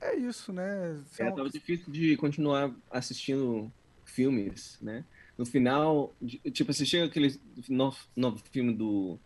é 0.00 0.16
isso, 0.16 0.52
né? 0.52 1.00
Você 1.06 1.22
é 1.22 1.26
É, 1.26 1.28
uma- 1.28 1.36
tava 1.36 1.50
difícil 1.50 1.92
de 1.92 2.16
continuar 2.16 2.72
assistindo 2.90 3.70
filmes, 4.04 4.78
né? 4.80 5.04
No 5.36 5.44
final, 5.44 6.12
tipo, 6.52 6.72
você 6.72 6.86
chega 6.86 7.06
aquele 7.06 7.38
novo, 7.68 7.98
novo 8.16 8.40
filme 8.52 8.72
do, 8.72 9.18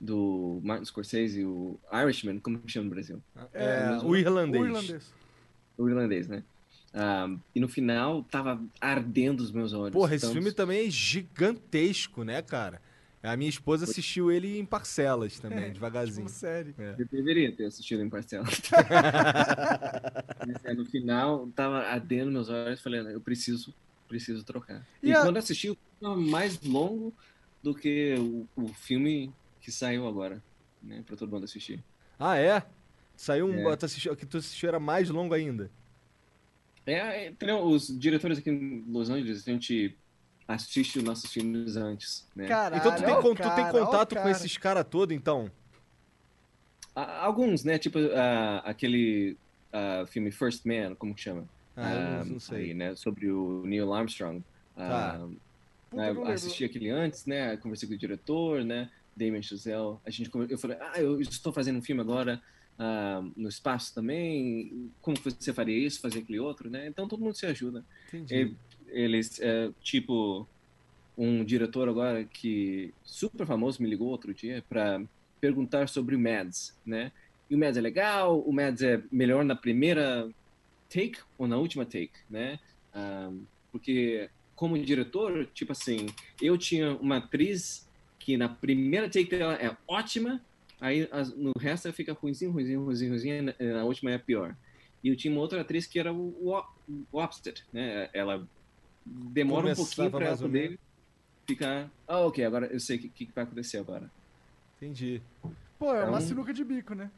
do 0.00 0.60
Martin 0.64 0.84
Scorsese, 0.86 1.44
o 1.44 1.78
Irishman, 1.92 2.38
como 2.40 2.58
que 2.60 2.72
chama 2.72 2.84
no 2.84 2.90
Brasil? 2.90 3.22
é, 3.52 3.90
mesmo- 3.90 4.08
o 4.08 4.16
irlandês. 4.16 4.62
O 4.62 4.66
irlandês. 4.66 5.12
O 5.78 5.88
irlandês, 5.88 6.28
né? 6.28 6.42
Ah, 6.92 7.28
e 7.54 7.60
no 7.60 7.68
final, 7.68 8.24
tava 8.24 8.60
ardendo 8.80 9.40
os 9.40 9.52
meus 9.52 9.72
olhos. 9.72 9.92
Porra, 9.92 10.14
esse 10.14 10.24
Então, 10.24 10.34
filme 10.34 10.52
também 10.52 10.86
é 10.86 10.90
gigantesco, 10.90 12.24
né, 12.24 12.42
cara? 12.42 12.80
A 13.22 13.36
minha 13.36 13.50
esposa 13.50 13.84
assistiu 13.84 14.32
ele 14.32 14.58
em 14.58 14.64
parcelas 14.64 15.38
também, 15.38 15.60
Tipo, 15.64 15.74
devagarzinho. 15.74 16.28
série. 16.30 16.74
É. 16.78 16.94
Eu 16.98 17.06
deveria 17.12 17.52
ter 17.52 17.66
assistido 17.66 18.02
em 18.02 18.08
parcela. 18.08 18.44
Mas, 18.44 18.50
é, 20.64 20.74
no 20.74 20.84
final, 20.86 21.48
tava 21.54 21.78
ardendo 21.80 22.30
meus 22.30 22.48
olhos, 22.48 22.80
falei, 22.80 23.02
"Não, 23.02 23.10
eu 23.10 23.20
preciso, 23.20 23.74
preciso 24.08 24.42
trocar. 24.44 24.86
E 25.02 25.10
E, 25.10 25.12
a- 25.12 25.22
quando 25.22 25.36
assisti, 25.36 25.70
o 25.70 25.74
filme 25.76 25.90
tava 26.00 26.16
mais 26.16 26.60
longo 26.62 27.12
do 27.62 27.74
que 27.74 28.14
o, 28.18 28.46
o 28.56 28.68
filme 28.68 29.30
que 29.60 29.70
saiu 29.70 30.06
agora, 30.06 30.42
né, 30.82 31.02
pra 31.06 31.16
todo 31.16 31.30
mundo 31.30 31.44
assistir. 31.44 31.82
Ah, 32.18 32.36
é? 32.38 32.62
Saiu 33.16 33.46
um. 33.46 33.70
É. 33.70 33.76
Tu 33.76 33.84
assistiu, 33.86 34.16
que 34.16 34.26
tu 34.26 34.38
assistiu 34.38 34.68
era 34.68 34.80
mais 34.80 35.10
longo 35.10 35.34
ainda. 35.34 35.70
É, 36.86 36.94
é, 36.94 37.28
entendeu? 37.28 37.62
Os 37.62 37.86
diretores 37.98 38.38
aqui 38.38 38.50
em 38.50 38.84
Los 38.88 39.10
Angeles, 39.10 39.46
a 39.46 39.50
gente 39.50 39.96
assiste 40.48 40.98
os 40.98 41.04
nossos 41.04 41.30
filmes 41.30 41.76
antes, 41.76 42.26
né? 42.34 42.46
Caralho. 42.48 42.80
então 42.80 42.92
tu 42.96 43.04
tem, 43.04 43.14
tu 43.14 43.54
tem 43.54 43.64
cara, 43.64 43.78
ó 43.78 43.82
o 43.82 43.86
contato 43.86 44.08
com 44.10 44.14
cara. 44.22 44.30
esses 44.30 44.56
caras 44.56 44.84
todos, 44.88 45.14
então? 45.14 45.50
A- 46.94 47.24
Alguns, 47.24 47.62
né, 47.62 47.78
tipo 47.78 47.98
ah, 48.14 48.62
aquele 48.64 49.36
ah, 49.72 50.04
filme 50.08 50.30
First 50.30 50.64
Man, 50.64 50.94
como 50.96 51.14
que 51.14 51.20
chama? 51.20 51.44
Ah, 51.76 51.92
eu 51.92 51.98
Ah, 52.20 52.24
não, 52.24 52.40
sei. 52.40 52.58
aí, 52.70 52.74
né, 52.74 52.96
sobre 52.96 53.30
o 53.30 53.62
Neil 53.64 53.92
Armstrong. 53.92 54.42
Tá. 54.74 55.20
Ah, 55.20 55.28
Puta, 55.90 56.02
eu 56.04 56.26
assisti 56.26 56.64
aquele 56.64 56.88
antes, 56.88 57.26
né? 57.26 57.56
Conversei 57.56 57.88
com 57.88 57.94
o 57.94 57.98
diretor, 57.98 58.64
né? 58.64 58.90
Damien 59.16 59.42
Chazelle. 59.42 59.98
A 60.04 60.10
gente, 60.10 60.30
eu 60.48 60.58
falei, 60.58 60.76
ah, 60.80 61.00
eu 61.00 61.20
estou 61.20 61.52
fazendo 61.52 61.78
um 61.78 61.82
filme 61.82 62.00
agora 62.00 62.40
ah, 62.78 63.22
no 63.36 63.48
espaço 63.48 63.94
também. 63.94 64.90
Como 65.00 65.16
você 65.16 65.52
faria 65.52 65.76
isso, 65.76 66.00
fazer 66.00 66.20
aquele 66.20 66.40
outro, 66.40 66.70
né? 66.70 66.86
Então 66.86 67.06
todo 67.06 67.22
mundo 67.22 67.36
se 67.36 67.46
ajuda. 67.46 67.84
Entendi. 68.08 68.56
Eles, 68.88 69.40
é, 69.40 69.70
tipo, 69.82 70.48
um 71.16 71.44
diretor 71.44 71.88
agora 71.88 72.24
que 72.24 72.92
super 73.04 73.46
famoso 73.46 73.82
me 73.82 73.88
ligou 73.88 74.08
outro 74.08 74.32
dia 74.32 74.64
para 74.68 75.02
perguntar 75.40 75.88
sobre 75.88 76.16
o 76.16 76.18
Mads, 76.18 76.76
né? 76.84 77.12
E 77.48 77.54
o 77.54 77.58
Mads 77.58 77.76
é 77.76 77.80
legal, 77.80 78.40
o 78.40 78.52
Mads 78.52 78.82
é 78.82 79.02
melhor 79.12 79.44
na 79.44 79.54
primeira 79.54 80.28
take 80.88 81.18
ou 81.36 81.46
na 81.46 81.56
última 81.56 81.84
take, 81.84 82.12
né? 82.28 82.58
Ah, 82.92 83.30
porque 83.70 84.28
como 84.60 84.78
diretor, 84.78 85.46
tipo 85.54 85.72
assim, 85.72 86.06
eu 86.40 86.58
tinha 86.58 86.92
uma 86.96 87.16
atriz 87.16 87.88
que 88.30 88.36
na 88.36 88.48
primeira 88.48 89.08
take 89.10 89.28
dela 89.30 89.54
é 89.54 89.76
ótima, 89.88 90.40
aí 90.80 91.08
as- 91.10 91.36
no 91.36 91.52
resto 91.58 91.86
ela 91.88 91.94
fica 91.94 92.12
ruimzinho, 92.12 92.52
ruimzinho, 92.52 92.84
ruimzinho, 92.84 93.10
ruimzinho, 93.10 93.34
e 93.36 93.42
na, 93.42 93.54
na 93.74 93.84
última 93.84 94.10
é 94.12 94.18
pior. 94.18 94.56
E 95.02 95.08
eu 95.08 95.16
tinha 95.16 95.32
uma 95.32 95.40
outra 95.40 95.60
atriz 95.62 95.86
que 95.86 95.98
era 95.98 96.12
o, 96.12 96.28
o, 96.40 96.62
o 97.10 97.20
opposite, 97.20 97.64
né? 97.72 98.08
Ela 98.14 98.46
demora 99.04 99.66
um 99.66 99.74
Começava 99.74 99.86
pouquinho 99.86 100.10
para 100.10 100.26
ela 100.26 100.36
poder 100.36 100.78
ficar, 101.48 101.90
ah, 102.06 102.20
ok, 102.20 102.44
agora 102.44 102.66
eu 102.66 102.78
sei 102.78 102.98
o 102.98 103.00
que, 103.00 103.08
que 103.08 103.32
vai 103.34 103.44
acontecer 103.44 103.78
agora. 103.78 104.08
Entendi. 104.76 105.20
Pô, 105.78 105.92
é 105.92 106.02
É 106.02 106.04
uma 106.04 106.18
um- 106.18 106.20
sinuca 106.20 106.52
de 106.52 106.62
bico, 106.62 106.94
né? 106.94 107.10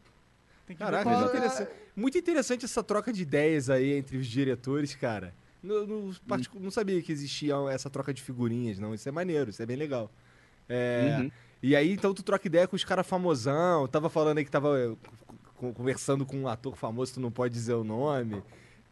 Tem 0.67 0.77
que 0.77 0.83
ver 0.83 0.91
Caraca, 0.91 1.11
muito 1.11 1.25
é- 1.25 1.37
interessante. 1.39 1.71
Muito 1.95 2.17
interessante 2.19 2.65
essa 2.65 2.83
troca 2.83 3.13
de 3.13 3.21
ideias 3.21 3.69
aí 3.69 3.93
entre 3.93 4.17
os 4.17 4.27
diretores, 4.27 4.95
cara. 4.95 5.35
No, 5.63 5.87
no 5.87 6.15
particu- 6.27 6.59
não 6.59 6.71
sabia 6.71 7.01
que 7.03 7.13
existia 7.13 7.55
essa 7.71 7.91
troca 7.91 8.15
de 8.15 8.23
figurinhas, 8.23 8.79
não. 8.79 8.95
Isso 8.95 9.07
é 9.09 9.13
maneiro, 9.13 9.51
isso 9.51 9.63
é 9.63 9.67
bem 9.67 9.77
legal. 9.77 10.11
É, 10.73 11.19
Uhum. 11.21 11.31
E 11.63 11.77
aí, 11.77 11.93
então, 11.93 12.13
tu 12.13 12.23
troca 12.25 12.47
ideia 12.47 12.67
com 12.67 12.75
os 12.75 12.83
caras 12.85 13.07
famosão. 13.07 13.87
Tava 13.87 14.09
falando 14.11 14.39
aí 14.39 14.45
que 14.45 14.51
tava 14.51 14.77
eh, 14.81 14.97
co- 15.55 15.73
conversando 15.73 16.27
com 16.27 16.37
um 16.39 16.49
ator 16.49 16.75
famoso, 16.77 17.15
tu 17.15 17.21
não 17.21 17.31
pode 17.31 17.55
dizer 17.55 17.75
o 17.75 17.85
nome. 17.85 18.43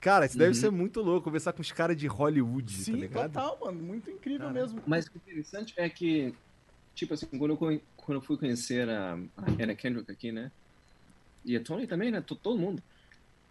Cara, 0.01 0.25
isso 0.27 0.39
deve 0.39 0.55
Uhum. 0.55 0.61
ser 0.61 0.71
muito 0.71 1.01
louco, 1.01 1.25
conversar 1.25 1.53
com 1.53 1.61
os 1.63 1.73
caras 1.73 1.97
de 1.97 2.07
Hollywood, 2.07 2.73
tá 2.77 2.85
Sim, 2.85 2.93
ligado? 2.97 3.33
total, 3.33 3.59
mano. 3.61 3.83
Muito 3.83 4.09
incrível 4.09 4.47
Cara, 4.47 4.53
mesmo. 4.53 4.81
Mas 4.87 5.07
o 5.07 5.17
interessante 5.17 5.75
é 5.77 5.89
que, 5.89 6.33
tipo 6.95 7.13
assim, 7.13 7.27
quando 7.27 7.51
eu, 7.53 7.57
quando 7.97 8.19
eu 8.19 8.23
fui 8.23 8.37
conhecer 8.39 8.89
a, 8.89 9.15
a 9.37 9.63
Anna 9.63 9.75
Kendrick 9.75 10.11
aqui, 10.11 10.31
né? 10.31 10.53
E 11.45 11.57
a 11.57 11.61
Tony 11.63 11.87
também, 11.87 12.11
né? 12.11 12.21
to- 12.21 12.37
Todo 12.37 12.59
mundo. 12.59 12.83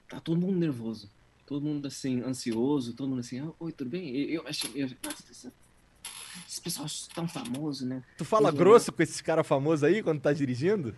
Tá 0.07 0.19
todo 0.19 0.39
mundo 0.39 0.57
nervoso. 0.57 1.09
Todo 1.45 1.61
mundo, 1.61 1.87
assim, 1.87 2.21
ansioso. 2.21 2.93
Todo 2.95 3.09
mundo 3.09 3.19
assim, 3.19 3.39
ah, 3.41 3.51
oi, 3.59 3.71
tudo 3.73 3.89
bem? 3.89 4.15
E 4.15 4.33
Eu 4.33 4.47
achei... 4.47 4.71
Eu, 4.75 4.87
nossa, 5.03 5.51
esse- 6.03 6.47
esses 6.47 6.59
pessoas 6.59 7.07
tão 7.13 7.27
famosos, 7.27 7.87
né? 7.87 8.03
Tu 8.17 8.25
fala 8.25 8.49
Uhum. 8.51 8.55
grosso 8.57 8.91
com 8.91 9.01
esses 9.03 9.21
caras 9.21 9.45
famosos 9.47 9.83
aí 9.83 10.01
quando 10.03 10.21
tá 10.21 10.31
dirigindo? 10.33 10.95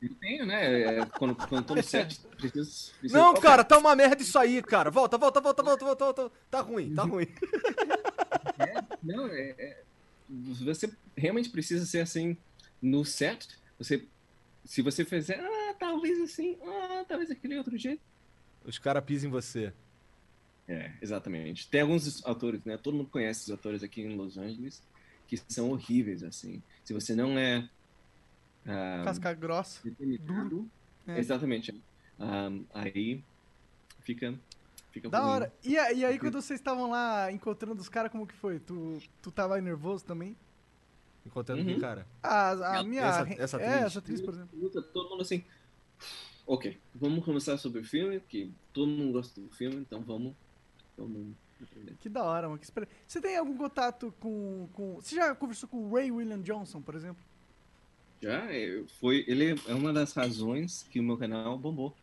Eu 0.00 0.14
tenho, 0.20 0.46
né? 0.46 0.82
é, 1.00 1.06
Quando, 1.06 1.34
quando 1.34 1.64
tô 1.66 1.74
no 1.74 1.82
set, 1.82 2.20
preciso... 2.36 2.92
preciso 3.00 3.14
Não, 3.18 3.34
cara, 3.34 3.64
tá 3.64 3.76
uma 3.78 3.94
merda 3.96 4.22
isso 4.22 4.38
aí, 4.38 4.62
cara. 4.62 4.90
Volta, 4.90 5.18
volta, 5.18 5.40
volta, 5.40 5.62
volta, 5.62 5.84
volta, 5.84 6.04
volta. 6.04 6.32
Tá 6.50 6.60
ruim, 6.60 6.94
tá 6.94 7.02
ruim. 7.02 7.26
Não, 9.02 9.26
é, 9.28 9.54
é- 9.58 9.82
você 10.30 10.90
realmente 11.16 11.48
precisa 11.48 11.86
ser 11.86 12.00
assim 12.00 12.36
no 12.82 13.04
set. 13.04 13.48
Você, 13.78 14.04
se 14.64 14.82
você 14.82 15.04
fizer, 15.04 15.40
ah, 15.40 15.74
talvez 15.78 16.20
assim, 16.20 16.58
ah, 16.62 17.04
talvez 17.08 17.30
aquele 17.30 17.56
outro 17.56 17.76
jeito. 17.78 18.02
Os 18.64 18.78
caras 18.78 19.02
pisam 19.04 19.28
em 19.28 19.32
você. 19.32 19.72
É, 20.68 20.92
exatamente. 21.00 21.66
Tem 21.68 21.80
alguns 21.80 22.24
autores, 22.26 22.62
né? 22.64 22.76
Todo 22.76 22.94
mundo 22.96 23.08
conhece 23.10 23.44
os 23.44 23.50
autores 23.50 23.82
aqui 23.82 24.02
em 24.02 24.14
Los 24.16 24.36
Angeles 24.36 24.82
que 25.26 25.36
são 25.48 25.70
horríveis, 25.70 26.22
assim. 26.22 26.62
Se 26.84 26.92
você 26.92 27.14
não 27.14 27.38
é 27.38 27.68
ah, 28.66 29.02
Casca 29.04 29.32
grossa. 29.34 29.80
determinado, 29.82 30.68
É. 31.06 31.18
exatamente. 31.18 31.74
Ah, 32.18 32.50
aí 32.74 33.22
fica, 34.02 34.34
fica 34.90 35.08
Da 35.08 35.20
ruim. 35.20 35.30
hora. 35.30 35.52
E, 35.64 35.78
a- 35.78 35.92
e 35.92 36.04
aí, 36.04 36.18
quando 36.18 36.34
vocês 36.40 36.58
estavam 36.60 36.90
lá 36.90 37.30
encontrando 37.32 37.80
os 37.80 37.88
caras, 37.88 38.10
como 38.12 38.26
que 38.26 38.34
foi? 38.34 38.58
Tu, 38.58 38.98
tu 39.22 39.30
tava 39.30 39.54
aí 39.56 39.62
nervoso 39.62 40.04
também? 40.04 40.36
Encontrando 41.26 41.62
Uhum. 41.62 41.74
que 41.74 41.80
cara? 41.80 42.06
A, 42.22 42.78
a 42.78 42.82
minha. 42.84 43.02
Essa- 43.02 43.42
essa 43.42 43.56
é, 43.60 43.66
atriz. 43.68 43.84
essa 43.86 43.98
atriz, 44.00 44.20
por 44.20 44.34
exemplo. 44.34 44.82
todo 44.92 45.10
mundo 45.10 45.22
assim. 45.22 45.44
Ok, 46.46 46.78
vamos 46.94 47.22
conversar 47.24 47.58
sobre 47.58 47.80
o 47.80 47.84
filme, 47.84 48.20
que 48.20 48.50
todo 48.72 48.86
mundo 48.90 49.12
gosta 49.12 49.38
do 49.40 49.48
filme, 49.50 49.76
então 49.76 50.00
vamos. 50.00 50.34
Que 52.00 52.08
da 52.08 52.22
hora, 52.22 52.48
mano. 52.48 52.60
Você 53.06 53.20
tem 53.20 53.36
algum 53.36 53.56
contato 53.56 54.14
com, 54.20 54.68
com. 54.72 54.94
Você 54.96 55.16
já 55.16 55.34
conversou 55.34 55.68
com 55.68 55.78
o 55.88 55.94
Ray 55.94 56.10
William 56.10 56.40
Johnson, 56.40 56.80
por 56.80 56.94
exemplo? 56.94 57.22
Já, 58.20 58.52
é, 58.52 58.82
foi, 59.00 59.24
ele 59.28 59.54
é 59.66 59.74
uma 59.74 59.92
das 59.92 60.12
razões 60.12 60.84
que 60.90 60.98
o 61.00 61.02
meu 61.02 61.16
canal 61.16 61.56
bombou. 61.58 61.94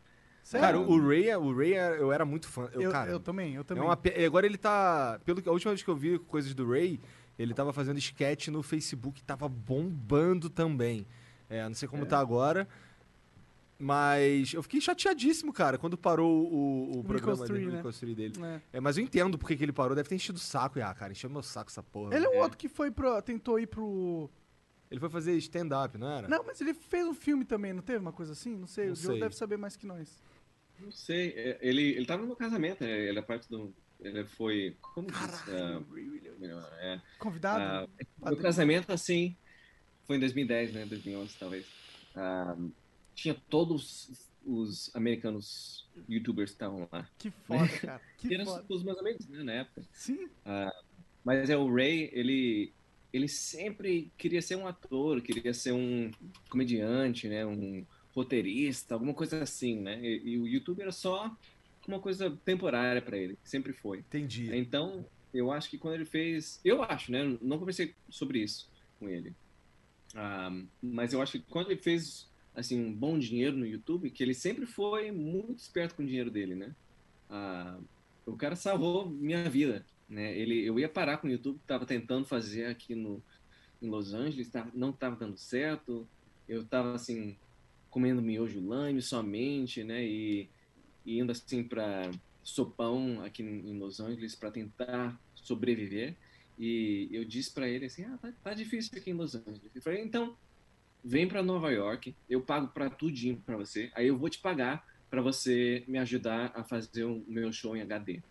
Sério? 0.42 0.64
Cara, 0.66 0.78
o 0.78 1.08
Ray, 1.08 1.34
o 1.34 1.56
Ray 1.56 1.74
é- 1.74 1.98
eu 2.00 2.12
era 2.12 2.24
muito 2.24 2.48
fã. 2.48 2.68
Eu, 2.72 2.82
eu, 2.82 2.90
cara, 2.92 3.10
eu 3.10 3.18
também, 3.20 3.54
eu 3.54 3.62
é 3.62 3.64
também. 3.64 3.82
uma 3.82 3.96
pe- 3.96 4.24
agora 4.24 4.46
ele 4.46 4.56
tá. 4.58 5.20
Pelo 5.24 5.42
que 5.42 5.48
a 5.48 5.52
última 5.52 5.72
vez 5.72 5.82
que 5.82 5.88
eu 5.90 5.96
vi 5.96 6.18
coisas 6.20 6.54
do 6.54 6.68
Ray, 6.70 7.00
ele 7.38 7.52
tava 7.52 7.72
fazendo 7.72 7.98
sketch 7.98 8.48
no 8.48 8.62
Facebook, 8.62 9.22
tava 9.24 9.48
bombando 9.48 10.48
também. 10.48 11.06
É, 11.50 11.66
não 11.66 11.74
sei 11.74 11.88
como 11.88 12.04
É. 12.04 12.06
tá 12.06 12.18
agora. 12.18 12.66
Mas 13.78 14.54
eu 14.54 14.62
fiquei 14.62 14.80
chateadíssimo, 14.80 15.52
cara, 15.52 15.76
quando 15.76 15.98
parou 15.98 16.50
o, 16.50 16.98
o 17.00 17.04
programa 17.04 17.46
dele, 17.46 17.66
né? 17.66 17.82
Dele. 18.14 18.32
É. 18.72 18.78
É, 18.78 18.80
mas 18.80 18.96
eu 18.96 19.04
entendo 19.04 19.36
porque 19.36 19.54
que 19.56 19.62
ele 19.62 19.72
parou. 19.72 19.94
Deve 19.94 20.08
ter 20.08 20.14
enchido 20.14 20.38
o 20.38 20.40
saco. 20.40 20.78
E, 20.78 20.82
ah, 20.82 20.94
cara, 20.94 21.12
encheu 21.12 21.28
meu 21.28 21.42
saco 21.42 21.70
essa 21.70 21.82
porra. 21.82 22.14
Ele 22.16 22.24
é 22.24 22.28
um 22.28 22.34
É. 22.34 22.42
outro 22.42 22.56
que 22.56 22.68
foi 22.68 22.90
pro. 22.90 23.20
tentou 23.20 23.58
ir 23.60 23.66
pro. 23.66 24.30
Ele 24.90 25.00
foi 25.00 25.10
fazer 25.10 25.36
stand-up, 25.36 25.98
não 25.98 26.08
era? 26.10 26.28
Não, 26.28 26.44
mas 26.44 26.60
ele 26.60 26.72
fez 26.72 27.06
um 27.06 27.12
filme 27.14 27.44
também, 27.44 27.72
não 27.72 27.82
teve 27.82 27.98
uma 27.98 28.12
coisa 28.12 28.32
assim? 28.32 28.56
Não 28.56 28.66
sei, 28.68 28.86
Não 28.86 28.92
o 28.92 28.96
Joe 28.96 29.12
sei. 29.12 29.20
deve 29.20 29.34
saber 29.36 29.56
mais 29.58 29.76
que 29.76 29.86
nós. 29.86 30.22
Não 30.78 30.92
sei, 30.92 31.30
é, 31.36 31.58
ele, 31.60 31.82
ele 31.82 32.06
tava 32.06 32.20
no 32.22 32.28
meu 32.28 32.36
casamento, 32.36 32.82
né? 32.84 32.90
ele 33.08 33.18
é 33.18 33.22
parte 33.22 33.48
do. 33.48 33.74
Ele 34.00 34.24
foi. 34.24 34.76
Como 34.94 35.08
diz? 35.08 35.48
Ah, 35.48 35.82
melhor, 36.38 36.70
é, 36.80 37.00
Convidado? 37.18 37.90
ah, 38.22 38.28
meu 38.30 38.36
casamento, 38.36 38.92
assim, 38.92 39.36
foi 40.06 40.16
em 40.16 40.20
2010, 40.20 40.72
né? 40.72 40.86
2011, 40.86 41.34
talvez. 41.38 41.66
Ah, 42.14 42.54
tinha 43.16 43.34
todos 43.48 44.30
os 44.44 44.94
americanos 44.94 45.88
youtubers 46.08 46.50
que 46.50 46.54
estavam 46.54 46.88
lá. 46.92 47.08
Que 47.18 47.30
foda, 47.30 47.66
cara. 47.80 48.02
Que 48.18 48.34
eram 48.34 48.44
foda. 48.44 48.64
os 48.68 48.84
meus 48.84 48.98
amigos, 48.98 49.26
né, 49.26 49.42
na 49.42 49.52
época. 49.52 49.82
Sim, 49.92 50.28
Mas 51.24 51.50
é 51.50 51.56
o 51.56 51.72
Ray, 51.74 52.10
ele 52.12 52.72
ele 53.12 53.28
sempre 53.28 54.12
queria 54.18 54.42
ser 54.42 54.56
um 54.56 54.66
ator, 54.66 55.22
queria 55.22 55.54
ser 55.54 55.72
um 55.72 56.10
comediante, 56.50 57.28
né, 57.28 57.46
um 57.46 57.86
roteirista, 58.14 58.94
alguma 58.94 59.14
coisa 59.14 59.42
assim, 59.42 59.80
né? 59.80 59.98
E, 60.02 60.32
e 60.32 60.38
o 60.38 60.46
YouTube 60.46 60.82
era 60.82 60.92
só 60.92 61.34
uma 61.88 61.98
coisa 61.98 62.30
temporária 62.44 63.00
para 63.00 63.16
ele, 63.16 63.38
sempre 63.42 63.72
foi. 63.72 63.98
Entendi. 64.00 64.54
Então, 64.54 65.06
eu 65.32 65.50
acho 65.50 65.70
que 65.70 65.78
quando 65.78 65.94
ele 65.94 66.04
fez, 66.04 66.60
eu 66.62 66.82
acho, 66.82 67.10
né, 67.10 67.38
não 67.40 67.58
conversei 67.58 67.94
sobre 68.10 68.40
isso 68.40 68.70
com 68.98 69.08
ele. 69.08 69.34
Ah, 70.14 70.50
mas 70.82 71.12
eu 71.14 71.22
acho 71.22 71.32
que 71.32 71.44
quando 71.48 71.70
ele 71.70 71.80
fez 71.80 72.28
assim 72.56 72.80
um 72.80 72.92
bom 72.92 73.18
dinheiro 73.18 73.56
no 73.56 73.66
YouTube, 73.66 74.10
que 74.10 74.22
ele 74.22 74.34
sempre 74.34 74.64
foi 74.64 75.12
muito 75.12 75.58
esperto 75.58 75.94
com 75.94 76.02
o 76.02 76.06
dinheiro 76.06 76.30
dele, 76.30 76.54
né? 76.54 76.74
Ah, 77.28 77.78
o 78.24 78.34
cara 78.34 78.56
salvou 78.56 79.08
minha 79.08 79.48
vida, 79.50 79.84
né? 80.08 80.36
Ele, 80.36 80.64
eu 80.64 80.80
ia 80.80 80.88
parar 80.88 81.18
com 81.18 81.28
o 81.28 81.30
YouTube, 81.30 81.58
estava 81.60 81.84
tentando 81.84 82.26
fazer 82.26 82.64
aqui 82.64 82.94
no 82.94 83.22
em 83.80 83.90
Los 83.90 84.14
Angeles, 84.14 84.50
não 84.72 84.88
estava 84.88 85.16
dando 85.16 85.36
certo. 85.36 86.08
Eu 86.48 86.62
estava 86.62 86.94
assim 86.94 87.36
comendo 87.90 88.22
miojo 88.22 88.58
lame 88.66 89.02
somente, 89.02 89.84
né? 89.84 90.02
E, 90.02 90.48
e 91.04 91.18
indo 91.18 91.30
assim 91.30 91.62
para 91.62 92.10
sopão 92.42 93.22
aqui 93.22 93.42
em 93.42 93.70
em 93.70 93.78
Los 93.78 94.00
Angeles 94.00 94.34
para 94.34 94.50
tentar 94.50 95.20
sobreviver. 95.34 96.16
E 96.58 97.08
eu 97.12 97.22
disse 97.22 97.52
para 97.52 97.68
ele 97.68 97.84
assim, 97.84 98.04
ah, 98.04 98.16
tá, 98.16 98.32
tá 98.42 98.54
difícil 98.54 98.96
aqui 98.96 99.10
em 99.10 99.14
Los 99.14 99.34
Angeles. 99.34 99.70
Eu 99.74 99.82
falei, 99.82 100.02
então 100.02 100.34
vem 101.04 101.26
para 101.28 101.42
Nova 101.42 101.70
York, 101.70 102.14
eu 102.28 102.40
pago 102.42 102.68
para 102.68 102.90
tudinho 102.90 103.40
para 103.44 103.56
você, 103.56 103.90
aí 103.94 104.06
eu 104.08 104.16
vou 104.18 104.28
te 104.28 104.38
pagar 104.38 104.84
para 105.08 105.22
você 105.22 105.84
me 105.86 105.98
ajudar 105.98 106.52
a 106.54 106.64
fazer 106.64 107.04
o 107.04 107.24
meu 107.28 107.52
show 107.52 107.76
em 107.76 107.80
HD. 107.82 108.22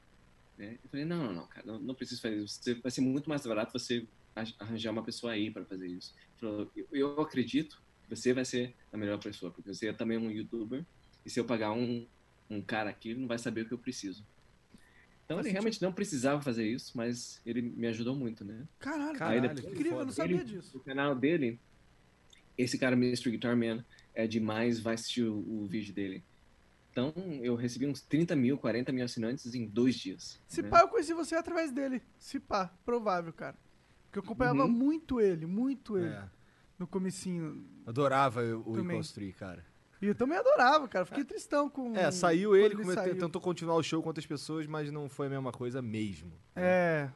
Né? 0.58 0.78
Eu 0.84 0.90
falei, 0.90 1.06
não, 1.06 1.24
não, 1.26 1.34
não, 1.34 1.48
cara, 1.48 1.66
não, 1.66 1.80
não 1.80 1.96
preciso 1.96 2.22
fazer 2.22 2.38
isso. 2.38 2.60
Vai 2.82 2.92
ser 2.92 3.02
muito 3.02 3.30
mais 3.30 3.46
barato 3.46 3.72
você 3.74 4.06
ar- 4.36 4.54
arranjar 4.60 4.92
uma 4.92 5.04
pessoa 5.04 5.34
aí 5.34 5.50
para 5.52 5.66
fazer 5.66 5.88
isso. 5.88 6.14
Ele 6.18 6.40
falou, 6.40 6.72
eu, 6.76 6.88
eu 6.92 7.22
acredito 7.22 7.82
que 8.08 8.16
você 8.16 8.34
vai 8.34 8.46
ser 8.46 8.74
a 8.92 8.98
melhor 8.98 9.18
pessoa, 9.20 9.52
porque 9.52 9.74
você 9.74 9.88
é 9.88 9.94
também 9.94 10.18
um 10.18 10.30
youtuber, 10.30 10.86
e 11.26 11.30
se 11.30 11.40
eu 11.40 11.46
pagar 11.46 11.72
um, 11.72 12.06
um 12.50 12.62
cara 12.62 12.90
aqui, 12.90 13.10
ele 13.12 13.22
não 13.22 13.28
vai 13.28 13.38
saber 13.40 13.62
o 13.62 13.68
que 13.68 13.74
eu 13.74 13.78
preciso. 13.80 14.24
Então 15.26 15.40
ele 15.40 15.50
realmente 15.50 15.82
não 15.82 15.92
precisava 15.92 16.40
fazer 16.42 16.68
isso, 16.70 16.96
mas 16.96 17.42
ele 17.46 17.62
me 17.62 17.88
ajudou 17.88 18.16
muito, 18.16 18.46
né? 18.46 18.68
caralho, 18.78 19.18
Caralho, 19.18 19.42
cara. 19.50 19.56
que 19.56 19.68
incrível, 19.68 20.00
eu 20.00 20.06
não 20.06 20.12
sabia 20.12 20.36
Ele- 20.36 20.44
disso. 20.44 20.78
O 20.78 20.82
canal 20.82 21.16
dele, 21.16 21.60
esse 22.58 22.78
cara, 22.78 22.96
Mr. 22.96 23.32
Guitar 23.32 23.56
Man, 23.56 23.84
é 24.14 24.26
demais, 24.28 24.80
vai 24.80 24.94
assistir 24.96 25.24
o, 25.24 25.36
o 25.38 25.66
vídeo 25.68 25.94
dele. 25.94 26.24
Então, 26.92 27.14
eu 27.42 27.56
recebi 27.56 27.86
uns 27.86 28.02
30 28.02 28.36
mil, 28.36 28.58
40 28.58 28.92
mil 28.94 29.04
assinantes 29.04 29.54
em 29.54 29.66
dois 29.66 29.96
dias. 29.96 30.40
Se 30.48 30.62
né? 30.62 30.70
pá, 30.70 30.80
eu 30.82 30.88
conheci 30.88 31.14
você 31.14 31.36
através 31.36 31.72
dele. 31.72 32.02
Se 32.18 32.40
pá, 32.40 32.72
provável, 32.86 33.34
cara. 33.34 33.58
Porque 34.06 34.20
eu 34.20 34.24
acompanhava 34.24 34.64
Uhum. 34.64 34.72
muito 34.72 35.20
ele, 35.20 35.46
muito 35.46 35.98
ele. 35.98 36.08
É. 36.14 36.24
No 36.80 36.88
comecinho. 36.88 37.66
Adorava 37.86 38.42
o 38.42 39.04
Tree, 39.14 39.34
cara. 39.34 39.66
E 40.02 40.08
eu 40.08 40.16
também 40.16 40.38
adorava, 40.38 40.88
cara. 40.88 41.06
Fiquei 41.06 41.24
tristão 41.24 41.70
com. 41.70 41.96
É, 41.96 42.12
saiu 42.12 42.56
ele, 42.56 42.76
come- 42.76 42.94
saiu. 42.94 43.18
tentou 43.18 43.42
continuar 43.42 43.76
o 43.76 43.84
show 43.84 44.02
com 44.02 44.10
outras 44.10 44.26
pessoas, 44.26 44.66
mas 44.68 44.92
não 44.92 45.10
foi 45.10 45.28
a 45.28 45.30
mesma 45.30 45.52
coisa 45.52 45.82
mesmo. 45.82 46.32
É. 46.56 47.10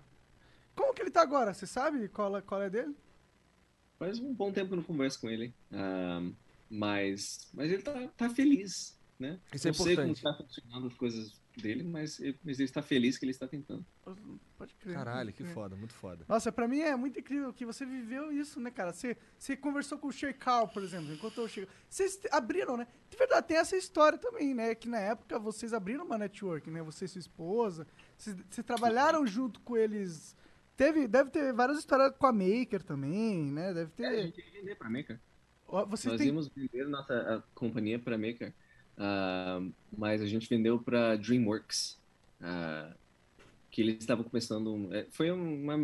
Como 0.75 0.93
que 0.93 1.01
ele 1.01 1.11
tá 1.11 1.21
agora? 1.21 1.53
Você 1.53 1.67
sabe 1.67 2.07
qual 2.09 2.37
é, 2.37 2.41
qual 2.41 2.61
é 2.61 2.69
dele? 2.69 2.95
Faz 3.99 4.17
um 4.19 4.33
bom 4.33 4.51
tempo 4.51 4.67
que 4.69 4.73
eu 4.73 4.77
não 4.77 4.83
converso 4.83 5.19
com 5.19 5.29
ele. 5.29 5.53
ah, 5.71 6.31
mas, 6.69 7.49
mas 7.53 7.71
ele 7.71 7.81
tá, 7.81 8.07
tá 8.15 8.29
feliz, 8.29 8.97
né? 9.17 9.39
Isso 9.51 9.67
é 9.67 9.71
não 9.71 9.73
sei 9.73 9.95
como 9.95 10.13
tá 10.13 10.33
funcionando 10.35 10.87
as 10.87 10.93
coisas 10.93 11.41
dele, 11.57 11.83
mas 11.83 12.19
ele, 12.19 12.39
mas 12.43 12.59
ele 12.59 12.65
está 12.65 12.81
feliz 12.81 13.17
que 13.17 13.25
ele 13.25 13.31
está 13.31 13.47
tentando. 13.47 13.85
Pode 14.57 14.73
crer. 14.75 14.93
Caralho, 14.93 15.33
que 15.33 15.43
foda, 15.43 15.75
muito 15.75 15.93
foda. 15.93 16.25
Nossa, 16.27 16.51
pra 16.51 16.67
mim 16.67 16.79
é 16.79 16.95
muito 16.95 17.19
incrível 17.19 17.51
que 17.51 17.65
você 17.65 17.85
viveu 17.85 18.31
isso, 18.31 18.59
né, 18.59 18.71
cara? 18.71 18.93
Você, 18.93 19.17
você 19.37 19.57
conversou 19.57 19.97
com 19.97 20.07
o 20.07 20.11
Sheikal, 20.11 20.67
por 20.67 20.83
exemplo, 20.83 21.11
encontrou 21.11 21.45
o 21.45 21.49
Sheikal. 21.49 21.73
Vocês 21.89 22.19
abriram, 22.31 22.77
né? 22.77 22.87
De 23.09 23.17
verdade, 23.17 23.47
tem 23.47 23.57
essa 23.57 23.75
história 23.75 24.17
também, 24.17 24.53
né? 24.53 24.75
Que 24.75 24.87
na 24.87 24.99
época 24.99 25.39
vocês 25.39 25.73
abriram 25.73 26.05
uma 26.05 26.17
network, 26.17 26.69
né? 26.69 26.81
Você 26.83 27.05
e 27.05 27.07
sua 27.07 27.19
esposa. 27.19 27.87
Vocês, 28.17 28.35
vocês 28.49 28.65
trabalharam 28.65 29.25
junto 29.25 29.59
com 29.61 29.75
eles. 29.75 30.35
Teve, 30.79 31.09
deve 31.09 31.29
ter 31.29 31.51
várias 31.51 31.77
histórias 31.77 32.15
com 32.17 32.25
a 32.25 32.31
Maker 32.31 32.81
também, 32.81 33.43
né? 33.51 33.73
Deve 33.73 33.91
É, 34.01 34.07
a 34.07 34.09
ter. 34.11 34.23
gente 34.27 34.39
ia 34.39 34.51
vender 34.61 34.75
para 34.75 34.89
Maker. 34.89 35.19
Vocês 35.67 36.05
Nós 36.13 36.17
têm. 36.17 36.27
íamos 36.27 36.47
vender 36.47 36.87
nossa 36.87 37.43
companhia 37.53 37.99
para 37.99 38.17
Maker, 38.17 38.53
ah, 38.97 39.61
mas 39.95 40.21
a 40.21 40.25
gente 40.25 40.47
vendeu 40.47 40.79
para 40.79 41.17
DreamWorks, 41.17 41.99
ah, 42.41 42.93
que 43.69 43.81
eles 43.81 43.97
estavam 43.99 44.23
começando. 44.23 44.73
um- 44.73 44.93
é, 44.93 45.05
foi 45.11 45.29
uma, 45.31 45.75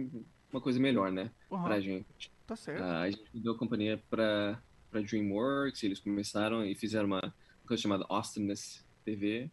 uma 0.50 0.62
coisa 0.62 0.80
melhor, 0.80 1.12
né, 1.12 1.30
Uhum. 1.52 1.62
pra 1.64 1.82
gente. 1.82 2.32
Tá 2.48 2.56
certo. 2.56 2.82
Ah, 2.82 3.02
a 3.02 3.10
gente 3.12 3.26
deu 3.34 3.52
a 3.52 3.58
companhia 3.58 4.02
para 4.10 4.58
para 4.90 5.02
DreamWorks, 5.02 5.84
eles 5.84 6.00
começaram 6.00 6.64
e 6.66 6.74
fizeram 6.74 7.08
uma 7.08 7.34
coisa 7.68 7.84
chamada 7.84 8.06
Awesomeness 8.08 8.82
TV. 9.04 9.52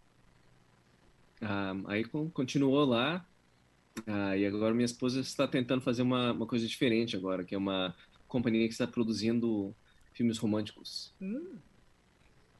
Ah, 1.40 1.74
aí 1.86 2.05
con- 2.05 2.31
continuou 2.31 2.85
lá, 2.85 3.27
ah, 4.06 4.36
e 4.36 4.47
agora 4.47 4.74
minha 4.74 4.85
esposa 4.85 5.20
está 5.20 5.47
tentando 5.47 5.81
fazer 5.82 6.02
uma, 6.02 6.32
uma 6.32 6.47
coisa 6.47 6.66
diferente 6.66 7.16
agora, 7.16 7.44
que 7.44 7.55
é 7.55 7.59
uma 7.59 7.94
companhia 8.27 8.66
que 8.66 8.73
está 8.73 8.86
produzindo 8.86 9.74
filmes 10.12 10.39
românticos. 10.39 11.14
Hum, 11.20 11.59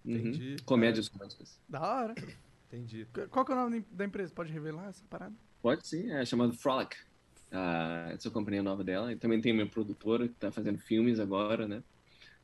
Uhum. 0.05 0.17
Entendi. 0.17 0.57
Comédias 0.65 1.09
românticas. 1.09 1.61
da 1.69 1.81
hora. 1.81 2.15
Entendi. 2.69 3.07
Qual 3.31 3.45
que 3.45 3.53
é 3.53 3.55
o 3.55 3.59
nome 3.59 3.85
da 3.91 4.05
empresa? 4.05 4.33
Pode 4.35 4.53
revelar 4.53 4.89
essa 4.89 5.05
parada? 5.09 5.35
Pode 5.61 5.87
sim, 5.87 6.11
é 6.11 6.25
chamado 6.25 6.53
Frolic. 6.55 6.97
Ah, 7.51 8.09
essa 8.13 8.29
é 8.29 8.31
a 8.31 8.33
companhia 8.33 8.63
nova 8.63 8.83
dela. 8.83 9.13
E 9.13 9.17
também 9.17 9.41
tem 9.41 9.53
minha 9.53 9.67
produtora 9.67 10.27
que 10.27 10.35
está 10.35 10.51
fazendo 10.51 10.79
filmes 10.79 11.21
agora, 11.21 11.69
né? 11.69 11.83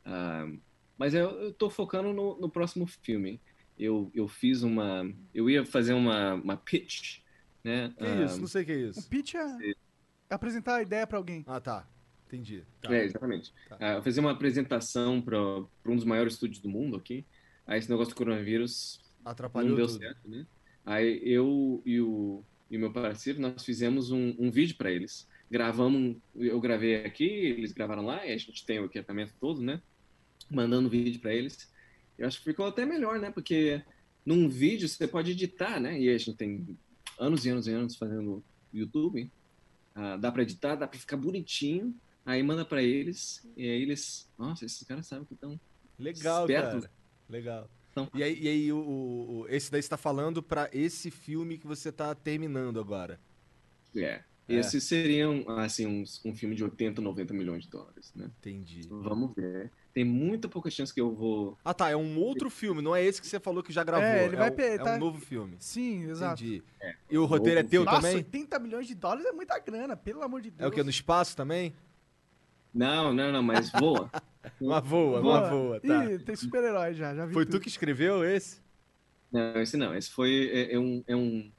Ah, 0.05 0.49
mas 0.97 1.15
eu, 1.15 1.53
tô 1.53 1.71
focando 1.71 2.13
no, 2.13 2.39
no 2.39 2.49
próximo 2.49 2.87
filme. 2.87 3.41
Eu, 3.79 4.11
eu 4.15 4.29
fiz 4.29 4.63
uma. 4.63 5.11
Eu 5.33 5.49
ia 5.49 5.65
fazer 5.65 5.95
uma, 5.95 6.35
uma 6.35 6.57
pitch, 6.57 7.21
né? 7.65 7.93
Que 7.97 8.05
Ah, 8.05 8.25
isso? 8.25 8.41
Não 8.41 8.47
sei 8.47 8.63
o 8.63 8.67
que 8.67 8.73
é 8.73 8.77
O 8.77 8.91
isso. 8.91 9.09
pitch 9.09 9.35
é 9.35 9.75
apresentar 10.31 10.77
a 10.77 10.83
ideia 10.83 11.07
pra 11.07 11.19
alguém. 11.19 11.45
Ah, 11.47 11.61
tá. 11.61 11.89
Entendi. 12.27 12.63
Tá. 12.83 12.95
É, 12.95 13.05
exatamente. 13.05 13.53
Tá. 13.69 13.77
Ah, 13.81 13.93
eu 13.95 14.03
fazer 14.03 14.21
uma 14.21 14.33
apresentação 14.33 15.21
para 15.23 15.39
um 15.87 15.97
dos 15.97 16.05
maiores 16.05 16.35
estúdios 16.35 16.61
do 16.61 16.69
mundo 16.69 16.97
aqui. 16.97 17.25
Aí 17.67 17.79
esse 17.79 17.89
negócio 17.91 18.13
do 18.15 18.17
coronavírus 18.17 19.01
Atrapalhou 19.25 19.71
não 19.71 19.77
deu 19.77 19.87
tudo. 19.87 19.99
certo, 19.99 20.29
né? 20.29 20.47
Aí 20.85 21.21
eu 21.23 21.83
e 21.85 22.01
o, 22.01 22.43
e 22.71 22.77
o 22.77 22.81
meu 22.81 22.93
parceiro, 22.93 23.41
nós 23.41 23.65
fizemos 23.65 24.11
um, 24.11 24.35
um 24.39 24.51
vídeo 24.51 24.77
para 24.77 24.91
eles. 24.91 25.29
Gravamos, 25.51 26.17
eu 26.37 26.61
gravei 26.61 26.97
aqui, 27.05 27.25
eles 27.25 27.73
gravaram 27.73 28.05
lá, 28.05 28.27
e 28.27 28.33
a 28.33 28.37
gente 28.37 28.65
tem 28.67 28.79
o 28.79 28.85
equipamento 28.87 29.33
todo, 29.41 29.63
né? 29.63 29.81
Mandando 30.51 30.89
vídeo 30.89 31.21
para 31.21 31.35
eles. 31.35 31.71
Eu 32.19 32.27
acho 32.27 32.39
que 32.39 32.45
ficou 32.45 32.67
até 32.67 32.85
melhor, 32.87 33.19
né? 33.19 33.31
Porque 33.31 33.83
num 34.25 34.49
vídeo 34.49 34.89
você 34.89 35.07
pode 35.09 35.31
editar, 35.33 35.79
né? 35.81 35.99
E 35.99 36.09
a 36.11 36.17
gente 36.19 36.37
tem 36.37 36.77
anos 37.19 37.45
e 37.45 37.51
anos 37.51 37.67
e 37.67 37.73
anos 37.73 37.97
fazendo 37.97 38.43
YouTube. 38.73 39.31
Ah, 39.95 40.17
dá 40.17 40.31
para 40.31 40.43
editar, 40.43 40.77
dá 40.77 40.87
para 40.87 40.99
ficar 40.99 41.17
bonitinho. 41.17 41.95
Aí 42.25 42.43
manda 42.43 42.65
para 42.65 42.83
eles, 42.83 43.47
e 43.57 43.63
aí 43.65 43.83
eles, 43.83 44.31
nossa, 44.39 44.65
esses 44.65 44.87
caras 44.87 45.07
sabem 45.07 45.25
que 45.25 45.33
estão 45.35 45.59
Legal, 45.99 46.43
Esperto. 46.43 46.81
cara. 46.83 46.91
Legal. 47.29 47.71
Então- 47.91 48.09
E 48.15 48.23
aí, 48.23 48.39
e 48.41 48.49
aí 48.49 48.73
o, 48.73 48.79
o- 48.79 49.47
esse 49.49 49.71
daí 49.73 49.83
você 49.83 49.89
tá 49.89 49.97
falando 49.97 50.43
pra 50.43 50.69
esse 50.73 51.11
filme 51.11 51.59
que 51.59 51.67
você 51.67 51.91
tá 51.91 52.15
terminando 52.15 52.79
agora. 52.79 53.19
É. 53.97 54.23
É. 54.51 54.55
Esse 54.55 54.81
seria 54.81 55.29
um, 55.29 55.49
assim, 55.59 55.87
um, 55.87 56.05
um 56.25 56.35
filme 56.35 56.55
de 56.55 56.63
80, 56.65 57.03
90 57.03 57.35
milhões 57.35 57.65
de 57.65 57.71
dólares, 57.71 58.13
né? 58.15 58.31
Entendi. 58.39 58.83
Vamos 58.89 59.35
ver. 59.35 59.71
Tem 59.99 60.05
muita 60.05 60.49
pouca 60.49 60.71
chance 60.71 60.95
que 60.95 61.01
eu 61.01 61.13
vou. 61.13 61.59
Ah, 61.65 61.75
tá. 61.75 61.91
É 61.91 61.97
um 61.97 62.21
outro 62.21 62.49
filme, 62.49 62.81
não 62.81 62.95
é 62.95 63.05
esse 63.05 63.21
que 63.21 63.27
você 63.27 63.41
falou 63.41 63.65
que 63.65 63.73
já 63.73 63.83
gravou. 63.83 64.07
É, 64.07 64.27
ele 64.27 64.37
vai 64.37 64.49
um, 64.49 64.55
pe- 64.55 64.63
é 64.63 64.79
tá- 64.79 64.95
um 64.95 64.99
novo 65.01 65.21
filme. 65.21 65.57
Sim, 65.59 66.05
exato. 66.09 66.41
Entendi. 66.45 66.63
E 67.11 67.19
o 67.19 67.25
roteiro 67.25 67.59
é 67.59 67.63
teu 67.65 67.83
filme. 67.83 67.87
Nossa, 67.87 68.03
também? 68.03 68.17
80 68.19 68.59
milhões 68.61 68.87
de 68.87 68.95
dólares 68.95 69.27
é 69.27 69.33
muita 69.33 69.59
grana, 69.59 69.97
pelo 69.97 70.23
amor 70.23 70.41
de 70.41 70.53
Deus. 70.53 70.61
É 70.61 70.69
o 70.69 70.71
que? 70.71 70.85
No 70.85 70.89
espaço 70.91 71.37
também? 71.37 71.75
Não, 72.73 73.13
não, 73.13 73.33
não, 73.33 73.43
mas 73.43 73.71
voa. 73.75 74.09
Uma 74.61 74.81
voa, 74.81 75.21
Boa. 75.21 75.41
uma 75.41 75.51
voa, 75.51 75.81
tá. 75.81 76.05
Ih, 76.05 76.21
tem 76.21 76.37
super-herói 76.37 76.95
já, 76.95 77.13
já 77.13 77.27
vi 77.27 77.35
Foi 77.35 77.45
tudo. 77.45 77.59
tu 77.59 77.61
que 77.61 77.69
escreveu 77.69 78.25
esse? 78.25 78.61
não, 79.33 79.61
esse 79.61 79.77
não. 79.77 79.97
Esse 79.97 80.11
foi. 80.13 80.49
É, 80.53 80.75
é 80.75 80.79
um, 80.79 81.03
é 81.09 81.17
um, 81.17 81.51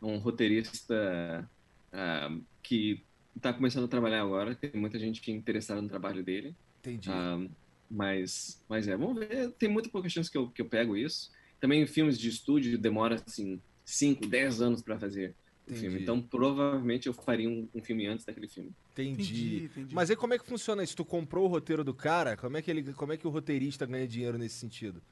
um 0.00 0.18
roteirista 0.18 1.50
ah, 1.92 2.30
que 2.62 3.04
está 3.34 3.52
começando 3.52 3.86
a 3.86 3.88
trabalhar 3.88 4.22
agora. 4.22 4.54
Tem 4.54 4.70
muita 4.80 5.00
gente 5.00 5.28
interessada 5.32 5.82
no 5.82 5.88
trabalho 5.88 6.22
dele. 6.22 6.54
Entendi. 6.86 7.10
Ah, 7.10 7.44
mas, 7.90 8.62
mas 8.68 8.86
é, 8.88 8.96
vamos 8.96 9.18
ver. 9.18 9.50
Tem 9.52 9.68
muita 9.68 9.88
pouca 9.88 10.08
chance 10.08 10.30
que 10.30 10.38
eu, 10.38 10.48
que 10.50 10.62
eu 10.62 10.68
pego 10.68 10.96
isso. 10.96 11.30
Também 11.60 11.86
filmes 11.86 12.18
de 12.18 12.28
estúdio 12.28 12.78
demora 12.78 13.22
assim 13.26 13.60
5, 13.84 14.26
10 14.26 14.60
anos 14.60 14.82
para 14.82 14.98
fazer 14.98 15.34
o 15.66 15.70
Entendi. 15.70 15.80
filme. 15.80 16.02
Então 16.02 16.20
provavelmente 16.22 17.06
eu 17.06 17.12
faria 17.14 17.48
um, 17.48 17.68
um 17.74 17.82
filme 17.82 18.06
antes 18.06 18.24
daquele 18.24 18.48
filme. 18.48 18.72
Entendi. 18.92 19.22
Entendi, 19.22 19.64
entendi. 19.64 19.94
Mas 19.94 20.10
aí 20.10 20.16
como 20.16 20.34
é 20.34 20.38
que 20.38 20.46
funciona 20.46 20.82
isso? 20.82 20.96
Tu 20.96 21.04
comprou 21.04 21.44
o 21.44 21.48
roteiro 21.48 21.82
do 21.82 21.94
cara? 21.94 22.36
Como 22.36 22.56
é 22.56 22.62
que, 22.62 22.70
ele, 22.70 22.92
como 22.92 23.12
é 23.12 23.16
que 23.16 23.26
o 23.26 23.30
roteirista 23.30 23.84
ganha 23.86 24.06
dinheiro 24.06 24.38
nesse 24.38 24.56
sentido? 24.56 25.02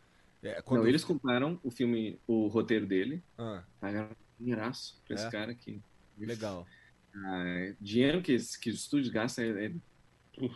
É, 0.42 0.60
quando... 0.60 0.82
Não, 0.82 0.88
eles 0.88 1.02
compraram 1.02 1.58
o 1.62 1.70
filme, 1.70 2.18
o 2.26 2.46
roteiro 2.48 2.86
dele, 2.86 3.22
Ah, 3.38 3.64
pagaram 3.80 4.10
um 4.10 4.44
dinheiraço 4.44 5.00
pra 5.06 5.16
É? 5.16 5.20
esse 5.20 5.30
cara 5.30 5.52
aqui. 5.52 5.80
legal. 6.18 6.66
Ah, 7.14 7.72
dinheiro 7.80 8.20
que, 8.20 8.36
que 8.60 8.70
os 8.70 8.80
estúdios 8.80 9.08
gastam 9.08 9.44
é. 9.44 9.66
é- 9.66 9.72
uf. 10.44 10.54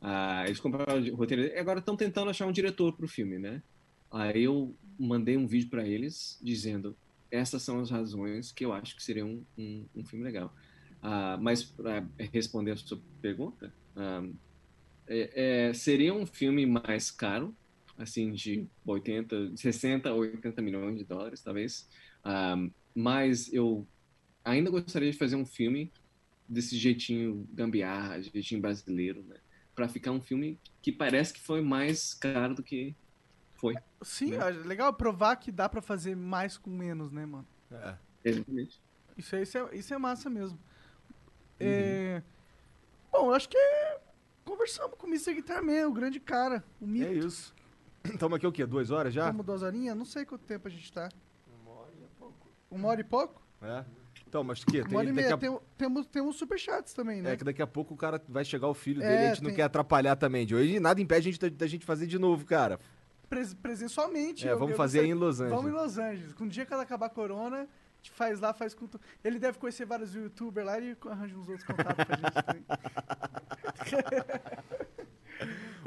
Ah, 0.00 0.44
eles 0.46 0.60
compraram 0.60 1.00
o 1.02 1.16
roteiro 1.16 1.42
e 1.44 1.58
agora 1.58 1.80
estão 1.80 1.96
tentando 1.96 2.30
achar 2.30 2.46
um 2.46 2.52
diretor 2.52 2.96
pro 2.96 3.08
filme, 3.08 3.38
né? 3.38 3.62
Aí 4.10 4.44
eu 4.44 4.78
mandei 4.98 5.36
um 5.36 5.46
vídeo 5.46 5.70
para 5.70 5.86
eles 5.86 6.38
dizendo: 6.42 6.98
essas 7.30 7.62
são 7.62 7.80
as 7.80 7.90
razões 7.90 8.52
que 8.52 8.64
eu 8.64 8.72
acho 8.72 8.94
que 8.96 9.02
seria 9.02 9.26
um, 9.26 9.44
um, 9.56 9.88
um 9.96 10.04
filme 10.04 10.24
legal. 10.24 10.54
Ah, 11.02 11.36
mas 11.40 11.64
para 11.64 12.08
responder 12.32 12.72
a 12.72 12.76
sua 12.76 13.02
pergunta, 13.20 13.74
ah, 13.96 14.22
é- 15.06 15.68
é, 15.70 15.74
seria 15.74 16.14
um 16.14 16.26
filme 16.26 16.66
mais 16.66 17.10
caro, 17.10 17.56
assim, 17.96 18.32
de 18.32 18.68
80, 18.84 19.56
60 19.56 20.10
a 20.10 20.14
80 20.14 20.62
milhões 20.62 20.98
de 20.98 21.04
dólares, 21.04 21.42
talvez. 21.42 21.88
Ah, 22.24 22.56
mas 22.94 23.52
eu 23.52 23.88
ainda 24.44 24.70
gostaria 24.70 25.10
de 25.12 25.18
fazer 25.18 25.36
um 25.36 25.46
filme 25.46 25.94
desse 26.48 26.76
jeitinho 26.78 27.46
gambiarra, 27.52 28.22
jeitinho 28.22 28.60
brasileiro, 28.60 29.24
né? 29.24 29.36
Pra 29.78 29.86
ficar 29.86 30.10
um 30.10 30.20
filme 30.20 30.58
que 30.82 30.90
parece 30.90 31.32
que 31.32 31.40
foi 31.40 31.62
mais 31.62 32.12
caro 32.12 32.52
do 32.52 32.64
que 32.64 32.96
foi. 33.54 33.76
Sim, 34.02 34.32
né? 34.32 34.48
é 34.48 34.50
legal 34.50 34.92
provar 34.92 35.36
que 35.36 35.52
dá 35.52 35.68
pra 35.68 35.80
fazer 35.80 36.16
mais 36.16 36.58
com 36.58 36.68
menos, 36.68 37.12
né, 37.12 37.24
mano? 37.24 37.46
É. 37.70 37.94
Exatamente. 38.24 38.82
Isso 39.16 39.36
é, 39.36 39.42
isso 39.42 39.56
é, 39.56 39.76
isso 39.76 39.94
é 39.94 39.98
massa 39.98 40.28
mesmo. 40.28 40.58
Uhum. 40.58 41.14
É... 41.60 42.22
Bom, 43.12 43.26
eu 43.26 43.34
acho 43.34 43.48
que 43.48 43.56
conversamos 44.44 44.98
com 44.98 45.06
o 45.06 45.10
Mr. 45.10 45.32
Guitar 45.34 45.62
Man, 45.62 45.86
o 45.86 45.92
grande 45.92 46.18
cara. 46.18 46.64
O 46.80 46.84
mito. 46.84 47.06
É 47.06 47.12
isso. 47.12 47.54
Estamos 48.02 48.34
aqui 48.34 48.48
o 48.48 48.52
quê? 48.52 48.66
Duas 48.66 48.90
horas 48.90 49.14
já? 49.14 49.28
Como 49.28 49.44
duas 49.44 49.62
horinhas? 49.62 49.96
Não 49.96 50.04
sei 50.04 50.24
quanto 50.24 50.44
tempo 50.44 50.66
a 50.66 50.70
gente 50.72 50.92
tá. 50.92 51.08
Uma 51.62 51.70
hora 51.70 51.92
e 51.94 52.18
pouco. 52.18 52.48
Uma 52.68 52.88
hora 52.88 53.00
e 53.00 53.04
pouco? 53.04 53.40
É. 53.62 53.84
Então, 54.28 54.44
mas 54.44 54.62
o 54.62 54.66
quê? 54.66 54.82
Uma 54.82 54.98
hora 54.98 55.08
e 55.08 55.12
daqui 55.12 55.22
meia. 55.22 55.34
a- 55.34 55.38
Tem, 55.38 55.58
temos, 55.76 56.06
temos 56.06 56.36
superchats 56.36 56.92
também, 56.92 57.22
né? 57.22 57.32
É 57.32 57.36
que 57.36 57.44
daqui 57.44 57.62
a 57.62 57.66
pouco 57.66 57.94
o 57.94 57.96
cara 57.96 58.22
vai 58.28 58.44
chegar 58.44 58.68
o 58.68 58.74
filho 58.74 59.02
É, 59.02 59.08
dele 59.08 59.22
e 59.22 59.26
a 59.26 59.28
gente 59.30 59.42
não 59.42 59.48
tem- 59.50 59.56
quer 59.56 59.62
atrapalhar 59.62 60.14
também. 60.16 60.44
De 60.46 60.54
hoje 60.54 60.78
nada 60.78 61.00
impede 61.00 61.28
a 61.28 61.32
gente 61.32 61.40
da, 61.40 61.48
da 61.48 61.66
gente 61.66 61.84
fazer 61.86 62.06
de 62.06 62.18
novo, 62.18 62.44
cara. 62.44 62.78
Pres- 63.28 63.54
presencialmente. 63.54 64.46
É, 64.46 64.52
eu- 64.52 64.58
vamos 64.58 64.72
eu 64.72 64.76
fazer 64.76 65.00
aí 65.00 65.06
gostaria- 65.06 65.14
em 65.14 65.18
Los 65.26 65.40
Angeles. 65.40 65.62
Vamos 65.62 65.70
em 65.70 65.74
Los 65.82 65.98
Angeles. 65.98 66.32
Com 66.34 66.44
o 66.44 66.48
dia 66.48 66.66
que 66.66 66.72
ela 66.72 66.82
acabar 66.82 67.06
a 67.06 67.10
corona, 67.10 67.62
a 67.62 67.66
gente 67.96 68.10
faz 68.12 68.38
lá, 68.40 68.52
faz 68.52 68.74
com. 68.74 68.86
tu- 68.86 69.00
Ele 69.24 69.38
deve 69.38 69.58
conhecer 69.58 69.86
vários 69.86 70.14
youtubers 70.14 70.66
lá 70.66 70.78
e 70.78 70.94
arranja 71.08 71.34
uns 71.36 71.48
outros 71.48 71.66
contatos 71.66 72.04
pra 72.04 72.16
gente 72.16 72.44
também. 72.44 72.64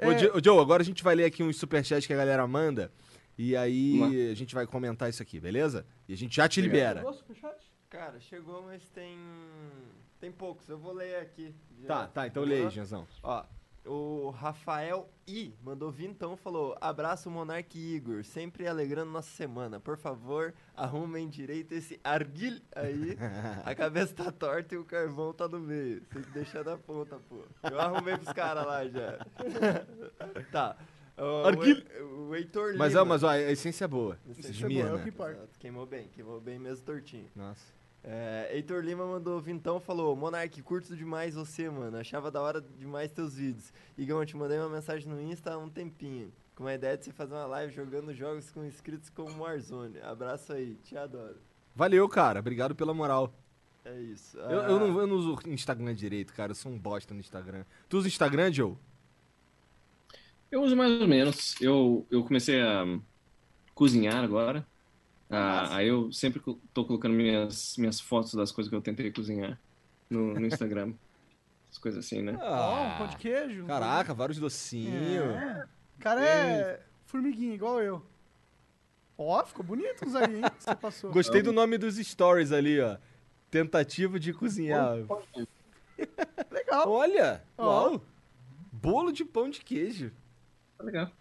Ô, 0.04 0.12
É. 0.12 0.38
Ô, 0.38 0.42
Joe, 0.44 0.60
agora 0.60 0.82
a 0.82 0.86
gente 0.86 1.04
vai 1.04 1.16
ler 1.16 1.26
aqui 1.26 1.44
uns 1.44 1.58
superchats 1.58 2.08
que 2.08 2.14
a 2.14 2.18
galera 2.18 2.46
manda. 2.48 2.92
E 3.38 3.56
aí 3.56 3.98
Vamos 3.98 4.16
a 4.32 4.34
gente 4.36 4.54
vai 4.54 4.68
comentar 4.68 5.10
isso 5.10 5.22
aqui, 5.22 5.40
beleza? 5.40 5.86
E 6.08 6.14
a 6.14 6.18
gente 6.18 6.36
já 6.36 6.48
te 6.48 6.62
libera. 6.62 7.00
Chegou 7.00 7.12
o 7.12 7.14
superchat? 7.14 7.31
Cara, 8.02 8.20
chegou, 8.20 8.64
mas 8.64 8.82
tem. 8.90 9.16
Tem 10.20 10.32
poucos. 10.32 10.68
Eu 10.68 10.80
vou 10.80 10.92
ler 10.92 11.18
aqui. 11.18 11.54
Tá, 11.86 12.08
tá, 12.08 12.26
então 12.26 12.42
aí, 12.42 12.68
Janzão. 12.68 13.08
Ó, 13.22 13.46
o 13.86 14.32
Rafael 14.32 15.08
I 15.28 15.54
mandou 15.62 15.92
vintão 15.92 16.36
falou: 16.36 16.76
Abraço 16.82 17.30
Monark 17.30 17.78
e 17.78 17.94
Igor, 17.94 18.24
sempre 18.24 18.68
alegrando 18.68 19.12
nossa 19.12 19.30
semana. 19.30 19.80
Por 19.80 19.98
favor, 19.98 20.52
arrumem 20.76 21.30
direito 21.30 21.74
esse 21.74 22.00
arguil 22.04 22.60
aí. 22.76 23.16
A 23.64 23.76
cabeça 23.76 24.16
tá 24.16 24.32
torta 24.32 24.74
e 24.74 24.80
o 24.80 24.84
carvão 24.84 25.32
tá 25.32 25.48
no 25.48 25.60
meio. 25.60 26.02
Tem 26.06 26.24
que 26.24 26.32
deixar 26.32 26.66
na 26.66 26.80
ponta, 26.80 27.20
pô. 27.30 27.44
Eu 27.70 27.80
arrumei 27.80 28.18
pros 28.18 28.34
caras 28.34 28.66
lá 28.66 28.84
já. 28.88 29.28
tá. 30.52 30.76
O, 31.20 32.30
o, 32.30 32.36
Heitor 32.36 32.74
Mas, 32.78 32.94
Lima. 32.94 33.04
ó, 33.04 33.06
mas 33.06 33.22
ó, 33.22 33.30
a 33.30 33.40
essência 33.40 33.86
é 33.86 33.88
boa. 33.88 34.18
Essência 34.28 34.66
é 34.66 34.70
boa, 34.70 34.90
é 34.90 34.94
o 34.96 35.04
que 35.04 35.10
importa. 35.10 35.34
Exato, 35.34 35.60
Queimou 35.60 35.86
bem, 35.86 36.08
queimou 36.08 36.42
bem 36.42 36.58
mesmo 36.58 36.84
tortinho. 36.84 37.30
Nossa. 37.36 37.81
É, 38.04 38.50
Heitor 38.54 38.84
Lima 38.84 39.06
mandou 39.06 39.40
vintão 39.40 39.80
falou: 39.80 40.16
Monark, 40.16 40.62
curto 40.64 40.96
demais 40.96 41.36
você, 41.36 41.70
mano. 41.70 41.98
Achava 41.98 42.32
da 42.32 42.42
hora 42.42 42.62
demais 42.62 43.12
teus 43.12 43.36
vídeos. 43.36 43.72
Igão, 43.98 44.20
eu 44.20 44.26
te 44.26 44.36
mandei 44.36 44.58
uma 44.58 44.70
mensagem 44.70 45.08
no 45.08 45.22
Insta 45.22 45.54
há 45.54 45.58
um 45.58 45.70
tempinho. 45.70 46.32
Com 46.56 46.66
a 46.68 46.74
ideia 46.74 46.98
de 46.98 47.06
você 47.06 47.12
fazer 47.12 47.34
uma 47.34 47.46
live 47.46 47.74
jogando 47.74 48.14
jogos 48.14 48.52
com 48.52 48.66
inscritos 48.66 49.10
como 49.10 49.44
Warzone. 49.44 50.00
Abraço 50.02 50.54
aí, 50.54 50.76
te 50.84 50.98
adoro. 50.98 51.38
Valeu, 51.76 52.08
cara. 52.10 52.40
Obrigado 52.40 52.76
pela 52.76 52.94
moral. 52.94 53.34
É 53.86 54.00
isso. 54.00 54.38
Eu, 54.38 54.62
eu 54.62 54.80
não, 54.80 55.00
eu 55.00 55.08
não 55.08 55.16
uso 55.16 55.40
Instagram 55.48 55.94
direito, 55.96 56.34
cara. 56.34 56.52
Eu 56.52 56.56
sou 56.56 56.72
um 56.72 56.78
bosta 56.78 57.14
no 57.14 57.20
Instagram. 57.20 57.64
Tu 57.88 57.98
usa 57.98 58.08
Instagram, 58.08 58.52
Joe? 58.52 58.76
Eu 60.52 60.62
uso 60.62 60.76
mais 60.76 61.00
ou 61.00 61.08
menos. 61.08 61.56
Eu, 61.62 62.06
eu 62.12 62.24
comecei 62.24 62.62
a 62.62 62.84
cozinhar 63.74 64.24
agora. 64.24 64.68
Ah, 65.32 65.78
aí 65.78 65.88
eu 65.88 66.12
sempre 66.12 66.42
tô 66.74 66.84
colocando 66.86 67.14
minhas, 67.14 67.78
minhas 67.78 68.02
fotos 68.02 68.34
das 68.34 68.52
coisas 68.52 68.70
que 68.70 68.76
eu 68.76 68.82
tentei 68.82 69.10
cozinhar 69.12 69.58
no, 70.10 70.34
no 70.34 70.46
Instagram. 70.46 70.94
As 71.72 71.78
coisas 71.78 72.06
assim, 72.06 72.22
né? 72.22 72.38
Ó, 72.42 72.84
um 72.84 72.98
pão 72.98 73.08
de 73.08 73.16
queijo. 73.16 73.66
Caraca, 73.66 74.14
vários 74.14 74.38
docinhos. 74.38 75.34
É. 75.34 75.66
O 75.98 76.02
cara 76.02 76.22
é 76.22 76.82
formiguinha, 77.06 77.56
igual 77.56 77.82
eu. 77.82 78.06
Ó, 79.18 79.46
ficou 79.46 79.64
bonito 79.64 80.06
os 80.06 80.14
aí, 80.14 80.36
hein? 80.36 80.44
Você 80.60 80.76
passou. 80.76 81.12
Gostei 81.12 81.42
do 81.42 81.54
nome 81.54 81.78
dos 81.78 81.96
stories 81.96 82.52
ali, 82.52 82.82
ó. 82.82 82.98
Tentativa 83.50 84.20
de 84.20 84.34
cozinhar. 84.34 84.96
Legal. 86.52 86.90
Olha! 86.90 87.42
Ó. 87.58 87.66
Uau! 87.66 88.06
Bolo 88.70 89.14
de 89.14 89.24
pão 89.24 89.50
de 89.50 89.62
queijo. 89.62 90.12
Tá 90.78 90.84
legal. 90.84 91.12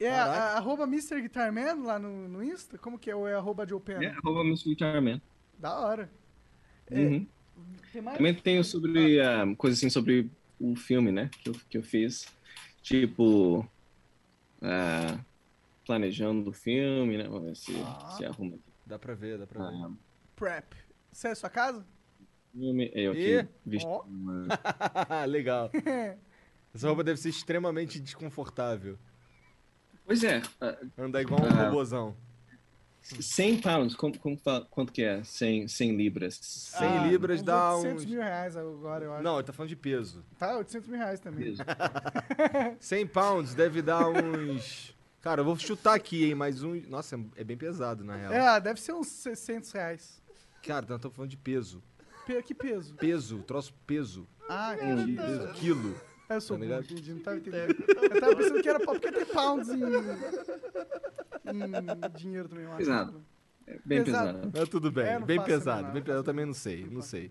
É 0.00 0.10
a, 0.10 0.56
arroba 0.56 0.84
Mr. 0.84 1.20
Guitarman 1.20 1.82
lá 1.82 1.98
no, 1.98 2.28
no 2.28 2.42
Insta? 2.44 2.78
Como 2.78 2.98
que 2.98 3.10
é? 3.10 3.16
Ou 3.16 3.26
é 3.26 3.34
arroba 3.34 3.66
Joe 3.66 3.80
Pena? 3.80 4.04
É, 4.04 4.08
arroba 4.10 4.40
Mr. 4.42 4.68
Guitarman. 4.70 5.20
Da 5.58 5.78
hora. 5.78 6.10
Uhum. 6.90 7.26
Tem 7.92 8.00
mais? 8.02 8.16
Também 8.16 8.34
tenho 8.34 8.62
sobre 8.62 9.20
ah, 9.20 9.44
coisa 9.56 9.76
assim 9.76 9.90
sobre 9.90 10.30
o 10.60 10.76
filme, 10.76 11.10
né? 11.10 11.30
Que 11.42 11.50
eu, 11.50 11.54
que 11.68 11.78
eu 11.78 11.82
fiz. 11.82 12.26
Tipo. 12.80 13.68
ah, 14.62 15.18
planejando 15.84 16.50
o 16.50 16.52
filme, 16.52 17.16
né? 17.18 17.24
Vamos 17.24 17.44
ver 17.48 17.56
se, 17.56 17.74
Ah. 17.84 18.14
se 18.16 18.24
arruma 18.24 18.54
aqui. 18.54 18.62
Dá 18.86 18.98
pra 18.98 19.14
ver, 19.14 19.38
dá 19.38 19.46
pra 19.46 19.68
ver. 19.68 19.74
Ah, 19.84 19.90
Prep. 20.36 20.74
Você 21.10 21.28
é 21.28 21.34
sua 21.34 21.50
casa? 21.50 21.84
filme, 22.54 22.90
eu 22.94 23.14
E? 23.14 23.38
aqui 23.38 23.48
visto 23.64 23.86
Ó. 23.86 24.02
uma- 24.04 24.46
Legal. 25.26 25.70
Essa 26.74 26.86
roupa 26.88 27.02
deve 27.04 27.18
ser 27.18 27.28
extremamente 27.30 27.98
desconfortável. 28.00 28.98
Pois 30.08 30.24
é, 30.24 30.40
ah, 30.58 30.74
Andar 30.96 31.20
igual 31.20 31.40
um 31.42 31.44
Ah. 31.46 31.64
robozão. 31.68 32.16
100 33.02 33.60
pounds, 33.60 33.94
como, 33.94 34.18
como 34.18 34.36
fala- 34.38 34.66
quanto 34.70 34.90
que 34.92 35.02
é? 35.02 35.22
100, 35.22 35.68
100 35.68 35.96
libras. 35.96 36.38
100 36.42 37.08
libras 37.08 37.42
dá 37.42 37.74
800 37.76 38.02
uns... 38.04 38.10
mil 38.10 38.20
reais 38.20 38.56
agora, 38.56 39.04
eu 39.04 39.12
acho. 39.14 39.22
Não, 39.22 39.34
ele 39.36 39.44
tá 39.46 39.52
falando 39.52 39.68
de 39.68 39.76
peso. 39.76 40.24
Tá, 40.38 40.56
800 40.56 40.88
mil 40.88 40.98
reais 40.98 41.20
também. 41.20 41.44
Mesmo. 41.50 41.64
100 42.80 43.06
pounds 43.08 43.54
deve 43.54 43.80
dar 43.82 44.08
uns... 44.08 44.94
Cara, 45.20 45.40
eu 45.42 45.44
vou 45.44 45.58
chutar 45.58 45.94
aqui, 45.94 46.24
hein, 46.26 46.34
mas 46.34 46.62
um... 46.62 46.74
Nossa, 46.88 47.18
é 47.36 47.44
bem 47.44 47.56
pesado, 47.56 48.02
na 48.04 48.16
real. 48.16 48.32
É, 48.32 48.60
deve 48.60 48.80
ser 48.80 48.92
uns 48.94 49.08
600 49.08 49.72
reais. 49.72 50.22
Cara, 50.62 50.86
nós 50.88 50.96
estamos 50.96 51.14
falando 51.16 51.30
de 51.30 51.36
peso. 51.36 51.82
Pe- 52.26 52.42
que 52.42 52.54
peso? 52.54 52.94
Peso, 52.94 53.38
troço 53.38 53.74
peso. 53.86 54.26
Ah, 54.48 54.74
entendi. 54.74 55.14
peso, 55.16 55.52
quilo. 55.54 56.00
É, 56.28 56.36
Eu 56.36 56.40
sou 56.40 56.58
Tá 56.58 56.64
burro, 56.64 56.80
entendi, 56.80 57.12
não 57.14 57.20
tava 57.20 57.36
entendendo. 57.38 57.74
Eu 57.88 58.20
tava 58.20 58.36
pensando 58.36 58.62
que 58.62 58.68
era 58.68 58.80
pau, 58.80 58.94
porque 58.94 59.12
tem 59.12 59.26
pounds 59.26 59.68
em, 59.70 59.80
em 61.46 62.18
dinheiro 62.18 62.48
também, 62.48 62.64
eu 62.64 62.70
acho. 62.72 62.78
Pesado. 62.78 63.22
É 63.66 63.78
bem 63.84 64.04
Pesado. 64.04 64.38
pesado. 64.38 64.58
É, 64.58 64.66
tudo 64.66 64.90
bem, 64.90 65.04
É, 65.06 65.18
não 65.18 65.26
bem 65.26 65.42
pesado. 65.42 65.82
nada, 65.82 65.92
Bem 65.92 66.00
não 66.00 66.06
pesado. 66.06 66.20
Eu 66.20 66.24
também 66.24 66.46
não 66.46 66.54
sei, 66.54 66.86
não 66.90 67.02
sei. 67.02 67.30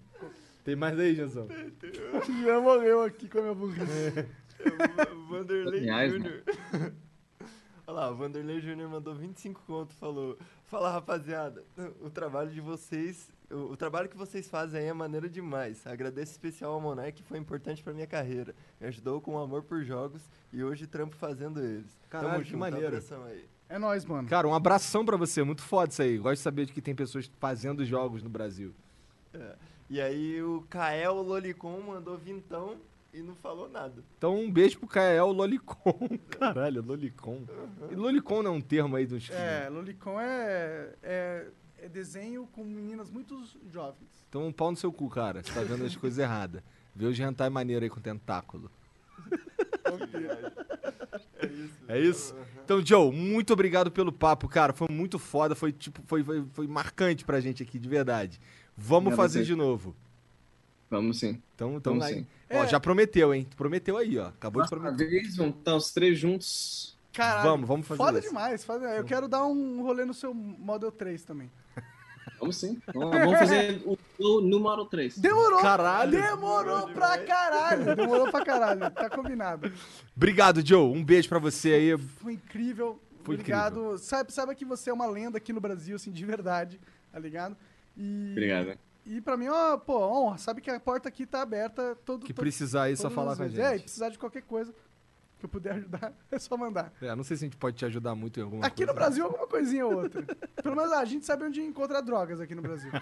Tem 0.63 0.75
mais 0.75 0.97
aí, 0.99 1.15
Janzão? 1.15 1.47
Já 2.45 2.59
morreu 2.59 3.03
aqui 3.03 3.27
com 3.29 3.39
a 3.39 3.41
minha 3.41 3.53
burrice. 3.55 4.25
O 5.15 5.27
Vanderlei 5.29 5.81
Reais, 5.81 6.11
Júnior. 6.11 6.43
Olha 7.87 7.95
lá, 7.99 8.11
o 8.11 8.15
Vanderlei 8.15 8.59
Júnior 8.59 8.89
mandou 8.89 9.15
25 9.15 9.61
conto 9.65 9.93
falou: 9.93 10.37
Fala 10.65 10.91
rapaziada, 10.91 11.63
o 12.01 12.09
trabalho 12.09 12.51
de 12.51 12.59
vocês, 12.59 13.31
o, 13.51 13.71
o 13.71 13.77
trabalho 13.77 14.09
que 14.09 14.17
vocês 14.17 14.49
fazem 14.49 14.81
aí 14.81 14.87
é 14.87 14.93
maneiro 14.93 15.29
demais. 15.29 15.85
Agradeço 15.85 16.31
especial 16.31 16.73
ao 16.73 16.81
Monark 16.81 17.13
que 17.13 17.23
foi 17.23 17.37
importante 17.37 17.83
pra 17.83 17.93
minha 17.93 18.07
carreira. 18.07 18.53
Me 18.79 18.87
ajudou 18.87 19.21
com 19.21 19.35
o 19.35 19.37
amor 19.37 19.63
por 19.63 19.83
jogos 19.83 20.21
e 20.51 20.63
hoje 20.63 20.87
trampo 20.87 21.15
fazendo 21.15 21.63
eles. 21.63 21.87
Caralho, 22.09 22.43
que 22.43 22.55
maneiro. 22.55 22.87
abração 22.87 23.23
aí. 23.23 23.45
É 23.69 23.77
nóis, 23.77 24.05
mano. 24.05 24.27
Cara, 24.27 24.47
um 24.47 24.53
abração 24.53 25.05
pra 25.05 25.17
você. 25.17 25.43
Muito 25.43 25.61
foda 25.61 25.91
isso 25.91 26.01
aí. 26.01 26.17
Gosto 26.17 26.37
de 26.37 26.43
saber 26.43 26.65
de 26.65 26.73
que 26.73 26.81
tem 26.81 26.95
pessoas 26.95 27.29
fazendo 27.39 27.85
jogos 27.85 28.23
no 28.23 28.29
Brasil. 28.29 28.73
E 29.89 30.01
aí 30.01 30.41
o 30.41 30.65
Kael 30.69 31.21
Lolicon 31.21 31.81
mandou 31.81 32.17
vintão 32.17 32.77
e 33.13 33.21
não 33.21 33.35
falou 33.35 33.69
nada. 33.69 34.03
Então, 34.17 34.35
um 34.35 34.51
beijo 34.51 34.79
pro 34.79 34.87
Kael 34.87 35.31
Lolicon. 35.31 36.09
Caralho, 36.29 36.81
Lolicon. 36.81 37.45
E 37.89 37.95
Lolicon 37.95 38.43
não 38.43 38.51
é 38.51 38.53
um 38.55 38.61
termo 38.61 38.95
aí 38.95 39.05
dos... 39.05 39.29
É, 39.29 39.69
Lolicon 39.69 40.19
é, 40.19 40.93
é, 41.01 41.47
é 41.77 41.87
desenho 41.89 42.47
com 42.51 42.63
meninas 42.63 43.09
muito 43.09 43.41
jovens. 43.71 44.07
Então, 44.29 44.47
um 44.47 44.51
pau 44.51 44.71
no 44.71 44.77
seu 44.77 44.91
cu, 44.91 45.09
cara. 45.09 45.41
Você 45.43 45.51
tá 45.53 45.61
vendo 45.61 45.85
as 45.85 45.95
coisas 45.95 46.19
erradas. 46.19 46.61
Vê 46.95 47.05
os 47.05 47.19
hentai 47.19 47.49
maneiro 47.49 47.83
aí 47.83 47.89
com 47.89 47.99
tentáculo. 48.01 48.69
É 51.39 51.45
isso. 51.47 51.73
É 51.87 51.99
isso? 51.99 52.35
Então, 52.63 52.83
Joe, 52.85 53.11
muito 53.15 53.53
obrigado 53.53 53.91
pelo 53.91 54.11
papo, 54.11 54.47
cara. 54.47 54.73
Foi 54.73 54.87
muito 54.89 55.17
foda, 55.17 55.55
foi 55.55 55.71
tipo, 55.71 56.01
foi, 56.05 56.23
foi, 56.23 56.45
foi 56.53 56.67
marcante 56.67 57.23
pra 57.23 57.39
gente 57.39 57.63
aqui, 57.63 57.79
de 57.79 57.87
verdade. 57.87 58.39
Vamos 58.75 59.07
Obrigado 59.07 59.19
a 59.19 59.23
fazer 59.23 59.39
você. 59.39 59.45
de 59.45 59.55
novo. 59.55 59.95
Vamos 60.89 61.19
sim. 61.19 61.41
Então, 61.55 61.75
então 61.77 61.93
Vamos 61.99 62.07
sim. 62.07 62.25
Ó, 62.49 62.63
É. 62.63 62.67
já 62.67 62.79
prometeu, 62.79 63.33
hein? 63.33 63.47
Prometeu 63.55 63.97
aí, 63.97 64.17
ó. 64.17 64.27
Acabou 64.27 64.63
de 64.63 64.73
Uma 64.73 64.81
prometer. 64.81 65.09
vez, 65.09 65.35
vamos 65.35 65.57
estar 65.57 65.75
os 65.75 65.91
três 65.91 66.17
juntos. 66.17 66.97
Caralho, 67.13 67.49
Vamos, 67.49 67.67
vamos 67.67 67.87
fazer 67.87 67.97
foda 67.97 68.19
isso. 68.19 68.27
demais. 68.27 68.63
Foda, 68.63 68.85
eu 68.95 69.03
quero 69.03 69.27
dar 69.27 69.45
um 69.45 69.81
rolê 69.81 70.05
no 70.05 70.13
seu 70.13 70.33
Model 70.33 70.91
3 70.91 71.23
também. 71.23 71.49
Vamos 72.39 72.57
sim. 72.57 72.79
Vamos, 72.93 73.11
vamos 73.11 73.39
fazer 73.39 73.81
o, 73.85 73.97
o 74.19 74.59
Model 74.59 74.85
3. 74.85 75.17
Demorou! 75.17 75.61
Caralho. 75.61 76.11
Demorou 76.11 76.87
pra 76.89 77.17
caralho! 77.19 77.95
Demorou 77.95 78.31
pra 78.31 78.45
caralho, 78.45 78.91
tá 78.91 79.09
combinado. 79.09 79.71
Obrigado, 80.15 80.65
Joe. 80.65 80.95
Um 80.95 81.03
beijo 81.03 81.27
pra 81.29 81.39
você 81.39 81.73
aí. 81.73 81.97
Foi 81.97 82.33
incrível. 82.33 82.99
Foi 83.23 83.35
Obrigado. 83.35 83.97
Sabe, 83.97 84.31
sabe 84.31 84.55
que 84.55 84.63
você 84.65 84.89
é 84.89 84.93
uma 84.93 85.05
lenda 85.07 85.37
aqui 85.37 85.51
no 85.51 85.59
Brasil, 85.59 85.95
assim, 85.95 86.11
de 86.11 86.25
verdade, 86.25 86.79
tá 87.11 87.19
ligado? 87.19 87.57
E, 87.97 88.29
Obrigado. 88.31 88.77
E 89.05 89.21
pra 89.21 89.35
mim, 89.37 89.47
ó, 89.47 89.77
pô, 89.77 89.97
honra. 89.99 90.37
Sabe 90.37 90.61
que 90.61 90.69
a 90.69 90.79
porta 90.79 91.09
aqui 91.09 91.25
tá 91.25 91.41
aberta 91.41 91.97
todo 92.05 92.25
Que 92.25 92.33
todo- 92.33 92.43
precisar 92.43 92.83
aí, 92.83 92.95
só 92.95 93.03
todas 93.03 93.15
falar 93.15 93.35
com 93.35 93.43
a 93.43 93.45
vezes. 93.45 93.59
É, 93.59 93.67
e 93.67 93.71
gente. 93.73 93.83
precisar 93.83 94.09
de 94.09 94.19
qualquer 94.19 94.43
coisa 94.43 94.73
que 95.39 95.45
eu 95.45 95.49
puder 95.49 95.73
ajudar, 95.73 96.13
é 96.31 96.39
só 96.39 96.57
mandar. 96.57 96.91
É, 97.01 97.15
não 97.15 97.23
sei 97.23 97.37
se 97.37 97.45
a 97.45 97.47
gente 97.47 97.57
pode 97.57 97.75
te 97.77 97.85
ajudar 97.85 98.15
muito 98.15 98.39
em 98.39 98.43
alguma 98.43 98.65
Aqui 98.65 98.77
coisa. 98.77 98.91
no 98.91 98.95
Brasil, 98.95 99.25
alguma 99.25 99.47
coisinha 99.47 99.85
ou 99.85 99.95
outra. 99.95 100.23
Pelo 100.61 100.75
menos 100.75 100.91
a 100.91 101.05
gente 101.05 101.25
sabe 101.25 101.45
onde 101.45 101.61
encontra 101.61 102.01
drogas 102.01 102.39
aqui 102.41 102.55
no 102.55 102.61
Brasil. 102.61 102.91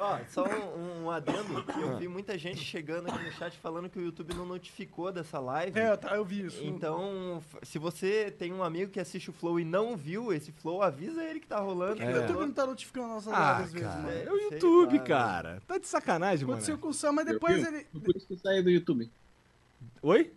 Ó, 0.00 0.18
só 0.28 0.44
um, 0.48 1.04
um 1.04 1.10
adendo, 1.10 1.62
que 1.62 1.78
eu 1.80 1.98
vi 1.98 2.08
muita 2.08 2.38
gente 2.38 2.58
chegando 2.64 3.08
aqui 3.08 3.22
no 3.22 3.30
chat 3.32 3.56
falando 3.58 3.88
que 3.90 3.98
o 3.98 4.02
YouTube 4.02 4.32
não 4.34 4.46
notificou 4.46 5.12
dessa 5.12 5.38
live. 5.38 5.78
É, 5.78 5.94
tá, 5.96 6.14
eu 6.16 6.24
vi 6.24 6.46
isso. 6.46 6.64
Então, 6.64 7.42
se 7.62 7.78
você 7.78 8.30
tem 8.30 8.50
um 8.52 8.64
amigo 8.64 8.90
que 8.90 8.98
assiste 8.98 9.28
o 9.28 9.32
Flow 9.32 9.60
e 9.60 9.64
não 9.64 9.96
viu 9.96 10.32
esse 10.32 10.50
Flow, 10.52 10.82
avisa 10.82 11.22
ele 11.22 11.38
que 11.38 11.46
tá 11.46 11.60
rolando. 11.60 11.96
Por 11.96 11.98
que 11.98 12.04
É. 12.04 12.12
o 12.12 12.20
YouTube 12.22 12.40
não 12.40 12.52
tá 12.52 12.66
notificando 12.66 13.08
nossas 13.08 13.32
Ah, 13.34 13.58
lives 13.58 13.66
às 13.66 13.72
vezes, 13.72 13.88
cara, 13.88 14.00
mano? 14.02 14.18
é 14.18 14.32
o 14.32 14.36
YouTube, 14.52 14.98
lá, 14.98 15.04
cara. 15.04 15.62
Tá 15.66 15.76
de 15.78 15.86
sacanagem, 15.86 16.46
mano. 16.46 16.52
Aconteceu 16.54 16.78
com 16.78 16.88
o 16.88 16.94
Sam, 16.94 17.12
mas 17.12 17.26
depois 17.26 17.62
ele. 17.66 17.86
Foi 17.92 18.00
por 18.00 18.16
isso 18.16 18.26
que 18.26 18.32
eu 18.32 18.38
saí 18.38 18.62
do 18.62 18.70
YouTube. 18.70 19.10
Oi? 20.02 20.32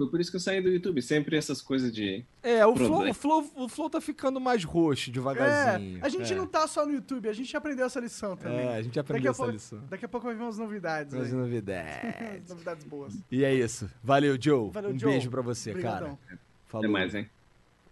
Foi 0.00 0.08
por 0.08 0.18
isso 0.18 0.30
que 0.30 0.36
eu 0.36 0.40
saí 0.40 0.62
do 0.62 0.70
YouTube. 0.70 1.02
Sempre 1.02 1.36
essas 1.36 1.60
coisas 1.60 1.92
de. 1.92 2.24
É, 2.42 2.64
o 2.64 2.74
flow, 2.74 3.06
o, 3.10 3.12
flow, 3.12 3.52
o 3.54 3.68
Flow 3.68 3.90
tá 3.90 4.00
ficando 4.00 4.40
mais 4.40 4.64
roxo 4.64 5.10
É, 5.10 5.12
devagarzinho. 5.12 5.98
a 6.02 6.08
gente 6.08 6.32
É. 6.32 6.36
não 6.36 6.46
tá 6.46 6.66
só 6.66 6.86
no 6.86 6.92
YouTube, 6.92 7.28
a 7.28 7.32
gente 7.34 7.54
aprendeu 7.54 7.84
essa 7.84 8.00
lição 8.00 8.34
também. 8.34 8.60
É, 8.60 8.76
a 8.76 8.82
gente 8.82 8.86
Daqui 8.94 8.98
aprendeu 9.00 9.30
a, 9.30 9.32
essa 9.32 9.42
pouco, 9.42 9.52
lição. 9.52 9.82
daqui 9.90 10.04
a 10.06 10.08
pouco 10.08 10.26
vai 10.26 10.34
vir 10.34 10.40
umas 10.42 10.56
novidades 10.56 11.12
As 11.12 11.26
aí. 11.26 11.32
novidades. 11.34 12.48
novidades 12.48 12.84
boas. 12.84 13.14
E 13.30 13.44
é 13.44 13.54
isso. 13.54 13.90
Valeu, 14.02 14.38
Joe. 14.40 14.70
Valeu, 14.70 14.90
um 14.92 14.98
Joe. 14.98 15.12
beijo 15.12 15.28
pra 15.30 15.42
você, 15.42 15.70
Obrigadão. 15.72 16.16
cara. 16.26 16.40
Falou. 16.66 16.84
Até 16.86 16.92
mais, 16.92 17.14
hein? 17.14 17.28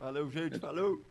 Valeu, 0.00 0.30
gente. 0.30 0.58
Falou. 0.58 1.02